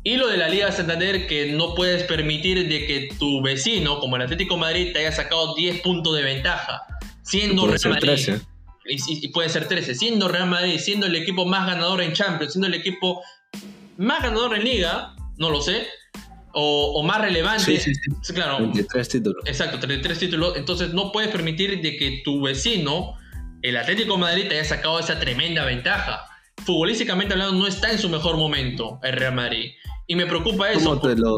Y 0.03 0.15
lo 0.15 0.27
de 0.27 0.37
la 0.37 0.47
Liga 0.47 0.71
Santander, 0.71 1.27
que 1.27 1.51
no 1.51 1.75
puedes 1.75 2.03
permitir 2.03 2.69
de 2.69 2.85
que 2.85 3.09
tu 3.19 3.41
vecino, 3.41 3.99
como 3.99 4.15
el 4.15 4.21
Atlético 4.21 4.57
Madrid, 4.57 4.93
te 4.93 4.99
haya 4.99 5.11
sacado 5.11 5.55
10 5.55 5.81
puntos 5.81 6.15
de 6.15 6.23
ventaja, 6.23 6.81
siendo 7.23 7.67
Real 7.67 7.79
Madrid. 7.89 8.37
Y, 8.85 9.27
puede 9.27 9.49
ser 9.49 9.67
13, 9.67 9.93
siendo 9.93 10.27
Real 10.29 10.47
Madrid, 10.47 10.79
siendo 10.79 11.05
el 11.05 11.15
equipo 11.15 11.45
más 11.45 11.67
ganador 11.67 12.01
en 12.01 12.13
Champions, 12.13 12.53
siendo 12.53 12.67
el 12.67 12.73
equipo 12.73 13.21
más 13.97 14.23
ganador 14.23 14.55
en 14.55 14.63
Liga, 14.63 15.15
no 15.37 15.49
lo 15.49 15.61
sé, 15.61 15.85
o, 16.53 17.03
más 17.03 17.21
relevante. 17.21 17.79
Sí, 17.79 17.93
sí, 17.93 18.33
Claro. 18.33 18.57
33 18.57 19.09
títulos. 19.09 19.43
Exacto, 19.45 19.79
33 19.79 20.19
títulos. 20.19 20.57
Entonces 20.57 20.93
no 20.93 21.11
puedes 21.11 21.29
permitir 21.29 21.81
de 21.81 21.97
que 21.97 22.21
tu 22.23 22.41
vecino, 22.41 23.15
el 23.61 23.77
Atlético 23.77 24.13
de 24.13 24.19
Madrid, 24.19 24.47
te 24.47 24.59
haya 24.59 24.67
sacado 24.67 24.99
esa 24.99 25.19
tremenda 25.19 25.65
ventaja. 25.65 26.25
Futbolísticamente 26.65 27.33
hablando, 27.33 27.53
no 27.53 27.67
está 27.67 27.91
en 27.91 27.99
su 27.99 28.09
mejor 28.09 28.37
momento 28.37 28.99
el 29.03 29.13
Real 29.13 29.33
Madrid. 29.33 29.71
Y 30.11 30.15
me 30.15 30.25
preocupa 30.25 30.71
eso. 30.71 30.99
Como 30.99 31.01
te, 31.01 31.15
lo, 31.15 31.37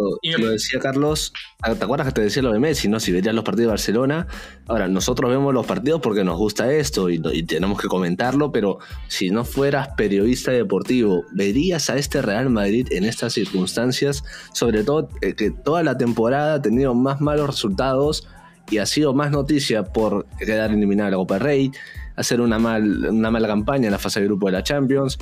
decía 0.50 0.80
Carlos, 0.80 1.34
ah, 1.62 1.76
¿te 1.76 1.84
acuerdas 1.84 2.08
que 2.08 2.14
te 2.14 2.22
decía 2.22 2.42
lo 2.42 2.54
de 2.54 2.60
Messi, 2.60 2.88
no? 2.88 3.02
Si 3.02 3.12
verías 3.12 3.36
los 3.36 3.44
partidos 3.44 3.68
de 3.68 3.72
Barcelona. 3.72 4.28
Ahora, 4.66 4.88
nosotros 4.88 5.30
vemos 5.30 5.54
los 5.54 5.66
partidos 5.66 6.00
porque 6.00 6.24
nos 6.24 6.38
gusta 6.38 6.72
esto 6.72 7.10
y, 7.10 7.20
tenemos 7.44 7.82
que 7.82 7.90
comentarlo, 7.90 8.54
pero 8.54 8.80
si 9.10 9.30
no 9.30 9.44
fueras 9.44 9.90
periodista 9.98 10.54
deportivo, 10.54 11.26
¿verías 11.34 11.90
a 11.90 11.98
este 11.98 12.22
Real 12.22 12.50
Madrid 12.50 12.88
en 12.92 13.04
estas 13.04 13.34
circunstancias? 13.34 14.24
Sobre 14.54 14.86
todo 14.86 15.10
eh, 15.20 15.34
que 15.36 15.52
toda 15.52 15.84
la 15.84 15.98
temporada 15.98 16.54
ha 16.54 16.62
tenido 16.62 16.96
más 16.96 17.20
malos 17.20 17.48
resultados 17.48 18.26
y 18.70 18.78
ha 18.78 18.86
sido 18.86 19.14
más 19.14 19.32
noticia 19.32 19.84
por 19.84 20.28
quedar 20.40 20.72
eliminada 20.72 21.10
la 21.10 21.18
Copa 21.18 21.40
Rey, 21.40 21.74
hacer 22.16 22.40
una, 22.40 22.58
mal, 22.58 23.06
una 23.10 23.30
mala 23.30 23.50
campaña 23.50 23.88
en 23.88 23.92
la 23.92 24.00
fase 24.00 24.22
de 24.22 24.28
grupo 24.28 24.46
de 24.46 24.54
la 24.54 24.64
Champions, 24.64 25.18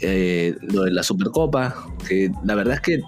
eh, 0.00 0.56
lo 0.62 0.84
de 0.84 0.90
la 0.90 1.02
Supercopa, 1.02 1.74
que 2.06 2.30
la 2.44 2.54
verdad 2.54 2.74
es 2.74 2.80
que 2.80 3.00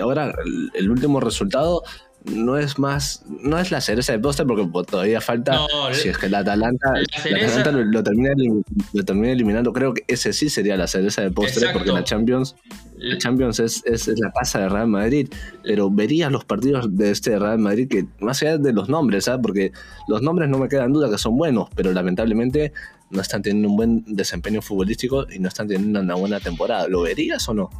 ahora 0.00 0.34
el, 0.74 0.90
último 0.90 1.20
resultado 1.20 1.82
no 2.32 2.58
es 2.58 2.78
más, 2.78 3.24
no 3.28 3.58
es 3.58 3.70
la 3.70 3.80
cereza 3.80 4.12
de 4.12 4.18
postre 4.18 4.44
porque 4.46 4.68
todavía 4.88 5.20
falta, 5.20 5.60
si 5.92 6.08
es 6.08 6.18
que 6.18 6.26
el 6.26 6.34
Atalanta, 6.34 6.92
lo, 6.92 8.02
termina, 8.02 8.32
lo, 8.92 9.04
termina, 9.04 9.32
eliminando, 9.32 9.72
creo 9.72 9.94
que 9.94 10.02
ese 10.08 10.32
sí 10.32 10.48
sería 10.50 10.76
la 10.76 10.86
cereza 10.86 11.22
de 11.22 11.30
postre 11.30 11.68
porque 11.72 11.92
la 11.92 12.04
Champions, 12.04 12.56
la 12.96 13.16
Champions 13.18 13.60
es, 13.60 13.82
es, 13.86 14.08
la 14.08 14.32
casa 14.32 14.60
de 14.60 14.68
Real 14.68 14.88
Madrid, 14.88 15.28
pero 15.62 15.90
verías 15.90 16.32
los 16.32 16.44
partidos 16.44 16.96
de 16.96 17.10
este 17.10 17.38
Real 17.38 17.58
Madrid 17.58 17.88
que 17.88 18.06
más 18.20 18.42
allá 18.42 18.58
de 18.58 18.72
los 18.72 18.88
nombres, 18.88 19.24
¿sabes? 19.24 19.40
porque 19.42 19.72
los 20.08 20.22
nombres 20.22 20.48
no 20.48 20.58
me 20.58 20.68
quedan 20.68 20.92
duda 20.92 21.08
que 21.10 21.18
son 21.18 21.36
buenos, 21.36 21.68
pero 21.74 21.92
lamentablemente 21.92 22.72
no 23.10 23.20
están 23.20 23.42
teniendo 23.42 23.68
un 23.68 23.76
buen 23.76 24.04
desempeño 24.06 24.62
futbolístico 24.62 25.26
y 25.30 25.38
no 25.38 25.48
están 25.48 25.68
teniendo 25.68 26.00
una 26.00 26.14
buena 26.14 26.40
temporada. 26.40 26.88
¿Lo 26.88 27.02
verías 27.02 27.48
o 27.48 27.54
no? 27.54 27.70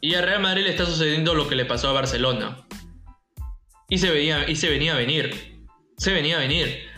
Y 0.00 0.14
a 0.14 0.22
Real 0.22 0.40
Madrid 0.40 0.64
le 0.64 0.70
está 0.70 0.86
sucediendo 0.86 1.34
lo 1.34 1.46
que 1.46 1.54
le 1.54 1.66
pasó 1.66 1.88
a 1.88 1.92
Barcelona. 1.92 2.56
Y 3.90 3.98
se, 3.98 4.10
venía, 4.10 4.48
y 4.48 4.56
se 4.56 4.70
venía 4.70 4.94
a 4.94 4.96
venir. 4.96 5.66
Se 5.98 6.12
venía 6.12 6.36
a 6.36 6.40
venir. 6.40 6.88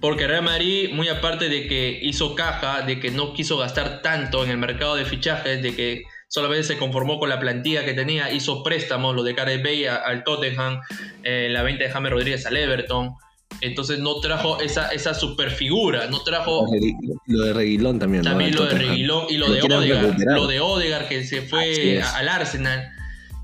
Porque 0.00 0.26
Real 0.26 0.44
Madrid, 0.44 0.90
muy 0.92 1.08
aparte 1.08 1.48
de 1.48 1.66
que 1.66 1.98
hizo 2.02 2.34
caja, 2.34 2.82
de 2.82 3.00
que 3.00 3.10
no 3.10 3.32
quiso 3.32 3.56
gastar 3.56 4.02
tanto 4.02 4.44
en 4.44 4.50
el 4.50 4.58
mercado 4.58 4.96
de 4.96 5.06
fichajes, 5.06 5.62
de 5.62 5.74
que 5.74 6.02
solamente 6.28 6.64
se 6.64 6.76
conformó 6.76 7.18
con 7.18 7.30
la 7.30 7.40
plantilla 7.40 7.84
que 7.84 7.94
tenía, 7.94 8.30
hizo 8.30 8.62
préstamos, 8.62 9.16
lo 9.16 9.22
de 9.22 9.32
Gareth 9.32 9.62
Bale 9.62 9.88
al 9.88 10.24
Tottenham, 10.24 10.80
eh, 11.22 11.48
la 11.50 11.62
venta 11.62 11.84
de 11.84 11.90
James 11.90 12.12
Rodríguez 12.12 12.44
al 12.44 12.56
Everton, 12.56 13.14
entonces 13.60 13.98
no 14.00 14.20
trajo 14.20 14.60
esa, 14.60 14.88
esa 14.88 15.14
super 15.14 15.50
figura, 15.50 16.06
no 16.08 16.22
trajo... 16.22 16.66
Lo 17.26 17.44
de 17.44 17.52
Reguilón 17.52 17.98
también. 17.98 18.24
También 18.24 18.54
lo 18.54 18.66
de 18.66 18.74
Reguilón 18.74 19.26
y 19.28 19.36
lo, 19.36 19.50
de 19.50 19.62
Odegar. 19.62 20.16
Lo 20.18 20.46
de 20.46 20.60
Odegar 20.60 21.08
que 21.08 21.24
se 21.24 21.42
fue 21.42 22.02
al 22.02 22.28
Arsenal. 22.28 22.90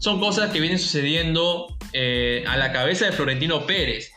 Son 0.00 0.18
cosas 0.18 0.50
que 0.50 0.60
vienen 0.60 0.78
sucediendo 0.78 1.76
eh, 1.92 2.42
a 2.48 2.56
la 2.56 2.72
cabeza 2.72 3.04
de 3.04 3.12
Florentino 3.12 3.66
Pérez. 3.66 4.12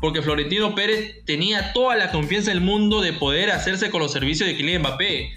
Porque 0.00 0.22
Florentino 0.22 0.74
Pérez 0.74 1.24
tenía 1.26 1.74
toda 1.74 1.94
la 1.94 2.10
confianza 2.10 2.50
del 2.50 2.62
mundo 2.62 3.02
de 3.02 3.12
poder 3.12 3.50
hacerse 3.50 3.90
con 3.90 4.00
los 4.00 4.12
servicios 4.12 4.48
de 4.48 4.56
Kylian 4.56 4.80
Mbappé. 4.80 5.30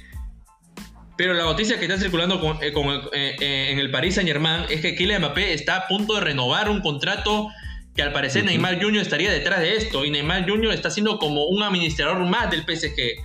Pero 1.18 1.34
la 1.34 1.44
noticia 1.44 1.78
que 1.78 1.86
está 1.86 2.00
circulando 2.00 2.60
eh, 2.62 2.74
eh, 3.12 3.68
en 3.72 3.78
el 3.78 3.92
Paris 3.92 4.16
Saint 4.16 4.28
Germain 4.28 4.64
es 4.70 4.80
que 4.80 4.96
Kylian 4.96 5.22
Mbappé 5.22 5.54
está 5.54 5.76
a 5.76 5.88
punto 5.88 6.16
de 6.16 6.22
renovar 6.22 6.70
un 6.70 6.80
contrato 6.80 7.50
que 7.94 8.02
al 8.02 8.14
parecer 8.14 8.46
Neymar 8.46 8.82
Jr. 8.82 9.02
estaría 9.02 9.32
detrás 9.32 9.60
de 9.60 9.76
esto 9.76 10.06
y 10.06 10.12
Neymar 10.12 10.50
Jr. 10.50 10.74
está 10.74 10.90
siendo 10.90 11.20
como 11.20 11.46
un 11.46 11.62
administrador 11.62 12.18
más 12.26 12.50
del 12.50 12.62
PSG, 12.62 13.22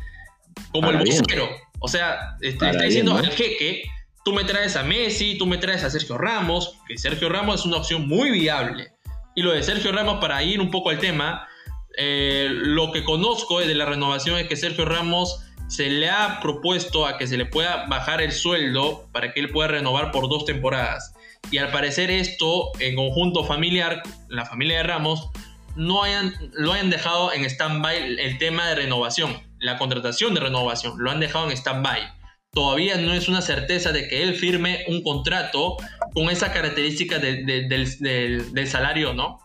como 0.72 0.90
el 0.90 0.98
vocero. 0.98 1.48
O 1.78 1.88
sea, 1.88 2.36
está, 2.40 2.72
diciendo 2.72 3.16
al 3.16 3.30
jeque, 3.30 3.84
tú 4.28 4.34
me 4.34 4.44
traes 4.44 4.76
a 4.76 4.82
Messi, 4.82 5.38
tú 5.38 5.46
me 5.46 5.56
traes 5.56 5.84
a 5.84 5.90
Sergio 5.90 6.18
Ramos, 6.18 6.74
que 6.86 6.98
Sergio 6.98 7.30
Ramos 7.30 7.60
es 7.60 7.66
una 7.66 7.78
opción 7.78 8.06
muy 8.06 8.30
viable. 8.30 8.92
Y 9.34 9.40
lo 9.40 9.52
de 9.52 9.62
Sergio 9.62 9.90
Ramos, 9.90 10.20
para 10.20 10.42
ir 10.42 10.60
un 10.60 10.70
poco 10.70 10.90
al 10.90 10.98
tema, 10.98 11.48
eh, 11.96 12.46
lo 12.50 12.92
que 12.92 13.04
conozco 13.04 13.60
de 13.60 13.74
la 13.74 13.86
renovación 13.86 14.36
es 14.36 14.46
que 14.46 14.54
Sergio 14.54 14.84
Ramos 14.84 15.42
se 15.68 15.88
le 15.88 16.10
ha 16.10 16.40
propuesto 16.42 17.06
a 17.06 17.16
que 17.16 17.26
se 17.26 17.38
le 17.38 17.46
pueda 17.46 17.86
bajar 17.86 18.20
el 18.20 18.32
sueldo 18.32 19.08
para 19.12 19.32
que 19.32 19.40
él 19.40 19.48
pueda 19.48 19.68
renovar 19.68 20.10
por 20.10 20.28
dos 20.28 20.44
temporadas. 20.44 21.14
Y 21.50 21.56
al 21.56 21.70
parecer 21.70 22.10
esto, 22.10 22.72
en 22.80 22.96
conjunto 22.96 23.44
familiar, 23.44 24.02
la 24.28 24.44
familia 24.44 24.76
de 24.76 24.82
Ramos, 24.82 25.30
no 25.74 26.02
hayan, 26.02 26.34
lo 26.52 26.74
hayan 26.74 26.90
dejado 26.90 27.32
en 27.32 27.46
stand-by 27.46 28.20
el 28.20 28.36
tema 28.36 28.68
de 28.68 28.74
renovación, 28.74 29.40
la 29.58 29.78
contratación 29.78 30.34
de 30.34 30.40
renovación, 30.40 30.96
lo 30.98 31.10
han 31.10 31.18
dejado 31.18 31.46
en 31.46 31.56
stand-by. 31.56 32.17
Todavía 32.52 32.96
no 32.96 33.12
es 33.12 33.28
una 33.28 33.42
certeza 33.42 33.92
de 33.92 34.08
que 34.08 34.22
él 34.22 34.34
firme 34.34 34.84
un 34.88 35.02
contrato 35.02 35.76
con 36.14 36.30
esa 36.30 36.52
característica 36.52 37.18
del, 37.18 38.66
salario, 38.66 39.12
¿no? 39.12 39.38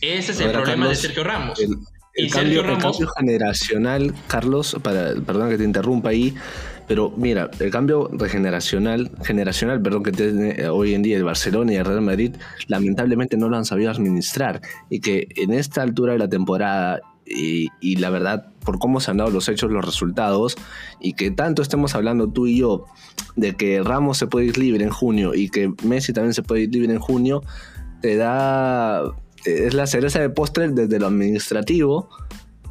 Ese 0.00 0.32
es 0.32 0.40
el 0.40 0.52
problema 0.52 0.88
de 0.88 0.96
Sergio 0.96 1.24
Ramos. 1.24 1.58
El, 2.14 2.30
cambio, 2.32 2.64
generacional, 3.16 4.12
Carlos, 4.26 4.76
para, 4.82 5.14
perdón 5.14 5.50
que 5.50 5.58
te 5.58 5.62
interrumpa 5.62 6.08
ahí, 6.08 6.34
pero 6.88 7.12
mira, 7.16 7.50
el 7.60 7.70
cambio 7.70 8.08
regeneracional, 8.10 9.10
generacional, 9.22 9.80
perdón, 9.80 10.02
que 10.02 10.10
tiene 10.10 10.68
hoy 10.68 10.94
en 10.94 11.02
día 11.02 11.18
el 11.18 11.22
Barcelona 11.22 11.74
y 11.74 11.76
el 11.76 11.84
Real 11.84 12.00
Madrid, 12.00 12.34
lamentablemente 12.66 13.36
no 13.36 13.48
lo 13.50 13.58
han 13.58 13.66
sabido 13.66 13.90
administrar. 13.90 14.62
Y 14.88 15.00
que 15.00 15.28
en 15.36 15.52
esta 15.52 15.82
altura 15.82 16.14
de 16.14 16.18
la 16.18 16.28
temporada, 16.28 17.00
y, 17.30 17.96
la 17.96 18.10
verdad, 18.10 18.52
por 18.64 18.78
cómo 18.78 19.00
se 19.00 19.10
han 19.10 19.18
dado 19.18 19.30
los 19.30 19.48
hechos, 19.48 19.70
los 19.70 19.84
resultados, 19.84 20.56
y 21.00 21.14
que 21.14 21.30
tanto 21.30 21.62
estemos 21.62 21.94
hablando 21.94 22.28
tú 22.28 22.46
y 22.46 22.58
yo 22.58 22.84
de 23.36 23.54
que 23.54 23.82
Ramos 23.82 24.18
se 24.18 24.26
puede 24.26 24.46
ir 24.46 24.58
libre 24.58 24.84
en 24.84 24.90
junio 24.90 25.34
y 25.34 25.48
que 25.48 25.72
Messi 25.84 26.12
también 26.12 26.34
se 26.34 26.42
puede 26.42 26.62
ir 26.62 26.72
libre 26.72 26.92
en 26.92 27.00
junio, 27.00 27.42
te 28.00 28.16
da. 28.16 29.02
Es 29.44 29.72
la 29.72 29.86
cereza 29.86 30.20
de 30.20 30.30
postre 30.30 30.68
desde 30.68 30.98
lo 30.98 31.06
administrativo 31.06 32.08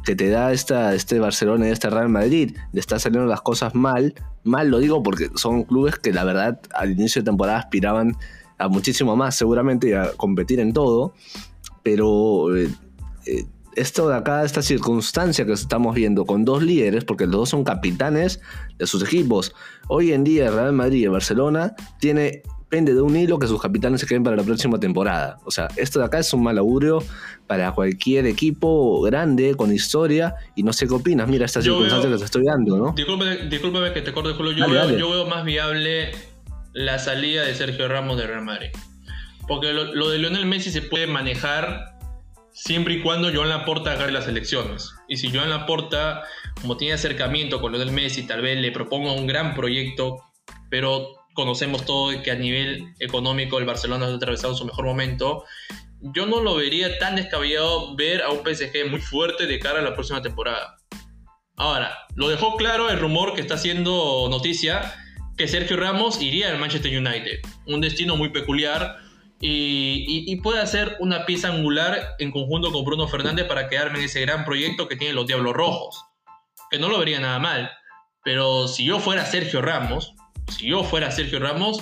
que 0.04 0.16
te 0.16 0.30
da 0.30 0.52
esta, 0.52 0.94
este 0.94 1.18
Barcelona 1.18 1.68
y 1.68 1.70
este 1.70 1.90
Real 1.90 2.08
Madrid, 2.08 2.56
le 2.72 2.80
está 2.80 2.98
saliendo 2.98 3.28
las 3.28 3.42
cosas 3.42 3.74
mal, 3.74 4.14
mal 4.42 4.70
lo 4.70 4.78
digo 4.78 5.02
porque 5.02 5.28
son 5.34 5.64
clubes 5.64 5.96
que 5.96 6.14
la 6.14 6.24
verdad 6.24 6.60
al 6.72 6.92
inicio 6.92 7.20
de 7.20 7.26
temporada 7.26 7.58
aspiraban 7.58 8.16
a 8.56 8.68
muchísimo 8.68 9.16
más 9.16 9.34
seguramente 9.34 9.90
y 9.90 9.92
a 9.92 10.12
competir 10.12 10.60
en 10.60 10.72
todo, 10.72 11.12
pero 11.82 12.56
eh, 12.56 12.70
eh, 13.26 13.44
esto 13.78 14.08
de 14.08 14.16
acá, 14.16 14.44
esta 14.44 14.62
circunstancia 14.62 15.46
que 15.46 15.52
estamos 15.52 15.94
viendo 15.94 16.24
con 16.24 16.44
dos 16.44 16.62
líderes, 16.62 17.04
porque 17.04 17.24
los 17.24 17.32
dos 17.32 17.48
son 17.50 17.64
capitanes 17.64 18.40
de 18.76 18.86
sus 18.86 19.02
equipos, 19.02 19.54
hoy 19.88 20.12
en 20.12 20.24
día 20.24 20.50
Real 20.50 20.72
Madrid 20.72 21.04
y 21.04 21.06
Barcelona 21.06 21.74
tiene 22.00 22.42
pende 22.68 22.92
de 22.92 23.00
un 23.00 23.16
hilo 23.16 23.38
que 23.38 23.46
sus 23.46 23.60
capitanes 23.60 24.00
se 24.00 24.06
queden 24.06 24.22
para 24.22 24.36
la 24.36 24.42
próxima 24.42 24.78
temporada. 24.78 25.38
O 25.44 25.50
sea, 25.50 25.68
esto 25.76 26.00
de 26.00 26.04
acá 26.04 26.18
es 26.18 26.32
un 26.34 26.42
mal 26.42 26.58
augurio 26.58 27.02
para 27.46 27.72
cualquier 27.72 28.26
equipo 28.26 29.00
grande, 29.00 29.54
con 29.56 29.72
historia, 29.72 30.34
y 30.54 30.62
no 30.62 30.72
sé 30.74 30.86
qué 30.86 30.94
opinas. 30.94 31.28
Mira, 31.28 31.46
esta 31.46 31.62
circunstancia 31.62 32.10
que 32.10 32.18
te 32.18 32.24
estoy 32.24 32.44
dando, 32.44 32.76
¿no? 32.76 32.94
Discúlpame, 32.94 33.92
que 33.94 34.02
te 34.02 34.12
corte, 34.12 34.32
Julio. 34.34 34.52
Yo, 34.52 34.68
veo, 34.68 34.98
yo 34.98 35.10
veo 35.10 35.26
más 35.26 35.44
viable 35.44 36.10
la 36.74 36.98
salida 36.98 37.44
de 37.44 37.54
Sergio 37.54 37.88
Ramos 37.88 38.18
de 38.18 38.26
Real 38.26 38.44
Madrid. 38.44 38.68
Porque 39.46 39.72
lo, 39.72 40.10
de 40.10 40.18
Lionel 40.18 40.44
Messi 40.44 40.70
se 40.70 40.82
puede 40.82 41.06
manejar 41.06 41.97
siempre 42.58 42.94
y 42.94 43.02
cuando 43.02 43.32
Joan 43.32 43.48
Laporta 43.48 43.92
agarre 43.92 44.10
las 44.10 44.26
elecciones. 44.26 44.92
Y 45.06 45.16
si 45.16 45.30
Joan 45.32 45.48
Laporta, 45.48 46.24
como 46.60 46.76
tiene 46.76 46.94
acercamiento 46.94 47.60
con 47.60 47.72
Lionel 47.72 47.92
Messi, 47.92 48.26
tal 48.26 48.42
vez 48.42 48.58
le 48.58 48.72
proponga 48.72 49.12
un 49.12 49.28
gran 49.28 49.54
proyecto, 49.54 50.16
pero 50.68 51.14
conocemos 51.34 51.86
todo 51.86 52.20
que 52.22 52.32
a 52.32 52.34
nivel 52.34 52.94
económico 52.98 53.58
el 53.58 53.64
Barcelona 53.64 54.06
ha 54.06 54.14
atravesado 54.14 54.56
su 54.56 54.64
mejor 54.64 54.86
momento. 54.86 55.44
Yo 56.00 56.26
no 56.26 56.40
lo 56.40 56.56
vería 56.56 56.98
tan 56.98 57.14
descabellado 57.14 57.94
ver 57.94 58.22
a 58.22 58.30
un 58.30 58.40
PSG 58.40 58.90
muy 58.90 59.00
fuerte 59.00 59.46
de 59.46 59.58
cara 59.60 59.78
a 59.78 59.82
la 59.82 59.94
próxima 59.94 60.20
temporada. 60.20 60.76
Ahora, 61.56 61.96
lo 62.16 62.28
dejó 62.28 62.56
claro 62.56 62.90
el 62.90 62.98
rumor 62.98 63.34
que 63.34 63.40
está 63.40 63.54
haciendo 63.54 64.26
noticia 64.30 64.94
que 65.36 65.46
Sergio 65.46 65.76
Ramos 65.76 66.20
iría 66.20 66.48
al 66.48 66.58
Manchester 66.58 66.96
United. 66.96 67.38
Un 67.66 67.80
destino 67.80 68.16
muy 68.16 68.30
peculiar 68.30 68.98
y, 69.40 70.36
puede 70.36 70.60
hacer 70.60 70.96
una 71.00 71.26
pieza 71.26 71.48
angular 71.48 72.16
en 72.18 72.30
conjunto 72.30 72.72
con 72.72 72.84
Bruno 72.84 73.06
Fernández 73.06 73.46
para 73.46 73.68
quedarme 73.68 73.98
en 73.98 74.06
ese 74.06 74.20
gran 74.20 74.44
proyecto 74.44 74.88
que 74.88 74.96
tienen 74.96 75.16
los 75.16 75.26
Diablos 75.26 75.54
Rojos. 75.54 76.04
Que 76.70 76.78
no 76.78 76.88
lo 76.88 76.98
vería 76.98 77.20
nada 77.20 77.38
mal. 77.38 77.70
Pero 78.24 78.68
si 78.68 78.84
yo 78.84 78.98
fuera 78.98 79.24
Sergio 79.24 79.62
Ramos, 79.62 80.14
si 80.56 80.68
yo 80.68 80.82
fuera 80.84 81.10
Sergio 81.10 81.38
Ramos, 81.38 81.80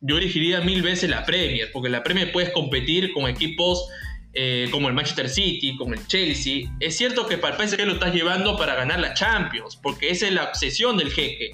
yo 0.00 0.18
elegiría 0.18 0.60
mil 0.60 0.82
veces 0.82 1.10
la 1.10 1.24
Premier, 1.24 1.70
porque 1.72 1.88
la 1.88 2.02
Premier 2.02 2.32
puedes 2.32 2.50
competir 2.50 3.12
con 3.12 3.28
equipos 3.28 3.86
eh, 4.32 4.68
como 4.70 4.88
el 4.88 4.94
Manchester 4.94 5.28
City, 5.28 5.76
como 5.76 5.94
el 5.94 6.06
Chelsea. 6.06 6.68
Es 6.80 6.96
cierto 6.96 7.26
que 7.26 7.38
para 7.38 7.56
el 7.56 7.68
PSG 7.68 7.86
lo 7.86 7.92
estás 7.94 8.14
llevando 8.14 8.56
para 8.56 8.74
ganar 8.74 9.00
la 9.00 9.14
Champions, 9.14 9.76
porque 9.76 10.10
esa 10.10 10.26
es 10.26 10.32
la 10.32 10.44
obsesión 10.44 10.96
del 10.96 11.12
jeque. 11.12 11.52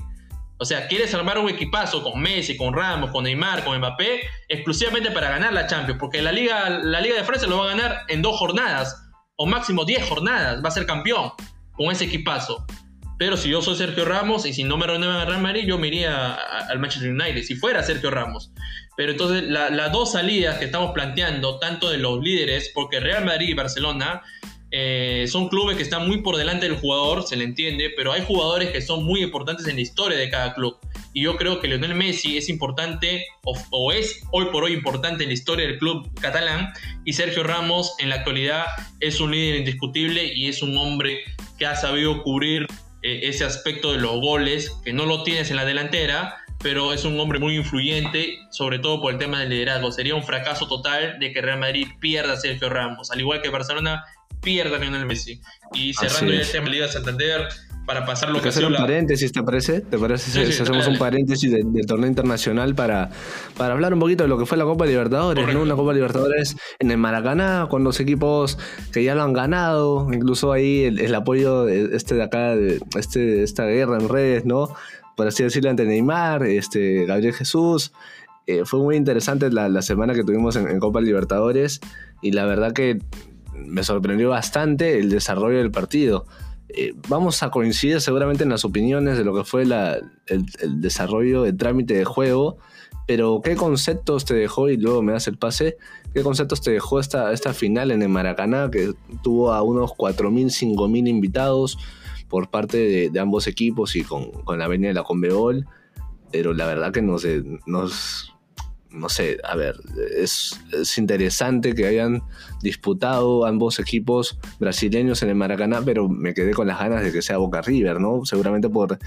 O 0.60 0.66
sea, 0.66 0.86
quieres 0.88 1.14
armar 1.14 1.38
un 1.38 1.48
equipazo 1.48 2.02
con 2.02 2.20
Messi, 2.20 2.54
con 2.54 2.74
Ramos, 2.74 3.10
con 3.12 3.24
Neymar, 3.24 3.64
con 3.64 3.78
Mbappé, 3.78 4.20
exclusivamente 4.46 5.10
para 5.10 5.30
ganar 5.30 5.54
la 5.54 5.66
Champions, 5.66 5.98
porque 5.98 6.20
la 6.20 6.32
Liga, 6.32 6.68
la 6.68 7.00
Liga 7.00 7.16
de 7.16 7.24
Francia 7.24 7.48
lo 7.48 7.56
va 7.56 7.64
a 7.64 7.68
ganar 7.68 8.00
en 8.08 8.20
dos 8.20 8.36
jornadas, 8.36 9.08
o 9.36 9.46
máximo 9.46 9.86
diez 9.86 10.06
jornadas, 10.06 10.62
va 10.62 10.68
a 10.68 10.72
ser 10.72 10.84
campeón 10.84 11.32
con 11.72 11.90
ese 11.90 12.04
equipazo. 12.04 12.66
Pero 13.18 13.38
si 13.38 13.48
yo 13.48 13.62
soy 13.62 13.74
Sergio 13.74 14.04
Ramos 14.04 14.44
y 14.44 14.52
si 14.52 14.62
no 14.62 14.76
me 14.76 14.86
renuevan 14.86 15.16
a 15.16 15.24
Real 15.24 15.40
Madrid, 15.40 15.64
yo 15.66 15.78
me 15.78 15.88
iría 15.88 16.34
al 16.34 16.78
Manchester 16.78 17.10
United, 17.10 17.42
si 17.42 17.54
fuera 17.54 17.82
Sergio 17.82 18.10
Ramos. 18.10 18.52
Pero 18.98 19.12
entonces 19.12 19.44
las 19.44 19.92
dos 19.92 20.12
salidas 20.12 20.58
que 20.58 20.66
estamos 20.66 20.92
planteando, 20.92 21.58
tanto 21.58 21.88
de 21.88 21.96
los 21.96 22.22
líderes, 22.22 22.70
porque 22.74 23.00
Real 23.00 23.24
Madrid 23.24 23.48
y 23.48 23.54
Barcelona 23.54 24.20
eh, 24.70 25.26
son 25.28 25.48
clubes 25.48 25.76
que 25.76 25.82
están 25.82 26.06
muy 26.06 26.22
por 26.22 26.36
delante 26.36 26.68
del 26.68 26.78
jugador, 26.78 27.26
se 27.26 27.36
le 27.36 27.44
entiende, 27.44 27.90
pero 27.96 28.12
hay 28.12 28.24
jugadores 28.24 28.70
que 28.70 28.80
son 28.80 29.04
muy 29.04 29.22
importantes 29.22 29.66
en 29.66 29.76
la 29.76 29.82
historia 29.82 30.16
de 30.16 30.30
cada 30.30 30.54
club. 30.54 30.76
Y 31.12 31.22
yo 31.22 31.36
creo 31.36 31.60
que 31.60 31.68
Lionel 31.68 31.94
Messi 31.94 32.38
es 32.38 32.48
importante, 32.48 33.26
o, 33.44 33.56
o 33.70 33.92
es 33.92 34.22
hoy 34.30 34.46
por 34.52 34.64
hoy 34.64 34.72
importante 34.72 35.24
en 35.24 35.30
la 35.30 35.34
historia 35.34 35.66
del 35.66 35.78
club 35.78 36.08
catalán, 36.20 36.72
y 37.04 37.14
Sergio 37.14 37.42
Ramos 37.42 37.94
en 37.98 38.10
la 38.10 38.16
actualidad 38.16 38.66
es 39.00 39.20
un 39.20 39.32
líder 39.32 39.56
indiscutible 39.56 40.32
y 40.32 40.46
es 40.46 40.62
un 40.62 40.76
hombre 40.76 41.20
que 41.58 41.66
ha 41.66 41.74
sabido 41.74 42.22
cubrir 42.22 42.66
eh, 43.02 43.20
ese 43.24 43.44
aspecto 43.44 43.92
de 43.92 43.98
los 43.98 44.20
goles, 44.20 44.70
que 44.84 44.92
no 44.92 45.06
lo 45.06 45.22
tienes 45.22 45.50
en 45.50 45.56
la 45.56 45.64
delantera, 45.64 46.36
pero 46.62 46.92
es 46.92 47.04
un 47.06 47.18
hombre 47.18 47.38
muy 47.38 47.56
influyente, 47.56 48.38
sobre 48.50 48.78
todo 48.78 49.00
por 49.00 49.12
el 49.12 49.18
tema 49.18 49.40
del 49.40 49.48
liderazgo. 49.48 49.90
Sería 49.90 50.14
un 50.14 50.22
fracaso 50.22 50.68
total 50.68 51.18
de 51.18 51.32
que 51.32 51.40
Real 51.40 51.58
Madrid 51.58 51.88
pierda 52.00 52.34
a 52.34 52.36
Sergio 52.36 52.68
Ramos, 52.68 53.10
al 53.10 53.20
igual 53.20 53.40
que 53.40 53.48
Barcelona 53.48 54.04
pierda 54.40 54.78
Lionel 54.78 55.06
Messi. 55.06 55.40
Y 55.72 55.94
cerrando 55.94 56.32
ya 56.32 56.40
el 56.40 56.50
tema 56.50 56.68
Liga 56.68 56.88
Santander, 56.88 57.48
para 57.90 58.06
pasar 58.06 58.30
lo 58.30 58.40
que, 58.40 58.50
hacer 58.50 58.64
un 58.66 58.74
paréntesis, 58.74 59.32
¿te 59.32 59.42
parece? 59.42 59.80
¿Te 59.80 59.98
parece 59.98 60.30
si, 60.30 60.62
hacemos 60.62 60.86
un 60.86 60.96
paréntesis 60.96 61.50
del 61.50 61.86
torneo 61.86 62.08
internacional 62.08 62.74
para, 62.76 63.10
para 63.56 63.72
hablar 63.72 63.94
un 63.94 63.98
poquito 63.98 64.22
de 64.22 64.28
lo 64.28 64.38
que 64.38 64.46
fue 64.46 64.56
la 64.56 64.64
Copa 64.64 64.86
Libertadores, 64.86 65.52
¿no? 65.52 65.62
Una 65.62 65.74
Copa 65.74 65.92
Libertadores 65.92 66.56
en 66.78 66.92
el 66.92 66.98
Maracaná, 66.98 67.66
con 67.68 67.82
los 67.82 67.98
equipos 67.98 68.58
que 68.92 69.02
ya 69.02 69.16
lo 69.16 69.22
han 69.22 69.32
ganado, 69.32 70.06
incluso 70.12 70.52
ahí 70.52 70.84
el, 70.84 71.12
apoyo 71.16 71.64
de 71.64 71.96
este 71.96 72.14
de 72.14 72.22
acá, 72.22 72.54
de 72.54 72.80
este, 72.96 73.42
esta 73.42 73.64
guerra 73.64 73.98
en 73.98 74.08
redes, 74.08 74.44
¿no? 74.44 74.72
Por 75.16 75.26
así 75.26 75.42
decirlo, 75.42 75.70
ante 75.70 75.84
Neymar, 75.84 76.44
este, 76.44 77.06
Gabriel 77.06 77.34
Jesús. 77.34 77.92
Eh, 78.46 78.62
fue 78.64 78.78
muy 78.78 78.94
interesante 78.94 79.50
la, 79.50 79.82
semana 79.82 80.14
que 80.14 80.22
tuvimos 80.22 80.54
en, 80.54 80.68
en 80.68 80.78
Copa 80.78 81.00
Libertadores 81.00 81.80
y 82.22 82.30
la 82.30 82.46
verdad 82.46 82.72
que 82.72 83.00
me 83.66 83.82
sorprendió 83.82 84.30
bastante 84.30 84.98
el 84.98 85.10
desarrollo 85.10 85.58
del 85.58 85.70
partido. 85.70 86.26
Eh, 86.68 86.94
vamos 87.08 87.42
a 87.42 87.50
coincidir 87.50 88.00
seguramente 88.00 88.44
en 88.44 88.50
las 88.50 88.64
opiniones 88.64 89.18
de 89.18 89.24
lo 89.24 89.34
que 89.34 89.44
fue 89.44 89.62
el, 89.62 90.80
desarrollo 90.80 91.42
del 91.42 91.56
trámite 91.56 91.94
de 91.94 92.04
juego, 92.04 92.58
pero 93.06 93.40
¿qué 93.42 93.56
conceptos 93.56 94.24
te 94.24 94.34
dejó, 94.34 94.68
y 94.68 94.76
luego 94.76 95.02
me 95.02 95.12
das 95.12 95.26
el 95.26 95.36
pase, 95.36 95.78
qué 96.14 96.22
conceptos 96.22 96.60
te 96.60 96.70
dejó 96.70 97.00
esta, 97.00 97.32
esta 97.32 97.54
final 97.54 97.90
en 97.90 98.02
el 98.02 98.08
Maracaná, 98.08 98.70
que 98.70 98.92
tuvo 99.22 99.52
a 99.52 99.62
unos 99.62 99.90
4.000, 99.92 100.76
5.000 100.76 101.08
invitados 101.08 101.76
por 102.28 102.50
parte 102.50 103.10
de, 103.10 103.20
ambos 103.20 103.48
equipos 103.48 103.96
y 103.96 104.04
con, 104.04 104.30
la 104.56 104.68
venia 104.68 104.88
de 104.88 104.94
la 104.94 105.02
Conmebol? 105.02 105.66
Pero 106.30 106.54
la 106.54 106.66
verdad 106.66 106.92
que 106.92 107.02
nos, 107.02 107.26
nos, 107.66 108.29
no 108.92 109.08
sé, 109.08 109.38
a 109.44 109.56
ver, 109.56 109.76
es, 110.16 110.58
interesante 110.96 111.74
que 111.74 111.86
hayan 111.86 112.22
disputado 112.62 113.46
ambos 113.46 113.78
equipos 113.78 114.38
brasileños 114.58 115.22
en 115.22 115.28
el 115.28 115.34
Maracaná, 115.34 115.82
pero 115.84 116.08
me 116.08 116.34
quedé 116.34 116.52
con 116.52 116.66
las 116.66 116.78
ganas 116.78 117.02
de 117.02 117.12
que 117.12 117.22
sea 117.22 117.38
Boca 117.38 117.62
River, 117.62 118.00
¿no? 118.00 118.24
Seguramente 118.24 118.68
por, 118.68 118.98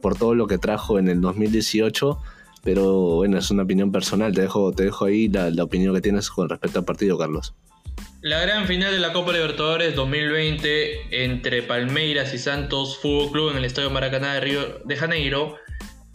por 0.00 0.16
todo 0.16 0.34
lo 0.34 0.46
que 0.46 0.58
trajo 0.58 0.98
en 0.98 1.08
el 1.08 1.20
2018, 1.20 2.18
pero 2.62 3.16
bueno, 3.16 3.38
es 3.38 3.50
una 3.50 3.62
opinión 3.62 3.90
personal, 3.90 4.34
te 4.34 4.42
dejo, 4.42 4.72
te 4.72 4.84
dejo 4.84 5.06
ahí 5.06 5.28
la, 5.28 5.50
la 5.50 5.64
opinión 5.64 5.94
que 5.94 6.00
tienes 6.00 6.30
con 6.30 6.48
respecto 6.48 6.78
al 6.78 6.84
partido, 6.84 7.16
Carlos. 7.16 7.54
La 8.22 8.40
gran 8.40 8.66
final 8.66 8.92
de 8.92 8.98
la 8.98 9.14
Copa 9.14 9.32
Libertadores 9.32 9.96
2020 9.96 11.24
entre 11.24 11.62
Palmeiras 11.62 12.34
y 12.34 12.38
Santos 12.38 12.98
Fútbol 12.98 13.32
Club 13.32 13.50
en 13.52 13.56
el 13.56 13.64
Estadio 13.64 13.90
Maracaná 13.90 14.34
de 14.34 14.40
Río 14.40 14.60
de 14.84 14.96
Janeiro. 14.96 15.56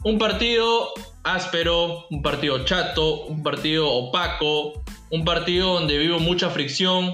Un 0.03 0.19
partido 0.19 0.93
áspero, 1.25 2.05
un 2.11 2.21
partido 2.21 2.63
chato, 2.65 3.25
un 3.25 3.43
partido 3.43 3.91
opaco, 3.91 4.83
un 5.09 5.25
partido 5.25 5.73
donde 5.73 5.97
vivo 5.97 6.19
mucha 6.19 6.49
fricción, 6.51 7.13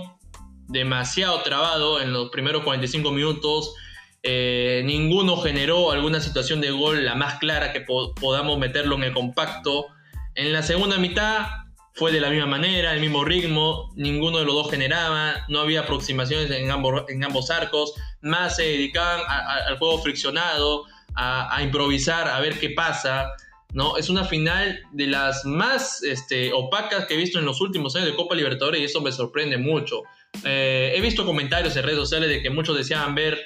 demasiado 0.68 1.42
trabado 1.42 2.02
en 2.02 2.12
los 2.12 2.30
primeros 2.30 2.64
45 2.64 3.12
minutos. 3.12 3.74
Eh, 4.22 4.84
ninguno 4.86 5.38
generó 5.38 5.92
alguna 5.92 6.20
situación 6.20 6.62
de 6.62 6.72
gol 6.72 7.06
la 7.06 7.16
más 7.16 7.40
clara 7.40 7.72
que 7.72 7.82
podamos 7.82 8.60
meterlo 8.60 8.96
en 8.98 9.04
el 9.04 9.14
compacto. 9.14 9.88
En 10.36 10.52
la 10.52 10.62
segunda 10.62 10.98
mitad 10.98 11.48
fue 11.94 12.12
de 12.12 12.20
la 12.20 12.30
misma 12.30 12.48
manera, 12.48 12.94
el 12.94 13.00
mismo 13.00 13.24
ritmo, 13.24 13.94
ninguno 13.96 14.40
de 14.40 14.46
los 14.46 14.56
dos 14.56 14.70
generaba, 14.70 15.46
no 15.48 15.60
había 15.60 15.82
aproximaciones 15.82 16.52
en 16.52 16.70
ambos, 16.70 17.06
en 17.08 17.24
ambos 17.24 17.50
arcos, 17.50 17.94
más 18.22 18.58
se 18.58 18.64
dedicaban 18.64 19.22
al 19.28 19.78
juego 19.78 20.00
friccionado, 20.00 20.86
a, 21.16 21.56
a 21.56 21.64
improvisar, 21.64 22.28
a 22.28 22.40
ver 22.42 22.60
qué 22.60 22.72
pasa. 22.72 23.32
¿No? 23.74 23.98
Es 23.98 24.10
una 24.10 24.26
final 24.26 24.80
de 24.92 25.08
las 25.08 25.46
más 25.46 26.04
este, 26.04 26.52
opacas 26.54 27.06
que 27.06 27.14
he 27.14 27.18
visto 27.18 27.40
en 27.40 27.46
los 27.46 27.62
últimos 27.62 27.96
años 27.96 28.08
de 28.08 28.16
Copa 28.16 28.36
Libertadores 28.36 28.82
y 28.82 28.84
eso 28.86 29.02
me 29.02 29.12
sorprende 29.12 29.58
mucho. 29.58 30.04
Eh, 30.44 30.94
he 30.96 31.02
visto 31.02 31.26
comentarios 31.26 31.76
en 31.76 31.84
redes 31.84 32.00
sociales 32.00 32.30
de 32.30 32.42
que 32.42 32.50
muchos 32.50 32.78
deseaban 32.78 33.16
ver 33.16 33.40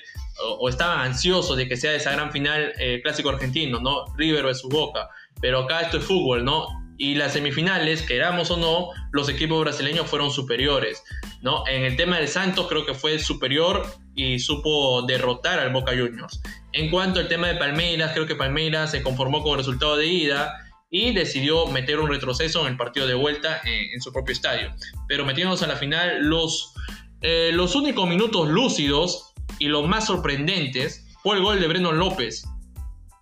o, 0.59 0.67
estaban 0.67 0.99
ansiosos 0.99 1.55
de 1.57 1.67
que 1.67 1.77
sea 1.77 1.93
esa 1.93 2.11
gran 2.11 2.31
final 2.31 2.73
eh, 2.79 2.99
clásico 3.03 3.29
argentino, 3.29 3.79
¿no? 3.79 4.05
River 4.17 4.53
su 4.55 4.69
Boca. 4.69 5.09
Pero 5.41 5.59
acá 5.59 5.81
esto 5.81 5.97
es 5.97 6.03
fútbol, 6.03 6.43
¿no? 6.43 6.67
Y 6.97 7.15
las 7.15 7.33
semifinales, 7.33 8.01
queramos 8.01 8.51
o 8.51 8.57
no, 8.57 8.89
los 9.11 9.27
equipos 9.29 9.59
brasileños 9.61 10.07
fueron 10.07 10.31
superiores, 10.31 11.03
¿no? 11.41 11.67
En 11.67 11.83
el 11.83 11.97
tema 11.97 12.17
del 12.17 12.27
Santos 12.27 12.67
creo 12.67 12.85
que 12.85 12.93
fue 12.93 13.19
superior 13.19 13.85
y 14.15 14.39
supo 14.39 15.03
derrotar 15.03 15.59
al 15.59 15.71
Boca 15.71 15.91
Juniors. 15.91 16.41
En 16.71 16.89
cuanto 16.89 17.19
al 17.19 17.27
tema 17.27 17.47
de 17.47 17.55
Palmeiras, 17.55 18.11
creo 18.13 18.25
que 18.25 18.35
Palmeiras 18.35 18.91
se 18.91 19.03
conformó 19.03 19.43
con 19.43 19.53
el 19.53 19.57
resultado 19.59 19.97
de 19.97 20.07
ida 20.07 20.53
y 20.89 21.11
decidió 21.11 21.67
meter 21.67 21.99
un 21.99 22.09
retroceso 22.09 22.61
en 22.61 22.73
el 22.73 22.77
partido 22.77 23.05
de 23.07 23.13
vuelta 23.13 23.61
en, 23.65 24.01
su 24.01 24.11
propio 24.11 24.33
estadio. 24.33 24.73
Pero 25.07 25.25
metiéndonos 25.25 25.61
a 25.61 25.67
la 25.67 25.75
final, 25.75 26.23
los, 26.23 26.73
eh, 27.21 27.51
los 27.53 27.75
únicos 27.75 28.07
minutos 28.07 28.47
lúcidos 28.47 29.33
y 29.59 29.67
los 29.67 29.87
más 29.87 30.07
sorprendentes 30.07 31.05
fue 31.21 31.37
el 31.37 31.43
gol 31.43 31.59
de 31.59 31.67
Breno 31.67 31.91
López. 31.91 32.45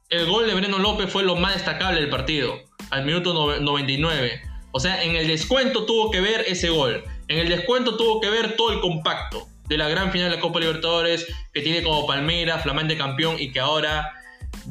El 0.09 0.27
gol 0.27 0.45
de 0.45 0.53
Breno 0.53 0.77
López 0.77 1.11
fue 1.11 1.23
lo 1.23 1.35
más 1.35 1.55
destacable 1.55 1.99
del 1.99 2.09
partido, 2.09 2.53
al 2.91 3.05
minuto 3.05 3.59
99. 3.59 4.41
O 4.71 4.79
sea, 4.79 5.03
en 5.03 5.15
el 5.15 5.27
descuento 5.27 5.85
tuvo 5.85 6.11
que 6.11 6.21
ver 6.21 6.45
ese 6.47 6.69
gol. 6.69 7.03
En 7.27 7.39
el 7.39 7.49
descuento 7.49 7.97
tuvo 7.97 8.21
que 8.21 8.29
ver 8.29 8.55
todo 8.55 8.71
el 8.71 8.79
compacto 8.79 9.47
de 9.67 9.77
la 9.77 9.87
gran 9.87 10.11
final 10.11 10.29
de 10.29 10.35
la 10.35 10.41
Copa 10.41 10.59
Libertadores 10.59 11.27
que 11.53 11.61
tiene 11.61 11.83
como 11.83 12.05
Palmeiras, 12.05 12.63
flamante 12.63 12.97
campeón 12.97 13.37
y 13.39 13.51
que 13.51 13.59
ahora 13.59 14.13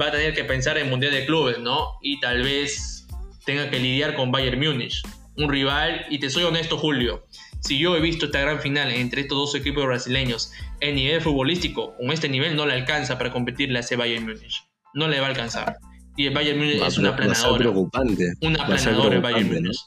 va 0.00 0.06
a 0.06 0.10
tener 0.10 0.34
que 0.34 0.44
pensar 0.44 0.78
en 0.78 0.90
Mundial 0.90 1.12
de 1.12 1.26
Clubes, 1.26 1.58
¿no? 1.58 1.98
Y 2.02 2.20
tal 2.20 2.42
vez 2.42 3.06
tenga 3.44 3.70
que 3.70 3.78
lidiar 3.78 4.14
con 4.14 4.30
Bayern 4.30 4.58
Múnich. 4.58 5.02
Un 5.36 5.50
rival, 5.50 6.04
y 6.10 6.18
te 6.18 6.28
soy 6.28 6.44
honesto, 6.44 6.76
Julio, 6.76 7.26
si 7.60 7.78
yo 7.78 7.96
he 7.96 8.00
visto 8.00 8.26
esta 8.26 8.40
gran 8.40 8.60
final 8.60 8.90
entre 8.90 9.22
estos 9.22 9.38
dos 9.38 9.54
equipos 9.54 9.86
brasileños 9.86 10.52
en 10.80 10.96
nivel 10.96 11.20
futbolístico, 11.20 11.96
con 11.96 12.12
este 12.12 12.28
nivel 12.28 12.54
no 12.54 12.66
le 12.66 12.74
alcanza 12.74 13.16
para 13.16 13.32
competirle 13.32 13.78
a 13.78 13.80
ese 13.80 13.96
Bayern 13.96 14.26
Múnich. 14.26 14.64
No 14.94 15.08
le 15.08 15.20
va 15.20 15.26
a 15.26 15.30
alcanzar. 15.30 15.76
Y 16.16 16.26
el 16.26 16.34
Bayern 16.34 16.58
Múnich 16.58 16.82
es 16.82 16.98
una 16.98 17.16
preocupante. 17.16 18.34
Una 18.42 18.62
aplanadora 18.62 19.16
el 19.16 19.22
Bayern 19.22 19.48
Múnich. 19.48 19.78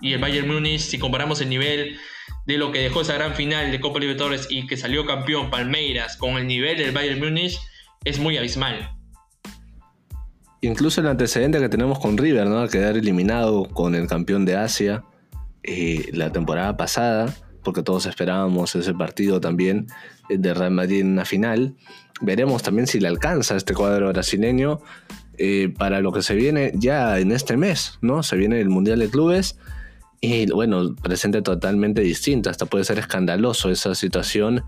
Y 0.00 0.12
el 0.12 0.20
Bayern 0.20 0.46
Múnich, 0.46 0.80
si 0.80 0.98
comparamos 0.98 1.40
el 1.40 1.48
nivel 1.48 1.98
de 2.46 2.58
lo 2.58 2.72
que 2.72 2.80
dejó 2.80 3.00
esa 3.00 3.14
gran 3.14 3.34
final 3.34 3.70
de 3.70 3.80
Copa 3.80 3.98
Libertadores 3.98 4.46
y 4.50 4.66
que 4.66 4.76
salió 4.76 5.06
campeón 5.06 5.50
Palmeiras 5.50 6.16
con 6.16 6.36
el 6.36 6.46
nivel 6.46 6.78
del 6.78 6.92
Bayern 6.92 7.20
Múnich, 7.20 7.58
es 8.04 8.18
muy 8.18 8.36
abismal. 8.36 8.90
Incluso 10.60 11.00
el 11.00 11.08
antecedente 11.08 11.58
que 11.58 11.68
tenemos 11.68 11.98
con 11.98 12.16
River, 12.16 12.46
¿no? 12.46 12.58
Al 12.58 12.70
quedar 12.70 12.96
eliminado 12.96 13.64
con 13.64 13.94
el 13.94 14.06
campeón 14.06 14.44
de 14.44 14.56
Asia 14.56 15.04
eh, 15.62 16.10
la 16.12 16.32
temporada 16.32 16.76
pasada, 16.76 17.34
porque 17.62 17.82
todos 17.82 18.06
esperábamos 18.06 18.74
ese 18.74 18.94
partido 18.94 19.40
también 19.40 19.86
de 20.28 20.54
Real 20.54 20.70
Madrid 20.70 21.00
en 21.00 21.12
una 21.12 21.24
final. 21.24 21.76
Veremos 22.20 22.62
también 22.62 22.86
si 22.86 23.00
le 23.00 23.08
alcanza 23.08 23.56
este 23.56 23.74
cuadro 23.74 24.08
brasileño 24.08 24.80
eh, 25.36 25.72
para 25.76 26.00
lo 26.00 26.12
que 26.12 26.22
se 26.22 26.34
viene 26.34 26.72
ya 26.74 27.18
en 27.18 27.32
este 27.32 27.56
mes, 27.56 27.98
¿no? 28.00 28.22
Se 28.22 28.36
viene 28.36 28.60
el 28.60 28.68
Mundial 28.68 29.00
de 29.00 29.08
Clubes 29.08 29.58
y 30.24 30.46
bueno, 30.46 30.94
presente 30.96 31.42
totalmente 31.42 32.00
distinto, 32.00 32.50
hasta 32.50 32.66
puede 32.66 32.84
ser 32.84 32.98
escandaloso 32.98 33.70
esa 33.70 33.94
situación, 33.94 34.62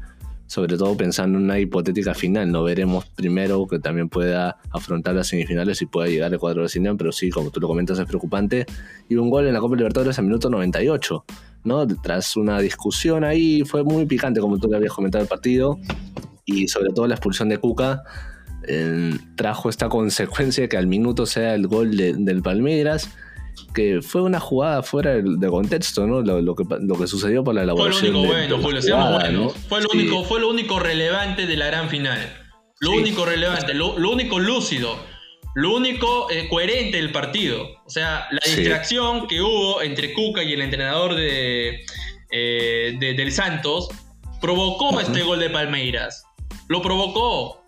sobre 0.46 0.76
todo 0.76 0.96
pensando 0.96 1.38
en 1.38 1.44
una 1.44 1.58
hipotética 1.58 2.14
final, 2.14 2.50
no 2.52 2.62
veremos 2.62 3.06
primero 3.06 3.66
que 3.66 3.78
también 3.78 4.08
pueda 4.08 4.58
afrontar 4.70 5.14
las 5.14 5.28
semifinales 5.28 5.82
y 5.82 5.86
pueda 5.86 6.08
llegar 6.08 6.32
al 6.32 6.38
cuadro 6.38 6.62
brasileño, 6.62 6.96
pero 6.96 7.10
sí, 7.10 7.30
como 7.30 7.50
tú 7.50 7.60
lo 7.60 7.68
comentas, 7.68 7.98
es 7.98 8.06
preocupante. 8.06 8.66
Y 9.08 9.16
un 9.16 9.30
gol 9.30 9.46
en 9.46 9.54
la 9.54 9.60
Copa 9.60 9.76
Libertadores 9.76 10.18
al 10.18 10.26
minuto 10.26 10.48
98, 10.48 11.24
¿no? 11.64 11.86
Tras 11.86 12.36
una 12.36 12.60
discusión 12.60 13.24
ahí, 13.24 13.62
fue 13.64 13.82
muy 13.82 14.06
picante, 14.06 14.40
como 14.40 14.58
tú 14.58 14.68
le 14.68 14.76
habías 14.76 14.92
comentado 14.92 15.22
el 15.22 15.28
partido, 15.28 15.78
y 16.44 16.68
sobre 16.68 16.92
todo 16.92 17.08
la 17.08 17.14
expulsión 17.14 17.48
de 17.48 17.58
Cuca 17.58 18.02
trajo 19.36 19.68
esta 19.68 19.88
consecuencia 19.88 20.68
que 20.68 20.76
al 20.76 20.86
minuto 20.86 21.24
sea 21.24 21.54
el 21.54 21.68
gol 21.68 21.96
del 21.96 22.42
Palmeiras, 22.42 23.10
que 23.74 24.00
fue 24.02 24.22
una 24.22 24.40
jugada 24.40 24.82
fuera 24.82 25.14
de, 25.14 25.48
contexto, 25.48 26.06
¿no? 26.06 26.20
Lo, 26.22 26.54
que, 26.54 26.64
lo 26.80 26.98
que 26.98 27.06
sucedió 27.06 27.44
por 27.44 27.54
la 27.54 27.62
elaboración. 27.62 28.00
Fue 28.00 28.10
lo 28.10 28.20
único 28.20 28.32
bueno, 28.32 28.58
Julio, 28.62 29.50
Fue, 29.68 29.80
lo 29.82 29.88
único, 29.92 30.24
fue 30.24 30.40
lo 30.40 30.48
único 30.48 30.78
relevante 30.78 31.46
de 31.46 31.56
la 31.56 31.66
gran 31.66 31.88
final. 31.88 32.18
Lo 32.80 32.92
único 32.92 33.24
relevante, 33.24 33.72
lo, 33.74 33.94
único 33.94 34.38
lúcido, 34.38 34.98
lo 35.54 35.74
único 35.74 36.30
eh, 36.30 36.46
coherente 36.48 36.98
del 36.98 37.10
partido. 37.10 37.66
O 37.86 37.90
sea, 37.90 38.26
la 38.30 38.40
distracción 38.44 39.26
que 39.26 39.40
hubo 39.40 39.80
entre 39.80 40.12
Cuca 40.12 40.42
y 40.42 40.52
el 40.52 40.60
entrenador 40.60 41.14
de, 41.14 41.84
eh, 42.30 42.96
del 42.98 43.32
Santos 43.32 43.88
provocó 44.40 45.00
este 45.00 45.22
gol 45.22 45.40
de 45.40 45.48
Palmeiras. 45.48 46.24
Lo 46.68 46.82
provocó. 46.82 47.64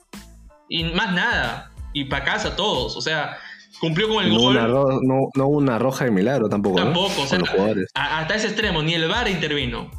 Y 0.68 0.84
más 0.84 1.14
nada. 1.14 1.72
Y 1.94 2.04
para 2.04 2.24
casa 2.24 2.54
todos. 2.54 2.96
O 2.96 3.00
sea, 3.00 3.38
cumplió 3.80 4.08
con 4.08 4.24
el 4.24 4.30
no 4.32 4.40
gol. 4.40 4.56
Una 4.56 4.68
no, 4.68 5.30
no 5.34 5.46
una 5.46 5.78
roja 5.78 6.04
de 6.04 6.10
milagro 6.10 6.48
tampoco. 6.48 6.76
Tampoco, 6.76 7.22
o 7.22 7.26
sea, 7.26 7.40
hasta 7.94 8.34
ese 8.34 8.48
extremo, 8.48 8.82
ni 8.82 8.94
el 8.94 9.08
VAR 9.08 9.28
intervino. 9.28 9.90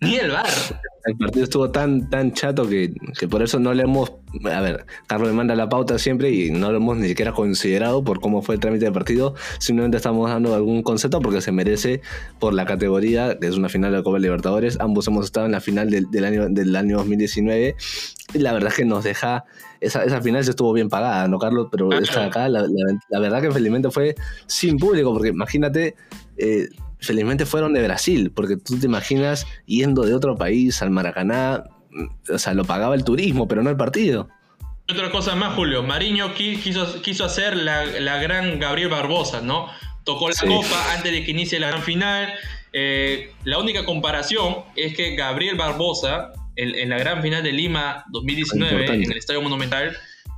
Ni 0.00 0.16
el 0.16 0.30
VAR. 0.30 0.46
El 1.06 1.16
partido 1.16 1.44
estuvo 1.44 1.70
tan, 1.70 2.08
tan 2.08 2.32
chato 2.32 2.68
que, 2.68 2.94
que 3.18 3.28
por 3.28 3.42
eso 3.42 3.58
no 3.58 3.74
le 3.74 3.82
hemos. 3.82 4.12
A 4.50 4.60
ver, 4.60 4.86
Carlos 5.06 5.28
le 5.28 5.34
manda 5.34 5.54
la 5.54 5.68
pauta 5.68 5.98
siempre 5.98 6.30
y 6.30 6.50
no 6.50 6.70
lo 6.70 6.78
hemos 6.78 6.96
ni 6.96 7.08
siquiera 7.08 7.32
considerado 7.32 8.02
por 8.02 8.20
cómo 8.20 8.40
fue 8.42 8.54
el 8.54 8.60
trámite 8.60 8.86
del 8.86 8.94
partido. 8.94 9.34
Simplemente 9.58 9.98
estamos 9.98 10.30
dando 10.30 10.54
algún 10.54 10.82
concepto 10.82 11.20
porque 11.20 11.40
se 11.40 11.52
merece 11.52 12.00
por 12.38 12.54
la 12.54 12.64
categoría, 12.64 13.38
que 13.38 13.46
es 13.46 13.56
una 13.56 13.68
final 13.68 13.90
de 13.92 13.98
la 13.98 14.02
Copa 14.02 14.18
Libertadores. 14.18 14.78
Ambos 14.80 15.06
hemos 15.08 15.26
estado 15.26 15.46
en 15.46 15.52
la 15.52 15.60
final 15.60 15.90
del, 15.90 16.10
del 16.10 16.24
año, 16.24 16.48
del 16.48 16.74
año 16.74 16.96
2019 16.96 17.76
y 18.32 18.38
la 18.38 18.52
verdad 18.52 18.70
es 18.70 18.76
que 18.76 18.84
nos 18.84 19.04
deja 19.04 19.44
esa, 19.84 20.02
esa 20.02 20.22
final 20.22 20.42
se 20.42 20.50
estuvo 20.50 20.72
bien 20.72 20.88
pagada, 20.88 21.28
¿no, 21.28 21.38
Carlos? 21.38 21.68
Pero 21.70 21.92
esta 21.92 22.24
acá, 22.24 22.48
la, 22.48 22.66
verdad 23.10 23.42
que 23.42 23.50
felizmente 23.50 23.90
fue 23.90 24.14
sin 24.46 24.78
público, 24.78 25.12
porque 25.12 25.28
imagínate, 25.28 25.94
eh, 26.38 26.68
felizmente 27.04 27.46
fueron 27.46 27.72
de 27.72 27.82
Brasil, 27.82 28.32
porque 28.34 28.56
tú 28.56 28.78
te 28.78 28.86
imaginas 28.86 29.46
yendo 29.66 30.02
de 30.02 30.14
otro 30.14 30.36
país 30.36 30.82
al 30.82 30.90
Maracaná, 30.90 31.64
o 32.32 32.38
sea, 32.38 32.54
lo 32.54 32.64
pagaba 32.64 32.94
el 32.94 33.04
turismo, 33.04 33.46
pero 33.46 33.62
no 33.62 33.70
el 33.70 33.76
partido. 33.76 34.28
Otra 34.90 35.10
cosa 35.10 35.34
más, 35.34 35.54
Julio, 35.54 35.82
Mariño 35.82 36.34
quiso, 36.34 37.00
quiso 37.00 37.24
hacer 37.24 37.56
la, 37.56 38.18
gran 38.18 38.58
Gabriel 38.58 38.88
Barbosa, 38.88 39.40
¿no? 39.40 39.68
Tocó 40.04 40.28
la 40.28 40.34
copa 40.46 40.94
antes 40.94 41.10
de 41.12 41.24
que 41.24 41.30
inicie 41.30 41.58
la 41.58 41.68
gran 41.68 41.82
final. 41.82 42.34
Eh, 42.72 43.32
la 43.44 43.58
única 43.58 43.84
comparación 43.86 44.56
es 44.76 44.94
que 44.94 45.14
Gabriel 45.14 45.56
Barbosa 45.56 46.32
en, 46.56 46.88
la 46.88 46.98
gran 46.98 47.22
final 47.22 47.42
de 47.42 47.52
Lima 47.52 48.04
2019, 48.10 48.86
en 48.86 49.10
el 49.10 49.16
Estadio 49.16 49.42
Monumental, 49.42 49.96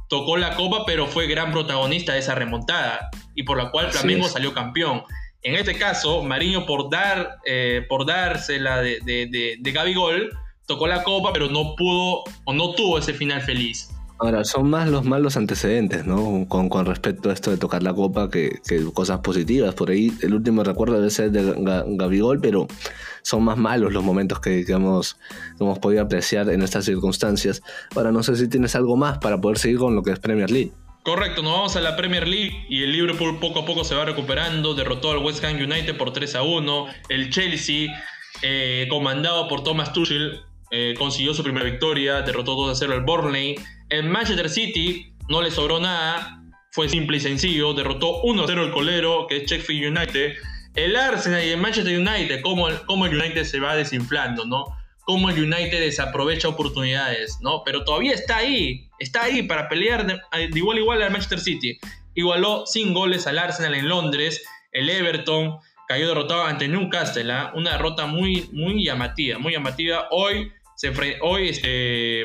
tocó 0.09 0.37
la 0.37 0.55
copa, 0.55 0.85
pero 0.87 1.07
fue 1.07 1.27
gran 1.27 1.53
protagonista 1.53 2.13
de 2.13 2.21
esa 2.21 2.35
remontada 2.35 3.11
y 3.35 3.43
por 3.43 3.59
la 3.59 3.71
cual 3.71 3.91
Flamengo 3.91 4.29
salió 4.29 4.55
campeón. 4.55 5.03
En 5.47 5.55
este 5.55 5.79
caso, 5.79 6.25
Mariño, 6.25 6.67
por, 6.67 6.91
dar, 6.91 7.39
eh, 7.45 7.87
por 7.89 8.05
dársela 8.05 8.83
de, 8.83 8.99
de, 9.05 9.57
de, 9.61 9.71
Gabigol, 9.71 10.37
tocó 10.67 10.89
la 10.89 11.05
copa, 11.05 11.33
pero 11.33 11.49
no 11.49 11.77
pudo 11.77 12.25
o 12.43 12.53
no 12.53 12.75
tuvo 12.75 12.99
ese 12.99 13.15
final 13.15 13.41
feliz. 13.43 13.89
Ahora, 14.19 14.43
son 14.43 14.69
más 14.69 14.89
los 14.89 15.05
malos 15.05 15.37
antecedentes, 15.37 16.05
¿no? 16.05 16.47
Con, 16.49 16.69
con 16.69 16.85
respecto 16.85 17.31
a 17.31 17.33
esto 17.33 17.53
de 17.53 17.59
tocar 17.59 17.85
la 17.85 17.95
copa 17.95 18.29
que, 18.29 18.59
que, 18.67 18.85
cosas 18.93 19.21
positivas. 19.21 19.73
Por 19.77 19.91
ahí 19.91 20.13
el 20.21 20.35
último 20.35 20.65
recuerdo 20.65 20.95
debe 20.95 21.11
ser 21.11 21.31
de 21.31 21.55
Gabigol, 21.97 22.41
pero 22.41 22.67
son 23.23 23.45
más 23.45 23.57
malos 23.57 23.93
los 23.93 24.03
momentos 24.03 24.41
que, 24.41 24.65
hemos, 24.67 25.17
hemos 25.61 25.79
podido 25.79 26.03
apreciar 26.03 26.51
en 26.51 26.63
estas 26.63 26.87
circunstancias. 26.87 27.63
Ahora, 27.95 28.11
no 28.11 28.25
sé 28.25 28.35
si 28.35 28.49
tienes 28.49 28.75
algo 28.75 28.97
más 28.97 29.19
para 29.19 29.41
poder 29.41 29.59
seguir 29.59 29.79
con 29.79 29.95
lo 29.95 30.03
que 30.03 30.11
es 30.11 30.19
Premier 30.19 30.51
League. 30.51 30.73
Correcto, 31.07 31.41
nos 31.41 31.53
vamos 31.53 31.77
a 31.77 31.81
la 31.81 31.95
Premier 31.95 32.27
League 32.27 32.67
y 32.69 32.83
el 32.83 32.91
Liverpool 32.91 33.39
poco 33.39 33.61
a 33.61 33.65
poco 33.65 33.85
se 33.85 33.95
va 33.95 34.05
recuperando, 34.05 34.75
derrotó 34.75 35.13
al 35.13 35.19
West 35.19 35.45
Ham 35.45 35.55
United 35.55 35.97
por 35.97 36.13
3 36.13 36.35
a 36.35 36.43
1, 36.43 36.87
el 37.11 37.31
Chelsea, 37.31 37.87
eh, 38.43 38.89
comandado 38.91 39.47
por 39.47 39.63
Thomas 39.63 39.93
Tuchel, 39.93 40.41
eh, 40.73 40.97
consiguió 40.99 41.33
su 41.33 41.45
primera 41.45 41.65
victoria, 41.65 42.23
derrotó 42.23 42.57
2 42.57 42.73
a 42.73 42.75
0 42.75 42.95
al 42.95 43.05
Burnley, 43.05 43.55
el 43.89 44.09
Manchester 44.09 44.51
City 44.51 45.15
no 45.29 45.43
le 45.43 45.53
sobró 45.53 45.79
nada, 45.79 46.43
fue 46.73 46.89
simple 46.89 47.19
y 47.19 47.21
sencillo, 47.21 47.73
derrotó 47.73 48.23
1 48.23 48.43
a 48.43 48.47
0 48.49 48.63
al 48.63 48.73
colero, 48.73 49.29
que 49.29 49.37
es 49.37 49.49
Sheffield 49.49 49.97
United, 49.97 50.35
el 50.75 50.97
Arsenal 50.97 51.45
y 51.45 51.51
el 51.51 51.61
Manchester 51.61 51.97
United, 51.97 52.41
cómo, 52.43 52.67
cómo 52.85 53.07
el 53.07 53.15
United 53.15 53.45
se 53.45 53.61
va 53.61 53.77
desinflando, 53.77 54.45
¿no? 54.45 54.76
Cómo 55.07 55.31
el 55.31 55.43
United 55.43 55.81
desaprovecha 55.81 56.49
oportunidades, 56.49 57.39
¿no? 57.41 57.63
Pero 57.65 57.85
todavía 57.85 58.13
está 58.13 58.37
ahí, 58.37 58.91
está 58.99 59.23
ahí 59.23 59.43
para 59.43 59.69
pelear 59.69 60.07
de, 60.07 60.21
igual 60.55 60.79
igual 60.79 61.03
al 61.03 61.11
Manchester 61.11 61.41
City. 61.41 61.79
Igualó 62.15 62.67
sin 62.67 62.93
goles 62.93 63.27
al 63.27 63.39
Arsenal 63.39 63.75
en 63.75 63.89
Londres, 63.89 64.45
el 64.73 64.91
Everton 64.91 65.57
cayó 65.89 66.09
derrotado 66.09 66.45
ante 66.45 66.69
Newcastle, 66.69 67.33
¿ah? 67.33 67.53
una 67.55 67.73
derrota 67.73 68.07
muy, 68.07 68.49
muy 68.53 68.85
llamativa, 68.85 69.39
muy 69.39 69.53
llamativa. 69.55 70.09
Hoy, 70.11 70.53
se, 70.75 70.93
hoy 71.23 71.49
este, 71.49 72.25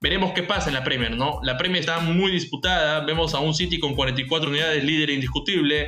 veremos 0.00 0.32
qué 0.32 0.42
pasa 0.42 0.68
en 0.68 0.74
la 0.74 0.82
Premier, 0.82 1.14
¿no? 1.14 1.38
La 1.42 1.56
Premier 1.56 1.80
está 1.80 2.00
muy 2.00 2.32
disputada, 2.32 3.00
vemos 3.04 3.34
a 3.34 3.38
un 3.38 3.54
City 3.54 3.78
con 3.78 3.94
44 3.94 4.50
unidades, 4.50 4.82
líder 4.82 5.10
indiscutible, 5.10 5.86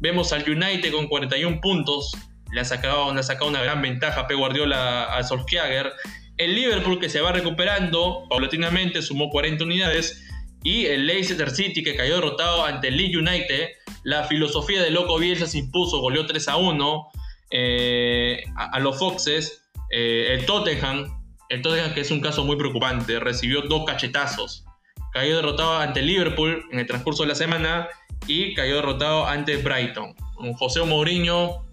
Vemos 0.00 0.32
al 0.32 0.48
United 0.48 0.92
con 0.92 1.08
41 1.08 1.60
puntos, 1.60 2.16
le 2.52 2.60
ha 2.60 2.64
sacado, 2.64 3.12
le 3.14 3.20
ha 3.20 3.44
una 3.44 3.62
gran 3.62 3.82
ventaja 3.82 4.22
a 4.22 4.26
P. 4.26 4.34
Guardiola 4.34 5.04
a 5.04 5.22
Solskjaer. 5.22 5.92
El 6.36 6.54
Liverpool 6.54 6.98
que 6.98 7.08
se 7.08 7.20
va 7.20 7.32
recuperando 7.32 8.26
paulatinamente 8.28 9.02
sumó 9.02 9.30
40 9.30 9.64
unidades. 9.64 10.26
Y 10.62 10.86
el 10.86 11.06
Leicester 11.06 11.50
City 11.50 11.82
que 11.82 11.96
cayó 11.96 12.16
derrotado 12.16 12.64
ante 12.64 12.88
el 12.88 12.96
Leeds 12.96 13.16
United. 13.16 13.68
La 14.02 14.24
filosofía 14.24 14.82
de 14.82 14.90
Loco 14.90 15.18
Bielsa 15.18 15.46
se 15.46 15.58
impuso, 15.58 16.00
goleó 16.00 16.26
3 16.26 16.48
a 16.48 16.56
1 16.56 17.08
eh, 17.50 18.44
a, 18.56 18.78
los 18.80 18.98
Foxes. 18.98 19.62
Eh, 19.90 20.34
el 20.34 20.46
Tottenham, 20.46 21.06
el 21.48 21.62
Tottenham 21.62 21.94
que 21.94 22.00
es 22.00 22.10
un 22.10 22.20
caso 22.20 22.44
muy 22.44 22.56
preocupante, 22.56 23.20
recibió 23.20 23.62
dos 23.62 23.84
cachetazos. 23.86 24.64
Cayó 25.12 25.36
derrotado 25.36 25.78
ante 25.78 26.02
Liverpool 26.02 26.64
en 26.70 26.78
el 26.78 26.86
transcurso 26.86 27.22
de 27.22 27.30
la 27.30 27.34
semana 27.34 27.88
y 28.26 28.54
cayó 28.54 28.76
derrotado 28.76 29.26
ante 29.26 29.56
Brighton. 29.56 30.14
José 30.58 30.82
Mourinho 30.82 31.69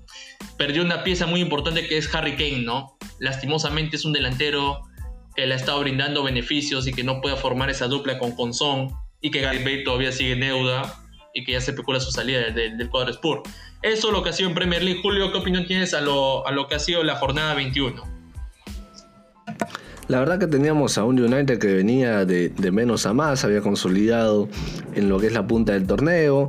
perdió 0.57 0.83
una 0.83 1.03
pieza 1.03 1.25
muy 1.25 1.41
importante 1.41 1.87
que 1.87 1.97
es 1.97 2.13
Harry 2.13 2.35
Kane, 2.35 2.63
¿no? 2.63 2.97
Lastimosamente 3.19 3.95
es 3.95 4.05
un 4.05 4.13
delantero 4.13 4.81
que 5.35 5.45
le 5.45 5.53
ha 5.53 5.57
estado 5.57 5.79
brindando 5.81 6.23
beneficios 6.23 6.87
y 6.87 6.93
que 6.93 7.03
no 7.03 7.21
puede 7.21 7.35
formar 7.35 7.69
esa 7.69 7.87
dupla 7.87 8.17
con 8.17 8.35
Conson 8.35 8.89
y 9.21 9.31
que 9.31 9.41
Gary 9.41 9.59
Bale 9.59 9.83
todavía 9.83 10.11
sigue 10.11 10.33
en 10.33 10.41
deuda 10.41 11.01
y 11.33 11.43
que 11.43 11.51
ya 11.53 11.61
se 11.61 11.71
especula 11.71 11.99
su 11.99 12.11
salida 12.11 12.49
del, 12.49 12.77
del 12.77 12.89
cuadro 12.89 13.13
Spur. 13.13 13.43
Eso 13.83 14.07
es 14.07 14.13
lo 14.13 14.23
que 14.23 14.29
ha 14.29 14.33
sido 14.33 14.49
en 14.49 14.55
Premier 14.55 14.83
League. 14.83 15.01
Julio, 15.01 15.31
¿qué 15.31 15.37
opinión 15.37 15.67
tienes 15.67 15.93
a 15.93 16.01
lo, 16.01 16.47
a 16.47 16.51
lo 16.51 16.67
que 16.67 16.75
ha 16.75 16.79
sido 16.79 17.03
la 17.03 17.15
jornada 17.15 17.53
21? 17.53 18.17
La 20.07 20.19
verdad 20.19 20.39
que 20.39 20.47
teníamos 20.47 20.97
a 20.97 21.03
un 21.03 21.19
United 21.19 21.59
que 21.59 21.73
venía 21.73 22.25
de, 22.25 22.51
menos 22.71 23.05
a 23.05 23.13
más, 23.13 23.43
había 23.43 23.61
consolidado 23.61 24.47
en 24.95 25.09
lo 25.09 25.19
que 25.19 25.27
es 25.27 25.33
la 25.33 25.45
punta 25.45 25.73
del 25.73 25.85
torneo. 25.85 26.47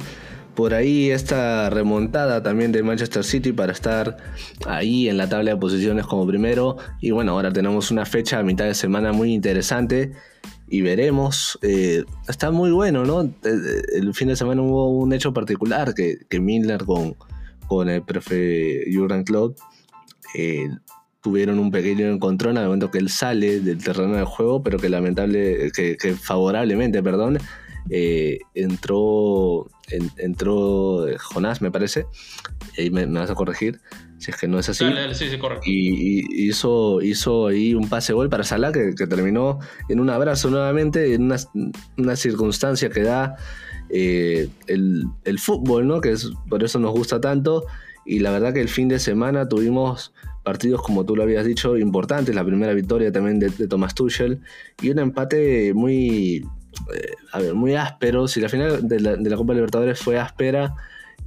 Por 0.59 0.74
ahí 0.74 1.12
esta 1.12 1.70
remontada 1.70 2.43
también 2.43 2.72
de 2.72 2.82
Manchester 2.82 3.22
City 3.22 3.52
para 3.52 3.70
estar 3.70 4.16
ahí 4.66 5.09
en 5.09 5.16
la 5.16 5.28
tabla 5.28 5.52
de 5.52 5.56
posiciones 5.56 6.05
como 6.05 6.26
primero. 6.26 6.78
Y 7.01 7.12
bueno, 7.12 7.30
ahora 7.30 7.52
tenemos 7.52 7.93
una 7.93 8.05
fecha 8.05 8.40
a 8.40 8.43
mitad 8.43 8.64
de 8.64 8.74
semana 8.74 9.12
muy 9.12 9.32
interesante 9.32 10.10
y 10.68 10.80
veremos. 10.82 11.60
Eh, 11.62 12.02
está 12.28 12.51
muy 12.51 12.72
bueno, 12.72 13.05
¿no? 13.05 13.22
Eh, 13.22 13.82
el 13.98 14.12
fin 14.14 14.26
de 14.26 14.35
semana 14.35 14.60
hubo 14.60 14.98
un 14.98 15.12
hecho 15.12 15.32
particular 15.32 15.94
que, 15.94 16.26
que 16.28 16.40
Miller 16.40 16.85
con, 16.85 17.14
con 17.68 17.89
el 17.89 18.02
profe 18.02 18.82
Jurgen 18.93 19.22
Klopp 19.22 19.56
eh, 20.35 20.68
tuvieron 21.20 21.60
un 21.60 21.70
pequeño 21.70 22.09
encontrón 22.09 22.59
al 22.59 22.64
momento 22.64 22.90
que 22.90 22.98
él 22.98 23.10
sale 23.10 23.60
del 23.60 23.78
terreno 23.78 24.16
de 24.16 24.24
juego, 24.24 24.60
pero 24.64 24.76
que 24.76 24.89
lamentable, 24.89 25.70
que, 25.70 26.16
favorablemente, 26.20 27.01
perdón, 27.01 27.39
eh, 27.90 28.40
entró, 28.55 29.68
entró 30.16 31.06
Jonás, 31.19 31.60
me 31.62 31.70
parece, 31.70 32.06
y 32.77 32.90
me, 32.90 33.06
vas 33.06 33.31
a 33.31 33.35
corregir 33.35 33.81
si 34.19 34.31
es 34.32 34.36
que 34.36 34.48
no 34.48 34.59
es 34.59 34.69
así. 34.69 34.85
Y, 35.65 36.48
hizo, 36.48 37.01
hizo 37.02 37.47
ahí 37.47 37.74
un 37.74 37.89
pase 37.89 38.12
gol 38.12 38.28
para 38.28 38.44
Salah 38.44 38.73
que, 38.73 38.93
terminó 39.06 39.60
en 39.89 40.01
un 40.01 40.10
abrazo 40.10 40.51
nuevamente, 40.51 41.15
en 41.15 41.32
una, 41.97 42.16
circunstancia 42.16 42.90
que 42.90 43.02
da 43.02 43.36
eh, 43.90 44.48
el, 44.66 45.39
fútbol, 45.39 45.86
¿no? 45.86 46.01
que 46.01 46.12
es, 46.12 46.31
por 46.48 46.62
eso 46.65 46.78
nos 46.78 46.93
gusta 46.93 47.20
tanto. 47.20 47.65
Y 48.05 48.20
la 48.20 48.31
verdad 48.31 48.55
que 48.55 48.60
el 48.60 48.69
fin 48.69 48.89
de 48.89 48.98
semana 48.98 49.48
tuvimos 49.48 50.15
partidos, 50.43 50.82
como 50.82 51.05
tú 51.05 51.15
lo 51.15 51.23
habías 51.23 51.44
dicho, 51.44 51.77
importantes. 51.77 52.35
La 52.35 52.44
primera 52.44 52.73
victoria 52.73 53.12
también 53.12 53.39
de, 53.39 53.51
de 53.51 53.69
Thomas 53.69 53.94
Tuchel 53.94 54.40
y 54.81 54.90
un 54.90 54.98
empate 54.98 55.74
muy, 55.74 56.43
eh, 56.95 57.12
a 57.32 57.40
ver, 57.40 57.55
muy 57.55 57.74
áspero. 57.74 58.28
Si 58.28 58.40
la 58.40 58.49
final 58.49 58.86
de 58.86 59.01
la, 59.01 59.16
de 59.16 59.31
la 59.31 59.36
Copa 59.36 59.55
Libertadores 59.55 59.99
fue 59.99 60.19
áspera 60.19 60.74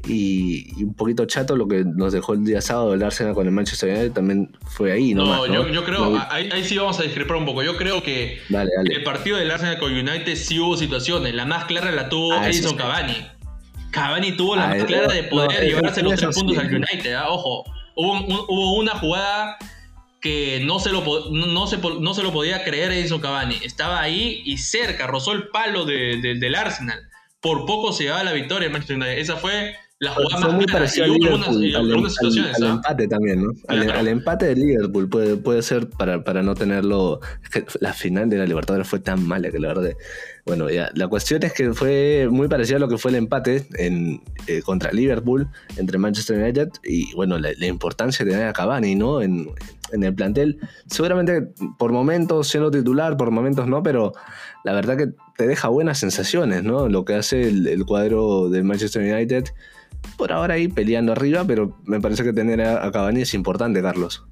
y, 0.07 0.83
un 0.83 0.93
poquito 0.93 1.25
chato, 1.25 1.55
lo 1.55 1.67
que 1.67 1.83
nos 1.85 2.13
dejó 2.13 2.33
el 2.33 2.43
día 2.43 2.61
sábado 2.61 2.93
el 2.93 3.03
Arsenal 3.03 3.33
con 3.33 3.45
el 3.45 3.51
Manchester 3.51 3.89
United 3.89 4.11
también 4.13 4.49
fue 4.65 4.91
ahí. 4.91 5.13
No, 5.13 5.45
Yo, 5.45 5.83
creo, 5.83 6.19
ahí, 6.29 6.63
sí 6.63 6.77
vamos 6.77 6.99
a 6.99 7.03
discrepar 7.03 7.37
un 7.37 7.45
poco. 7.45 7.63
Yo 7.63 7.77
creo 7.77 8.01
que 8.01 8.39
el 8.49 9.03
partido 9.03 9.37
del 9.37 9.51
Arsenal 9.51 9.77
con 9.77 9.93
United 9.93 10.35
sí 10.35 10.59
hubo 10.59 10.75
situaciones. 10.77 11.35
La 11.35 11.45
más 11.45 11.65
clara 11.65 11.91
la 11.91 12.09
tuvo 12.09 12.33
ah, 12.33 12.47
Edison 12.47 12.75
Cavani. 12.75 13.15
Cavani 13.91 14.31
tuvo 14.35 14.55
la 14.55 14.65
ah, 14.65 14.75
más 14.75 14.83
clara 14.85 15.13
de 15.13 15.23
poder 15.23 15.63
llevarse 15.63 16.01
los 16.01 16.15
tres 16.15 16.35
puntos 16.35 16.57
al 16.57 16.73
United. 16.73 17.13
¿ah? 17.13 17.29
Ojo, 17.29 17.65
hubo, 17.95 18.45
hubo 18.47 18.75
una 18.77 18.93
jugada 18.95 19.57
que 20.21 20.61
no 20.63 20.79
se 20.79 20.91
lo, 20.91 21.03
no 21.31 21.67
se, 21.67 21.77
no 21.77 22.13
se 22.13 22.23
lo 22.23 22.31
podía 22.31 22.63
creer 22.63 22.91
Edison 22.91 23.19
Cavani. 23.19 23.55
Estaba 23.63 23.99
ahí 23.99 24.43
y 24.45 24.59
cerca, 24.59 25.07
rozó 25.07 25.33
el 25.33 25.47
palo 25.47 25.85
del 25.85 26.55
Arsenal. 26.55 26.99
Por 27.41 27.65
poco 27.65 27.91
se 27.91 28.03
llevaba 28.03 28.23
la 28.23 28.33
victoria 28.33 28.67
en 28.67 28.71
Manchester 28.71 28.97
United. 28.97 29.17
Esa 29.17 29.35
fue 29.37 29.75
la 29.97 30.11
jugada 30.11 30.47
más 30.47 30.53
muy 30.53 30.65
parecida 30.65 31.05
al, 31.05 31.11
al, 31.13 32.63
¿ah? 32.63 32.69
empate 32.69 33.07
también, 33.07 33.43
¿no? 33.43 33.51
Al, 33.67 34.07
empate 34.07 34.47
de 34.47 34.55
Liverpool 34.55 35.09
puede, 35.09 35.37
puede 35.37 35.61
ser 35.63 35.89
para, 35.89 36.23
para 36.23 36.43
no 36.43 36.53
tenerlo. 36.53 37.19
la 37.79 37.93
final 37.93 38.29
de 38.29 38.37
la 38.37 38.45
Libertadores 38.45 38.87
fue 38.87 38.99
tan 38.99 39.27
mala 39.27 39.49
que 39.49 39.59
la 39.59 39.67
verdad. 39.69 39.91
Bueno, 40.45 40.69
ya, 40.69 40.89
la 40.95 41.07
cuestión 41.07 41.43
es 41.43 41.53
que 41.53 41.73
fue 41.73 42.27
muy 42.29 42.47
parecido 42.47 42.77
a 42.77 42.79
lo 42.79 42.87
que 42.87 42.97
fue 42.97 43.11
el 43.11 43.17
empate 43.17 43.67
en, 43.75 44.21
eh, 44.47 44.61
contra 44.63 44.91
Liverpool 44.91 45.47
entre 45.77 45.97
Manchester 45.97 46.41
United 46.41 46.69
y, 46.83 47.13
bueno, 47.13 47.37
la, 47.37 47.51
importancia 47.65 48.25
de 48.25 48.31
tener 48.31 48.47
a 48.47 48.53
Cavani, 48.53 48.95
¿no? 48.95 49.21
En, 49.21 49.49
el 49.91 50.15
plantel. 50.15 50.57
Seguramente 50.87 51.49
por 51.77 51.91
momentos 51.91 52.47
siendo 52.47 52.71
titular, 52.71 53.17
por 53.17 53.29
momentos 53.29 53.67
no, 53.67 53.83
pero 53.83 54.13
la 54.63 54.71
verdad 54.71 54.95
que 54.95 55.09
te 55.35 55.45
deja 55.45 55.67
buenas 55.67 55.99
sensaciones, 55.99 56.63
¿no? 56.63 56.87
Lo 56.87 57.03
que 57.03 57.15
hace 57.15 57.49
el, 57.49 57.85
cuadro 57.85 58.49
de 58.49 58.63
Manchester 58.63 59.13
United. 59.13 59.49
Por 60.17 60.31
ahora 60.31 60.53
ahí 60.53 60.69
peleando 60.69 61.11
arriba, 61.11 61.43
pero 61.45 61.77
me 61.83 61.99
parece 61.99 62.23
que 62.23 62.31
tener 62.31 62.61
a, 62.61 62.85
a 62.85 62.91
Cavani 62.91 63.21
es 63.21 63.33
importante, 63.33 63.81
Carlos. 63.81 64.23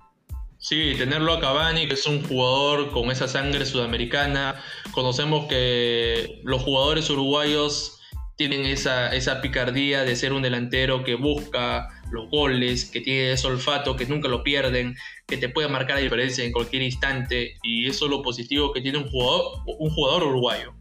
Sí, 0.69 0.93
tenerlo 0.95 1.33
a 1.33 1.39
Cavani, 1.39 1.87
que 1.87 1.95
es 1.95 2.05
un 2.05 2.21
jugador 2.21 2.91
con 2.91 3.09
esa 3.09 3.27
sangre 3.27 3.65
sudamericana. 3.65 4.63
Conocemos 4.91 5.47
que 5.47 6.41
los 6.43 6.61
jugadores 6.61 7.09
uruguayos 7.09 7.99
tienen 8.37 8.67
esa, 8.67 9.15
esa 9.15 9.41
picardía 9.41 10.03
de 10.03 10.15
ser 10.15 10.31
un 10.31 10.43
delantero 10.43 11.03
que 11.03 11.15
busca 11.15 11.87
los 12.11 12.29
goles, 12.29 12.85
que 12.85 13.01
tiene 13.01 13.31
ese 13.31 13.47
olfato, 13.47 13.95
que 13.95 14.05
nunca 14.05 14.27
lo 14.27 14.43
pierden, 14.43 14.95
que 15.25 15.37
te 15.37 15.49
puede 15.49 15.69
marcar 15.69 15.95
la 15.95 16.03
diferencia 16.03 16.43
en 16.43 16.51
cualquier 16.51 16.83
instante. 16.83 17.57
Y 17.63 17.87
eso 17.87 18.05
es 18.05 18.11
lo 18.11 18.21
positivo 18.21 18.71
que 18.71 18.81
tiene 18.81 18.99
un 18.99 19.09
jugador, 19.09 19.63
un 19.79 19.89
jugador 19.89 20.21
uruguayo. 20.21 20.75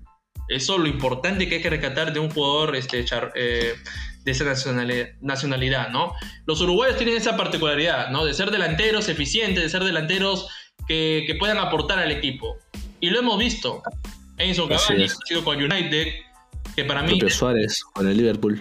Eso 0.48 0.74
es 0.74 0.80
lo 0.80 0.86
importante 0.86 1.48
que 1.48 1.54
hay 1.54 1.62
que 1.62 1.70
rescatar 1.70 2.12
de 2.12 2.20
un 2.20 2.28
jugador 2.28 2.76
este, 2.76 3.06
eh, 3.36 3.72
de 4.28 4.32
esa 4.32 5.14
nacionalidad, 5.20 5.88
¿no? 5.90 6.12
Los 6.46 6.60
uruguayos 6.60 6.96
tienen 6.96 7.16
esa 7.16 7.36
particularidad, 7.36 8.10
¿no? 8.10 8.24
De 8.24 8.34
ser 8.34 8.50
delanteros 8.50 9.08
eficientes, 9.08 9.62
de 9.62 9.70
ser 9.70 9.84
delanteros 9.84 10.48
que, 10.86 11.36
puedan 11.38 11.58
aportar 11.58 11.98
al 11.98 12.10
equipo. 12.10 12.58
Y 13.00 13.10
lo 13.10 13.20
hemos 13.20 13.38
visto. 13.38 13.82
Enzo 14.36 14.68
Cavani 14.68 15.04
ha 15.04 15.08
sido 15.08 15.44
con 15.44 15.56
United, 15.56 16.08
que 16.76 16.84
para 16.84 17.02
mí... 17.02 17.18
Suárez 17.28 17.82
con 17.92 18.08
el 18.08 18.16
Liverpool. 18.16 18.60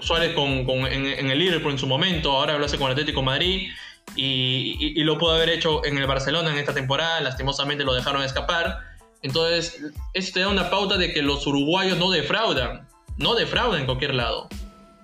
Suárez, 0.00 0.34
con, 0.34 0.46
en, 0.86 1.30
el 1.30 1.38
Liverpool 1.38 1.72
en 1.72 1.78
su 1.78 1.86
momento, 1.86 2.32
ahora 2.32 2.58
lo 2.58 2.64
hace 2.64 2.78
con 2.78 2.86
el 2.86 2.92
Atlético 2.92 3.22
Madrid. 3.22 3.70
Y, 4.16 4.94
y, 4.96 5.04
lo 5.04 5.18
pudo 5.18 5.32
haber 5.32 5.50
hecho 5.50 5.84
en 5.84 5.98
el 5.98 6.06
Barcelona 6.06 6.50
en 6.50 6.58
esta 6.58 6.72
temporada, 6.72 7.20
lastimosamente 7.20 7.84
lo 7.84 7.92
dejaron 7.92 8.22
escapar. 8.22 8.78
Entonces, 9.22 9.82
eso 10.14 10.32
te 10.32 10.40
da 10.40 10.48
una 10.48 10.70
pauta 10.70 10.96
de 10.96 11.12
que 11.12 11.22
los 11.22 11.46
uruguayos 11.46 11.98
no 11.98 12.10
defraudan, 12.10 12.88
no 13.18 13.34
defraudan 13.34 13.80
en 13.80 13.86
cualquier 13.86 14.14
lado. 14.14 14.48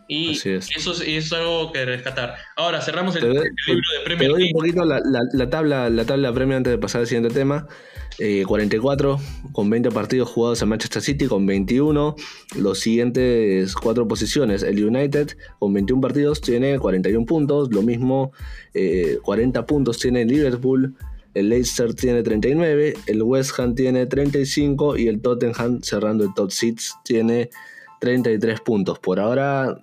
Y 0.07 0.33
eso, 0.33 0.51
es, 1.03 1.33
algo 1.33 1.73
que 1.73 1.85
rescatar. 1.85 2.37
Ahora, 2.57 2.81
cerramos 2.83 3.17
el, 3.17 3.23
libro 3.23 3.43
de 3.43 3.51
Premier 4.05 4.31
Te 4.31 4.35
doy 4.35 4.47
un 4.49 4.53
poquito 4.53 4.85
la, 4.85 5.01
la, 5.33 5.51
tabla, 5.51 5.89
la 5.89 6.05
tabla 6.05 6.33
Premier 6.33 6.59
antes 6.59 6.73
de 6.73 6.79
pasar 6.79 7.03
al 7.03 7.07
siguiente 7.07 7.33
tema. 7.33 7.67
44 8.47 9.15
eh, 9.15 9.51
con 9.53 9.69
20 9.71 9.91
partidos 9.91 10.29
jugados 10.29 10.63
en 10.63 10.69
Manchester 10.69 11.03
City 11.03 11.27
con 11.27 11.47
21. 11.47 12.15
Los 12.57 12.81
siguientes 12.81 13.75
cuatro 13.75 14.07
posiciones. 14.07 14.63
El 14.63 14.85
United 14.85 15.37
con 15.59 15.73
21 15.73 16.01
partidos 16.01 16.41
tiene 16.41 16.79
41 16.79 17.27
puntos. 17.27 17.73
Lo 17.73 17.83
mismo, 17.83 18.33
40 19.23 19.59
eh, 19.59 19.63
puntos 19.65 19.99
tiene 19.99 20.23
el 20.23 20.29
Liverpool. 20.29 20.95
El 21.35 21.49
Leicester 21.49 21.95
tiene 21.95 22.23
39. 22.23 22.95
El 23.07 23.23
West 23.23 23.59
Ham 23.59 23.75
tiene 23.75 24.07
35. 24.07 24.97
Y 24.97 25.09
el 25.09 25.21
Tottenham, 25.21 25.81
cerrando 25.83 26.25
el 26.25 26.35
top 26.35 26.51
6, 26.53 26.95
tiene 27.05 27.51
33 28.01 28.61
puntos. 28.61 28.99
Por 29.01 29.19
ahora 29.19 29.77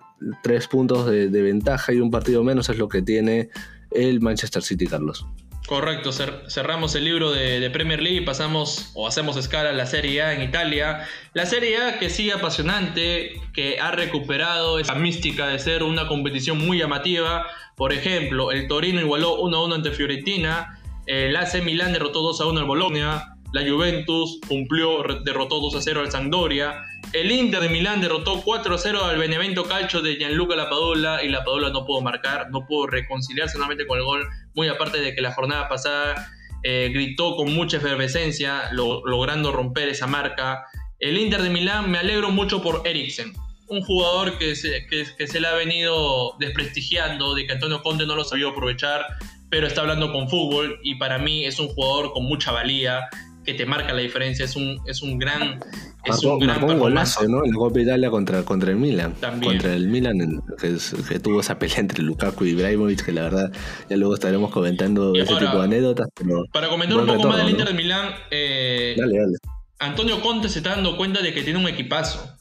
tres 0.43 0.67
puntos 0.67 1.05
de, 1.05 1.27
ventaja 1.29 1.93
y 1.93 1.99
un 1.99 2.11
partido 2.11 2.43
menos 2.43 2.69
es 2.69 2.77
lo 2.77 2.87
que 2.87 3.01
tiene 3.01 3.49
el 3.91 4.21
Manchester 4.21 4.63
City, 4.63 4.87
Carlos. 4.87 5.25
Correcto, 5.67 6.11
cerramos 6.11 6.95
el 6.95 7.05
libro 7.05 7.31
de, 7.31 7.69
Premier 7.69 8.01
League 8.01 8.17
y 8.17 8.25
pasamos 8.25 8.91
o 8.93 9.07
hacemos 9.07 9.37
escala 9.37 9.69
a 9.69 9.73
la 9.73 9.85
Serie 9.85 10.21
A 10.21 10.33
en 10.33 10.41
Italia. 10.41 11.07
La 11.33 11.45
Serie 11.45 11.77
A 11.77 11.99
que 11.99 12.09
sigue 12.09 12.33
apasionante, 12.33 13.33
que 13.53 13.79
ha 13.79 13.91
recuperado 13.91 14.79
esa 14.79 14.95
mística 14.95 15.47
de 15.47 15.59
ser 15.59 15.83
una 15.83 16.07
competición 16.07 16.57
muy 16.57 16.79
llamativa. 16.79 17.45
Por 17.77 17.93
ejemplo, 17.93 18.51
el 18.51 18.67
Torino 18.67 18.99
igualó 18.99 19.39
1-1 19.39 19.75
ante 19.75 19.91
Fiorentina, 19.91 20.81
el 21.05 21.35
AC 21.35 21.63
Milán 21.63 21.93
derrotó 21.93 22.21
2-1 22.21 22.59
al 22.59 22.65
Bologna, 22.65 23.30
la 23.51 23.69
Juventus 23.69 24.39
cumplió, 24.47 25.03
derrotó 25.25 25.59
2 25.59 25.75
a 25.75 25.81
0 25.81 26.01
al 26.01 26.11
Sampdoria. 26.11 26.83
El 27.11 27.31
Inter 27.31 27.59
de 27.59 27.69
Milán 27.69 27.99
derrotó 27.99 28.41
4 28.41 28.75
a 28.75 28.77
0 28.77 29.05
al 29.05 29.17
Benevento 29.17 29.65
Calcio 29.65 30.01
de 30.01 30.15
Gianluca 30.15 30.55
Lapadula 30.55 31.21
y 31.23 31.27
Lapadula 31.27 31.69
no 31.69 31.85
pudo 31.85 32.01
marcar, 32.01 32.49
no 32.49 32.65
pudo 32.65 32.87
reconciliarse 32.87 33.57
nuevamente 33.57 33.85
con 33.85 33.97
el 33.97 34.05
gol, 34.05 34.25
muy 34.55 34.69
aparte 34.69 35.01
de 35.01 35.13
que 35.13 35.21
la 35.21 35.33
jornada 35.33 35.67
pasada 35.67 36.31
eh, 36.63 36.91
gritó 36.93 37.35
con 37.35 37.53
mucha 37.53 37.77
efervescencia, 37.77 38.71
logrando 38.71 39.51
romper 39.51 39.89
esa 39.89 40.07
marca. 40.07 40.63
El 40.99 41.17
Inter 41.17 41.41
de 41.41 41.49
Milán 41.49 41.91
me 41.91 41.97
alegro 41.97 42.31
mucho 42.31 42.61
por 42.61 42.83
Eriksen, 42.85 43.33
un 43.67 43.81
jugador 43.81 44.37
que 44.37 44.55
se, 44.55 44.85
que 44.87 45.27
se 45.27 45.39
le 45.41 45.47
ha 45.47 45.53
venido 45.53 46.35
desprestigiando, 46.39 47.35
de 47.35 47.47
que 47.47 47.53
Antonio 47.53 47.81
Conte 47.81 48.05
no 48.05 48.15
lo 48.15 48.23
sabía 48.23 48.47
aprovechar, 48.47 49.05
pero 49.49 49.67
está 49.67 49.81
hablando 49.81 50.13
con 50.13 50.29
fútbol 50.29 50.79
y 50.83 50.95
para 50.95 51.17
mí 51.17 51.43
es 51.43 51.59
un 51.59 51.67
jugador 51.67 52.13
con 52.13 52.23
mucha 52.23 52.51
valía, 52.53 53.09
que 53.45 53.53
te 53.53 53.65
marca 53.65 53.93
la 53.93 54.01
diferencia. 54.01 54.45
Es 54.45 54.55
un, 54.55 54.79
es 54.85 55.01
un 55.01 55.17
gran. 55.17 55.59
Es 56.03 56.23
un, 56.23 56.39
gran 56.39 56.59
golazo, 56.59 57.27
¿no? 57.27 57.43
El 57.43 57.53
gol 57.53 57.73
de 57.73 57.83
Italia 57.83 58.09
contra, 58.09 58.43
contra 58.43 58.71
el 58.71 58.77
Milan. 58.77 59.13
También. 59.19 59.53
Contra 59.53 59.73
el 59.73 59.87
Milan, 59.87 60.41
que, 60.59 61.19
tuvo 61.19 61.41
esa 61.41 61.59
pelea 61.59 61.77
entre 61.77 62.01
Lukaku 62.01 62.45
y 62.45 62.49
Ibrahimovic, 62.49 63.05
que 63.05 63.11
la 63.11 63.23
verdad, 63.23 63.51
ya 63.89 63.97
luego 63.97 64.15
estaremos 64.15 64.51
comentando 64.51 65.13
ese 65.15 65.35
tipo 65.35 65.57
de 65.57 65.63
anécdotas. 65.63 66.07
para 66.51 66.69
comentar 66.69 66.97
un 66.97 67.05
poco 67.05 67.27
más 67.27 67.37
del 67.37 67.49
Inter 67.49 67.67
de 67.67 67.73
Milán, 67.73 68.13
eh, 68.31 68.95
dale, 68.97 69.17
dale. 69.17 69.37
Antonio 69.79 70.21
Conte 70.21 70.49
se 70.49 70.59
está 70.59 70.71
dando 70.71 70.95
cuenta 70.97 71.21
de 71.21 71.33
que 71.33 71.43
tiene 71.43 71.59
un 71.59 71.67
equipazo. 71.67 72.35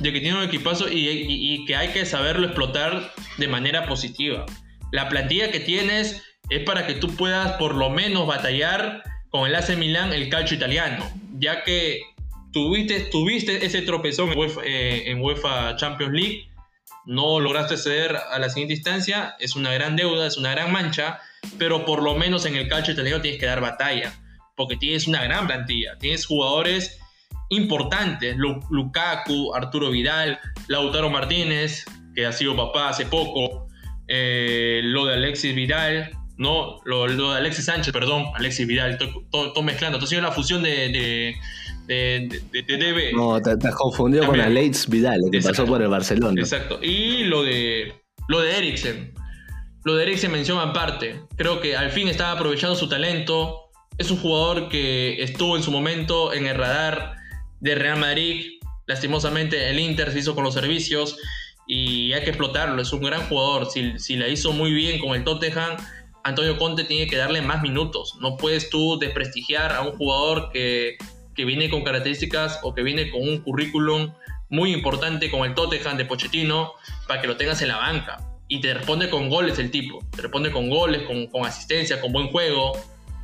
De 0.00 0.12
que 0.12 0.20
tiene 0.20 0.38
un 0.38 0.44
equipazo 0.44 0.88
y, 0.88 1.08
y 1.08 1.64
que 1.64 1.74
hay 1.74 1.88
que 1.88 2.06
saberlo 2.06 2.46
explotar 2.46 3.12
de 3.36 3.48
manera 3.48 3.86
positiva. 3.86 4.46
La 4.92 5.08
plantilla 5.08 5.50
que 5.50 5.60
tienes 5.60 6.22
es 6.50 6.64
para 6.64 6.86
que 6.86 6.94
tú 6.94 7.08
puedas 7.08 7.52
por 7.52 7.74
lo 7.74 7.90
menos 7.90 8.26
batallar 8.26 9.02
con 9.30 9.46
el 9.46 9.54
AC 9.54 9.76
Milan 9.76 10.12
el 10.12 10.28
calcio 10.28 10.56
italiano, 10.56 11.04
ya 11.38 11.62
que 11.64 12.02
tuviste, 12.52 13.00
tuviste 13.10 13.64
ese 13.64 13.82
tropezón 13.82 14.30
en 14.64 15.20
UEFA, 15.20 15.70
eh, 15.70 15.76
Champions 15.76 16.12
League, 16.12 16.48
no 17.06 17.40
lograste 17.40 17.74
acceder 17.74 18.16
a 18.16 18.38
la 18.38 18.48
siguiente 18.50 18.74
instancia, 18.74 19.34
es 19.38 19.56
una 19.56 19.72
gran 19.72 19.96
deuda, 19.96 20.26
es 20.26 20.36
una 20.36 20.50
gran 20.50 20.72
mancha, 20.72 21.20
pero 21.58 21.84
por 21.84 22.02
lo 22.02 22.14
menos 22.14 22.44
en 22.46 22.56
el 22.56 22.68
calcio 22.68 22.92
italiano 22.92 23.22
tienes 23.22 23.40
que 23.40 23.46
dar 23.46 23.60
batalla, 23.60 24.12
porque 24.56 24.76
tienes 24.76 25.06
una 25.06 25.22
gran 25.24 25.46
plantilla, 25.46 25.96
tienes 25.98 26.26
jugadores 26.26 26.98
importantes, 27.50 28.36
Lukaku, 28.36 29.54
Arturo 29.54 29.90
Vidal, 29.90 30.38
Lautaro 30.66 31.08
Martínez, 31.08 31.84
que 32.14 32.26
ha 32.26 32.32
sido 32.32 32.56
papá 32.56 32.90
hace 32.90 33.06
poco, 33.06 33.68
eh, 34.06 34.80
lo 34.84 35.06
de 35.06 35.14
Alexis 35.14 35.54
Vidal, 35.54 36.10
no, 36.38 36.80
lo, 36.84 37.06
de 37.06 37.36
Alexis 37.36 37.64
Sánchez, 37.64 37.92
perdón, 37.92 38.26
Alexis 38.36 38.66
Vidal, 38.66 38.92
estoy, 38.92 39.10
mezclando, 39.64 39.96
entonces 39.98 40.22
la 40.22 40.30
fusión 40.30 40.62
de, 40.62 41.34
de, 41.88 42.28
DB. 42.52 43.12
No, 43.14 43.42
te, 43.42 43.50
has 43.50 43.74
confundido 43.74 44.24
con 44.24 44.40
Alexis 44.40 44.88
Vidal, 44.88 45.20
que 45.32 45.40
pasó 45.40 45.66
por 45.66 45.82
el 45.82 45.88
Barcelona. 45.88 46.40
Exacto, 46.40 46.78
y 46.80 47.24
lo 47.24 47.42
de, 47.42 47.92
lo 48.28 48.40
de 48.40 48.56
Eriksen, 48.56 49.12
lo 49.84 49.96
de 49.96 50.04
Eriksen 50.04 50.30
menciona 50.30 50.62
aparte, 50.62 51.20
creo 51.36 51.60
que 51.60 51.76
al 51.76 51.90
fin 51.90 52.06
estaba 52.06 52.32
aprovechando 52.32 52.76
su 52.76 52.88
talento, 52.88 53.70
es 53.98 54.12
un 54.12 54.18
jugador 54.18 54.68
que 54.68 55.20
estuvo 55.20 55.56
en 55.56 55.64
su 55.64 55.72
momento 55.72 56.32
en 56.32 56.46
el 56.46 56.54
radar 56.54 57.16
de 57.58 57.74
Real 57.74 57.98
Madrid, 57.98 58.60
lastimosamente 58.86 59.70
el 59.70 59.80
Inter 59.80 60.12
se 60.12 60.20
hizo 60.20 60.36
con 60.36 60.44
los 60.44 60.54
servicios, 60.54 61.16
y 61.66 62.12
hay 62.12 62.22
que 62.22 62.30
explotarlo, 62.30 62.80
es 62.80 62.92
un 62.92 63.02
gran 63.02 63.22
jugador, 63.28 63.68
si, 63.70 63.98
si 63.98 64.14
la 64.16 64.28
hizo 64.28 64.52
muy 64.52 64.72
bien 64.72 65.00
con 65.00 65.16
el 65.16 65.24
Tottenham, 65.24 65.76
Antonio 66.28 66.58
Conte 66.58 66.84
tiene 66.84 67.06
que 67.06 67.16
darle 67.16 67.40
más 67.40 67.62
minutos. 67.62 68.16
No 68.20 68.36
puedes 68.36 68.68
tú 68.68 68.98
desprestigiar 68.98 69.72
a 69.72 69.80
un 69.80 69.92
jugador 69.92 70.50
que, 70.52 70.98
viene 71.34 71.70
con 71.70 71.84
características 71.84 72.58
o 72.62 72.74
que 72.74 72.82
viene 72.82 73.10
con 73.10 73.22
un 73.22 73.38
currículum 73.38 74.12
muy 74.50 74.72
importante 74.72 75.30
con 75.30 75.48
el 75.48 75.54
Tottenham 75.54 75.96
de 75.96 76.04
Pochettino 76.04 76.72
para 77.06 77.20
que 77.20 77.28
lo 77.28 77.36
tengas 77.36 77.62
en 77.62 77.68
la 77.68 77.76
banca. 77.76 78.20
Y 78.48 78.60
te 78.60 78.74
responde 78.74 79.08
con 79.08 79.28
goles 79.28 79.58
el 79.58 79.70
tipo. 79.70 80.00
Te 80.14 80.22
responde 80.22 80.50
con 80.50 80.68
goles, 80.68 81.02
con, 81.02 81.46
asistencia, 81.46 82.00
con 82.00 82.12
buen 82.12 82.28
juego. 82.28 82.72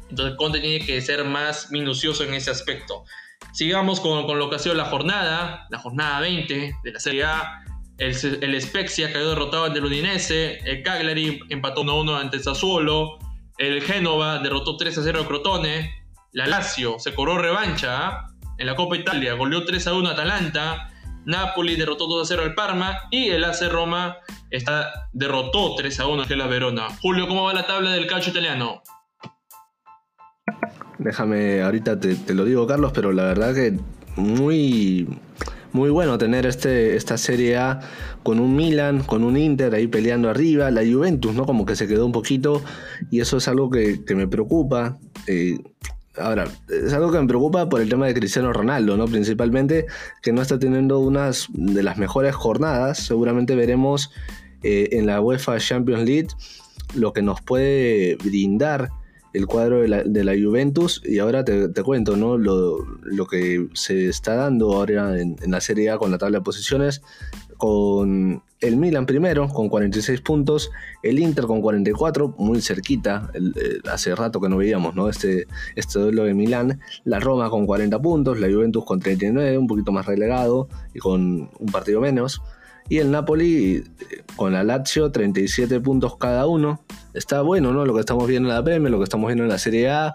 Entonces 0.09 0.37
Conte 0.37 0.61
tiene 0.61 0.85
que 0.87 1.01
ser 1.01 1.25
más 1.25 1.71
minucioso 1.73 2.25
en 2.25 2.35
ese 2.35 2.51
aspecto. 2.51 3.05
Sigamos 3.53 4.01
con, 4.01 4.27
con 4.27 4.39
lo 4.39 4.49
que 4.49 4.57
ha 4.57 4.59
sido 4.59 4.75
la 4.75 4.87
jornada, 4.87 5.67
la 5.71 5.79
jornada 5.79 6.21
20 6.21 6.77
de 6.83 6.93
la 6.93 7.01
Serie 7.01 7.25
A. 7.25 7.64
El, 7.99 8.15
el 8.43 8.61
Spezia 8.61 9.13
cayó 9.13 9.31
derrotado 9.31 9.65
ante 9.65 9.79
el 9.79 9.85
Udinese. 9.85 10.59
El 10.65 10.83
Cagliari 10.83 11.41
empató 11.49 11.85
1-1 11.85 12.21
ante 12.21 12.41
Sassuolo. 12.41 13.19
El 13.59 13.83
Génova 13.83 14.39
derrotó 14.39 14.77
3-0 14.77 15.19
al 15.19 15.27
Crotone. 15.27 15.91
La 16.33 16.47
Lazio 16.47 16.99
se 16.99 17.15
cobró 17.15 17.39
revancha 17.39 18.09
¿ah? 18.09 18.27
en 18.59 18.67
la 18.67 18.75
Copa 18.75 18.97
Italia. 18.97 19.35
Goleó 19.35 19.65
3-1 19.65 20.09
a 20.09 20.13
Atalanta. 20.13 20.91
Napoli 21.25 21.77
derrotó 21.77 22.07
2-0 22.07 22.41
al 22.41 22.55
Parma. 22.55 22.99
Y 23.11 23.29
el 23.29 23.45
AC 23.45 23.69
Roma 23.71 24.17
está, 24.51 25.09
derrotó 25.13 25.77
3-1 25.77 26.31
a 26.31 26.37
la 26.37 26.47
Verona. 26.49 26.89
Julio, 27.01 27.29
¿cómo 27.29 27.45
va 27.45 27.55
la 27.55 27.67
tabla 27.67 27.93
del 27.93 28.09
calcio 28.09 28.33
italiano? 28.33 28.83
Déjame, 30.99 31.63
ahorita 31.63 32.01
te, 32.01 32.15
te 32.15 32.35
lo 32.35 32.45
digo, 32.45 32.67
Carlos, 32.67 32.93
pero 32.93 33.13
la 33.13 33.25
verdad 33.25 33.55
que 33.55 33.79
muy 34.17 35.07
muy 35.75 35.91
bueno 35.91 36.19
tener 36.19 36.47
este, 36.47 36.95
esta 36.95 37.19
Serie 37.19 37.57
A 37.57 37.81
con 38.23 38.39
un 38.39 38.55
Milan, 38.55 39.03
con 39.03 39.25
un 39.25 39.37
Inter 39.37 39.75
ahí 39.75 39.89
peleando 39.89 40.31
arriba, 40.31 40.71
la 40.71 40.83
Juventus, 40.83 41.35
¿no? 41.35 41.47
Como 41.47 41.67
que 41.67 41.75
se 41.75 41.89
quedó 41.89 42.07
un 42.07 42.13
poquito 42.13 42.63
y 43.11 43.21
eso 43.21 43.39
es 43.39 43.49
algo 43.49 43.69
que, 43.71 44.01
me 44.15 44.29
preocupa. 44.29 44.97
Eh, 45.27 45.59
ahora, 46.17 46.47
es 46.69 46.93
algo 46.93 47.11
que 47.11 47.19
me 47.21 47.27
preocupa 47.27 47.69
por 47.69 47.81
el 47.81 47.89
tema 47.89 48.07
de 48.07 48.15
Cristiano 48.15 48.53
Ronaldo, 48.53 48.97
¿no? 48.97 49.07
Principalmente 49.07 49.87
que 50.23 50.33
no 50.33 50.43
está 50.43 50.61
teniendo 50.61 51.01
unas 51.01 51.49
de 51.53 51.83
las 51.83 51.99
mejores 51.99 52.37
jornadas. 52.37 52.99
Seguramente 52.99 53.57
veremos 53.57 54.13
eh, 54.63 54.91
en 54.93 55.07
la 55.07 55.21
UEFA 55.21 55.59
Champions 55.59 56.05
League 56.05 56.29
lo 56.95 57.13
que 57.13 57.23
nos 57.23 57.41
puede 57.41 58.15
brindar 58.23 58.91
el 59.35 59.47
cuadro 59.47 59.81
de 59.81 60.25
la, 60.25 60.33
Juventus 60.33 61.03
y 61.05 61.19
ahora 61.19 61.45
te, 61.45 61.71
cuento 61.83 62.17
¿no? 62.17 62.39
Lo, 62.39 63.27
que 63.27 63.69
se 63.75 64.09
está 64.09 64.37
dando 64.37 64.73
ahora 64.73 65.21
en, 65.21 65.37
la 65.47 65.61
Serie 65.61 65.91
A 65.91 65.99
con 65.99 66.13
la 66.13 66.19
tabla 66.19 66.39
de 66.39 66.45
posiciones, 66.45 67.03
con 67.57 68.43
el 68.61 68.77
Milan 68.77 69.07
primero 69.07 69.49
con 69.49 69.69
46 69.69 70.21
puntos, 70.21 70.71
el 71.03 71.19
Inter 71.19 71.47
con 71.47 71.61
44, 71.61 72.37
muy 72.39 72.63
cerquita, 72.63 73.31
hace 73.91 74.15
rato 74.15 74.41
que 74.41 74.49
no 74.49 74.57
veíamos 74.57 74.95
¿no? 74.95 75.09
Este, 75.09 75.47
este 75.75 75.99
duelo 75.99 76.25
de 76.25 76.35
Milán, 76.35 76.81
la 77.05 77.19
Roma 77.19 77.51
con 77.51 77.67
40 77.67 78.01
puntos, 78.01 78.39
la 78.39 78.47
Juventus 78.47 78.85
con 78.85 79.01
39, 79.01 79.59
un 79.59 79.67
poquito 79.67 79.91
más 79.91 80.07
relegado 80.07 80.69
y 80.95 81.01
con 81.01 81.51
un 81.59 81.73
partido 81.73 82.01
menos. 82.01 82.41
Y 82.89 82.99
el 82.99 83.11
Napoli 83.11 83.77
eh, 83.77 83.85
con 84.37 84.53
la 84.53 84.63
Lazio, 84.63 85.11
37 85.11 85.81
puntos 85.81 86.17
cada 86.17 86.47
uno. 86.47 86.83
Está 87.15 87.43
bueno, 87.43 87.73
¿no? 87.73 87.85
Lo 87.85 87.95
que 87.95 88.01
estamos 88.01 88.27
viendo 88.27 88.49
en 88.49 88.55
la 88.55 88.63
PM, 88.63 88.91
lo 88.91 88.99
que 88.99 89.05
estamos 89.05 89.29
viendo 89.29 89.45
en 89.45 89.51
la 89.51 89.59
Serie 89.59 89.91
A. 89.91 90.15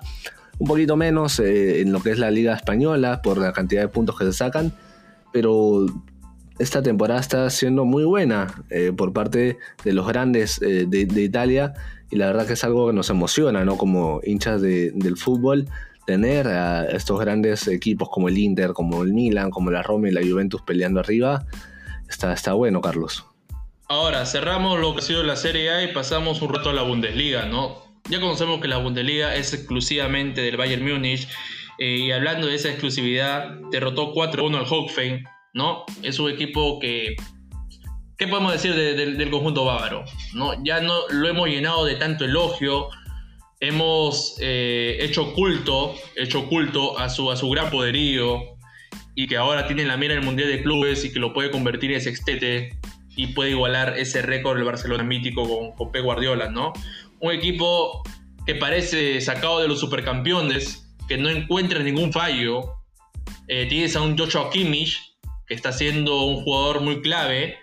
Un 0.59 0.67
poquito 0.67 0.97
menos 0.97 1.39
eh, 1.39 1.81
en 1.81 1.91
lo 1.91 2.01
que 2.01 2.11
es 2.11 2.19
la 2.19 2.31
Liga 2.31 2.53
Española 2.53 3.21
por 3.21 3.37
la 3.37 3.53
cantidad 3.53 3.81
de 3.81 3.87
puntos 3.87 4.17
que 4.17 4.25
se 4.25 4.33
sacan. 4.33 4.73
Pero 5.31 5.85
esta 6.59 6.81
temporada 6.81 7.19
está 7.19 7.49
siendo 7.49 7.85
muy 7.85 8.03
buena 8.03 8.47
eh, 8.69 8.91
por 8.95 9.13
parte 9.13 9.57
de 9.83 9.93
los 9.93 10.07
grandes 10.07 10.59
de, 10.59 11.07
Italia. 11.15 11.73
Y 12.11 12.17
la 12.17 12.27
verdad 12.27 12.45
que 12.45 12.53
es 12.53 12.63
algo 12.63 12.87
que 12.87 12.93
nos 12.93 13.09
emociona, 13.09 13.63
¿no? 13.63 13.77
Como 13.77 14.19
hinchas 14.23 14.61
del 14.61 15.15
fútbol 15.17 15.67
tener 16.09 16.47
a 16.47 16.85
estos 16.85 17.19
grandes 17.19 17.67
equipos 17.67 18.09
como 18.09 18.29
el 18.29 18.37
Inter, 18.39 18.73
como 18.73 19.03
el 19.03 19.13
Milan, 19.13 19.51
como 19.51 19.69
la 19.69 19.83
Roma 19.83 20.09
y 20.09 20.11
la 20.11 20.21
Juventus 20.21 20.59
peleando 20.63 20.99
arriba, 20.99 21.45
Está, 22.09 22.53
bueno, 22.53 22.81
Carlos. 22.81 23.25
Ahora, 23.87 24.25
cerramos 24.25 24.79
lo 24.79 24.93
que 24.93 24.99
ha 24.99 25.03
sido 25.03 25.23
la 25.23 25.35
Serie 25.35 25.69
A 25.69 25.83
y 25.83 25.93
pasamos 25.93 26.41
un 26.41 26.53
rato 26.53 26.71
a 26.71 26.73
la 26.73 26.81
Bundesliga, 26.81 27.45
¿no? 27.45 27.83
Ya 28.09 28.19
conocemos 28.19 28.59
que 28.59 28.67
la 28.67 28.77
Bundesliga 28.77 29.35
es 29.35 29.53
exclusivamente 29.53 30.41
del 30.41 30.57
Bayern 30.57 30.83
Múnich 30.83 31.27
eh, 31.77 31.97
y 31.97 32.11
hablando 32.11 32.47
de 32.47 32.55
esa 32.55 32.69
exclusividad, 32.69 33.51
derrotó 33.71 34.13
4-1 34.13 34.57
al 34.57 34.65
Hoffenheim, 34.69 35.23
¿no? 35.53 35.85
Es 36.03 36.19
un 36.19 36.29
equipo 36.29 36.79
que... 36.79 37.15
¿Qué 38.17 38.27
podemos 38.27 38.51
decir 38.51 38.75
del 38.75 39.31
conjunto 39.31 39.63
bávaro? 39.63 40.03
¿no? 40.33 40.61
Ya 40.65 40.81
no 40.81 41.07
lo 41.09 41.29
hemos 41.29 41.47
llenado 41.47 41.85
de 41.85 41.95
tanto 41.95 42.25
elogio, 42.25 42.89
hemos 43.61 44.35
eh, 44.41 44.97
hecho 44.99 45.33
culto, 45.33 45.95
hecho 46.17 46.45
culto 46.49 46.99
a 46.99 47.07
su, 47.07 47.31
a 47.31 47.37
su 47.37 47.49
gran 47.49 47.69
poderío, 47.69 48.58
y 49.15 49.27
que 49.27 49.37
ahora 49.37 49.67
tiene 49.67 49.85
la 49.85 49.97
mira 49.97 50.13
el 50.13 50.23
Mundial 50.23 50.49
de 50.49 50.61
Clubes 50.61 51.03
y 51.05 51.11
que 51.11 51.19
lo 51.19 51.33
puede 51.33 51.51
convertir 51.51 51.91
en 51.91 52.01
sextete 52.01 52.77
y 53.15 53.27
puede 53.27 53.51
igualar 53.51 53.97
ese 53.97 54.21
récord 54.21 54.57
del 54.57 54.65
Barcelona 54.65 55.03
mítico 55.03 55.75
con, 55.75 55.91
con 55.91 56.03
Guardiola, 56.03 56.49
¿no? 56.49 56.73
Un 57.19 57.33
equipo 57.33 58.03
que 58.45 58.55
parece 58.55 59.19
sacado 59.21 59.59
de 59.59 59.67
los 59.67 59.79
supercampeones, 59.79 60.95
que 61.07 61.17
no 61.17 61.29
encuentra 61.29 61.83
ningún 61.83 62.13
fallo. 62.13 62.75
Eh, 63.47 63.65
tienes 63.67 63.95
a 63.95 64.01
un 64.01 64.17
Joshua 64.17 64.49
Kimmich, 64.51 65.17
que 65.47 65.53
está 65.53 65.73
siendo 65.73 66.23
un 66.23 66.43
jugador 66.43 66.81
muy 66.81 67.01
clave, 67.01 67.57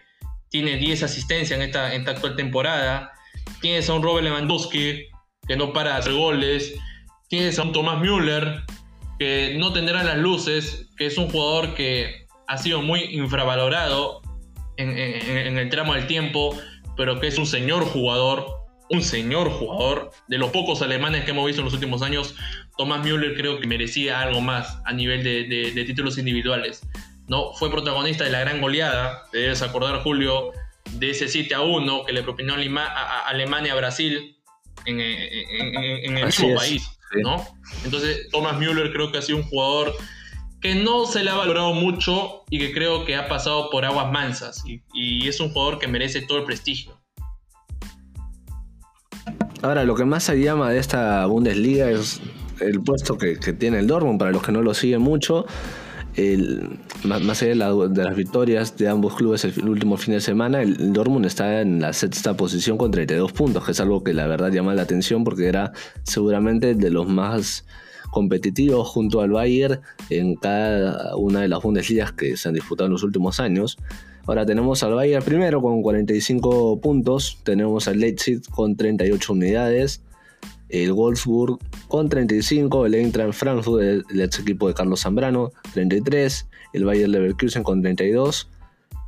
tiene 0.51 0.77
10 0.77 1.05
asistencias 1.05 1.59
en 1.59 1.65
esta, 1.65 1.95
en 1.95 2.01
esta 2.01 2.13
actual 2.13 2.37
temporada. 2.37 3.13
Tienes 3.61 3.89
a 3.89 3.95
un 3.95 4.03
Robert 4.03 4.25
Lewandowski, 4.25 5.07
que 5.47 5.57
no 5.57 5.73
para 5.73 5.97
hacer 5.97 6.13
goles. 6.13 6.75
Tienes 7.29 7.59
a 7.59 7.63
un 7.63 7.73
Thomas 7.73 8.01
Müller, 8.01 8.63
que 9.19 9.57
no 9.59 9.73
tendrá 9.73 10.03
las 10.05 10.19
luces, 10.19 10.89
que 10.97 11.07
es 11.07 11.19
un 11.19 11.29
jugador 11.29 11.75
que 11.75 12.27
ha 12.47 12.59
sido 12.59 12.83
muy 12.83 13.03
infravalorado 13.05 14.21
en, 14.77 15.59
el 15.59 15.69
tramo 15.71 15.95
del 15.95 16.07
tiempo, 16.07 16.57
pero 16.97 17.19
que 17.21 17.29
es 17.29 17.39
un 17.39 17.47
señor 17.47 17.85
jugador, 17.85 18.47
un 18.91 19.03
señor 19.03 19.51
jugador, 19.51 20.11
de 20.29 20.39
los 20.39 20.51
pocos 20.51 20.83
alemanes 20.83 21.25
que 21.25 21.31
hemos 21.31 21.47
visto 21.47 21.63
en 21.63 21.65
los 21.65 21.75
últimos 21.75 22.03
años, 22.03 22.35
Thomas 22.77 23.05
Müller 23.05 23.35
creo 23.37 23.59
que 23.59 23.67
merecía 23.67 24.21
algo 24.21 24.41
más 24.41 24.79
a 24.85 24.93
nivel 24.93 25.25
de, 25.25 25.85
títulos 25.87 26.19
individuales. 26.19 26.83
¿no? 27.27 27.53
Fue 27.55 27.71
protagonista 27.71 28.25
de 28.25 28.31
la 28.31 28.41
gran 28.41 28.61
goleada, 28.61 29.25
te 29.33 29.39
debes 29.39 29.63
acordar 29.63 30.03
Julio, 30.03 30.53
de 30.93 31.11
ese 31.11 31.27
7 31.27 31.55
a 31.55 31.63
1 31.63 32.05
que 32.05 32.13
le 32.13 32.23
propinó 32.23 32.55
a 32.55 33.27
Alemania 33.27 33.73
a 33.73 33.77
Brasil 33.77 34.37
en, 34.85 35.01
el 35.01 36.27
mismo 36.27 36.55
país. 36.55 36.96
¿No? 37.23 37.45
Entonces, 37.85 38.29
Thomas 38.31 38.59
Müller 38.59 38.93
creo 38.93 39.11
que 39.11 39.19
ha 39.19 39.23
sido 39.23 39.39
un 39.39 39.45
jugador 39.45 39.95
que 40.61 40.75
no 40.75 41.07
se 41.07 41.23
le 41.23 41.31
ha 41.31 41.35
valorado 41.35 41.75
mucho 41.75 42.45
y 42.51 42.59
que 42.59 42.73
creo 42.73 43.05
que 43.05 43.17
ha 43.17 43.29
pasado 43.29 43.71
por 43.71 43.85
aguas 43.85 44.11
mansas 44.11 44.65
y, 44.67 45.29
es 45.29 45.41
un 45.41 45.51
jugador 45.51 45.79
que 45.79 45.87
merece 45.87 46.23
todo 46.23 46.39
el 46.39 46.45
prestigio. 46.45 47.01
Ahora, 49.63 49.85
lo 49.85 49.95
que 49.95 50.05
más 50.05 50.25
se 50.25 50.41
llama 50.41 50.71
de 50.71 50.79
esta 50.79 51.27
Bundesliga 51.27 51.91
es 51.91 52.21
el 52.61 52.81
puesto 52.83 53.19
que, 53.19 53.39
que 53.39 53.53
tiene 53.53 53.79
el 53.79 53.87
Dortmund, 53.87 54.19
para 54.19 54.31
los 54.31 54.43
que 54.43 54.53
no 54.53 54.63
lo 54.63 54.75
siguen 54.75 55.03
mucho 55.03 55.47
más, 57.05 57.43
allá 57.43 57.51
de, 57.89 58.05
las 58.05 58.17
victorias 58.17 58.77
de 58.77 58.89
ambos 58.89 59.15
clubes 59.15 59.45
el, 59.45 59.69
último 59.69 59.97
fin 59.97 60.15
de 60.15 60.21
semana, 60.21 60.63
el, 60.63 60.93
Dortmund 60.93 61.27
está 61.27 61.61
en 61.61 61.81
la 61.81 61.93
sexta 61.93 62.37
posición 62.37 62.79
con 62.79 62.91
32 62.91 63.33
puntos, 63.33 63.65
que 63.65 63.73
es 63.73 63.81
algo 63.81 64.03
que 64.03 64.15
la 64.15 64.27
verdad 64.27 64.51
llama 64.51 64.75
la 64.75 64.83
atención 64.83 65.25
porque 65.25 65.47
era 65.47 65.73
seguramente 66.05 66.75
de 66.75 66.91
los 66.91 67.07
más 67.07 67.67
competitivos 68.11 68.89
junto 68.89 69.21
al 69.21 69.31
Bayern 69.31 69.81
en 70.09 70.37
cada 70.37 71.17
una 71.17 71.43
de 71.43 71.49
las 71.49 71.63
Bundesligas 71.63 72.13
que 72.13 72.37
se 72.37 72.49
han 72.49 72.55
disputado 72.55 72.87
en 72.87 72.93
los 72.93 73.03
últimos 73.03 73.41
años. 73.41 73.77
Ahora 74.27 74.47
tenemos 74.47 74.83
al 74.83 74.95
Bayern 74.95 75.25
primero 75.25 75.61
con 75.61 75.83
45 75.83 76.81
puntos, 76.81 77.39
tenemos 77.45 77.89
al 77.89 78.01
Leipzig 78.01 78.41
con 78.51 78.77
38 78.77 79.33
unidades, 79.33 80.03
el 80.69 80.93
Wolfsburg 80.93 81.59
con 81.89 82.09
35, 82.09 82.87
el 82.87 82.95
Eintracht 82.95 83.33
Frankfurt, 83.33 83.83
el, 83.83 84.21
ex 84.21 84.41
equipo 84.41 84.69
de 84.69 84.75
Carlos 84.75 85.01
Zambrano, 85.01 85.53
33, 85.75 86.49
el 86.73 86.85
Bayern 86.85 87.13
Leverkusen 87.13 87.63
con 87.63 87.83
32, 87.83 88.51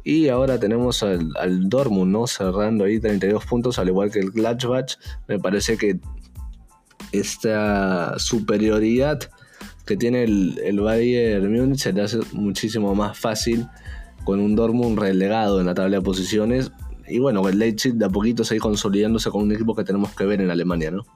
y 0.04 0.28
ahora 0.28 0.58
tenemos 0.58 1.02
al, 1.02 1.32
al, 1.38 1.68
Dortmund, 1.68 2.12
¿no? 2.12 2.26
Cerrando 2.26 2.84
ahí 2.84 2.98
32 2.98 3.44
puntos, 3.44 3.78
al 3.78 3.88
igual 3.88 4.10
que 4.10 4.20
el 4.20 4.30
Gladbach. 4.30 4.96
Me 5.26 5.38
parece 5.38 5.76
que 5.76 6.00
esta 7.12 8.18
superioridad 8.18 9.20
que 9.84 9.96
tiene 9.96 10.24
el, 10.24 10.58
el 10.64 10.80
Bayern 10.80 11.52
Múnich 11.52 11.80
se 11.80 11.92
le 11.92 12.02
hace 12.02 12.18
muchísimo 12.32 12.94
más 12.94 13.18
fácil 13.18 13.66
con 14.24 14.40
un 14.40 14.54
Dortmund 14.54 14.98
relegado 14.98 15.60
en 15.60 15.66
la 15.66 15.74
tabla 15.74 15.96
de 15.96 16.02
posiciones. 16.02 16.70
Y 17.08 17.18
bueno, 17.18 17.48
el 17.48 17.58
Leipzig 17.58 17.94
de 17.94 18.04
a 18.04 18.10
poquito 18.10 18.44
sigue 18.44 18.60
consolidándose 18.60 19.30
con 19.30 19.42
un 19.42 19.52
equipo 19.52 19.74
que 19.74 19.84
tenemos 19.84 20.14
que 20.14 20.26
ver 20.26 20.42
en 20.42 20.50
Alemania, 20.50 20.90
¿no? 20.90 21.06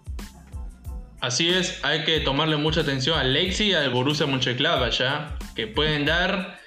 Así 1.23 1.49
es, 1.51 1.79
hay 1.85 2.03
que 2.03 2.19
tomarle 2.19 2.57
mucha 2.57 2.81
atención 2.81 3.17
al 3.17 3.33
Leipzig 3.33 3.69
y 3.69 3.75
al 3.75 3.91
Borussia 3.91 4.27
Mönchengladbach, 4.27 4.99
¿ya? 4.99 5.39
Que 5.55 5.69
pueden 5.69 6.05
dar 6.05 6.59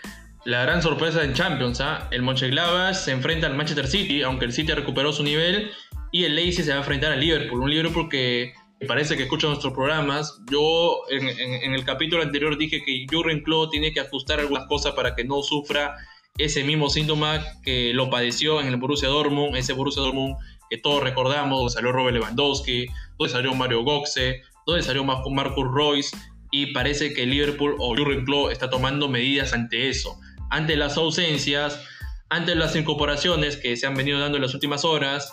la 0.45 0.61
gran 0.63 0.81
sorpresa 0.81 1.25
en 1.25 1.33
Champions, 1.33 1.81
¿ah? 1.81 2.07
El 2.11 2.21
Mönchengladbach 2.21 2.95
se 2.95 3.11
enfrenta 3.11 3.47
al 3.47 3.55
Manchester 3.55 3.85
City, 3.85 4.21
aunque 4.21 4.45
el 4.45 4.53
City 4.53 4.71
recuperó 4.71 5.11
su 5.11 5.23
nivel, 5.23 5.71
y 6.13 6.23
el 6.23 6.37
Leipzig 6.37 6.63
se 6.63 6.71
va 6.71 6.77
a 6.77 6.79
enfrentar 6.79 7.11
al 7.11 7.19
Liverpool, 7.19 7.59
un 7.59 7.69
Liverpool 7.69 8.07
que 8.07 8.53
parece 8.87 9.17
que 9.17 9.23
escucha 9.23 9.47
nuestros 9.47 9.73
programas. 9.73 10.39
Yo 10.49 11.01
en, 11.09 11.73
el 11.73 11.83
capítulo 11.83 12.23
anterior 12.23 12.57
dije 12.57 12.81
que 12.81 13.05
Jurgen 13.11 13.43
Klopp 13.43 13.71
tiene 13.71 13.91
que 13.91 13.99
ajustar 13.99 14.39
algunas 14.39 14.67
cosas 14.67 14.93
para 14.93 15.15
que 15.15 15.25
no 15.25 15.41
sufra 15.41 15.97
ese 16.37 16.63
mismo 16.63 16.89
síntoma 16.89 17.43
que 17.61 17.93
lo 17.93 18.09
padeció 18.09 18.61
en 18.61 18.67
el 18.67 18.77
Borussia 18.77 19.09
Dortmund, 19.09 19.57
ese 19.57 19.73
Borussia 19.73 20.01
Dortmund 20.01 20.37
que 20.69 20.77
todos 20.77 21.03
recordamos, 21.03 21.59
donde 21.59 21.73
salió 21.73 21.91
Robert 21.91 22.15
Lewandowski, 22.15 22.87
donde 23.17 23.33
salió 23.33 23.53
Mario 23.53 23.83
Götze, 23.83 24.41
donde 24.65 24.83
salió 24.83 25.03
Marcus 25.03 25.65
Royce, 25.71 26.17
y 26.51 26.67
parece 26.67 27.13
que 27.13 27.25
Liverpool 27.25 27.75
o 27.79 27.95
Jurgen 27.95 28.25
Klopp 28.25 28.51
está 28.51 28.69
tomando 28.69 29.09
medidas 29.09 29.53
ante 29.53 29.89
eso, 29.89 30.19
ante 30.49 30.75
las 30.75 30.97
ausencias, 30.97 31.81
ante 32.29 32.55
las 32.55 32.75
incorporaciones 32.75 33.57
que 33.57 33.77
se 33.77 33.87
han 33.87 33.95
venido 33.95 34.19
dando 34.19 34.37
en 34.37 34.43
las 34.43 34.53
últimas 34.53 34.85
horas, 34.85 35.31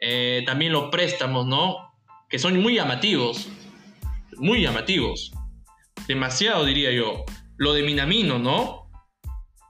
eh, 0.00 0.42
también 0.46 0.72
los 0.72 0.90
préstamos, 0.90 1.46
¿no? 1.46 1.92
Que 2.28 2.38
son 2.38 2.60
muy 2.60 2.74
llamativos, 2.74 3.48
muy 4.36 4.62
llamativos, 4.62 5.32
demasiado 6.08 6.64
diría 6.64 6.90
yo. 6.90 7.24
Lo 7.56 7.72
de 7.72 7.82
Minamino, 7.82 8.38
¿no? 8.38 8.90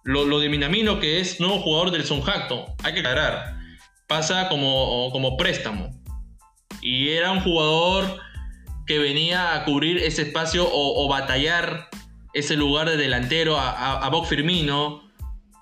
Lo, 0.04 0.24
lo 0.24 0.40
de 0.40 0.48
Minamino 0.48 1.00
que 1.00 1.20
es 1.20 1.38
nuevo 1.38 1.60
jugador 1.60 1.90
del 1.90 2.04
Sonjacto, 2.04 2.74
hay 2.82 2.94
que 2.94 3.00
aclarar 3.00 3.63
pasa 4.06 4.48
como, 4.48 5.10
como 5.12 5.36
préstamo. 5.36 5.90
Y 6.80 7.08
era 7.10 7.32
un 7.32 7.40
jugador 7.40 8.20
que 8.86 8.98
venía 8.98 9.54
a 9.54 9.64
cubrir 9.64 9.98
ese 9.98 10.22
espacio 10.22 10.68
o, 10.70 11.08
batallar 11.08 11.88
ese 12.34 12.56
lugar 12.56 12.88
de 12.88 12.96
delantero 12.96 13.58
a, 13.58 13.98
a, 13.98 14.24
Firmino. 14.24 15.02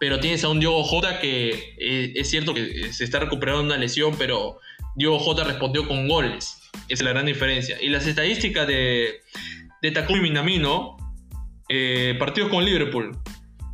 Pero 0.00 0.18
tienes 0.18 0.42
a 0.42 0.48
un 0.48 0.58
Diogo 0.58 0.82
Jota 0.82 1.20
que 1.20 1.50
eh, 1.78 2.12
es 2.16 2.28
cierto 2.28 2.54
que 2.54 2.92
se 2.92 3.04
está 3.04 3.20
recuperando 3.20 3.62
una 3.62 3.76
lesión, 3.76 4.16
pero 4.18 4.58
Diogo 4.96 5.20
Jota 5.20 5.44
respondió 5.44 5.86
con 5.86 6.08
goles. 6.08 6.58
Esa 6.88 6.94
es 6.94 7.02
la 7.02 7.10
gran 7.10 7.26
diferencia. 7.26 7.76
Y 7.80 7.88
las 7.88 8.06
estadísticas 8.06 8.66
de, 8.66 9.20
de 9.80 9.90
Takumi 9.92 10.20
Minamino, 10.20 10.96
eh, 11.68 12.16
partidos 12.18 12.50
con 12.50 12.64
Liverpool, 12.64 13.16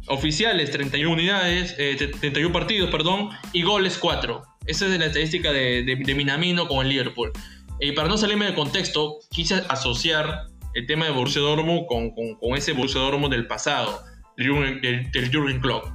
oficiales 0.09 0.71
31 0.71 1.13
unidades, 1.13 1.77
31 1.77 2.49
eh, 2.49 2.53
partidos, 2.53 2.91
perdón, 2.91 3.31
y 3.53 3.63
goles 3.63 3.97
4. 3.99 4.43
Esa 4.69 4.87
es 4.87 4.99
la 4.99 5.07
estadística 5.07 5.51
de, 5.51 5.83
de, 5.83 6.15
Minamino 6.15 6.69
con 6.69 6.85
el 6.85 6.91
Liverpool. 6.91 7.33
Y 7.81 7.93
para 7.93 8.07
no 8.07 8.19
salirme 8.19 8.45
del 8.45 8.55
contexto, 8.55 9.19
quise 9.31 9.63
asociar 9.71 10.49
el 10.75 10.87
tema 10.87 11.07
de 11.07 11.11
Borussia 11.13 11.41
Dortmund 11.41 11.87
con, 11.87 12.11
con, 12.11 12.55
ese 12.55 12.75
Borussia 12.75 13.01
Dortmund 13.01 13.33
del 13.33 13.47
pasado, 13.47 14.05
del, 14.37 15.11
del, 15.11 15.31
Jurgen 15.33 15.61
Klopp. 15.61 15.87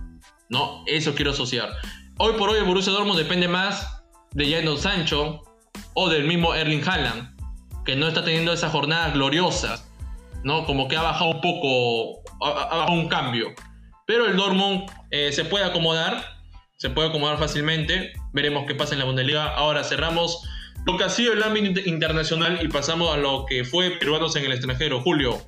¿no? 0.49 0.83
Eso 0.87 1.13
quiero 1.13 1.31
asociar. 1.31 1.69
Hoy 2.17 2.33
por 2.33 2.49
hoy 2.49 2.57
el 2.57 2.65
Borussia 2.65 2.91
Dortmund 2.91 3.19
depende 3.19 3.47
más 3.47 4.03
de 4.31 4.51
Jadon 4.51 4.79
Sancho 4.79 5.43
o 5.93 6.09
del 6.09 6.23
mismo 6.23 6.55
Erling 6.55 6.81
Haaland, 6.83 7.29
que 7.85 7.95
no 7.95 8.07
está 8.07 8.23
teniendo 8.23 8.53
esa 8.53 8.69
jornada 8.69 9.11
gloriosa, 9.11 9.85
¿no? 10.43 10.65
Como 10.65 10.87
que 10.87 10.97
ha 10.97 11.03
bajado 11.03 11.29
un 11.29 11.41
poco, 11.41 12.23
ha, 12.41 12.77
bajado 12.77 12.93
un 12.93 13.07
cambio. 13.07 13.53
Pero 14.07 14.25
el 14.25 14.35
Dortmund 14.35 14.89
eh, 15.11 15.31
se 15.31 15.45
puede 15.45 15.63
acomodar 15.63 16.33
se 16.83 16.89
puede 16.89 17.07
acomodar 17.07 17.37
fácilmente. 17.37 18.11
Veremos 18.33 18.65
qué 18.67 18.75
pasa 18.75 18.93
en 18.93 18.99
la 18.99 19.05
Bundesliga. 19.05 19.55
Ahora 19.55 19.83
cerramos 19.83 20.43
lo 20.85 20.97
que 20.97 21.03
ha 21.03 21.09
sido 21.09 21.33
el 21.33 21.43
ámbito 21.43 21.79
internacional 21.85 22.59
y 22.61 22.67
pasamos 22.67 23.13
a 23.13 23.17
lo 23.17 23.45
que 23.47 23.63
fue 23.63 23.91
peruanos 23.91 24.35
en 24.35 24.45
el 24.45 24.51
extranjero. 24.51 25.01
Julio. 25.01 25.41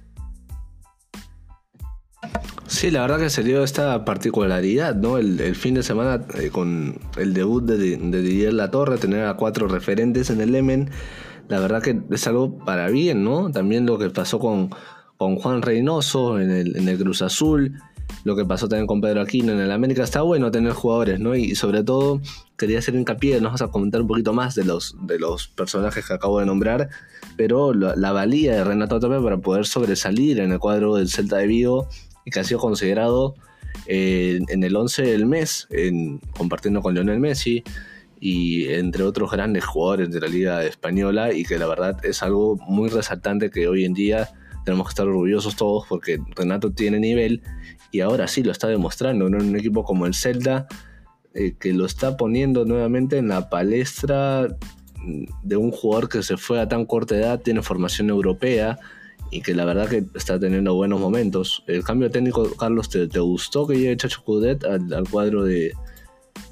Sí, 2.67 2.89
la 2.91 3.01
verdad 3.01 3.19
que 3.19 3.29
se 3.29 3.43
dio 3.43 3.63
esta 3.63 4.05
particularidad, 4.05 4.95
¿no? 4.95 5.17
El, 5.17 5.55
fin 5.55 5.75
de 5.75 5.83
semana 5.83 6.25
eh, 6.39 6.49
con 6.49 6.99
el 7.17 7.33
debut 7.33 7.63
de, 7.63 7.97
de 7.97 8.21
Didier 8.21 8.53
Latorre, 8.53 8.97
tener 8.97 9.25
a 9.25 9.35
cuatro 9.35 9.67
referentes 9.67 10.29
en 10.29 10.41
el 10.41 10.55
Emen, 10.55 10.89
la 11.47 11.59
verdad 11.59 11.81
que 11.81 12.01
es 12.11 12.27
algo 12.27 12.57
para 12.57 12.89
bien, 12.89 13.23
¿no? 13.23 13.51
También 13.51 13.85
lo 13.85 13.99
que 13.99 14.09
pasó 14.09 14.39
con, 14.39 14.71
con 15.17 15.35
Juan 15.35 15.61
Reynoso 15.61 16.39
en 16.39 16.49
el, 16.49 16.75
en 16.75 16.89
el 16.89 16.97
Cruz 16.97 17.21
Azul, 17.21 17.79
lo 18.23 18.35
que 18.35 18.45
pasó 18.45 18.67
también 18.67 18.87
con 18.87 18.99
Pedro 18.99 19.21
Aquino 19.21 19.51
en 19.51 19.59
el 19.59 19.71
América. 19.71 20.03
Está 20.03 20.21
bueno 20.21 20.49
tener 20.49 20.73
jugadores, 20.73 21.19
¿no? 21.19 21.35
Y 21.35 21.55
sobre 21.55 21.83
todo 21.83 22.19
quería 22.57 22.79
hacer 22.79 22.95
hincapié, 22.95 23.41
nos 23.41 23.53
vas 23.53 23.61
a 23.61 23.67
comentar 23.67 24.01
un 24.01 24.07
poquito 24.07 24.33
más 24.33 24.55
de 24.55 24.63
los, 24.63 24.95
de 25.01 25.19
los 25.19 25.47
personajes 25.47 26.05
que 26.05 26.13
acabo 26.13 26.39
de 26.39 26.45
nombrar, 26.45 26.89
pero 27.35 27.73
la, 27.73 28.11
valía 28.11 28.55
de 28.55 28.63
Renato 28.63 28.99
Tapia 28.99 29.21
para 29.21 29.37
poder 29.37 29.65
sobresalir 29.65 30.39
en 30.39 30.51
el 30.51 30.59
cuadro 30.59 30.95
del 30.95 31.09
Celta 31.09 31.37
de 31.37 31.47
Vigo 31.47 31.87
y 32.25 32.31
que 32.31 32.39
ha 32.39 32.43
sido 32.43 32.59
considerado 32.59 33.35
eh, 33.87 34.39
en 34.47 34.63
el 34.63 34.75
11 34.75 35.03
del 35.03 35.25
mes, 35.25 35.67
compartiendo 36.37 36.81
con 36.81 36.93
Lionel 36.93 37.19
Messi 37.19 37.63
y 38.19 38.69
entre 38.69 39.03
otros 39.03 39.31
grandes 39.31 39.65
jugadores 39.65 40.09
de 40.11 40.21
la 40.21 40.27
Liga 40.27 40.63
Española 40.63 41.33
y 41.33 41.43
que 41.43 41.59
la 41.59 41.67
verdad 41.67 42.03
es 42.05 42.23
algo 42.23 42.57
muy 42.67 42.89
resaltante 42.89 43.51
que 43.51 43.67
hoy 43.67 43.85
en 43.85 43.93
día 43.93 44.29
tenemos 44.63 44.87
que 44.87 44.91
estar 44.91 45.07
orgullosos 45.07 45.55
todos 45.55 45.85
porque 45.87 46.19
Renato 46.35 46.71
tiene 46.71 46.99
nivel 46.99 47.43
y 47.91 47.99
ahora 47.99 48.27
sí 48.27 48.43
lo 48.43 48.51
está 48.51 48.67
demostrando, 48.67 49.27
En 49.27 49.35
un 49.35 49.55
equipo 49.55 49.83
como 49.83 50.05
el 50.05 50.13
Celta, 50.13 50.67
eh, 51.35 51.55
que 51.59 51.73
lo 51.73 51.85
está 51.85 52.17
poniendo 52.17 52.65
nuevamente 52.65 53.17
en 53.17 53.27
la 53.27 53.49
palestra 53.49 54.47
de 55.43 55.55
un 55.55 55.71
jugador 55.71 56.09
que 56.09 56.23
se 56.23 56.37
fue 56.37 56.59
a 56.59 56.67
tan 56.67 56.85
corta 56.85 57.15
edad, 57.15 57.41
tiene 57.41 57.61
formación 57.61 58.09
europea 58.09 58.79
y 59.31 59.41
que 59.41 59.53
la 59.53 59.65
verdad 59.65 59.89
que 59.89 60.05
está 60.15 60.39
teniendo 60.39 60.73
buenos 60.75 60.99
momentos. 60.99 61.63
El 61.67 61.83
cambio 61.83 62.09
técnico, 62.09 62.55
Carlos, 62.55 62.89
¿te, 62.89 63.05
gustó 63.19 63.67
que 63.67 63.77
llegue 63.77 63.97
Chacho 63.97 64.23
Cudet 64.23 64.63
al, 64.63 65.03
cuadro 65.09 65.43
de, 65.43 65.73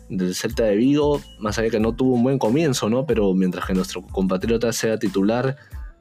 del 0.09 0.35
Celta 0.35 0.63
de 0.65 0.75
Vigo? 0.75 1.21
Más 1.39 1.57
allá 1.57 1.69
que 1.69 1.79
no 1.79 1.95
tuvo 1.95 2.15
un 2.15 2.23
buen 2.23 2.37
comienzo, 2.37 2.89
¿no? 2.89 3.05
Pero 3.05 3.33
mientras 3.33 3.65
que 3.65 3.73
nuestro 3.73 4.01
compatriota 4.01 4.73
sea 4.73 4.99
titular, 4.99 5.55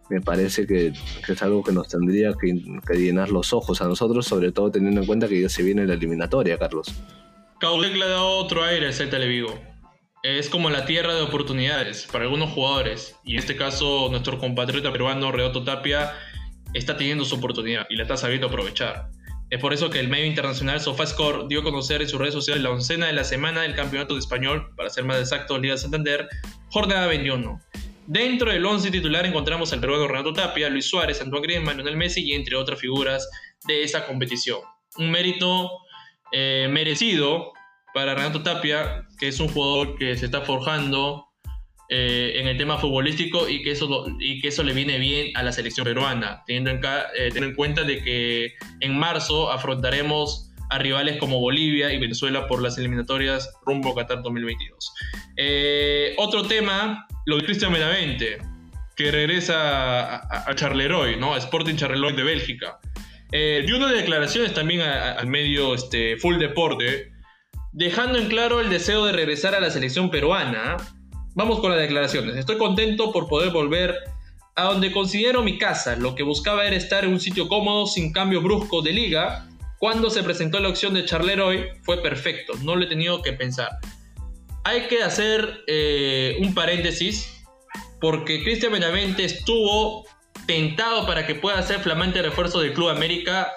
me 0.09 0.20
parece 0.20 0.66
que, 0.66 0.92
es 1.28 1.42
algo 1.42 1.62
que 1.62 1.72
nos 1.72 1.88
tendría 1.88 2.32
que, 2.34 2.52
llenar 2.96 3.30
los 3.30 3.52
ojos 3.52 3.80
a 3.80 3.86
nosotros, 3.86 4.26
sobre 4.26 4.52
todo 4.52 4.70
teniendo 4.70 5.00
en 5.00 5.06
cuenta 5.06 5.28
que 5.28 5.40
ya 5.40 5.48
se 5.48 5.62
viene 5.62 5.86
la 5.86 5.94
eliminatoria, 5.94 6.59
Carlos. 6.59 6.92
Caudec 7.62 7.94
le 7.94 8.02
ha 8.06 8.09
dado 8.09 8.39
otro 8.39 8.64
aire 8.64 8.89
al 8.89 8.93
Celta 8.93 9.20
de 9.20 9.28
Vigo. 9.28 9.62
Es 10.24 10.48
como 10.48 10.68
la 10.68 10.84
tierra 10.84 11.14
de 11.14 11.22
oportunidades 11.22 12.09
para 12.10 12.24
algunos 12.24 12.51
jugadores. 12.51 13.14
Y 13.22 13.34
en 13.34 13.39
este 13.39 13.55
caso, 13.55 14.09
nuestro 14.10 14.40
compatriota 14.40 14.90
peruano, 14.90 15.30
Redoto 15.30 15.62
Tapia, 15.62 16.12
está 16.74 16.97
teniendo 16.97 17.24
su 17.24 17.36
oportunidad 17.36 17.86
y 17.89 17.94
la 17.94 18.02
está 18.02 18.16
sabiendo 18.16 18.48
aprovechar. 18.48 19.10
Es 19.48 19.60
por 19.60 19.72
eso 19.72 19.90
que 19.90 20.01
el 20.01 20.09
medio 20.09 20.26
internacional 20.26 20.80
SofaScore 20.80 21.47
dio 21.48 21.60
a 21.60 21.62
conocer 21.62 22.02
en 22.02 22.09
sus 22.09 22.18
redes 22.18 22.34
sociales 22.34 22.64
la 22.64 22.70
oncena 22.70 23.06
de 23.06 23.12
la 23.12 23.22
semana 23.22 23.62
del 23.62 23.76
Campeonato 23.76 24.14
de 24.14 24.20
Español, 24.20 24.72
para 24.76 24.90
ser 24.90 25.05
más 25.05 25.20
exacto, 25.20 25.56
Liga 25.56 25.76
Santander, 25.76 26.28
jornada 26.68 27.06
21. 27.06 27.60
Dentro 28.09 28.51
del 28.51 28.66
11 28.66 28.90
titular 28.90 29.24
encontramos 29.24 29.72
al 29.72 29.78
peruano 29.78 30.09
Renato 30.09 30.32
Tapia, 30.32 30.68
Luis 30.68 30.86
Suárez, 30.86 31.22
Antoine 31.22 31.47
Griezmann, 31.47 31.76
Lionel 31.76 31.97
Messi 31.97 32.24
y 32.24 32.32
entre 32.32 32.56
otras 32.56 32.80
figuras 32.80 33.30
de 33.68 33.84
esa 33.84 34.05
competición. 34.05 34.59
Un 34.97 35.12
mérito 35.12 35.70
eh, 36.32 36.68
merecido 36.70 37.52
para 37.94 38.14
Renato 38.14 38.42
Tapia, 38.42 39.06
que 39.18 39.28
es 39.28 39.38
un 39.40 39.48
jugador 39.48 39.96
que 39.96 40.16
se 40.16 40.24
está 40.24 40.42
forjando 40.42 41.26
eh, 41.88 42.32
en 42.36 42.46
el 42.46 42.56
tema 42.56 42.78
futbolístico 42.78 43.48
y 43.48 43.62
que, 43.62 43.72
eso, 43.72 44.06
y 44.18 44.40
que 44.40 44.48
eso 44.48 44.62
le 44.62 44.72
viene 44.72 44.98
bien 44.98 45.36
a 45.36 45.42
la 45.42 45.52
selección 45.52 45.84
peruana, 45.84 46.42
teniendo 46.46 46.70
en, 46.70 46.80
eh, 46.84 47.30
en 47.34 47.54
cuenta 47.54 47.84
de 47.84 48.02
que 48.02 48.54
en 48.80 48.98
marzo 48.98 49.50
afrontaremos 49.50 50.50
a 50.70 50.78
rivales 50.78 51.18
como 51.18 51.38
Bolivia 51.38 51.92
y 51.92 51.98
Venezuela 51.98 52.46
por 52.46 52.62
las 52.62 52.78
eliminatorias 52.78 53.52
rumbo 53.66 53.90
a 53.90 53.94
Qatar 53.94 54.22
2022. 54.22 54.94
otro 56.16 56.44
tema 56.44 57.06
lo 57.26 57.36
de 57.36 57.44
Cristian 57.44 57.72
Benavente, 57.72 58.38
que 58.96 59.10
regresa 59.10 60.16
a, 60.16 60.54
Charleroi, 60.54 61.16
¿no? 61.16 61.34
A 61.34 61.38
Sporting 61.38 61.76
Charleroi 61.76 62.14
de 62.14 62.22
Bélgica. 62.22 62.78
Eh, 63.32 63.62
dio 63.66 63.76
unas 63.76 63.92
declaraciones 63.92 64.52
también 64.52 64.82
al 64.82 65.26
medio 65.26 65.74
este, 65.74 66.18
Full 66.18 66.36
Deporte, 66.36 67.12
dejando 67.72 68.18
en 68.18 68.28
claro 68.28 68.60
el 68.60 68.68
deseo 68.68 69.06
de 69.06 69.12
regresar 69.12 69.54
a 69.54 69.60
la 69.60 69.70
selección 69.70 70.10
peruana. 70.10 70.76
Vamos 71.34 71.60
con 71.60 71.70
las 71.70 71.80
declaraciones. 71.80 72.36
Estoy 72.36 72.59
contento 72.59 73.10
por 73.10 73.28
poder 73.28 73.50
volver 73.50 73.96
a 74.54 74.64
donde 74.64 74.92
considero 74.92 75.42
mi 75.42 75.56
casa. 75.56 75.96
Lo 75.96 76.14
que 76.14 76.22
buscaba 76.22 76.66
era 76.66 76.76
estar 76.76 77.04
en 77.04 77.12
un 77.12 77.20
sitio 77.20 77.48
cómodo, 77.48 77.86
sin 77.86 78.12
cambio 78.12 78.42
brusco 78.42 78.82
de 78.82 78.92
liga. 78.92 79.48
Cuando 79.78 80.10
se 80.10 80.22
presentó 80.22 80.60
la 80.60 80.68
opción 80.68 80.92
de 80.92 81.06
Charleroy, 81.06 81.68
fue 81.84 82.02
perfecto. 82.02 82.52
No 82.62 82.76
lo 82.76 82.84
he 82.84 82.88
tenido 82.88 83.22
que 83.22 83.32
pensar. 83.32 83.70
Hay 84.64 84.82
que 84.82 85.02
hacer 85.02 85.64
eh, 85.66 86.36
un 86.40 86.54
paréntesis, 86.54 87.42
porque 87.98 88.42
Cristian 88.42 88.72
Benavente 88.72 89.24
estuvo 89.24 90.04
tentado 90.47 91.06
para 91.06 91.27
que 91.27 91.35
pueda 91.35 91.62
ser 91.62 91.81
flamante 91.81 92.23
refuerzo 92.23 92.60
del 92.60 92.73
Club 92.73 92.89
América 92.89 93.52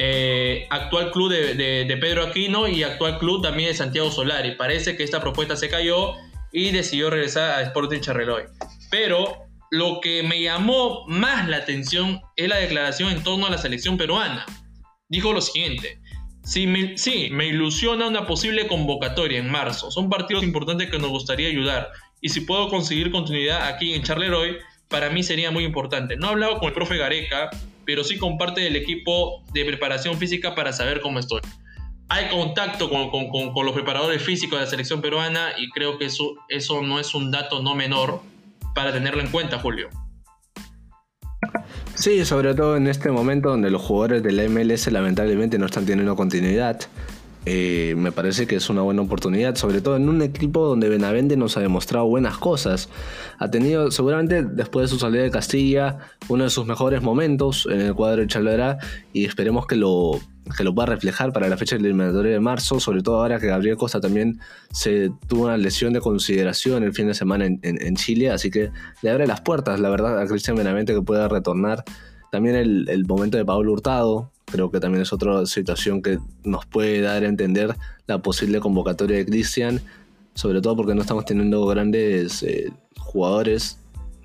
eh, 0.00 0.68
actual 0.70 1.10
club 1.10 1.32
de, 1.32 1.98
Pedro 2.00 2.22
Aquino 2.22 2.68
y 2.68 2.84
actual 2.84 3.18
club 3.18 3.42
también 3.42 3.70
de 3.70 3.74
Santiago 3.74 4.12
Solari. 4.12 4.54
Parece 4.54 4.96
que 4.96 5.02
esta 5.02 5.20
propuesta 5.20 5.56
se 5.56 5.68
cayó 5.68 6.14
y 6.52 6.70
decidió 6.70 7.10
regresar 7.10 7.50
a 7.50 7.62
Sporting 7.62 8.00
Charreloy. 8.00 8.44
Pero 8.92 9.48
lo 9.72 10.00
que 10.00 10.22
me 10.22 10.40
llamó 10.40 11.04
más 11.08 11.48
la 11.48 11.58
atención 11.58 12.20
es 12.36 12.48
la 12.48 12.56
declaración 12.58 13.10
en 13.10 13.24
torno 13.24 13.46
a 13.46 13.50
la 13.50 13.58
selección 13.58 13.98
peruana. 13.98 14.46
Dijo 15.08 15.32
lo 15.32 15.40
siguiente. 15.40 16.00
Sí 16.44 16.68
me, 16.68 16.96
sí, 16.96 17.28
me 17.32 17.48
ilusiona 17.48 18.06
una 18.06 18.24
posible 18.24 18.68
convocatoria 18.68 19.40
en 19.40 19.50
marzo. 19.50 19.90
Son 19.90 20.08
partidos 20.08 20.44
importantes 20.44 20.90
que 20.90 20.98
nos 21.00 21.10
gustaría 21.10 21.48
ayudar. 21.48 21.90
Y 22.20 22.28
si 22.28 22.42
puedo 22.42 22.68
conseguir 22.68 23.10
continuidad 23.10 23.66
aquí 23.66 23.94
en 23.94 24.04
Charleroi, 24.04 24.58
para 24.88 25.10
mí 25.10 25.22
sería 25.22 25.50
muy 25.50 25.64
importante. 25.64 26.16
No 26.16 26.28
he 26.28 26.30
hablado 26.30 26.58
con 26.58 26.68
el 26.68 26.74
profe 26.74 26.96
Gareca, 26.96 27.50
pero 27.84 28.04
sí 28.04 28.18
comparte 28.18 28.60
del 28.60 28.76
equipo 28.76 29.42
de 29.52 29.64
preparación 29.64 30.16
física 30.18 30.54
para 30.54 30.72
saber 30.72 31.00
cómo 31.00 31.18
estoy. 31.18 31.40
Hay 32.08 32.28
contacto 32.28 32.88
con, 32.88 33.66
los 33.66 33.74
preparadores 33.74 34.22
físicos 34.22 34.58
de 34.58 34.64
la 34.64 34.70
selección 34.70 35.02
peruana 35.02 35.50
y 35.58 35.68
creo 35.70 35.98
que 35.98 36.06
eso, 36.06 36.36
eso 36.48 36.82
no 36.82 36.98
es 36.98 37.14
un 37.14 37.30
dato 37.30 37.62
no 37.62 37.74
menor 37.74 38.22
para 38.74 38.92
tenerlo 38.92 39.20
en 39.20 39.28
cuenta, 39.28 39.58
Julio. 39.58 39.90
Sí, 41.94 42.24
sobre 42.24 42.54
todo 42.54 42.76
en 42.76 42.86
este 42.86 43.10
momento 43.10 43.50
donde 43.50 43.70
los 43.70 43.82
jugadores 43.82 44.22
de 44.22 44.32
la 44.32 44.48
MLS 44.48 44.90
lamentablemente 44.90 45.58
no 45.58 45.66
están 45.66 45.84
teniendo 45.84 46.16
continuidad. 46.16 46.80
Eh, 47.46 47.94
me 47.96 48.12
parece 48.12 48.46
que 48.46 48.56
es 48.56 48.68
una 48.68 48.82
buena 48.82 49.02
oportunidad, 49.02 49.54
sobre 49.54 49.80
todo 49.80 49.96
en 49.96 50.08
un 50.08 50.22
equipo 50.22 50.66
donde 50.66 50.88
Benavente 50.88 51.36
nos 51.36 51.56
ha 51.56 51.60
demostrado 51.60 52.06
buenas 52.06 52.36
cosas. 52.36 52.88
Ha 53.38 53.50
tenido, 53.50 53.90
seguramente 53.90 54.42
después 54.42 54.84
de 54.84 54.94
su 54.94 54.98
salida 54.98 55.22
de 55.22 55.30
Castilla, 55.30 55.98
uno 56.28 56.44
de 56.44 56.50
sus 56.50 56.66
mejores 56.66 57.02
momentos 57.02 57.66
en 57.70 57.80
el 57.80 57.94
cuadro 57.94 58.20
de 58.22 58.26
Chalera 58.26 58.78
y 59.12 59.24
esperemos 59.24 59.66
que 59.66 59.76
lo, 59.76 60.20
que 60.56 60.64
lo 60.64 60.74
pueda 60.74 60.86
reflejar 60.86 61.32
para 61.32 61.48
la 61.48 61.56
fecha 61.56 61.76
del 61.76 61.86
eliminatorio 61.86 62.32
de 62.32 62.40
marzo, 62.40 62.80
sobre 62.80 63.02
todo 63.02 63.20
ahora 63.20 63.38
que 63.38 63.46
Gabriel 63.46 63.76
Costa 63.76 64.00
también 64.00 64.40
se 64.70 65.10
tuvo 65.26 65.44
una 65.44 65.56
lesión 65.56 65.92
de 65.92 66.00
consideración 66.00 66.82
el 66.82 66.92
fin 66.92 67.06
de 67.06 67.14
semana 67.14 67.46
en, 67.46 67.96
Chile, 67.96 68.30
así 68.30 68.50
que 68.50 68.70
le 69.02 69.10
abre 69.10 69.26
las 69.26 69.40
puertas, 69.40 69.80
la 69.80 69.88
verdad, 69.88 70.20
a 70.20 70.26
Cristian 70.26 70.56
Benavente 70.56 70.94
que 70.94 71.02
pueda 71.02 71.28
retornar. 71.28 71.84
También 72.30 72.56
el, 72.56 72.88
el 72.88 73.06
momento 73.06 73.36
de 73.36 73.44
Pablo 73.44 73.72
Hurtado, 73.72 74.30
Creo 74.50 74.70
que 74.70 74.80
también 74.80 75.02
es 75.02 75.12
otra 75.12 75.44
situación 75.46 76.00
que 76.00 76.18
nos 76.42 76.64
puede 76.64 77.00
dar 77.02 77.22
a 77.22 77.28
entender 77.28 77.76
la 78.06 78.18
posible 78.18 78.60
convocatoria 78.60 79.18
de 79.18 79.26
Cristian, 79.26 79.80
sobre 80.34 80.62
todo 80.62 80.76
porque 80.76 80.94
no 80.94 81.02
estamos 81.02 81.26
teniendo 81.26 81.66
grandes 81.66 82.42
eh, 82.42 82.72
jugadores 82.98 83.78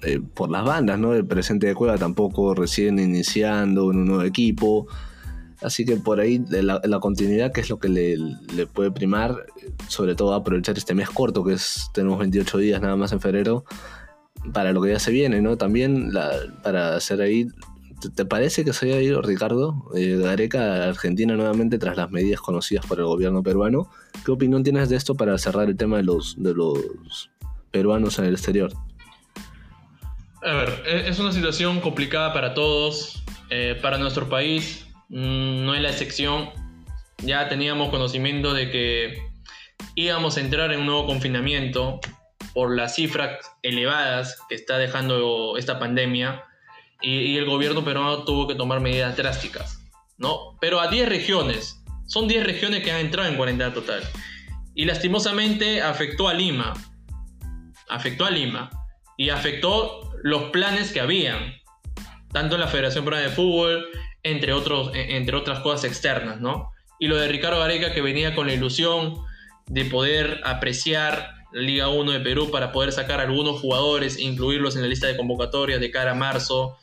eh, 0.03 0.21
por 0.33 0.49
las 0.49 0.63
bandas, 0.63 0.97
¿no? 0.97 1.13
El 1.13 1.25
presente 1.25 1.67
de 1.67 1.75
Cueva 1.75 1.97
tampoco 1.97 2.55
recién 2.55 2.99
iniciando 2.99 3.91
en 3.91 3.97
un 3.97 4.05
nuevo 4.05 4.23
equipo. 4.23 4.87
Así 5.61 5.85
que 5.85 5.97
por 5.97 6.19
ahí 6.19 6.43
la, 6.49 6.81
la 6.83 6.99
continuidad, 6.99 7.51
que 7.51 7.61
es 7.61 7.69
lo 7.69 7.79
que 7.79 7.89
le, 7.89 8.17
le, 8.17 8.65
puede 8.65 8.91
primar, 8.91 9.45
sobre 9.87 10.15
todo 10.15 10.33
aprovechar 10.33 10.77
este 10.77 10.93
mes 10.93 11.09
corto, 11.09 11.43
que 11.43 11.53
es 11.53 11.89
tenemos 11.93 12.19
28 12.19 12.57
días 12.57 12.81
nada 12.81 12.95
más 12.95 13.11
en 13.11 13.21
febrero, 13.21 13.65
para 14.53 14.73
lo 14.73 14.81
que 14.81 14.91
ya 14.91 14.99
se 14.99 15.11
viene, 15.11 15.41
¿no? 15.41 15.57
También 15.57 16.11
para 16.63 16.95
hacer 16.95 17.21
ahí 17.21 17.47
¿Te 18.09 18.25
parece 18.25 18.65
que 18.65 18.73
se 18.73 18.87
haya 18.87 19.01
ido 19.01 19.21
Ricardo 19.21 19.85
eh, 19.95 20.17
Gareca 20.17 20.59
a 20.59 20.89
Argentina 20.89 21.35
nuevamente 21.35 21.77
tras 21.77 21.97
las 21.97 22.11
medidas 22.11 22.41
conocidas 22.41 22.85
por 22.85 22.99
el 22.99 23.05
gobierno 23.05 23.43
peruano? 23.43 23.89
¿Qué 24.25 24.31
opinión 24.31 24.63
tienes 24.63 24.89
de 24.89 24.95
esto 24.95 25.15
para 25.15 25.37
cerrar 25.37 25.69
el 25.69 25.77
tema 25.77 25.97
de 25.97 26.03
los, 26.03 26.35
de 26.41 26.53
los 26.53 27.29
peruanos 27.71 28.19
en 28.19 28.25
el 28.25 28.33
exterior? 28.33 28.73
A 30.41 30.53
ver, 30.53 30.83
e-, 30.85 31.09
es 31.09 31.19
una 31.19 31.31
situación 31.31 31.79
complicada 31.79 32.33
para 32.33 32.53
todos, 32.53 33.23
eh, 33.49 33.77
para 33.81 33.97
nuestro 33.97 34.27
país 34.29 34.85
mm, 35.09 35.65
no 35.65 35.73
es 35.73 35.81
la 35.81 35.89
excepción. 35.89 36.49
Ya 37.19 37.47
teníamos 37.47 37.89
conocimiento 37.89 38.53
de 38.53 38.69
que 38.69 39.17
íbamos 39.95 40.37
a 40.37 40.41
entrar 40.41 40.71
en 40.71 40.81
un 40.81 40.85
nuevo 40.87 41.05
confinamiento 41.05 41.99
por 42.53 42.75
las 42.75 42.95
cifras 42.95 43.39
elevadas 43.61 44.37
que 44.49 44.55
está 44.55 44.77
dejando 44.77 45.57
esta 45.57 45.79
pandemia 45.79 46.43
y, 47.03 47.37
el 47.37 47.45
gobierno 47.45 47.83
peruano 47.83 48.23
tuvo 48.23 48.47
que 48.47 48.55
tomar 48.55 48.79
medidas 48.79 49.15
drásticas, 49.15 49.79
¿no? 50.17 50.57
Pero 50.61 50.79
a 50.79 50.87
10 50.87 51.09
regiones, 51.09 51.83
son 52.07 52.27
10 52.27 52.45
regiones 52.45 52.81
que 52.81 52.91
han 52.91 53.01
entrado 53.01 53.29
en 53.29 53.35
cuarentena 53.35 53.73
total. 53.73 54.01
Y 54.73 54.85
lastimosamente 54.85 55.81
afectó 55.81 56.29
a 56.29 56.33
Lima, 56.33 56.73
afectó 57.89 58.25
a 58.25 58.31
Lima 58.31 58.69
y 59.17 59.29
afectó 59.29 60.11
los 60.23 60.43
planes 60.51 60.93
que 60.93 61.01
habían, 61.01 61.53
tanto 62.31 62.55
en 62.55 62.61
la 62.61 62.67
Federación 62.67 63.03
Peruana 63.03 63.27
de 63.27 63.35
Fútbol, 63.35 63.85
entre, 64.23 64.53
otros, 64.53 64.95
e, 64.95 65.17
entre 65.17 65.35
otras 65.35 65.59
cosas 65.59 65.83
externas, 65.83 66.39
¿no? 66.39 66.71
Y 66.99 67.07
lo 67.07 67.17
de 67.17 67.27
Ricardo 67.27 67.59
Gareca 67.59 67.93
que 67.93 68.01
venía 68.01 68.33
con 68.33 68.47
la 68.47 68.53
ilusión 68.53 69.17
de 69.67 69.85
poder 69.85 70.41
apreciar 70.45 71.35
la 71.51 71.61
Liga 71.61 71.89
1 71.89 72.11
de 72.13 72.19
Perú 72.21 72.49
para 72.49 72.71
poder 72.71 72.93
sacar 72.93 73.19
algunos 73.19 73.59
jugadores 73.59 74.17
e 74.17 74.21
incluirlos 74.21 74.75
en 74.77 74.83
la 74.83 74.87
lista 74.87 75.07
de 75.07 75.17
convocatorias 75.17 75.81
de 75.81 75.91
cara 75.91 76.11
a 76.11 76.15
marzo 76.15 76.77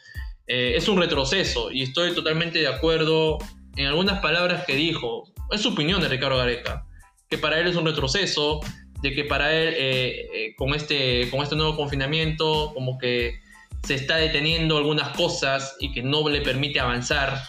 eh, 0.53 0.77
es 0.77 0.89
un 0.89 0.99
retroceso 0.99 1.71
y 1.71 1.83
estoy 1.83 2.13
totalmente 2.13 2.59
de 2.59 2.67
acuerdo 2.67 3.39
en 3.77 3.87
algunas 3.87 4.19
palabras 4.19 4.65
que 4.67 4.75
dijo. 4.75 5.33
Es 5.53 5.61
su 5.61 5.69
opinión 5.69 6.01
de 6.01 6.09
Ricardo 6.09 6.39
Gareca, 6.39 6.87
que 7.29 7.39
para 7.39 7.61
él 7.61 7.69
es 7.69 7.77
un 7.77 7.87
retroceso, 7.87 8.59
de 9.01 9.15
que 9.15 9.23
para 9.23 9.55
él 9.55 9.75
eh, 9.77 10.29
eh, 10.35 10.55
con, 10.57 10.75
este, 10.75 11.31
con 11.31 11.43
este 11.43 11.55
nuevo 11.55 11.77
confinamiento 11.77 12.73
como 12.75 12.99
que 12.99 13.39
se 13.85 13.95
está 13.95 14.17
deteniendo 14.17 14.77
algunas 14.77 15.17
cosas 15.17 15.77
y 15.79 15.93
que 15.93 16.03
no 16.03 16.29
le 16.29 16.41
permite 16.41 16.81
avanzar. 16.81 17.41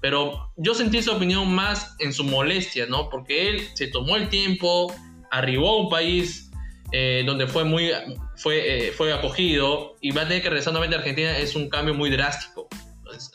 Pero 0.00 0.52
yo 0.56 0.74
sentí 0.74 0.98
esa 0.98 1.12
opinión 1.12 1.48
más 1.48 1.94
en 2.00 2.12
su 2.12 2.24
molestia, 2.24 2.86
¿no? 2.86 3.08
Porque 3.08 3.50
él 3.50 3.68
se 3.74 3.86
tomó 3.86 4.16
el 4.16 4.28
tiempo, 4.28 4.92
arribó 5.30 5.68
a 5.68 5.82
un 5.82 5.88
país 5.88 6.50
eh, 6.92 7.22
donde 7.24 7.46
fue 7.46 7.64
muy 7.64 7.90
fue, 8.36 8.88
eh, 8.88 8.92
fue 8.92 9.12
acogido 9.14 9.96
y 10.02 10.10
va 10.10 10.22
a 10.22 10.28
tener 10.28 10.42
que 10.42 10.50
regresar 10.50 10.74
nuevamente 10.74 10.96
a 10.96 10.98
Argentina 10.98 11.38
es 11.38 11.56
un 11.56 11.70
cambio 11.70 11.94
muy 11.94 12.10
drástico. 12.10 12.68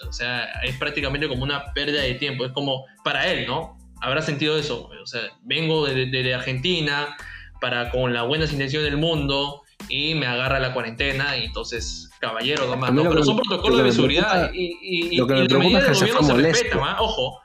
O 0.07 0.13
sea, 0.13 0.45
es 0.63 0.75
prácticamente 0.77 1.27
como 1.27 1.43
una 1.43 1.73
pérdida 1.73 2.01
de 2.01 2.15
tiempo. 2.15 2.45
Es 2.45 2.51
como 2.51 2.85
para 3.03 3.31
él, 3.31 3.47
¿no? 3.47 3.77
Habrá 4.01 4.21
sentido 4.21 4.57
eso. 4.57 4.89
O 5.01 5.05
sea, 5.05 5.21
vengo 5.43 5.85
de, 5.87 6.33
Argentina 6.33 7.15
para 7.59 7.89
con 7.89 8.13
las 8.13 8.27
buenas 8.27 8.51
intenciones 8.51 8.89
del 8.89 8.99
mundo 8.99 9.63
y 9.89 10.15
me 10.15 10.27
agarra 10.27 10.59
la 10.59 10.73
cuarentena 10.73 11.37
y 11.37 11.45
entonces, 11.45 12.09
caballero, 12.19 12.67
nomás. 12.67 12.91
¿no? 12.93 13.09
Pero 13.09 13.23
son 13.23 13.37
protocolos 13.37 13.83
de 13.83 13.91
seguridad 13.91 14.51
y, 14.53 14.77
y, 14.81 15.17
la 15.17 15.25
medida 15.25 15.79
del 15.81 15.93
gobierno 15.95 16.23
se 16.23 16.33
respeta, 16.33 17.01
ojo. 17.01 17.41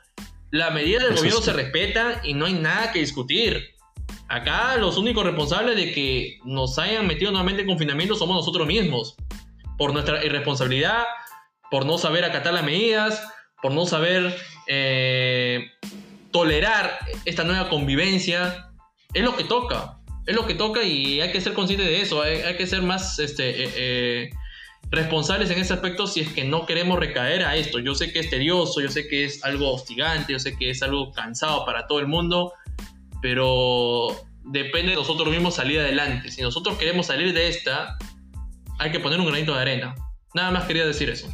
La 0.50 0.70
medida 0.70 1.04
del 1.04 1.16
gobierno 1.16 1.40
se 1.40 1.52
respeta 1.54 2.20
y 2.22 2.34
no 2.34 2.44
hay 2.44 2.54
nada 2.54 2.92
que 2.92 2.98
discutir. 2.98 3.71
Acá 4.32 4.78
los 4.78 4.96
únicos 4.96 5.26
responsables 5.26 5.76
de 5.76 5.92
que 5.92 6.40
nos 6.46 6.78
hayan 6.78 7.06
metido 7.06 7.30
nuevamente 7.30 7.60
en 7.60 7.68
confinamiento 7.68 8.14
somos 8.14 8.34
nosotros 8.34 8.66
mismos. 8.66 9.14
Por 9.76 9.92
nuestra 9.92 10.24
irresponsabilidad, 10.24 11.04
por 11.70 11.84
no 11.84 11.98
saber 11.98 12.24
acatar 12.24 12.54
las 12.54 12.64
medidas, 12.64 13.22
por 13.60 13.72
no 13.72 13.84
saber 13.84 14.34
eh, 14.68 15.66
tolerar 16.30 16.98
esta 17.26 17.44
nueva 17.44 17.68
convivencia. 17.68 18.72
Es 19.12 19.22
lo 19.22 19.36
que 19.36 19.44
toca. 19.44 19.98
Es 20.26 20.34
lo 20.34 20.46
que 20.46 20.54
toca 20.54 20.82
y 20.82 21.20
hay 21.20 21.30
que 21.30 21.42
ser 21.42 21.52
consciente 21.52 21.84
de 21.84 22.00
eso. 22.00 22.22
Hay, 22.22 22.56
que 22.56 22.66
ser 22.66 22.80
más 22.80 23.18
este, 23.18 23.64
eh, 23.64 23.70
eh, 23.76 24.30
responsables 24.90 25.50
en 25.50 25.58
ese 25.58 25.74
aspecto 25.74 26.06
si 26.06 26.20
es 26.20 26.32
que 26.32 26.44
no 26.44 26.64
queremos 26.64 26.98
recaer 26.98 27.44
a 27.44 27.56
esto. 27.56 27.80
Yo 27.80 27.94
sé 27.94 28.10
que 28.14 28.20
es 28.20 28.30
tedioso, 28.30 28.80
yo 28.80 28.88
sé 28.88 29.08
que 29.08 29.26
es 29.26 29.44
algo 29.44 29.74
hostigante, 29.74 30.32
yo 30.32 30.38
sé 30.38 30.56
que 30.56 30.70
es 30.70 30.82
algo 30.82 31.12
cansado 31.12 31.66
para 31.66 31.86
todo 31.86 32.00
el 32.00 32.06
mundo 32.06 32.54
pero 33.22 34.08
depende 34.44 34.90
de 34.90 34.96
nosotros 34.96 35.30
mismos 35.30 35.54
salir 35.54 35.80
adelante. 35.80 36.30
Si 36.30 36.42
nosotros 36.42 36.76
queremos 36.76 37.06
salir 37.06 37.32
de 37.32 37.48
esta, 37.48 37.96
hay 38.78 38.90
que 38.90 39.00
poner 39.00 39.20
un 39.20 39.26
granito 39.26 39.54
de 39.54 39.60
arena. 39.60 39.94
Nada 40.34 40.50
más 40.50 40.64
quería 40.64 40.84
decir 40.84 41.08
eso. 41.08 41.32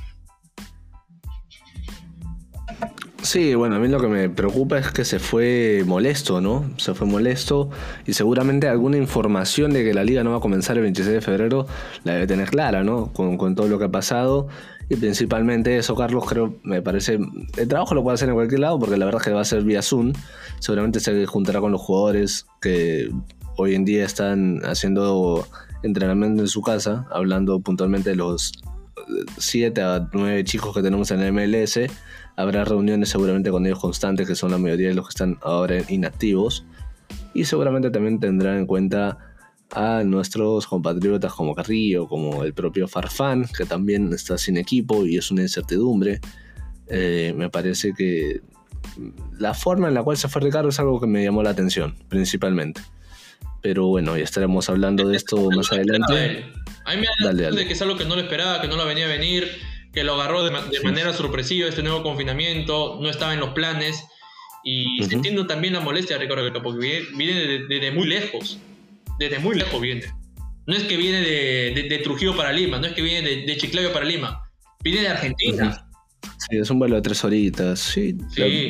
Sí, 3.22 3.54
bueno, 3.54 3.76
a 3.76 3.78
mí 3.78 3.88
lo 3.88 4.00
que 4.00 4.06
me 4.06 4.30
preocupa 4.30 4.78
es 4.78 4.92
que 4.92 5.04
se 5.04 5.18
fue 5.18 5.82
molesto, 5.84 6.40
¿no? 6.40 6.70
Se 6.78 6.94
fue 6.94 7.06
molesto 7.06 7.68
y 8.06 8.12
seguramente 8.12 8.68
alguna 8.68 8.96
información 8.96 9.72
de 9.72 9.84
que 9.84 9.92
la 9.92 10.04
liga 10.04 10.22
no 10.22 10.30
va 10.30 10.36
a 10.36 10.40
comenzar 10.40 10.76
el 10.76 10.84
26 10.84 11.14
de 11.14 11.20
febrero 11.20 11.66
la 12.04 12.14
debe 12.14 12.26
tener 12.26 12.48
clara, 12.48 12.84
¿no? 12.84 13.12
Con, 13.12 13.54
todo 13.54 13.66
lo 13.66 13.78
que 13.78 13.86
ha 13.86 13.90
pasado 13.90 14.48
y 14.88 14.96
principalmente 14.96 15.76
eso, 15.76 15.94
Carlos, 15.94 16.24
creo, 16.26 16.54
me 16.62 16.80
parece, 16.80 17.18
el 17.56 17.68
trabajo 17.68 17.94
lo 17.94 18.02
puede 18.02 18.14
hacer 18.14 18.28
en 18.28 18.34
cualquier 18.34 18.60
lado 18.60 18.78
porque 18.78 18.96
la 18.96 19.04
verdad 19.04 19.20
es 19.20 19.26
que 19.26 19.34
va 19.34 19.40
a 19.40 19.44
ser 19.44 19.62
vía 19.62 19.82
Zoom, 19.82 20.12
seguramente 20.60 21.00
se 21.00 21.26
juntará 21.26 21.60
con 21.60 21.72
los 21.72 21.80
jugadores 21.80 22.46
que 22.60 23.10
hoy 23.56 23.74
en 23.74 23.84
día 23.84 24.04
están 24.04 24.60
haciendo 24.64 25.46
entrenamiento 25.82 26.42
en 26.42 26.48
su 26.48 26.62
casa, 26.62 27.06
hablando 27.10 27.60
puntualmente 27.60 28.10
de 28.10 28.16
los 28.16 28.52
7 29.38 29.80
a 29.80 30.08
9 30.12 30.44
chicos 30.44 30.74
que 30.74 30.82
tenemos 30.82 31.10
en 31.10 31.20
el 31.20 31.32
MLS. 31.32 31.80
Habrá 32.36 32.64
reuniones 32.64 33.08
seguramente 33.08 33.50
con 33.50 33.66
ellos 33.66 33.80
constantes, 33.80 34.26
que 34.26 34.34
son 34.34 34.50
la 34.50 34.58
mayoría 34.58 34.88
de 34.88 34.94
los 34.94 35.06
que 35.06 35.10
están 35.10 35.38
ahora 35.42 35.76
inactivos. 35.88 36.64
Y 37.34 37.44
seguramente 37.44 37.90
también 37.90 38.20
tendrán 38.20 38.58
en 38.58 38.66
cuenta 38.66 39.18
a 39.72 40.02
nuestros 40.04 40.66
compatriotas 40.66 41.32
como 41.32 41.54
Carrillo, 41.54 42.08
como 42.08 42.42
el 42.44 42.54
propio 42.54 42.88
Farfán, 42.88 43.46
que 43.56 43.64
también 43.64 44.12
está 44.12 44.38
sin 44.38 44.56
equipo 44.56 45.04
y 45.04 45.16
es 45.16 45.30
una 45.30 45.42
incertidumbre. 45.42 46.20
Eh, 46.88 47.34
me 47.36 47.50
parece 47.50 47.92
que 47.92 48.40
la 49.38 49.54
forma 49.54 49.88
en 49.88 49.94
la 49.94 50.02
cual 50.02 50.16
se 50.16 50.28
fue 50.28 50.42
Ricardo 50.42 50.68
es 50.68 50.78
algo 50.78 51.00
que 51.00 51.06
me 51.06 51.22
llamó 51.22 51.42
la 51.42 51.50
atención, 51.50 51.96
principalmente. 52.08 52.80
Pero 53.62 53.86
bueno, 53.86 54.16
ya 54.16 54.24
estaremos 54.24 54.68
hablando 54.68 55.08
de 55.08 55.16
esto 55.16 55.50
más 55.50 55.72
adelante. 55.72 56.46
A 56.84 56.94
mí 56.94 57.02
me 57.02 57.24
da 57.24 57.50
de 57.50 57.66
que 57.66 57.72
es 57.72 57.82
algo 57.82 57.96
que 57.96 58.04
no 58.04 58.14
lo 58.14 58.22
esperaba, 58.22 58.60
que 58.60 58.68
no 58.68 58.76
lo 58.76 58.86
venía 58.86 59.06
a 59.06 59.08
venir, 59.08 59.50
que 59.92 60.04
lo 60.04 60.14
agarró 60.14 60.44
de, 60.44 60.50
manera 60.82 61.12
sorpresiva 61.12 61.68
este 61.68 61.82
nuevo 61.82 62.02
confinamiento, 62.02 62.98
no 63.00 63.08
estaba 63.08 63.34
en 63.34 63.40
los 63.40 63.50
planes. 63.50 64.04
Y 64.64 65.02
uh 65.02 65.08
entiendo 65.10 65.46
también 65.46 65.74
la 65.74 65.80
molestia, 65.80 66.18
Ricardo, 66.18 66.62
porque 66.62 67.04
viene 67.16 67.64
desde 67.68 67.90
muy 67.90 68.06
lejos. 68.06 68.58
Desde 69.18 69.38
muy 69.38 69.56
lejos 69.56 69.80
viene. 69.80 70.04
No 70.66 70.76
es 70.76 70.84
que 70.84 70.96
viene 70.96 71.20
de, 71.22 72.00
Trujillo 72.04 72.36
para 72.36 72.52
Lima, 72.52 72.78
no 72.78 72.86
es 72.86 72.92
que 72.92 73.02
viene 73.02 73.28
de, 73.46 73.56
Chiclayo 73.56 73.92
para 73.92 74.04
Lima. 74.04 74.42
Viene 74.84 75.00
de 75.00 75.08
Argentina. 75.08 75.87
Sí, 76.22 76.56
es 76.56 76.70
un 76.70 76.78
vuelo 76.78 76.96
de 76.96 77.02
tres 77.02 77.22
horitas. 77.24 77.78
Sí, 77.78 78.16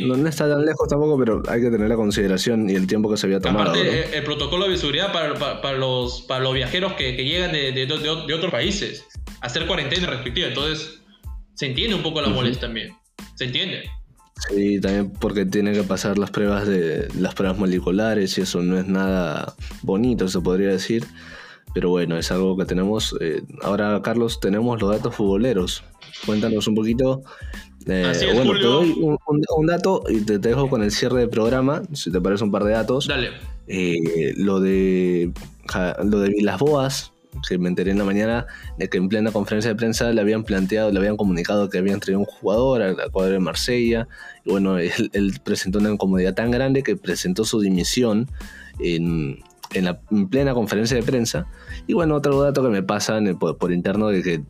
No, 0.07 0.27
está 0.27 0.49
tan 0.49 0.65
lejos 0.65 0.89
tampoco, 0.89 1.19
pero 1.19 1.43
hay 1.49 1.61
que 1.61 1.71
tener 1.71 1.89
la 1.89 1.97
consideración 1.97 2.69
y 2.69 2.75
el 2.75 2.87
tiempo 2.87 3.11
que 3.11 3.17
se 3.17 3.27
había 3.27 3.41
tomado. 3.41 3.71
Aparte, 3.71 4.17
el, 4.17 4.25
protocolo 4.25 4.69
de 4.69 4.77
seguridad 4.77 5.13
para, 5.13 5.61
para, 5.61 5.79
los, 5.79 6.23
para 6.23 6.43
los 6.43 6.55
viajeros 6.55 6.95
que, 6.95 7.17
que 7.17 7.25
llegan 7.25 7.53
de, 7.53 7.73
de, 7.73 7.87
de, 7.87 8.35
otros 8.35 8.51
países, 8.51 9.05
hacer 9.41 9.67
cuarentena 9.67 10.09
restrictiva. 10.09 10.49
Entonces, 10.49 11.01
se 11.55 11.67
entiende 11.67 11.95
un 11.95 12.03
poco 12.03 12.21
la 12.21 12.29
molestia 12.29 12.63
también. 12.63 12.97
Se 13.37 13.45
entiende. 13.45 13.85
Sí, 14.49 14.81
también 14.81 15.11
porque 15.11 15.45
tiene 15.45 15.73
que 15.73 15.83
pasar 15.83 16.17
las 16.17 16.31
pruebas 16.31 16.67
de 16.67 17.09
las 17.19 17.35
pruebas 17.35 17.59
moleculares 17.59 18.39
y 18.39 18.43
eso 18.43 18.63
no 18.63 18.79
es 18.79 18.87
nada 18.87 19.55
bonito, 19.83 20.29
se 20.29 20.41
podría 20.41 20.69
decir. 20.69 21.05
Pero 21.79 21.91
bueno, 21.91 22.19
es 22.19 22.33
algo 22.33 22.57
que 22.57 22.65
tenemos. 22.65 23.15
Eh, 23.21 23.41
ahora, 23.63 24.03
Carlos, 24.03 24.41
tenemos 24.41 24.81
los 24.81 24.91
datos 24.91 25.15
futboleros. 25.15 25.85
Cuéntanos 26.27 26.67
un 26.67 26.75
poquito 26.75 27.23
eh, 27.87 28.33
bueno, 28.35 28.55
te 28.55 28.65
doy 28.65 29.17
un, 29.57 29.67
dato 29.67 30.03
y 30.09 30.23
te, 30.23 30.41
dejo 30.41 30.69
con 30.69 30.83
el 30.83 30.91
cierre 30.91 31.21
del 31.21 31.29
programa, 31.31 31.83
si 31.93 32.11
te 32.11 32.21
parece 32.21 32.43
un 32.43 32.51
par 32.51 32.65
de 32.65 32.73
datos. 32.73 33.07
Dale. 33.07 33.31
Eh, 33.69 34.35
lo 34.39 34.59
de 34.59 35.31
lo 36.03 36.19
de 36.19 36.43
las 36.43 36.59
boas, 36.59 37.13
que 37.49 37.59
me 37.59 37.69
enteré 37.69 37.93
en 37.93 37.99
la 37.99 38.05
mañana 38.05 38.49
de 38.77 38.89
que 38.89 38.99
en 38.99 39.09
plena 39.09 39.31
conferencia 39.31 39.71
de 39.71 39.77
prensa 39.77 40.11
le 40.11 40.21
habían 40.21 40.43
planteado, 40.43 40.91
le 40.91 40.99
habían 40.99 41.17
comunicado 41.17 41.71
que 41.71 41.79
habían 41.79 42.01
traído 42.01 42.19
un 42.19 42.27
jugador 42.27 42.83
al, 42.83 42.97
cuadro 43.13 43.35
de 43.35 43.39
Marsella. 43.39 44.09
Y 44.45 44.51
bueno, 44.51 44.79
él, 45.13 45.41
presentó 45.45 45.79
una 45.79 45.91
incomodidad 45.91 46.35
tan 46.35 46.51
grande 46.51 46.83
que 46.83 46.97
presentó 46.97 47.45
su 47.45 47.61
dimisión 47.61 48.29
en, 48.81 49.45
en 49.75 49.85
la 49.85 50.01
plena 50.31 50.55
conferencia 50.55 50.97
de 50.97 51.03
prensa. 51.03 51.47
Y 51.87 51.95
bueno, 51.95 52.17
otro 52.17 52.41
dato 52.41 52.63
que 52.63 52.69
me 52.69 52.83
pasan 52.83 53.39
por, 53.39 53.59
por 53.59 53.73
interno 53.73 54.09
de 54.09 54.23
que 54.23 54.43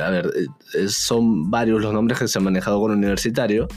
a 0.00 0.10
ver, 0.10 0.32
eh, 0.74 0.88
son 0.88 1.50
varios 1.50 1.80
los 1.80 1.92
nombres 1.92 2.18
que 2.18 2.28
se 2.28 2.38
han 2.38 2.44
manejado 2.44 2.80
con 2.80 2.92
universitario, 2.92 3.68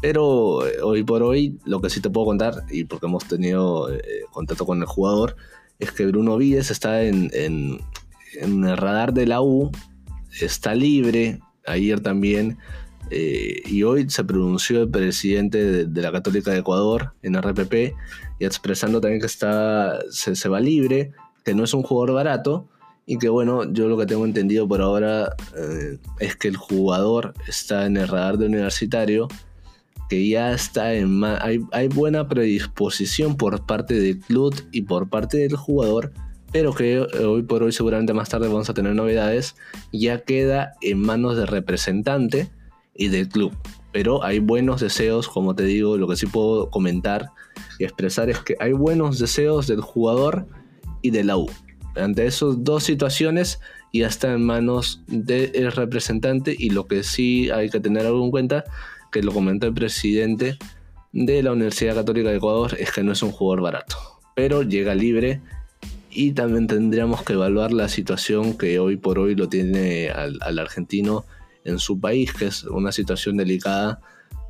pero 0.00 0.66
eh, 0.66 0.80
hoy 0.82 1.02
por 1.02 1.22
hoy 1.22 1.58
lo 1.64 1.80
que 1.80 1.90
sí 1.90 2.00
te 2.00 2.10
puedo 2.10 2.26
contar, 2.26 2.64
y 2.70 2.84
porque 2.84 3.06
hemos 3.06 3.26
tenido 3.26 3.92
eh, 3.92 4.00
contacto 4.30 4.66
con 4.66 4.80
el 4.80 4.86
jugador, 4.86 5.36
es 5.78 5.92
que 5.92 6.06
Bruno 6.06 6.36
Vides 6.36 6.70
está 6.70 7.02
en, 7.02 7.30
el 7.34 8.76
radar 8.76 9.12
de 9.12 9.26
la 9.26 9.42
U, 9.42 9.70
está 10.40 10.74
libre, 10.74 11.40
ayer 11.66 12.00
también, 12.00 12.58
y 13.10 13.82
hoy 13.82 14.08
se 14.08 14.24
pronunció 14.24 14.82
el 14.82 14.88
presidente 14.88 15.84
de, 15.86 16.02
la 16.02 16.10
Católica 16.10 16.50
de 16.50 16.58
Ecuador 16.58 17.12
en 17.22 17.40
RPP, 17.40 17.94
y 18.38 18.44
expresando 18.44 19.00
también 19.00 19.20
que 19.20 19.26
está, 19.26 19.98
se 20.10 20.48
va 20.48 20.60
libre, 20.60 21.12
que 21.44 21.54
no 21.54 21.64
es 21.64 21.74
un 21.74 21.82
jugador 21.82 22.14
barato, 22.14 22.68
y 23.06 23.18
que 23.18 23.28
bueno, 23.28 23.70
yo 23.70 23.88
lo 23.88 23.98
que 23.98 24.06
tengo 24.06 24.24
entendido 24.24 24.66
por 24.66 24.80
ahora 24.80 25.34
eh, 25.56 25.98
es 26.20 26.36
que 26.36 26.48
el 26.48 26.56
jugador 26.56 27.34
está 27.46 27.86
en 27.86 27.96
el 27.96 28.08
radar 28.08 28.38
de 28.38 28.46
universitario, 28.46 29.28
que 30.08 30.26
ya 30.28 30.52
está 30.52 30.94
en... 30.94 31.22
Hay, 31.24 31.60
hay 31.72 31.88
buena 31.88 32.28
predisposición 32.28 33.36
por 33.36 33.66
parte 33.66 33.94
del 33.94 34.20
club 34.20 34.54
y 34.72 34.82
por 34.82 35.08
parte 35.08 35.38
del 35.38 35.56
jugador, 35.56 36.12
pero 36.52 36.72
que 36.72 37.00
hoy 37.00 37.42
por 37.42 37.62
hoy 37.62 37.72
seguramente 37.72 38.14
más 38.14 38.28
tarde 38.28 38.48
vamos 38.48 38.70
a 38.70 38.74
tener 38.74 38.94
novedades, 38.94 39.56
ya 39.92 40.20
queda 40.20 40.74
en 40.80 41.00
manos 41.00 41.36
del 41.36 41.48
representante 41.48 42.50
y 42.94 43.08
del 43.08 43.28
club. 43.28 43.52
Pero 43.92 44.24
hay 44.24 44.38
buenos 44.38 44.80
deseos, 44.80 45.28
como 45.28 45.54
te 45.54 45.64
digo, 45.64 45.98
lo 45.98 46.08
que 46.08 46.16
sí 46.16 46.26
puedo 46.26 46.70
comentar 46.70 47.30
y 47.78 47.84
expresar 47.84 48.30
es 48.30 48.40
que 48.40 48.56
hay 48.60 48.72
buenos 48.72 49.18
deseos 49.18 49.66
del 49.66 49.80
jugador 49.80 50.46
y 51.02 51.10
de 51.10 51.24
la 51.24 51.36
U. 51.36 51.50
Ante 51.96 52.26
esas 52.26 52.64
dos 52.64 52.84
situaciones 52.84 53.60
ya 53.92 54.08
está 54.08 54.32
en 54.32 54.44
manos 54.44 55.02
del 55.06 55.70
representante 55.72 56.54
y 56.58 56.70
lo 56.70 56.86
que 56.86 57.04
sí 57.04 57.50
hay 57.50 57.70
que 57.70 57.80
tener 57.80 58.06
algo 58.06 58.24
en 58.24 58.30
cuenta, 58.30 58.64
que 59.12 59.22
lo 59.22 59.32
comentó 59.32 59.68
el 59.68 59.74
presidente 59.74 60.58
de 61.12 61.42
la 61.42 61.52
Universidad 61.52 61.94
Católica 61.94 62.30
de 62.30 62.36
Ecuador, 62.36 62.76
es 62.78 62.90
que 62.90 63.04
no 63.04 63.12
es 63.12 63.22
un 63.22 63.30
jugador 63.30 63.62
barato, 63.62 63.96
pero 64.34 64.62
llega 64.64 64.96
libre 64.96 65.40
y 66.10 66.32
también 66.32 66.66
tendríamos 66.66 67.22
que 67.22 67.34
evaluar 67.34 67.72
la 67.72 67.88
situación 67.88 68.58
que 68.58 68.80
hoy 68.80 68.96
por 68.96 69.20
hoy 69.20 69.36
lo 69.36 69.48
tiene 69.48 70.10
al, 70.10 70.38
al 70.40 70.58
argentino 70.58 71.24
en 71.64 71.78
su 71.78 72.00
país, 72.00 72.32
que 72.32 72.46
es 72.46 72.64
una 72.64 72.90
situación 72.90 73.36
delicada 73.36 74.00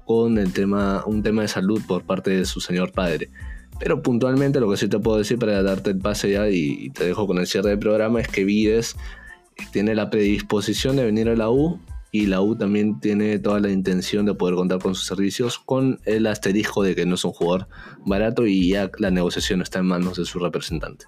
con 0.05 0.39
el 0.39 0.53
tema, 0.53 1.03
un 1.07 1.23
tema 1.23 1.43
de 1.43 1.49
salud 1.49 1.83
por 1.87 2.05
parte 2.05 2.31
de 2.31 2.45
su 2.45 2.61
señor 2.61 2.93
padre. 2.93 3.31
Pero 3.79 4.03
puntualmente 4.03 4.61
lo 4.61 4.71
que 4.71 4.77
sí 4.77 4.89
te 4.89 4.99
puedo 4.99 5.19
decir 5.19 5.39
para 5.39 5.63
darte 5.63 5.91
el 5.91 5.99
pase 5.99 6.31
ya 6.31 6.49
y 6.49 6.91
te 6.91 7.05
dejo 7.05 7.27
con 7.27 7.39
el 7.39 7.47
cierre 7.47 7.71
del 7.71 7.79
programa 7.79 8.21
es 8.21 8.29
que 8.29 8.45
Vides 8.45 8.97
tiene 9.73 9.95
la 9.95 10.11
predisposición 10.11 10.97
de 10.97 11.05
venir 11.05 11.29
a 11.29 11.37
la 11.37 11.51
U 11.51 11.81
y 12.13 12.27
la 12.27 12.41
U 12.41 12.57
también 12.57 13.01
tiene 13.01 13.41
toda 13.41 13.59
la 13.59 13.71
intención 13.71 14.25
de 14.25 14.35
poder 14.35 14.55
contar 14.55 14.79
con 14.79 14.95
sus 14.95 15.07
servicios 15.07 15.59
con 15.59 16.01
el 16.05 16.29
asterisco 16.29 16.85
de 16.85 16.95
que 16.95 17.07
no 17.07 17.17
es 17.17 17.25
un 17.25 17.33
jugador 17.33 17.67
barato 18.07 18.47
y 18.47 18.69
ya 18.69 18.91
la 18.99 19.11
negociación 19.11 19.63
está 19.63 19.81
en 19.81 19.87
manos 19.87 20.17
de 20.17 20.25
su 20.25 20.39
representante. 20.39 21.07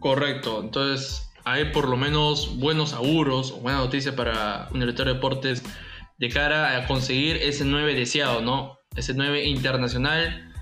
Correcto, 0.00 0.60
entonces 0.60 1.30
hay 1.44 1.66
por 1.72 1.88
lo 1.88 1.96
menos 1.96 2.58
buenos 2.58 2.92
auguros 2.92 3.52
o 3.52 3.58
buena 3.58 3.78
noticia 3.78 4.16
para 4.16 4.68
Universitario 4.72 5.12
de 5.12 5.18
Deportes 5.18 5.62
de 6.18 6.28
cara 6.28 6.76
a 6.76 6.86
conseguir 6.86 7.36
ese 7.36 7.64
9 7.64 7.94
deseado, 7.94 8.40
¿no? 8.40 8.78
Ese 8.96 9.14
9 9.14 9.44
internacional 9.44 10.52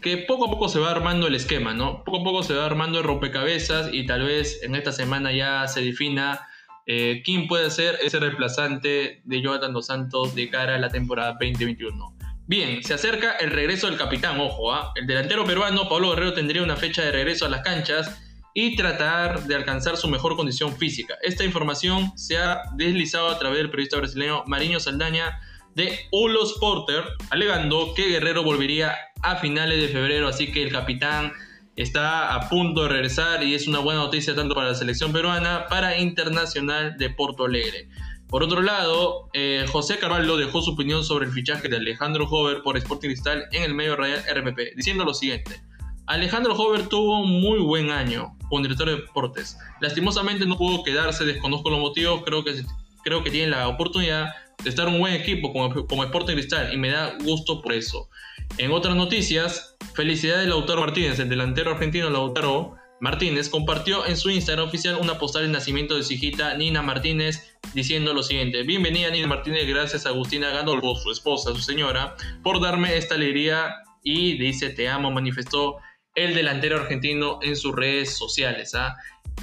que 0.00 0.16
poco 0.18 0.46
a 0.46 0.50
poco 0.50 0.68
se 0.68 0.78
va 0.78 0.90
armando 0.90 1.26
el 1.26 1.34
esquema, 1.34 1.74
¿no? 1.74 2.04
Poco 2.04 2.20
a 2.20 2.24
poco 2.24 2.42
se 2.42 2.54
va 2.54 2.66
armando 2.66 2.98
el 2.98 3.04
rompecabezas 3.04 3.90
y 3.92 4.06
tal 4.06 4.24
vez 4.24 4.62
en 4.62 4.74
esta 4.74 4.92
semana 4.92 5.32
ya 5.32 5.66
se 5.66 5.82
defina 5.82 6.46
eh, 6.86 7.22
quién 7.24 7.48
puede 7.48 7.70
ser 7.70 7.98
ese 8.02 8.18
reemplazante 8.18 9.20
de 9.24 9.42
Jonathan 9.42 9.72
Dos 9.72 9.86
Santos 9.86 10.34
de 10.34 10.48
cara 10.48 10.76
a 10.76 10.78
la 10.78 10.88
temporada 10.88 11.32
2021. 11.32 12.16
Bien, 12.46 12.82
se 12.82 12.94
acerca 12.94 13.32
el 13.32 13.50
regreso 13.50 13.88
del 13.88 13.98
capitán, 13.98 14.40
ojo, 14.40 14.72
¿ah? 14.72 14.92
el 14.94 15.06
delantero 15.06 15.44
peruano 15.44 15.88
Pablo 15.88 16.10
Guerrero 16.10 16.32
tendría 16.32 16.62
una 16.62 16.76
fecha 16.76 17.02
de 17.02 17.12
regreso 17.12 17.44
a 17.44 17.50
las 17.50 17.60
canchas 17.60 18.22
y 18.60 18.74
tratar 18.74 19.44
de 19.44 19.54
alcanzar 19.54 19.96
su 19.96 20.08
mejor 20.08 20.34
condición 20.34 20.76
física. 20.76 21.14
Esta 21.22 21.44
información 21.44 22.10
se 22.18 22.38
ha 22.38 22.62
deslizado 22.74 23.28
a 23.28 23.38
través 23.38 23.58
del 23.58 23.70
periodista 23.70 23.98
brasileño 23.98 24.42
Mariño 24.48 24.80
Saldaña 24.80 25.38
de 25.76 25.96
Ulos 26.10 26.56
Porter, 26.58 27.04
alegando 27.30 27.94
que 27.94 28.08
Guerrero 28.08 28.42
volvería 28.42 28.96
a 29.22 29.36
finales 29.36 29.80
de 29.80 29.86
febrero, 29.86 30.26
así 30.26 30.50
que 30.50 30.64
el 30.64 30.72
capitán 30.72 31.32
está 31.76 32.34
a 32.34 32.48
punto 32.48 32.82
de 32.82 32.88
regresar 32.88 33.44
y 33.44 33.54
es 33.54 33.68
una 33.68 33.78
buena 33.78 34.00
noticia 34.00 34.34
tanto 34.34 34.56
para 34.56 34.70
la 34.70 34.74
selección 34.74 35.12
peruana, 35.12 35.66
para 35.68 35.96
Internacional 35.96 36.96
de 36.98 37.10
Porto 37.10 37.44
Alegre. 37.44 37.88
Por 38.26 38.42
otro 38.42 38.60
lado, 38.60 39.30
eh, 39.34 39.66
José 39.70 39.98
Carvalho 40.00 40.36
dejó 40.36 40.62
su 40.62 40.72
opinión 40.72 41.04
sobre 41.04 41.26
el 41.26 41.32
fichaje 41.32 41.68
de 41.68 41.76
Alejandro 41.76 42.24
Hover 42.28 42.62
por 42.64 42.76
Sporting 42.76 43.10
Cristal 43.10 43.44
en 43.52 43.62
el 43.62 43.74
medio 43.74 43.94
radial 43.94 44.24
RPP, 44.28 44.74
diciendo 44.74 45.04
lo 45.04 45.14
siguiente. 45.14 45.67
Alejandro 46.08 46.54
Hover 46.54 46.88
tuvo 46.88 47.20
un 47.20 47.40
muy 47.42 47.58
buen 47.58 47.90
año 47.90 48.34
como 48.48 48.62
director 48.62 48.88
de 48.88 48.96
deportes. 48.96 49.58
Lastimosamente 49.80 50.46
no 50.46 50.56
pudo 50.56 50.82
quedarse, 50.82 51.26
desconozco 51.26 51.68
los 51.68 51.80
motivos, 51.80 52.22
creo 52.24 52.42
que 52.42 52.62
creo 53.04 53.22
que 53.22 53.30
tiene 53.30 53.48
la 53.48 53.68
oportunidad 53.68 54.34
de 54.64 54.70
estar 54.70 54.88
un 54.88 54.98
buen 54.98 55.12
equipo 55.12 55.52
como, 55.52 55.86
como 55.86 56.04
Sporting 56.04 56.34
Cristal 56.34 56.72
y 56.72 56.78
me 56.78 56.88
da 56.88 57.14
gusto 57.22 57.60
por 57.60 57.74
eso. 57.74 58.08
En 58.56 58.72
otras 58.72 58.96
noticias, 58.96 59.76
felicidades 59.94 60.44
de 60.44 60.50
Lautaro 60.50 60.80
Martínez, 60.80 61.18
el 61.18 61.28
delantero 61.28 61.72
argentino 61.72 62.08
Lautaro 62.08 62.74
Martínez 63.00 63.50
compartió 63.50 64.06
en 64.06 64.16
su 64.16 64.30
Instagram 64.30 64.66
oficial 64.66 64.96
una 65.00 65.18
postal 65.18 65.42
de 65.42 65.48
nacimiento 65.48 65.94
de 65.94 66.02
su 66.02 66.14
hijita 66.14 66.54
Nina 66.54 66.80
Martínez 66.80 67.54
diciendo 67.74 68.14
lo 68.14 68.22
siguiente: 68.22 68.62
Bienvenida 68.62 69.10
Nina 69.10 69.26
Martínez, 69.26 69.66
gracias 69.68 70.06
a 70.06 70.08
Agustina 70.08 70.48
Gandolfo, 70.48 70.96
su 70.96 71.12
esposa, 71.12 71.52
su 71.52 71.60
señora, 71.60 72.16
por 72.42 72.62
darme 72.62 72.96
esta 72.96 73.14
alegría 73.14 73.74
y 74.02 74.38
dice 74.38 74.70
te 74.70 74.88
amo, 74.88 75.10
manifestó 75.10 75.76
el 76.24 76.34
delantero 76.34 76.76
argentino 76.76 77.38
en 77.42 77.56
sus 77.56 77.74
redes 77.74 78.16
sociales. 78.16 78.74
¿ah? 78.74 78.96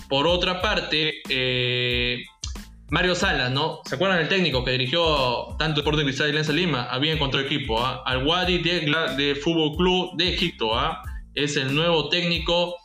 Por 0.10 0.27
otra 0.27 0.61
parte, 0.61 1.22
eh, 1.30 2.23
Mario 2.89 3.15
Salas, 3.15 3.52
¿no? 3.52 3.81
¿Se 3.85 3.95
acuerdan 3.95 4.19
del 4.19 4.27
técnico 4.27 4.64
que 4.64 4.72
dirigió 4.72 5.56
tanto 5.57 5.81
Sporting 5.81 6.03
Cristal 6.03 6.27
y 6.27 6.30
Alianza 6.31 6.53
Lima? 6.53 6.84
Había 6.84 7.14
encontrado 7.14 7.45
equipo, 7.45 7.84
¿ah? 7.84 8.03
Al 8.06 8.26
Wadi 8.26 8.60
de, 8.60 8.93
de 9.18 9.35
Fútbol 9.35 9.76
Club 9.76 10.18
de 10.18 10.34
Egipto, 10.34 10.77
¿ah? 10.77 11.02
Es 11.34 11.57
el 11.57 11.73
nuevo 11.73 12.10
técnico 12.10 12.76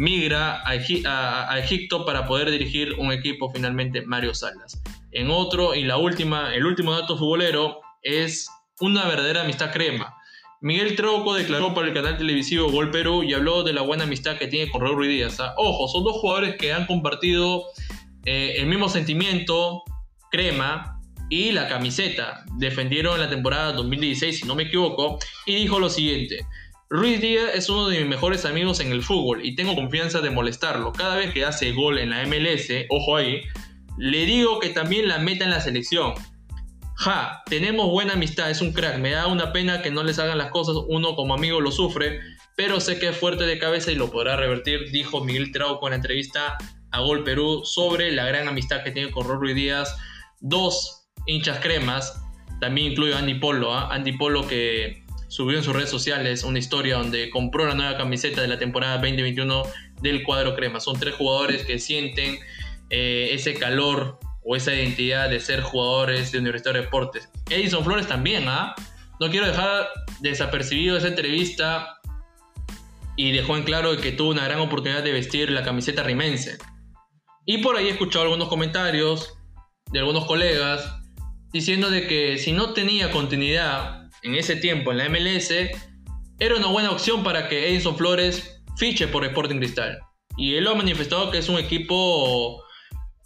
migra 0.00 0.62
a, 0.66 1.58
Egipto 1.58 2.06
para 2.06 2.26
poder 2.26 2.50
dirigir 2.50 2.94
un 2.98 3.12
equipo 3.12 3.50
finalmente 3.50 4.00
Mario 4.02 4.34
Salas. 4.34 4.80
En 5.12 5.30
otro, 5.30 5.74
y 5.74 5.84
la 5.84 5.98
última, 5.98 6.54
el 6.54 6.64
último 6.64 6.92
dato 6.92 7.18
futbolero 7.18 7.80
es 8.02 8.48
una 8.80 9.06
verdadera 9.06 9.42
amistad 9.42 9.72
crema. 9.72 10.16
Miguel 10.62 10.94
Trauco 10.94 11.34
declaró 11.34 11.72
para 11.72 11.88
el 11.88 11.94
canal 11.94 12.18
televisivo 12.18 12.70
Gol 12.70 12.90
Perú 12.90 13.22
y 13.22 13.32
habló 13.32 13.62
de 13.62 13.72
la 13.72 13.80
buena 13.80 14.04
amistad 14.04 14.36
que 14.36 14.46
tiene 14.46 14.70
con 14.70 14.82
Raúl 14.82 15.08
Díaz. 15.08 15.40
¿ah? 15.40 15.54
Ojo, 15.56 15.88
son 15.88 16.04
dos 16.04 16.16
jugadores 16.16 16.56
que 16.56 16.72
han 16.72 16.86
compartido 16.86 17.64
eh, 18.26 18.56
el 18.58 18.66
mismo 18.66 18.88
sentimiento, 18.90 19.82
crema, 20.30 21.00
y 21.30 21.52
la 21.52 21.68
camiseta. 21.68 22.44
Defendieron 22.58 23.18
la 23.18 23.30
temporada 23.30 23.72
2016, 23.72 24.40
si 24.40 24.46
no 24.46 24.54
me 24.54 24.64
equivoco, 24.64 25.18
y 25.46 25.54
dijo 25.54 25.78
lo 25.78 25.88
siguiente. 25.88 26.44
Ruiz 26.90 27.20
Díaz 27.20 27.52
es 27.54 27.70
uno 27.70 27.88
de 27.88 28.00
mis 28.00 28.08
mejores 28.08 28.44
amigos 28.44 28.80
en 28.80 28.90
el 28.90 29.02
fútbol 29.02 29.46
y 29.46 29.54
tengo 29.54 29.76
confianza 29.76 30.20
de 30.20 30.30
molestarlo. 30.30 30.92
Cada 30.92 31.16
vez 31.16 31.32
que 31.32 31.44
hace 31.44 31.72
gol 31.72 31.98
en 31.98 32.10
la 32.10 32.26
MLS, 32.26 32.68
ojo 32.90 33.16
ahí, 33.16 33.42
le 33.96 34.26
digo 34.26 34.58
que 34.58 34.70
también 34.70 35.08
la 35.08 35.18
meta 35.18 35.44
en 35.44 35.50
la 35.50 35.60
selección. 35.60 36.14
Ja, 37.02 37.42
tenemos 37.46 37.88
buena 37.88 38.12
amistad, 38.12 38.50
es 38.50 38.60
un 38.60 38.74
crack. 38.74 38.98
Me 38.98 39.12
da 39.12 39.26
una 39.26 39.54
pena 39.54 39.80
que 39.80 39.90
no 39.90 40.02
les 40.02 40.18
hagan 40.18 40.36
las 40.36 40.50
cosas, 40.50 40.76
uno 40.86 41.16
como 41.16 41.32
amigo 41.32 41.58
lo 41.58 41.72
sufre, 41.72 42.20
pero 42.56 42.78
sé 42.78 42.98
que 42.98 43.08
es 43.08 43.16
fuerte 43.16 43.44
de 43.44 43.58
cabeza 43.58 43.90
y 43.90 43.94
lo 43.94 44.10
podrá 44.10 44.36
revertir, 44.36 44.90
dijo 44.90 45.24
Miguel 45.24 45.50
Trauco 45.50 45.86
en 45.86 45.92
la 45.92 45.96
entrevista 45.96 46.58
a 46.90 47.00
Gol 47.00 47.24
Perú 47.24 47.62
sobre 47.64 48.12
la 48.12 48.26
gran 48.26 48.48
amistad 48.48 48.84
que 48.84 48.90
tiene 48.90 49.10
con 49.12 49.26
Ruiz 49.26 49.54
Díaz. 49.54 49.96
Dos 50.40 51.08
hinchas 51.24 51.60
cremas, 51.60 52.22
también 52.60 52.92
incluye 52.92 53.14
a 53.14 53.20
Andy 53.20 53.36
Polo, 53.36 53.72
¿ah? 53.72 53.88
Andy 53.90 54.12
Polo 54.18 54.46
que 54.46 55.02
subió 55.28 55.56
en 55.56 55.64
sus 55.64 55.74
redes 55.74 55.88
sociales 55.88 56.44
una 56.44 56.58
historia 56.58 56.98
donde 56.98 57.30
compró 57.30 57.64
la 57.64 57.74
nueva 57.74 57.96
camiseta 57.96 58.42
de 58.42 58.48
la 58.48 58.58
temporada 58.58 58.98
2021 58.98 59.62
del 60.02 60.22
cuadro 60.22 60.54
crema. 60.54 60.80
Son 60.80 61.00
tres 61.00 61.14
jugadores 61.14 61.64
que 61.64 61.78
sienten 61.78 62.38
eh, 62.90 63.30
ese 63.32 63.54
calor 63.54 64.18
o 64.42 64.56
esa 64.56 64.74
identidad 64.74 65.28
de 65.28 65.40
ser 65.40 65.60
jugadores 65.60 66.32
de 66.32 66.38
Universitario 66.38 66.80
de 66.80 66.86
Deportes. 66.86 67.28
Edison 67.50 67.84
Flores 67.84 68.06
también, 68.06 68.44
¿ah? 68.48 68.74
No 69.20 69.28
quiero 69.28 69.46
dejar 69.46 69.88
desapercibido 70.20 70.96
esa 70.96 71.08
entrevista 71.08 72.00
y 73.16 73.32
dejó 73.32 73.56
en 73.56 73.64
claro 73.64 73.96
que 73.98 74.12
tuvo 74.12 74.30
una 74.30 74.44
gran 74.44 74.60
oportunidad 74.60 75.02
de 75.02 75.12
vestir 75.12 75.50
la 75.50 75.62
camiseta 75.62 76.02
rimense. 76.02 76.56
Y 77.44 77.58
por 77.58 77.76
ahí 77.76 77.88
he 77.88 77.90
escuchado 77.90 78.24
algunos 78.24 78.48
comentarios 78.48 79.34
de 79.92 79.98
algunos 79.98 80.24
colegas 80.24 80.90
diciendo 81.52 81.90
de 81.90 82.06
que 82.06 82.38
si 82.38 82.52
no 82.52 82.72
tenía 82.72 83.10
continuidad 83.10 84.08
en 84.22 84.34
ese 84.36 84.56
tiempo 84.56 84.92
en 84.92 84.98
la 84.98 85.08
MLS, 85.08 85.50
era 86.38 86.56
una 86.56 86.68
buena 86.68 86.90
opción 86.90 87.22
para 87.22 87.48
que 87.48 87.68
Edison 87.68 87.96
Flores 87.96 88.62
fiche 88.76 89.08
por 89.08 89.24
Sporting 89.24 89.58
Cristal. 89.58 89.98
Y 90.36 90.54
él 90.54 90.64
lo 90.64 90.70
ha 90.70 90.74
manifestado 90.74 91.30
que 91.30 91.38
es 91.38 91.48
un 91.48 91.58
equipo, 91.58 92.62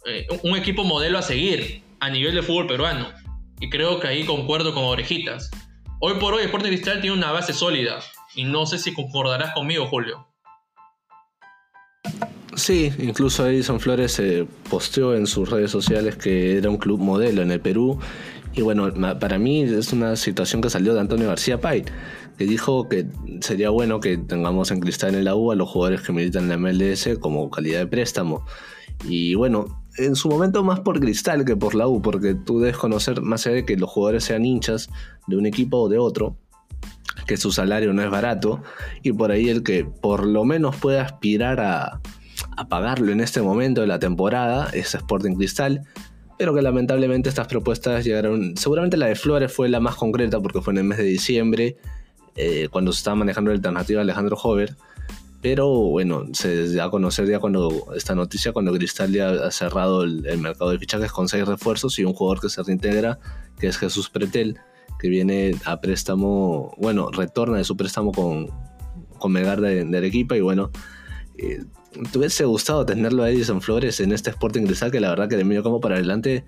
eh, 0.05 0.27
un 0.43 0.55
equipo 0.55 0.83
modelo 0.83 1.17
a 1.17 1.21
seguir 1.21 1.81
a 1.99 2.09
nivel 2.09 2.35
de 2.35 2.41
fútbol 2.41 2.67
peruano. 2.67 3.07
Y 3.59 3.69
creo 3.69 3.99
que 3.99 4.07
ahí 4.07 4.25
concuerdo 4.25 4.73
con 4.73 4.83
Orejitas. 4.83 5.49
Hoy 5.99 6.15
por 6.19 6.33
hoy 6.33 6.43
Sporting 6.43 6.69
Cristal 6.69 7.01
tiene 7.01 7.15
una 7.15 7.31
base 7.31 7.53
sólida. 7.53 7.99
Y 8.35 8.43
no 8.43 8.65
sé 8.65 8.77
si 8.77 8.93
concordarás 8.93 9.53
conmigo, 9.53 9.87
Julio. 9.87 10.27
Sí, 12.55 12.91
incluso 12.99 13.47
Edison 13.47 13.79
Flores 13.79 14.13
se 14.13 14.47
posteó 14.69 15.15
en 15.15 15.27
sus 15.27 15.49
redes 15.49 15.71
sociales 15.71 16.15
que 16.15 16.57
era 16.57 16.69
un 16.69 16.77
club 16.77 16.99
modelo 16.99 17.41
en 17.41 17.51
el 17.51 17.59
Perú 17.59 17.99
y 18.55 18.61
bueno, 18.61 18.89
para 19.19 19.37
mí 19.37 19.63
es 19.63 19.91
una 19.91 20.15
situación 20.15 20.61
que 20.61 20.69
salió 20.69 20.93
de 20.93 21.01
Antonio 21.01 21.27
García 21.27 21.59
Pay, 21.59 21.83
que 22.37 22.45
dijo 22.45 22.87
que 22.87 23.05
sería 23.41 23.69
bueno 23.69 23.99
que 23.99 24.17
tengamos 24.17 24.71
en 24.71 24.79
cristal 24.79 25.13
en 25.15 25.25
la 25.25 25.35
U 25.35 25.51
a 25.51 25.55
los 25.55 25.69
jugadores 25.69 26.01
que 26.01 26.13
militan 26.13 26.43
en 26.43 26.49
la 26.49 26.57
MLS 26.57 27.09
como 27.19 27.49
calidad 27.49 27.79
de 27.79 27.87
préstamo. 27.87 28.45
Y 29.03 29.35
bueno, 29.35 29.84
en 29.97 30.15
su 30.15 30.29
momento 30.29 30.63
más 30.63 30.79
por 30.81 30.99
cristal 30.99 31.45
que 31.45 31.55
por 31.55 31.75
la 31.75 31.87
U, 31.87 32.01
porque 32.01 32.35
tú 32.35 32.59
debes 32.59 32.77
conocer, 32.77 33.21
más 33.21 33.45
allá 33.45 33.57
de 33.57 33.65
que 33.65 33.77
los 33.77 33.89
jugadores 33.89 34.23
sean 34.23 34.45
hinchas 34.45 34.89
de 35.27 35.37
un 35.37 35.45
equipo 35.45 35.77
o 35.77 35.89
de 35.89 35.97
otro, 35.97 36.37
que 37.27 37.37
su 37.37 37.51
salario 37.51 37.93
no 37.93 38.01
es 38.01 38.09
barato, 38.09 38.61
y 39.01 39.13
por 39.13 39.31
ahí 39.31 39.49
el 39.49 39.63
que 39.63 39.85
por 39.85 40.25
lo 40.25 40.43
menos 40.43 40.75
pueda 40.75 41.01
aspirar 41.01 41.59
a, 41.59 42.01
a 42.57 42.67
pagarlo 42.67 43.11
en 43.11 43.21
este 43.21 43.41
momento 43.41 43.81
de 43.81 43.87
la 43.87 43.99
temporada 43.99 44.69
es 44.73 44.95
Sporting 44.95 45.35
Cristal 45.35 45.83
pero 46.37 46.53
que 46.53 46.61
lamentablemente 46.61 47.29
estas 47.29 47.47
propuestas 47.47 48.03
llegaron, 48.03 48.57
seguramente 48.57 48.97
la 48.97 49.07
de 49.07 49.15
Flores 49.15 49.53
fue 49.53 49.69
la 49.69 49.79
más 49.79 49.95
concreta 49.95 50.39
porque 50.41 50.61
fue 50.61 50.73
en 50.73 50.79
el 50.79 50.83
mes 50.83 50.97
de 50.97 51.05
diciembre, 51.05 51.77
eh, 52.35 52.67
cuando 52.69 52.91
se 52.91 52.97
estaba 52.97 53.15
manejando 53.15 53.51
la 53.51 53.55
alternativa 53.55 54.01
Alejandro 54.01 54.37
Hover, 54.41 54.75
pero 55.45 55.69
bueno, 55.69 56.23
se 56.33 56.73
da 56.73 56.85
a 56.85 56.89
conocer 56.89 57.29
ya 57.29 57.37
cuando 57.37 57.93
esta 57.95 58.15
noticia, 58.15 58.51
cuando 58.51 58.73
Cristal 58.73 59.13
ya 59.13 59.29
ha 59.29 59.51
cerrado 59.51 60.01
el, 60.01 60.39
mercado 60.39 60.71
de 60.71 60.79
fichajes 60.79 61.11
con 61.11 61.29
seis 61.29 61.47
refuerzos 61.47 61.99
y 61.99 62.03
un 62.03 62.13
jugador 62.13 62.41
que 62.41 62.49
se 62.49 62.63
reintegra, 62.63 63.19
que 63.59 63.67
es 63.67 63.77
Jesús 63.77 64.09
Pretel, 64.09 64.57
que 64.97 65.07
viene 65.07 65.55
a 65.65 65.79
préstamo, 65.79 66.73
bueno, 66.79 67.11
retorna 67.11 67.59
de 67.59 67.63
su 67.63 67.77
préstamo 67.77 68.11
con, 68.11 68.47
con 69.19 69.33
Melgar 69.33 69.61
de, 69.61 69.85
de 69.85 69.97
Arequipa 69.99 70.35
y 70.35 70.41
bueno, 70.41 70.71
eh, 71.37 71.63
¿Te 72.11 72.17
hubiese 72.17 72.45
gustado 72.45 72.83
tenerlo 72.83 73.21
a 73.21 73.29
Edison 73.29 73.61
Flores 73.61 73.99
en 73.99 74.13
este 74.13 74.31
Sporting 74.31 74.63
Cristal 74.63 74.89
que 74.89 74.99
la 74.99 75.09
verdad 75.09 75.29
que 75.29 75.37
de 75.37 75.43
medio 75.43 75.61
campo 75.61 75.79
para 75.79 75.95
adelante, 75.95 76.43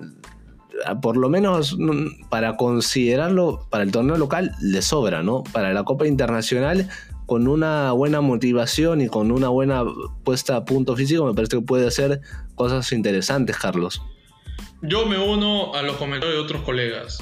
mm, 0.00 1.00
por 1.00 1.16
lo 1.16 1.28
menos 1.28 1.76
mm, 1.78 2.28
para 2.28 2.56
considerarlo 2.56 3.68
para 3.70 3.84
el 3.84 3.92
torneo 3.92 4.18
local, 4.18 4.50
le 4.60 4.82
sobra, 4.82 5.22
¿no? 5.22 5.44
Para 5.44 5.72
la 5.72 5.84
Copa 5.84 6.08
Internacional, 6.08 6.90
con 7.32 7.48
una 7.48 7.92
buena 7.92 8.20
motivación 8.20 9.00
y 9.00 9.08
con 9.08 9.32
una 9.32 9.48
buena 9.48 9.84
puesta 10.22 10.54
a 10.56 10.66
punto 10.66 10.94
físico, 10.96 11.24
me 11.24 11.32
parece 11.32 11.56
que 11.56 11.62
puede 11.62 11.86
hacer 11.86 12.20
cosas 12.56 12.92
interesantes, 12.92 13.56
Carlos. 13.56 14.02
Yo 14.82 15.06
me 15.06 15.16
uno 15.16 15.74
a 15.74 15.80
los 15.80 15.96
comentarios 15.96 16.36
de 16.36 16.42
otros 16.42 16.60
colegas. 16.60 17.20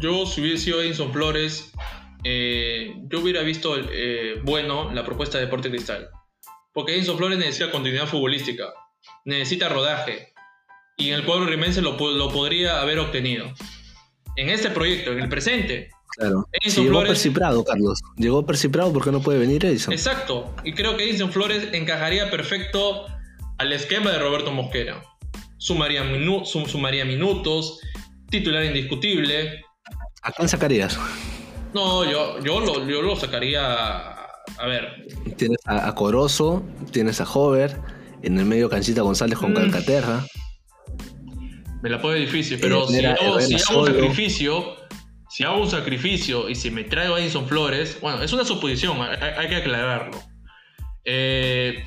Yo, 0.00 0.26
si 0.26 0.40
hubiese 0.40 0.64
sido 0.64 0.82
Edison 0.82 1.12
Flores, 1.12 1.70
eh, 2.24 2.96
yo 3.08 3.20
hubiera 3.20 3.42
visto 3.42 3.76
eh, 3.78 4.40
bueno 4.42 4.92
la 4.92 5.04
propuesta 5.04 5.38
de 5.38 5.44
Deporte 5.44 5.70
Cristal. 5.70 6.08
Porque 6.74 6.98
Enzo 6.98 7.16
Flores 7.16 7.38
necesita 7.38 7.70
continuidad 7.70 8.08
futbolística, 8.08 8.64
necesita 9.24 9.68
rodaje, 9.68 10.32
y 10.96 11.10
en 11.10 11.14
el 11.14 11.24
cuadro 11.24 11.46
rimense 11.46 11.80
lo, 11.80 11.96
lo 11.96 12.28
podría 12.30 12.80
haber 12.80 12.98
obtenido. 12.98 13.46
En 14.34 14.48
este 14.48 14.70
proyecto, 14.70 15.12
en 15.12 15.20
el 15.20 15.28
presente, 15.28 15.90
Claro. 16.16 16.48
llegó 16.64 17.02
Percy 17.02 17.30
Prado, 17.30 17.64
Carlos. 17.64 18.00
Llegó 18.16 18.44
Percy 18.44 18.68
Prado 18.68 18.92
porque 18.92 19.12
no 19.12 19.20
puede 19.20 19.38
venir 19.38 19.64
Edison. 19.64 19.92
Exacto. 19.92 20.54
Y 20.64 20.72
creo 20.72 20.96
que 20.96 21.08
Edison 21.08 21.30
Flores 21.30 21.68
encajaría 21.72 22.30
perfecto 22.30 23.06
al 23.58 23.72
esquema 23.72 24.10
de 24.10 24.18
Roberto 24.18 24.50
Mosquera. 24.50 25.02
Sumaría, 25.58 26.02
sumaría 26.44 27.04
minutos, 27.04 27.80
titular 28.30 28.64
indiscutible. 28.64 29.64
¿A 30.22 30.32
quién 30.32 30.48
sacarías? 30.48 30.98
No, 31.74 32.04
yo, 32.10 32.42
yo, 32.42 32.60
lo, 32.60 32.88
yo 32.88 33.02
lo 33.02 33.16
sacaría 33.16 34.18
a 34.56 34.66
ver. 34.66 35.06
Tienes 35.36 35.58
a, 35.66 35.94
Corozo, 35.94 36.62
tienes 36.90 37.20
a 37.20 37.24
Hover, 37.24 37.76
en 38.22 38.38
el 38.38 38.46
medio 38.46 38.68
Canchita 38.68 39.02
González 39.02 39.38
con 39.38 39.52
mm. 39.52 39.54
Calcaterra. 39.54 40.24
Me 41.82 41.90
la 41.90 42.00
pone 42.00 42.18
difícil, 42.18 42.58
pero 42.60 42.86
si, 42.88 43.04
hago, 43.04 43.36
un 43.36 43.86
sacrificio, 43.86 44.76
si 45.28 45.44
hago 45.44 45.60
un 45.60 45.70
sacrificio 45.70 46.48
y 46.48 46.54
si 46.54 46.70
me 46.70 46.84
traigo 46.84 47.14
a 47.14 47.20
Edison 47.20 47.46
Flores, 47.46 47.98
bueno, 48.00 48.22
es 48.22 48.32
una 48.32 48.44
suposición, 48.44 48.98
hay, 49.00 49.48
que 49.48 49.56
aclararlo. 49.56 50.18
Eh, 51.04 51.84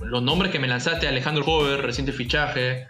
los 0.00 0.22
nombres 0.22 0.52
que 0.52 0.58
me 0.58 0.68
lanzaste, 0.68 1.08
Alejandro 1.08 1.44
Hover, 1.46 1.82
reciente 1.82 2.12
fichaje, 2.12 2.86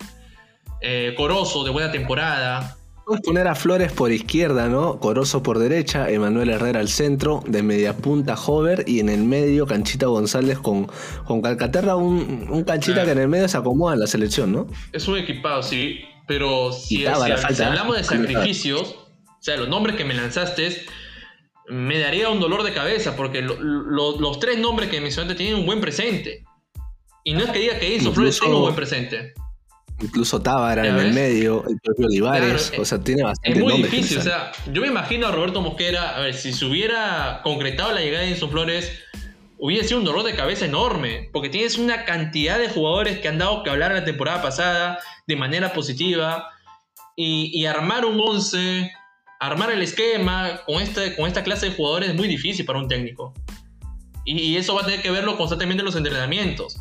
eh, 0.81 1.15
Corozo, 1.17 1.65
de 1.65 1.71
buena 1.71 1.93
temporada, 1.93 2.77
Puedes 3.05 3.21
poner 3.21 3.47
a 3.49 3.55
Flores 3.55 3.93
por 3.93 4.13
izquierda, 4.13 4.67
¿no? 4.69 4.99
Corozo 4.99 5.43
por 5.43 5.59
derecha, 5.59 6.09
Emanuel 6.09 6.49
Herrera 6.49 6.81
al 6.81 6.89
centro, 6.89 7.43
de 7.47 7.63
media 7.63 7.95
punta 7.95 8.35
Hover 8.35 8.85
y 8.87 9.01
en 9.01 9.11
el 9.11 9.25
medio 9.25 9.67
Canchita 9.67 10.07
González 10.07 10.59
con, 10.59 10.89
con 11.27 11.43
Calcaterra, 11.43 11.97
un, 11.97 12.49
un 12.51 12.65
Canchita 12.65 13.05
que 13.05 13.11
en 13.11 13.19
el 13.19 13.29
medio 13.29 13.47
se 13.47 13.59
acomoda 13.59 13.93
en 13.93 14.01
la 14.01 14.07
selección, 14.07 14.53
¿no? 14.53 14.69
Es 14.91 15.07
un 15.07 15.19
equipado, 15.19 15.63
sí. 15.63 16.01
Pero 16.27 16.73
si, 16.73 17.05
hablamos 17.05 17.99
de 17.99 18.05
sacrificios, 18.05 18.97
sea, 19.45 19.57
los 19.57 19.69
nombres 19.69 19.97
que 19.97 20.05
me 20.05 20.15
lanzaste, 20.15 20.87
me 21.69 21.99
daría 21.99 22.31
un 22.31 22.41
dolor 22.41 22.63
de 22.63 22.73
cabeza, 22.73 23.15
porque 23.15 23.43
los 23.43 24.39
tres 24.41 24.59
nombres 24.59 24.89
que 24.89 25.01
mencionaste 25.01 25.35
tienen 25.35 25.57
un 25.57 25.67
buen 25.67 25.81
presente. 25.81 26.45
Y 27.25 27.35
no 27.35 27.45
es 27.45 27.51
que 27.51 27.59
diga 27.59 27.79
que 27.79 27.95
Enzo 27.95 28.13
Flores 28.13 28.39
tiene 28.39 28.55
un 28.55 28.63
buen 28.63 28.75
presente. 28.75 29.35
Incluso 30.01 30.41
Tábara 30.41 30.87
en 30.87 30.99
el 30.99 31.13
medio, 31.13 31.65
el 31.69 31.79
propio 31.81 32.07
Olivares, 32.07 32.73
o 32.79 32.85
sea, 32.85 32.99
tiene 32.99 33.23
bastante 33.23 33.59
Es 33.59 33.65
muy 33.65 33.83
difícil, 33.83 34.19
o 34.19 34.23
sea, 34.23 34.51
yo 34.73 34.83
me 34.83 34.89
imagino 34.89 35.29
a 35.29 35.31
Roberto 35.31 35.61
Mosquera, 35.61 36.17
a 36.17 36.21
ver, 36.21 36.35
si 36.35 36.53
se 36.53 36.65
hubiera 36.65 37.41
concretado 37.45 37.93
la 37.93 38.01
llegada 38.01 38.25
de 38.25 38.33
Enzo 38.33 38.49
Flores, 38.49 38.91
hubiera 39.59 39.87
sido 39.87 40.01
un 40.01 40.05
dolor 40.05 40.25
de 40.25 40.35
cabeza 40.35 40.65
enorme, 40.65 41.31
porque 41.33 41.49
tienes 41.49 41.79
una 41.79 42.05
cantidad 42.05 42.59
de 42.59 42.69
jugadores 42.69 43.21
que 43.21 43.29
han 43.29 43.39
dado 43.39 43.63
que 43.63 43.71
hablar 43.71 43.93
la 43.93 44.05
temporada 44.05 44.43
pasada 44.43 44.99
de 45.27 45.37
manera 45.37 45.73
positiva, 45.73 46.51
y, 47.17 47.65
armar 47.67 48.05
un 48.05 48.21
11, 48.21 48.91
armar 49.47 49.71
el 49.71 49.83
esquema 49.83 50.61
con, 50.67 50.83
este, 50.83 51.17
con 51.17 51.27
esta 51.27 51.43
clase 51.43 51.71
de 51.71 51.77
jugadores 51.77 52.11
es 52.11 52.15
muy 52.15 52.29
difícil 52.29 52.65
para 52.65 52.79
un 52.79 52.89
técnico. 52.89 53.35
Y, 54.25 54.39
y 54.39 54.57
eso 54.57 54.75
va 54.75 54.83
a 54.83 54.85
tener 54.85 55.03
que 55.03 55.11
verlo 55.11 55.37
constantemente 55.37 55.83
en 55.83 55.87
los 55.87 55.97
entrenamientos, 55.97 56.77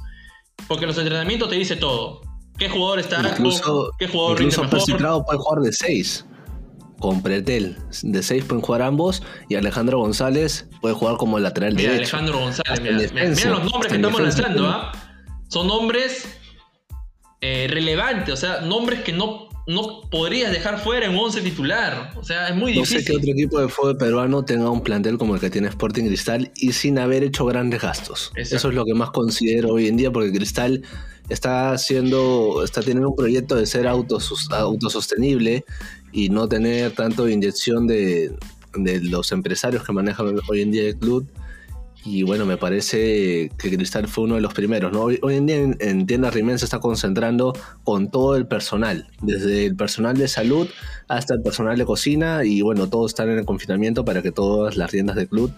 porque 0.68 0.86
en 0.86 0.90
los 0.90 0.98
entrenamientos 0.98 1.50
te 1.50 1.56
dice 1.56 1.76
todo 1.76 2.22
¿Qué 2.58 2.70
jugador 2.70 3.00
está 3.00 3.22
incluso, 3.22 3.92
¿Qué 3.98 4.08
jugador 4.08 4.42
incluso 4.42 4.64
rinde 4.64 4.94
mejor? 4.94 5.26
puede 5.26 5.40
jugar 5.40 5.64
de 5.64 5.72
6 5.72 6.26
con 7.00 7.22
Pretel. 7.22 7.78
De 8.04 8.24
6 8.24 8.46
pueden 8.46 8.62
jugar 8.62 8.82
ambos 8.82 9.24
y 9.50 9.56
Alejandro 9.56 10.00
González 10.00 10.70
puede 10.80 10.96
jugar 10.96 11.18
como 11.18 11.40
lateral 11.40 11.74
mira, 11.74 11.92
derecho. 11.92 12.18
Alejandro 12.18 12.40
González, 12.46 13.12
mira, 13.14 13.30
mira, 13.30 13.50
los 13.50 13.72
nombres 13.72 13.92
que 13.92 13.96
estamos 13.98 14.22
lanzando, 14.22 14.68
¿ah? 14.68 14.92
Son 15.50 15.68
nombres 15.68 16.28
eh, 17.42 17.68
relevantes, 17.70 18.34
o 18.34 18.38
sea, 18.38 18.62
nombres 18.62 19.02
que 19.02 19.12
no, 19.12 19.50
no 19.66 20.02
podrías 20.10 20.52
dejar 20.52 20.80
fuera 20.80 21.06
en 21.06 21.16
11 21.16 21.42
titular. 21.42 22.12
O 22.16 22.24
sea, 22.24 22.50
es 22.50 22.56
muy 22.56 22.74
difícil. 22.74 22.98
No 22.98 23.04
sé 23.04 23.06
qué 23.06 23.18
otro 23.18 23.32
equipo 23.32 23.60
de 23.60 23.70
fútbol 23.70 23.98
peruano 23.98 24.44
tenga 24.44 24.70
un 24.70 24.82
plantel 24.82 25.18
como 25.18 25.36
el 25.36 25.42
que 25.42 25.50
tiene 25.50 25.70
Sporting 25.70 26.06
Cristal 26.06 26.52
y 26.56 26.74
sin 26.74 27.00
haber 27.00 27.24
hecho 27.24 27.46
grandes 27.46 27.82
gastos. 27.82 28.32
Eso 28.36 28.70
es 28.70 28.76
lo 28.76 28.86
que 28.86 28.94
más 28.94 29.12
considero 29.12 29.70
hoy 29.70 29.88
en 29.88 29.98
día 29.98 30.12
porque 30.12 30.34
Cristal 30.34 30.84
está 31.30 31.72
haciendo, 31.72 32.62
está 32.64 32.82
teniendo 32.82 33.10
un 33.10 33.16
proyecto 33.16 33.56
de 33.56 33.66
ser 33.66 33.88
autosostenible 33.88 35.64
y 36.12 36.30
no 36.30 36.48
tener 36.48 36.92
tanto 36.92 37.30
inyección 37.30 37.88
de, 37.88 38.36
los 38.76 39.32
empresarios 39.32 39.84
que 39.84 39.94
manejan 39.94 40.36
hoy 40.50 40.62
en 40.62 40.72
día 40.72 40.84
el 40.84 40.98
club. 40.98 41.28
Y 42.06 42.24
bueno, 42.24 42.46
me 42.46 42.58
parece 42.58 43.50
que 43.58 43.76
Cristal 43.76 44.08
fue 44.08 44.26
uno 44.26 44.36
de 44.36 44.42
los 44.42 44.54
primeros. 44.54 44.92
¿no? 44.92 45.04
Hoy, 45.04 45.20
en 45.24 45.46
día 45.46 45.58
en, 45.58 45.78
en 45.80 46.06
Tiendas 46.06 46.34
Rimen 46.34 46.60
se 46.60 46.66
está 46.66 46.80
concentrando 46.80 47.54
con 47.84 48.12
todo 48.12 48.36
el 48.36 48.46
personal, 48.46 49.08
desde 49.22 49.66
el 49.66 49.76
personal 49.76 50.18
de 50.18 50.28
salud 50.28 50.68
hasta 51.08 51.34
el 51.34 51.42
personal 51.42 51.78
de 51.78 51.86
cocina. 51.86 52.44
Y 52.44 52.62
bueno, 52.62 52.90
todos 52.90 53.12
están 53.12 53.30
en 53.30 53.40
el 53.40 53.46
confinamiento 53.46 54.04
para 54.04 54.22
que 54.22 54.32
todas 54.32 54.76
las 54.76 54.92
tiendas 54.92 55.16
del 55.16 55.30
club 55.30 55.54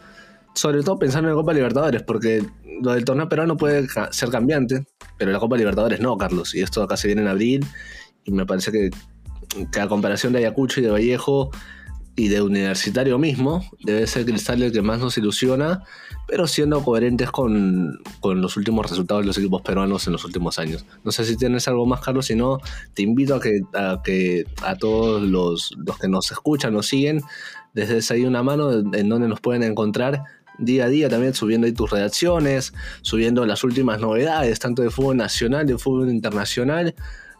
sobre 0.56 0.82
todo 0.84 0.98
pensando 0.98 1.30
en 1.30 1.36
la 1.36 1.42
Copa 1.42 1.54
Libertadores, 1.54 2.02
porque 2.02 2.44
lo 2.82 2.94
del 2.94 3.06
torneo 3.06 3.30
peruano 3.30 3.58
puede 3.58 3.88
ser 4.12 4.30
cambiante, 4.30 4.86
pero 5.18 5.32
la 5.32 5.40
Copa 5.40 5.58
Libertadores 5.58 6.00
no, 6.00 6.18
Carlos. 6.18 6.56
Y 6.56 6.62
esto 6.62 6.82
acá 6.82 6.98
se 6.98 7.08
viene 7.08 7.22
en 7.22 7.28
abril, 7.28 7.66
y 8.24 8.32
me 8.32 8.46
parece 8.46 8.72
que, 8.72 8.90
que 9.72 9.80
a 9.80 9.88
comparación 9.88 10.34
de 10.34 10.40
Ayacucho 10.40 10.80
y 10.80 10.84
de 10.84 10.90
Vallejo 10.90 11.52
y 12.16 12.30
de 12.30 12.42
Universitario 12.42 13.20
mismo, 13.20 13.64
debe 13.84 14.08
ser 14.08 14.26
Cristal 14.26 14.64
el 14.64 14.72
que 14.72 14.82
más 14.82 15.00
nos 15.00 15.18
ilusiona, 15.18 15.84
pero 16.28 16.48
siendo 16.48 16.82
coherentes 16.84 17.30
con, 17.30 18.00
con, 18.22 18.42
los 18.42 18.56
últimos 18.58 18.90
resultados 18.90 19.24
de 19.24 19.28
los 19.28 19.38
equipos 19.38 19.62
peruanos 19.62 20.08
en 20.08 20.14
los 20.14 20.24
últimos 20.24 20.58
años. 20.58 20.86
No 21.04 21.12
sé 21.12 21.26
si 21.26 21.36
tienes 21.36 21.68
algo 21.68 21.86
más, 21.86 22.02
Carlos, 22.02 22.28
si 22.28 22.36
no, 22.36 22.60
te 22.94 23.02
invito 23.02 23.36
a 23.36 23.42
que 23.42 23.62
a, 23.74 24.02
que, 24.04 24.46
a 24.64 24.76
todos 24.76 25.22
los, 25.22 25.74
los 25.78 25.98
que 26.00 26.08
nos 26.08 26.32
escuchan, 26.32 26.74
nos 26.74 26.88
siguen, 26.88 27.22
desde 27.74 28.14
ahí 28.14 28.24
una 28.24 28.44
mano 28.44 28.72
en 28.72 29.10
donde 29.10 29.28
nos 29.28 29.42
pueden 29.42 29.64
encontrar 29.64 30.24
día 30.58 30.86
a 30.86 30.88
día 30.88 31.10
también 31.10 31.34
subiendo 31.34 31.68
ahí 31.68 31.74
tus 31.74 31.92
redacciones, 31.92 32.74
subiendo 33.02 33.46
las 33.46 33.64
últimas 33.64 34.00
novedades, 34.00 34.60
tanto 34.60 34.82
de 34.82 34.90
fútbol 34.90 35.18
nacional, 35.18 35.66
de 35.66 35.78
fútbol 35.78 36.10
internacional. 36.10 36.96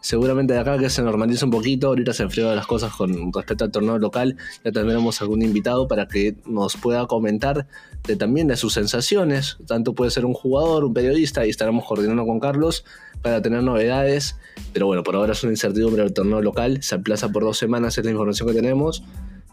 Seguramente 0.06 0.54
de 0.54 0.60
acá 0.60 0.78
que 0.78 0.88
se 0.92 1.02
normaliza 1.02 1.46
un 1.46 1.52
poquito, 1.52 1.88
ahorita 1.88 2.14
se 2.14 2.22
enfriaron 2.22 2.56
las 2.56 2.68
cosas 2.68 2.94
con 2.94 3.34
respecto 3.34 3.64
al 3.64 3.72
torneo 3.72 3.98
local, 3.98 4.38
ya 4.64 4.72
tendremos 4.72 5.20
algún 5.20 5.42
invitado 5.42 5.88
para 5.88 6.08
que 6.08 6.36
nos 6.46 6.78
pueda 6.78 7.08
comentar 7.08 7.66
de, 8.04 8.16
también 8.16 8.48
de 8.48 8.56
sus 8.56 8.74
sensaciones, 8.74 9.58
tanto 9.66 9.96
puede 9.96 10.12
ser 10.12 10.26
un 10.26 10.36
jugador, 10.36 10.86
un 10.86 10.94
periodista, 10.94 11.44
y 11.44 11.50
estaremos 11.50 11.86
coordinando 11.86 12.24
con 12.24 12.40
Carlos 12.40 12.86
para 13.24 13.42
tener 13.42 13.64
novedades, 13.64 14.38
pero 14.74 14.86
bueno, 14.86 15.02
por 15.02 15.16
ahora 15.16 15.34
es 15.34 15.42
una 15.42 15.54
incertidumbre 15.54 16.04
el 16.04 16.14
torneo 16.14 16.40
local, 16.40 16.84
se 16.84 16.94
aplaza 16.94 17.30
por 17.30 17.42
dos 17.42 17.58
semanas, 17.58 17.98
es 17.98 18.06
la 18.06 18.12
información 18.12 18.48
que 18.48 18.54
tenemos, 18.54 19.04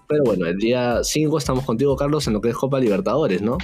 pero 0.07 0.23
bueno, 0.23 0.45
el 0.45 0.59
día 0.59 0.99
5 1.03 1.39
estamos 1.39 1.65
contigo, 1.65 1.97
Carlos, 1.97 2.27
en 2.27 2.35
lo 2.35 2.43
que 2.43 2.51
es 2.51 2.57
Copa 2.57 2.79
Libertadores, 2.79 3.41
¿no? 3.41 3.57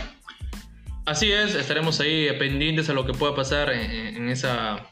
Así 1.05 1.31
es, 1.31 1.55
estaremos 1.55 2.01
ahí 2.01 2.29
pendientes 2.39 2.89
a 2.89 2.95
lo 2.95 3.05
que 3.05 3.13
pueda 3.13 3.35
pasar 3.35 3.69
en, 3.73 4.31
esa, 4.31 4.87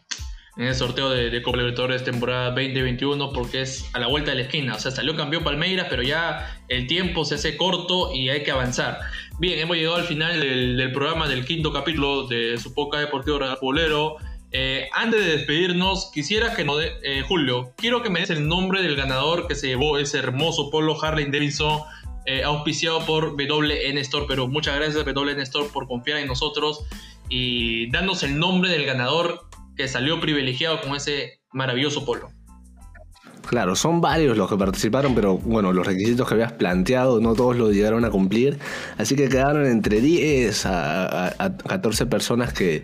en 0.56 0.66
el 0.66 0.74
sorteo 0.74 1.10
de, 1.10 1.42
Copa 1.42 1.58
Libertadores 1.58 2.02
temporada 2.02 2.50
2021 2.50 3.32
porque 3.32 3.62
es 3.62 3.88
a 3.92 3.98
la 3.98 4.06
vuelta 4.06 4.30
de 4.30 4.38
la 4.38 4.42
esquina. 4.44 4.74
O 4.74 4.78
sea, 4.78 4.90
salió 4.90 5.14
campeón 5.14 5.44
Palmeiras, 5.44 5.86
pero 5.90 6.02
ya 6.02 6.58
el 6.68 6.86
tiempo 6.86 7.24
se 7.24 7.34
hace 7.34 7.56
corto 7.56 8.14
y 8.14 8.30
hay 8.30 8.42
que 8.42 8.50
avanzar. 8.50 8.98
Bien, 9.38 9.58
hemos 9.58 9.76
llegado 9.76 9.96
al 9.96 10.04
final 10.04 10.40
del, 10.40 10.92
programa 10.92 11.28
del 11.28 11.44
quinto 11.44 11.72
capítulo 11.72 12.26
de 12.26 12.56
su 12.58 12.72
poca 12.72 12.98
deportivo 12.98 13.38
Bolero. 13.60 14.16
Eh, 14.52 14.88
antes 14.94 15.22
de 15.22 15.36
despedirnos, 15.36 16.10
quisiera 16.14 16.54
que 16.54 16.64
nos 16.64 16.78
dé, 16.78 16.92
eh, 17.02 17.22
Julio, 17.26 17.74
quiero 17.76 18.02
que 18.02 18.08
me 18.08 18.20
des 18.20 18.30
el 18.30 18.48
nombre 18.48 18.80
del 18.80 18.96
ganador 18.96 19.48
que 19.48 19.54
se 19.54 19.66
llevó 19.66 19.98
ese 19.98 20.18
hermoso 20.18 20.70
polo 20.70 20.96
Harley 21.02 21.26
Davidson, 21.26 21.80
eh, 22.24 22.42
auspiciado 22.44 23.04
por 23.04 23.36
WN 23.36 24.00
Store. 24.00 24.24
Pero 24.26 24.48
muchas 24.48 24.76
gracias 24.76 25.04
WN 25.04 25.42
Store 25.42 25.68
por 25.70 25.86
confiar 25.86 26.18
en 26.18 26.28
nosotros 26.28 26.86
y 27.28 27.90
darnos 27.90 28.22
el 28.22 28.38
nombre 28.38 28.70
del 28.70 28.86
ganador 28.86 29.45
que 29.76 29.88
salió 29.88 30.20
privilegiado 30.20 30.80
con 30.80 30.94
ese 30.94 31.40
maravilloso 31.52 32.04
polo. 32.04 32.30
Claro, 33.46 33.76
son 33.76 34.00
varios 34.00 34.36
los 34.36 34.50
que 34.50 34.56
participaron, 34.56 35.14
pero 35.14 35.38
bueno, 35.38 35.72
los 35.72 35.86
requisitos 35.86 36.26
que 36.26 36.34
habías 36.34 36.52
planteado 36.52 37.20
no 37.20 37.34
todos 37.34 37.56
los 37.56 37.72
llegaron 37.72 38.04
a 38.04 38.10
cumplir. 38.10 38.58
Así 38.98 39.14
que 39.14 39.28
quedaron 39.28 39.66
entre 39.66 40.00
10 40.00 40.66
a 40.66 41.54
14 41.68 42.06
personas 42.06 42.52
que, 42.52 42.82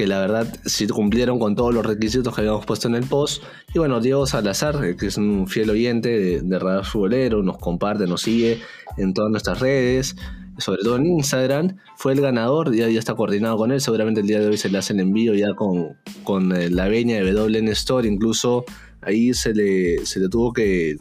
que 0.00 0.06
la 0.06 0.18
verdad 0.18 0.46
sí 0.64 0.86
cumplieron 0.88 1.38
con 1.38 1.54
todos 1.54 1.74
los 1.74 1.84
requisitos 1.84 2.34
que 2.34 2.40
habíamos 2.40 2.64
puesto 2.64 2.88
en 2.88 2.94
el 2.94 3.04
post. 3.04 3.42
Y 3.74 3.78
bueno, 3.78 4.00
Diego 4.00 4.26
Salazar, 4.26 4.82
eh, 4.82 4.96
que 4.96 5.08
es 5.08 5.18
un 5.18 5.46
fiel 5.46 5.68
oyente 5.68 6.08
de, 6.08 6.40
de 6.40 6.58
Radar 6.58 6.86
Futbolero, 6.86 7.42
nos 7.42 7.58
comparte, 7.58 8.06
nos 8.06 8.22
sigue 8.22 8.62
en 8.96 9.12
todas 9.12 9.30
nuestras 9.30 9.60
redes, 9.60 10.16
sobre 10.60 10.82
todo 10.82 10.96
en 10.96 11.06
Instagram, 11.06 11.76
fue 11.96 12.12
el 12.12 12.20
ganador, 12.20 12.74
ya, 12.74 12.88
ya 12.88 12.98
está 12.98 13.14
coordinado 13.14 13.56
con 13.56 13.72
él, 13.72 13.80
seguramente 13.80 14.20
el 14.20 14.26
día 14.26 14.40
de 14.40 14.48
hoy 14.48 14.56
se 14.56 14.68
le 14.68 14.78
hace 14.78 14.92
el 14.92 15.00
envío 15.00 15.34
ya 15.34 15.54
con, 15.54 15.96
con 16.24 16.54
eh, 16.54 16.70
la 16.70 16.88
veña 16.88 17.16
de 17.16 17.32
WN 17.32 17.68
Store, 17.68 18.06
incluso 18.06 18.64
ahí 19.02 19.34
se 19.34 19.54
le, 19.54 20.04
se 20.06 20.20
le 20.20 20.28
tuvo 20.28 20.52
que 20.52 20.96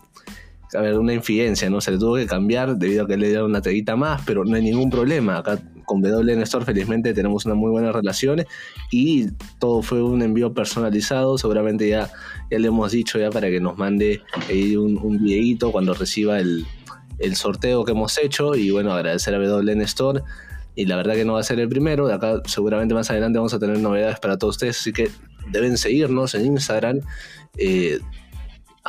a 0.73 0.81
ver, 0.81 0.99
una 0.99 1.14
infidencia, 1.14 1.69
¿no? 1.69 1.81
Se 1.81 1.91
le 1.91 1.98
tuvo 1.98 2.15
que 2.15 2.27
cambiar 2.27 2.77
debido 2.77 3.03
a 3.03 3.07
que 3.07 3.18
le 3.18 3.30
dieron 3.30 3.49
una 3.49 3.61
teguita 3.61 3.95
más, 3.95 4.22
pero 4.26 4.45
no 4.45 4.56
hay 4.56 4.61
ningún 4.61 4.90
problema. 4.90 5.38
Acá 5.38 5.60
con 5.86 6.02
WN 6.02 6.44
Store 6.44 6.65
felizmente 6.65 7.14
tenemos 7.14 7.45
una 7.45 7.56
muy 7.56 7.72
buena 7.72 7.91
relación 7.91 8.45
y 8.91 9.27
todo 9.57 9.81
fue 9.81 10.03
un 10.03 10.22
envío 10.22 10.53
personalizado. 10.53 11.38
Seguramente 11.40 11.90
ya, 11.90 12.11
ya 12.52 12.60
le 12.60 12.68
hemos 12.68 12.91
dicho 12.91 13.18
ya 13.18 13.31
para 13.31 13.49
que 13.49 13.60
nos 13.60 13.77
mande 13.77 14.22
un, 14.77 14.99
un 15.02 15.23
videito 15.23 15.72
cuando 15.72 15.95
reciba 15.95 16.40
el, 16.40 16.65
el 17.20 17.36
sorteo 17.36 17.86
que 17.86 17.91
hemos 17.91 18.18
hecho 18.18 18.56
y 18.56 18.72
bueno, 18.72 18.94
agradecer 18.94 19.34
a 19.36 19.40
WN 19.40 19.82
Store 19.84 20.22
y 20.76 20.86
la 20.86 20.96
verdad 20.96 21.16
que 21.16 21.26
no 21.26 21.34
va 21.34 21.41
a 21.41 21.44
ser 21.44 21.60
el 21.60 21.68
primero, 21.68 22.08
de 22.08 22.14
acá 22.14 22.41
seguramente 22.46 22.94
más 22.94 23.10
adelante 23.10 23.38
vamos 23.38 23.54
a 23.54 23.60
tener 23.60 23.80
novedades 23.80 24.20
para 24.20 24.38
todos 24.38 24.56
ustedes, 24.56 24.80
así 24.80 24.94
que 24.94 25.10
deben 25.52 25.78
seguirnos 25.78 26.36
en 26.36 26.46
Instagram. 26.46 27.02
Eh, 27.58 28.00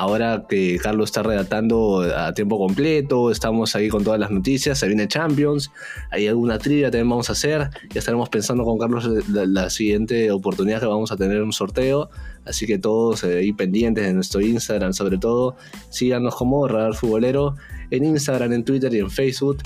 Ahora 0.01 0.47
que 0.49 0.79
Carlos 0.81 1.11
está 1.11 1.23
redactando 1.23 2.01
a 2.17 2.33
tiempo 2.33 2.59
completo, 2.59 3.31
estamos 3.31 3.75
ahí 3.75 3.89
con 3.89 4.05
todas 4.05 4.21
las 4.21 4.31
noticias, 4.31 4.79
se 4.79 4.87
viene 4.87 5.09
Champions, 5.09 5.71
hay 6.11 6.29
alguna 6.29 6.59
trivia 6.59 6.91
también 6.91 7.11
vamos 7.11 7.29
a 7.29 7.33
hacer, 7.33 7.69
ya 7.93 7.99
estaremos 7.99 8.29
pensando 8.29 8.65
con 8.65 8.79
Carlos 8.79 9.07
la, 9.29 9.69
siguiente 9.69 10.31
oportunidad 10.31 10.81
que 10.81 10.87
vamos 10.87 11.11
a 11.11 11.17
tener 11.17 11.43
un 11.43 11.53
sorteo, 11.53 12.09
así 12.47 12.67
que 12.67 12.79
todos 12.79 13.25
eh, 13.25 13.41
ahí 13.41 13.53
pendientes 13.53 14.07
de 14.07 14.15
nuestro 14.15 14.41
Instagram 14.41 14.95
sobre 14.95 15.19
todo, 15.19 15.57
síganos 15.91 16.35
como 16.37 16.67
Radar 16.69 16.95
Futbolero 16.95 17.57
en 17.91 18.05
Instagram, 18.05 18.53
en 18.53 18.65
Twitter 18.65 18.93
y 18.95 18.99
en 18.99 19.11
Facebook. 19.11 19.59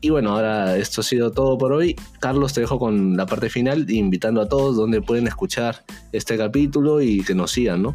Y 0.00 0.10
bueno, 0.10 0.32
ahora 0.32 0.76
esto 0.76 1.00
ha 1.00 1.04
sido 1.04 1.30
todo 1.30 1.56
por 1.56 1.72
hoy. 1.72 1.94
Carlos, 2.20 2.52
te 2.52 2.60
dejo 2.60 2.78
con 2.78 3.16
la 3.16 3.26
parte 3.26 3.48
final, 3.48 3.88
invitando 3.88 4.40
a 4.40 4.48
todos 4.48 4.76
donde 4.76 5.00
pueden 5.00 5.28
escuchar 5.28 5.84
este 6.10 6.36
capítulo 6.36 7.00
y 7.00 7.22
que 7.22 7.34
nos 7.34 7.52
sigan, 7.52 7.82
¿no? 7.82 7.94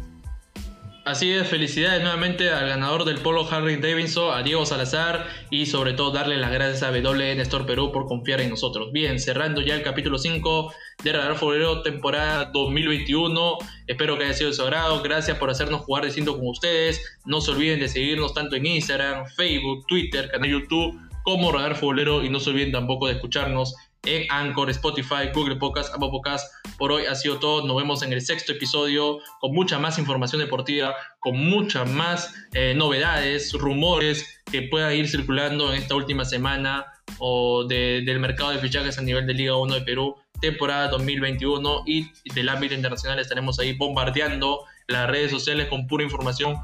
Así 1.08 1.32
es, 1.32 1.48
felicidades 1.48 2.02
nuevamente 2.02 2.50
al 2.50 2.68
ganador 2.68 3.06
del 3.06 3.22
polo 3.22 3.50
Harry 3.50 3.76
Davidson, 3.76 4.36
a 4.36 4.42
Diego 4.42 4.66
Salazar 4.66 5.26
y 5.48 5.64
sobre 5.64 5.94
todo 5.94 6.10
darle 6.10 6.36
las 6.36 6.52
gracias 6.52 6.82
a 6.82 6.90
WN 6.90 7.40
Store 7.40 7.64
Perú 7.64 7.92
por 7.92 8.04
confiar 8.04 8.42
en 8.42 8.50
nosotros. 8.50 8.92
Bien, 8.92 9.18
cerrando 9.18 9.62
ya 9.62 9.74
el 9.74 9.82
capítulo 9.82 10.18
5 10.18 10.70
de 11.02 11.12
Radar 11.14 11.36
Foguero 11.36 11.80
temporada 11.80 12.50
2021. 12.52 13.56
Espero 13.86 14.18
que 14.18 14.24
haya 14.24 14.34
sido 14.34 14.50
de 14.50 14.56
su 14.56 14.60
agrado. 14.60 15.00
Gracias 15.02 15.38
por 15.38 15.48
hacernos 15.48 15.80
jugar 15.80 16.04
distinto 16.04 16.36
con 16.36 16.46
ustedes. 16.46 17.00
No 17.24 17.40
se 17.40 17.52
olviden 17.52 17.80
de 17.80 17.88
seguirnos 17.88 18.34
tanto 18.34 18.56
en 18.56 18.66
Instagram, 18.66 19.24
Facebook, 19.34 19.86
Twitter, 19.86 20.30
canal 20.30 20.50
YouTube 20.50 20.94
como 21.22 21.50
Radar 21.52 21.76
Futbolero 21.76 22.22
y 22.22 22.28
no 22.28 22.38
se 22.38 22.50
olviden 22.50 22.72
tampoco 22.72 23.06
de 23.06 23.14
escucharnos 23.14 23.74
en 24.04 24.30
Anchor, 24.30 24.70
Spotify, 24.70 25.30
Google 25.34 25.56
Podcast, 25.56 25.94
Apple 25.94 26.08
Podcast. 26.10 26.52
Por 26.78 26.92
hoy 26.92 27.06
ha 27.06 27.14
sido 27.14 27.38
todo. 27.38 27.66
Nos 27.66 27.76
vemos 27.76 28.02
en 28.02 28.12
el 28.12 28.20
sexto 28.20 28.52
episodio 28.52 29.18
con 29.40 29.52
mucha 29.52 29.78
más 29.78 29.98
información 29.98 30.40
deportiva, 30.40 30.94
con 31.20 31.36
muchas 31.36 31.90
más 31.90 32.34
eh, 32.54 32.74
novedades, 32.76 33.52
rumores 33.52 34.42
que 34.50 34.62
puedan 34.62 34.94
ir 34.94 35.08
circulando 35.08 35.72
en 35.72 35.82
esta 35.82 35.94
última 35.94 36.24
semana 36.24 36.86
o 37.18 37.64
del 37.64 38.18
mercado 38.18 38.50
de 38.50 38.58
fichajes 38.58 38.98
a 38.98 39.02
nivel 39.02 39.26
de 39.26 39.34
Liga 39.34 39.56
1 39.56 39.74
de 39.74 39.80
Perú, 39.80 40.16
temporada 40.40 40.88
2021 40.88 41.82
y 41.86 42.06
del 42.32 42.48
ámbito 42.48 42.74
internacional 42.74 43.18
estaremos 43.18 43.58
ahí 43.58 43.74
bombardeando 43.76 44.64
las 44.86 45.08
redes 45.08 45.30
sociales 45.30 45.68
con 45.68 45.86
pura 45.86 46.04
información, 46.04 46.56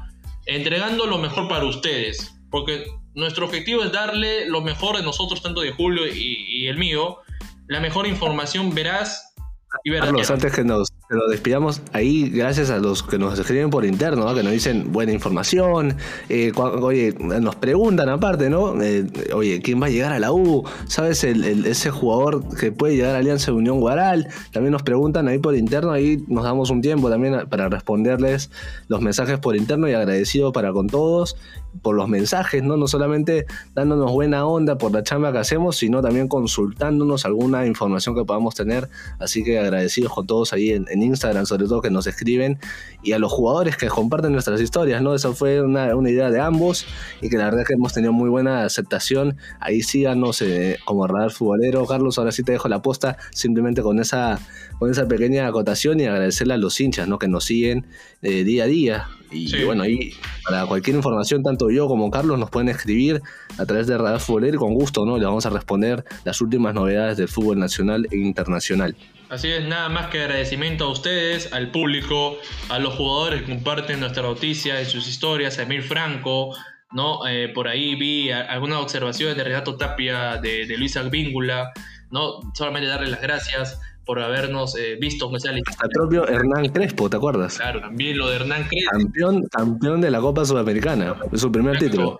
entregando 0.45 1.05
lo 1.05 1.17
mejor 1.17 1.47
para 1.47 1.65
ustedes, 1.65 2.35
porque 2.49 2.85
nuestro 3.13 3.45
objetivo 3.45 3.83
es 3.83 3.91
darle 3.91 4.47
lo 4.47 4.61
mejor 4.61 4.97
de 4.97 5.03
nosotros, 5.03 5.41
tanto 5.41 5.61
de 5.61 5.71
Julio 5.71 6.03
y, 6.07 6.67
el 6.67 6.77
mío, 6.77 7.19
la 7.67 7.79
mejor 7.79 8.07
información 8.07 8.73
veraz 8.73 9.35
y 9.83 9.91
Carlos, 9.91 10.31
antes 10.31 10.53
que 10.53 10.63
nos, 10.63 10.91
despidamos, 11.29 11.81
ahí 11.91 12.29
gracias 12.29 12.69
a 12.69 12.77
los 12.77 13.03
que 13.03 13.17
nos 13.17 13.37
escriben 13.37 13.69
por 13.69 13.85
interno, 13.85 14.33
que 14.33 14.41
nos 14.41 14.51
dicen 14.51 14.91
buena 14.91 15.11
información, 15.11 15.97
eh, 16.29 16.51
oye, 16.57 17.13
nos 17.19 17.55
preguntan 17.55 18.09
aparte, 18.09 18.49
¿no? 18.49 18.81
Eh, 18.81 19.05
oye, 19.33 19.61
¿quién 19.61 19.81
va 19.81 19.87
a 19.87 19.89
llegar 19.89 20.13
a 20.13 20.19
la 20.19 20.31
U? 20.31 20.63
¿Sabes? 20.87 21.23
ese 21.23 21.91
jugador 21.91 22.43
que 22.57 22.71
puede 22.71 22.95
llegar 22.95 23.15
a 23.15 23.19
Alianza 23.19 23.51
de 23.51 23.57
Unión 23.57 23.79
Guaral, 23.79 24.27
también 24.51 24.71
nos 24.71 24.83
preguntan 24.83 25.27
ahí 25.27 25.39
por 25.39 25.55
interno, 25.55 25.91
ahí 25.91 26.23
nos 26.27 26.43
damos 26.43 26.69
un 26.69 26.81
tiempo 26.81 27.09
también 27.09 27.47
para 27.49 27.69
responderles 27.69 28.49
los 28.87 29.01
mensajes 29.01 29.39
por 29.39 29.55
interno 29.55 29.89
y 29.89 29.93
agradecido 29.93 30.51
para 30.51 30.71
con 30.71 30.87
todos 30.87 31.35
por 31.81 31.95
los 31.95 32.07
mensajes, 32.07 32.63
¿no? 32.63 32.77
No 32.77 32.87
solamente 32.87 33.45
dándonos 33.73 34.11
buena 34.11 34.45
onda 34.45 34.77
por 34.77 34.91
la 34.91 35.03
chamba 35.03 35.31
que 35.31 35.39
hacemos, 35.39 35.77
sino 35.77 36.01
también 36.01 36.27
consultándonos 36.27 37.25
alguna 37.25 37.65
información 37.65 38.15
que 38.15 38.23
podamos 38.23 38.55
tener. 38.55 38.89
Así 39.19 39.43
que 39.43 39.59
agradecidos 39.59 40.13
con 40.13 40.27
todos 40.27 40.53
ahí 40.53 40.71
en, 40.71 40.85
Instagram, 41.05 41.45
sobre 41.45 41.67
todo 41.67 41.81
que 41.81 41.91
nos 41.91 42.07
escriben, 42.07 42.59
y 43.03 43.11
a 43.11 43.19
los 43.19 43.31
jugadores 43.31 43.77
que 43.77 43.87
comparten 43.87 44.31
nuestras 44.31 44.59
historias, 44.61 45.01
¿no? 45.01 45.13
Eso 45.13 45.33
fue 45.33 45.61
una, 45.61 45.93
idea 46.09 46.29
de 46.29 46.39
ambos 46.39 46.85
y 47.21 47.29
que 47.29 47.37
la 47.37 47.45
verdad 47.45 47.61
es 47.61 47.67
que 47.67 47.73
hemos 47.73 47.93
tenido 47.93 48.13
muy 48.13 48.29
buena 48.29 48.63
aceptación. 48.63 49.37
Ahí 49.59 49.81
síganos 49.81 50.41
eh, 50.41 50.77
como 50.85 51.07
Radar 51.07 51.31
Futbolero. 51.31 51.85
Carlos, 51.85 52.17
ahora 52.17 52.31
sí 52.31 52.43
te 52.43 52.53
dejo 52.53 52.67
la 52.67 52.81
posta 52.81 53.17
simplemente 53.31 53.81
con 53.81 53.99
esa, 53.99 54.39
con 54.79 54.89
esa 54.89 55.07
pequeña 55.07 55.47
acotación 55.47 55.99
y 55.99 56.05
agradecerle 56.05 56.53
a 56.53 56.57
los 56.57 56.79
hinchas, 56.79 57.07
¿no? 57.07 57.19
Que 57.19 57.27
nos 57.27 57.45
siguen 57.45 57.85
eh, 58.21 58.43
día 58.43 58.63
a 58.63 58.67
día 58.67 59.07
y 59.35 59.63
bueno, 59.63 59.83
ahí 59.83 60.13
para 60.43 60.65
cualquier 60.65 60.95
información, 60.95 61.43
tanto 61.43 61.69
yo 61.69 61.87
como 61.87 62.09
Carlos 62.09 62.39
nos 62.39 62.49
pueden 62.49 62.69
escribir 62.69 63.21
a 63.57 63.65
través 63.65 63.87
de 63.87 63.97
Radar 63.97 64.19
Futbolero 64.19 64.55
y 64.55 64.59
con 64.59 64.73
gusto, 64.73 65.05
¿no? 65.05 65.17
Le 65.17 65.25
vamos 65.25 65.45
a 65.45 65.49
responder 65.49 66.03
las 66.23 66.41
últimas 66.41 66.73
novedades 66.73 67.17
del 67.17 67.27
fútbol 67.27 67.59
nacional 67.59 68.07
e 68.11 68.17
internacional. 68.17 68.95
Así 69.29 69.49
es, 69.49 69.65
nada 69.65 69.89
más 69.89 70.07
que 70.07 70.21
agradecimiento 70.21 70.85
a 70.85 70.91
ustedes, 70.91 71.51
al 71.51 71.71
público, 71.71 72.37
a 72.69 72.79
los 72.79 72.93
jugadores 72.93 73.41
que 73.41 73.47
comparten 73.49 73.99
nuestra 73.99 74.23
noticia 74.23 74.79
en 74.79 74.85
sus 74.85 75.07
historias, 75.07 75.57
a 75.57 75.63
Emil 75.63 75.81
Franco, 75.81 76.55
¿no? 76.91 77.27
Eh, 77.27 77.49
por 77.49 77.67
ahí 77.67 77.95
vi 77.95 78.31
algunas 78.31 78.79
observaciones 78.79 79.35
de 79.35 79.43
Renato 79.43 79.77
Tapia, 79.77 80.37
de, 80.37 80.67
de 80.67 80.77
Luisa 80.77 81.01
Víngula, 81.03 81.71
¿no? 82.11 82.39
Solamente 82.53 82.87
darle 82.87 83.09
las 83.09 83.21
gracias 83.21 83.79
por 84.05 84.19
habernos 84.19 84.77
eh, 84.77 84.97
visto 84.99 85.31
Hasta 85.33 85.51
el 85.51 85.89
propio 85.91 86.27
Hernán 86.27 86.69
Crespo, 86.69 87.09
¿te 87.09 87.17
acuerdas? 87.17 87.57
Claro, 87.57 87.81
también 87.81 88.17
lo 88.17 88.29
de 88.29 88.35
Hernán 88.35 88.67
Crespo. 88.67 88.91
Campeón, 88.91 89.43
campeón 89.51 90.01
de 90.01 90.11
la 90.11 90.21
Copa 90.21 90.45
Sudamericana, 90.45 91.15
su 91.33 91.51
primer 91.51 91.79
título. 91.79 92.17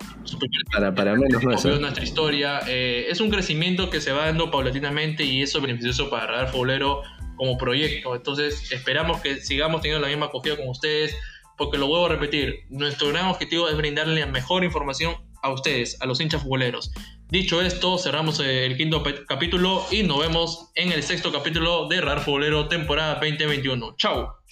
para, 0.72 0.94
para 0.94 1.14
menos 1.14 1.42
no 1.42 1.52
es. 1.52 1.80
nuestra 1.80 2.02
historia. 2.02 2.60
Eh, 2.66 3.06
es 3.08 3.20
un 3.20 3.30
crecimiento 3.30 3.88
que 3.88 4.00
se 4.00 4.12
va 4.12 4.26
dando 4.26 4.50
paulatinamente 4.50 5.24
y 5.24 5.42
eso 5.42 5.58
es 5.58 5.62
beneficioso 5.62 6.10
para 6.10 6.26
Radar 6.26 6.48
Futbolero 6.48 7.02
como 7.36 7.56
proyecto. 7.56 8.16
Entonces, 8.16 8.72
esperamos 8.72 9.20
que 9.20 9.36
sigamos 9.36 9.80
teniendo 9.80 10.04
la 10.04 10.08
misma 10.08 10.26
acogida 10.26 10.56
con 10.56 10.68
ustedes, 10.68 11.14
porque 11.56 11.78
lo 11.78 11.86
vuelvo 11.86 12.06
a 12.06 12.08
repetir, 12.10 12.64
nuestro 12.68 13.08
gran 13.08 13.26
objetivo 13.26 13.68
es 13.68 13.76
brindarle 13.76 14.20
la 14.20 14.26
mejor 14.26 14.64
información 14.64 15.14
a 15.42 15.50
ustedes, 15.50 16.00
a 16.00 16.06
los 16.06 16.20
hinchas 16.20 16.42
futboleros. 16.42 16.92
Dicho 17.28 17.60
esto, 17.60 17.98
cerramos 17.98 18.38
el 18.38 18.76
quinto 18.76 19.02
capítulo 19.26 19.84
y 19.90 20.04
nos 20.04 20.20
vemos 20.20 20.70
en 20.76 20.92
el 20.92 21.02
sexto 21.02 21.32
capítulo 21.32 21.88
de 21.88 22.00
Rar 22.00 22.20
Futbolero 22.20 22.68
temporada 22.68 23.14
2021. 23.14 23.96
Chao. 23.96 24.45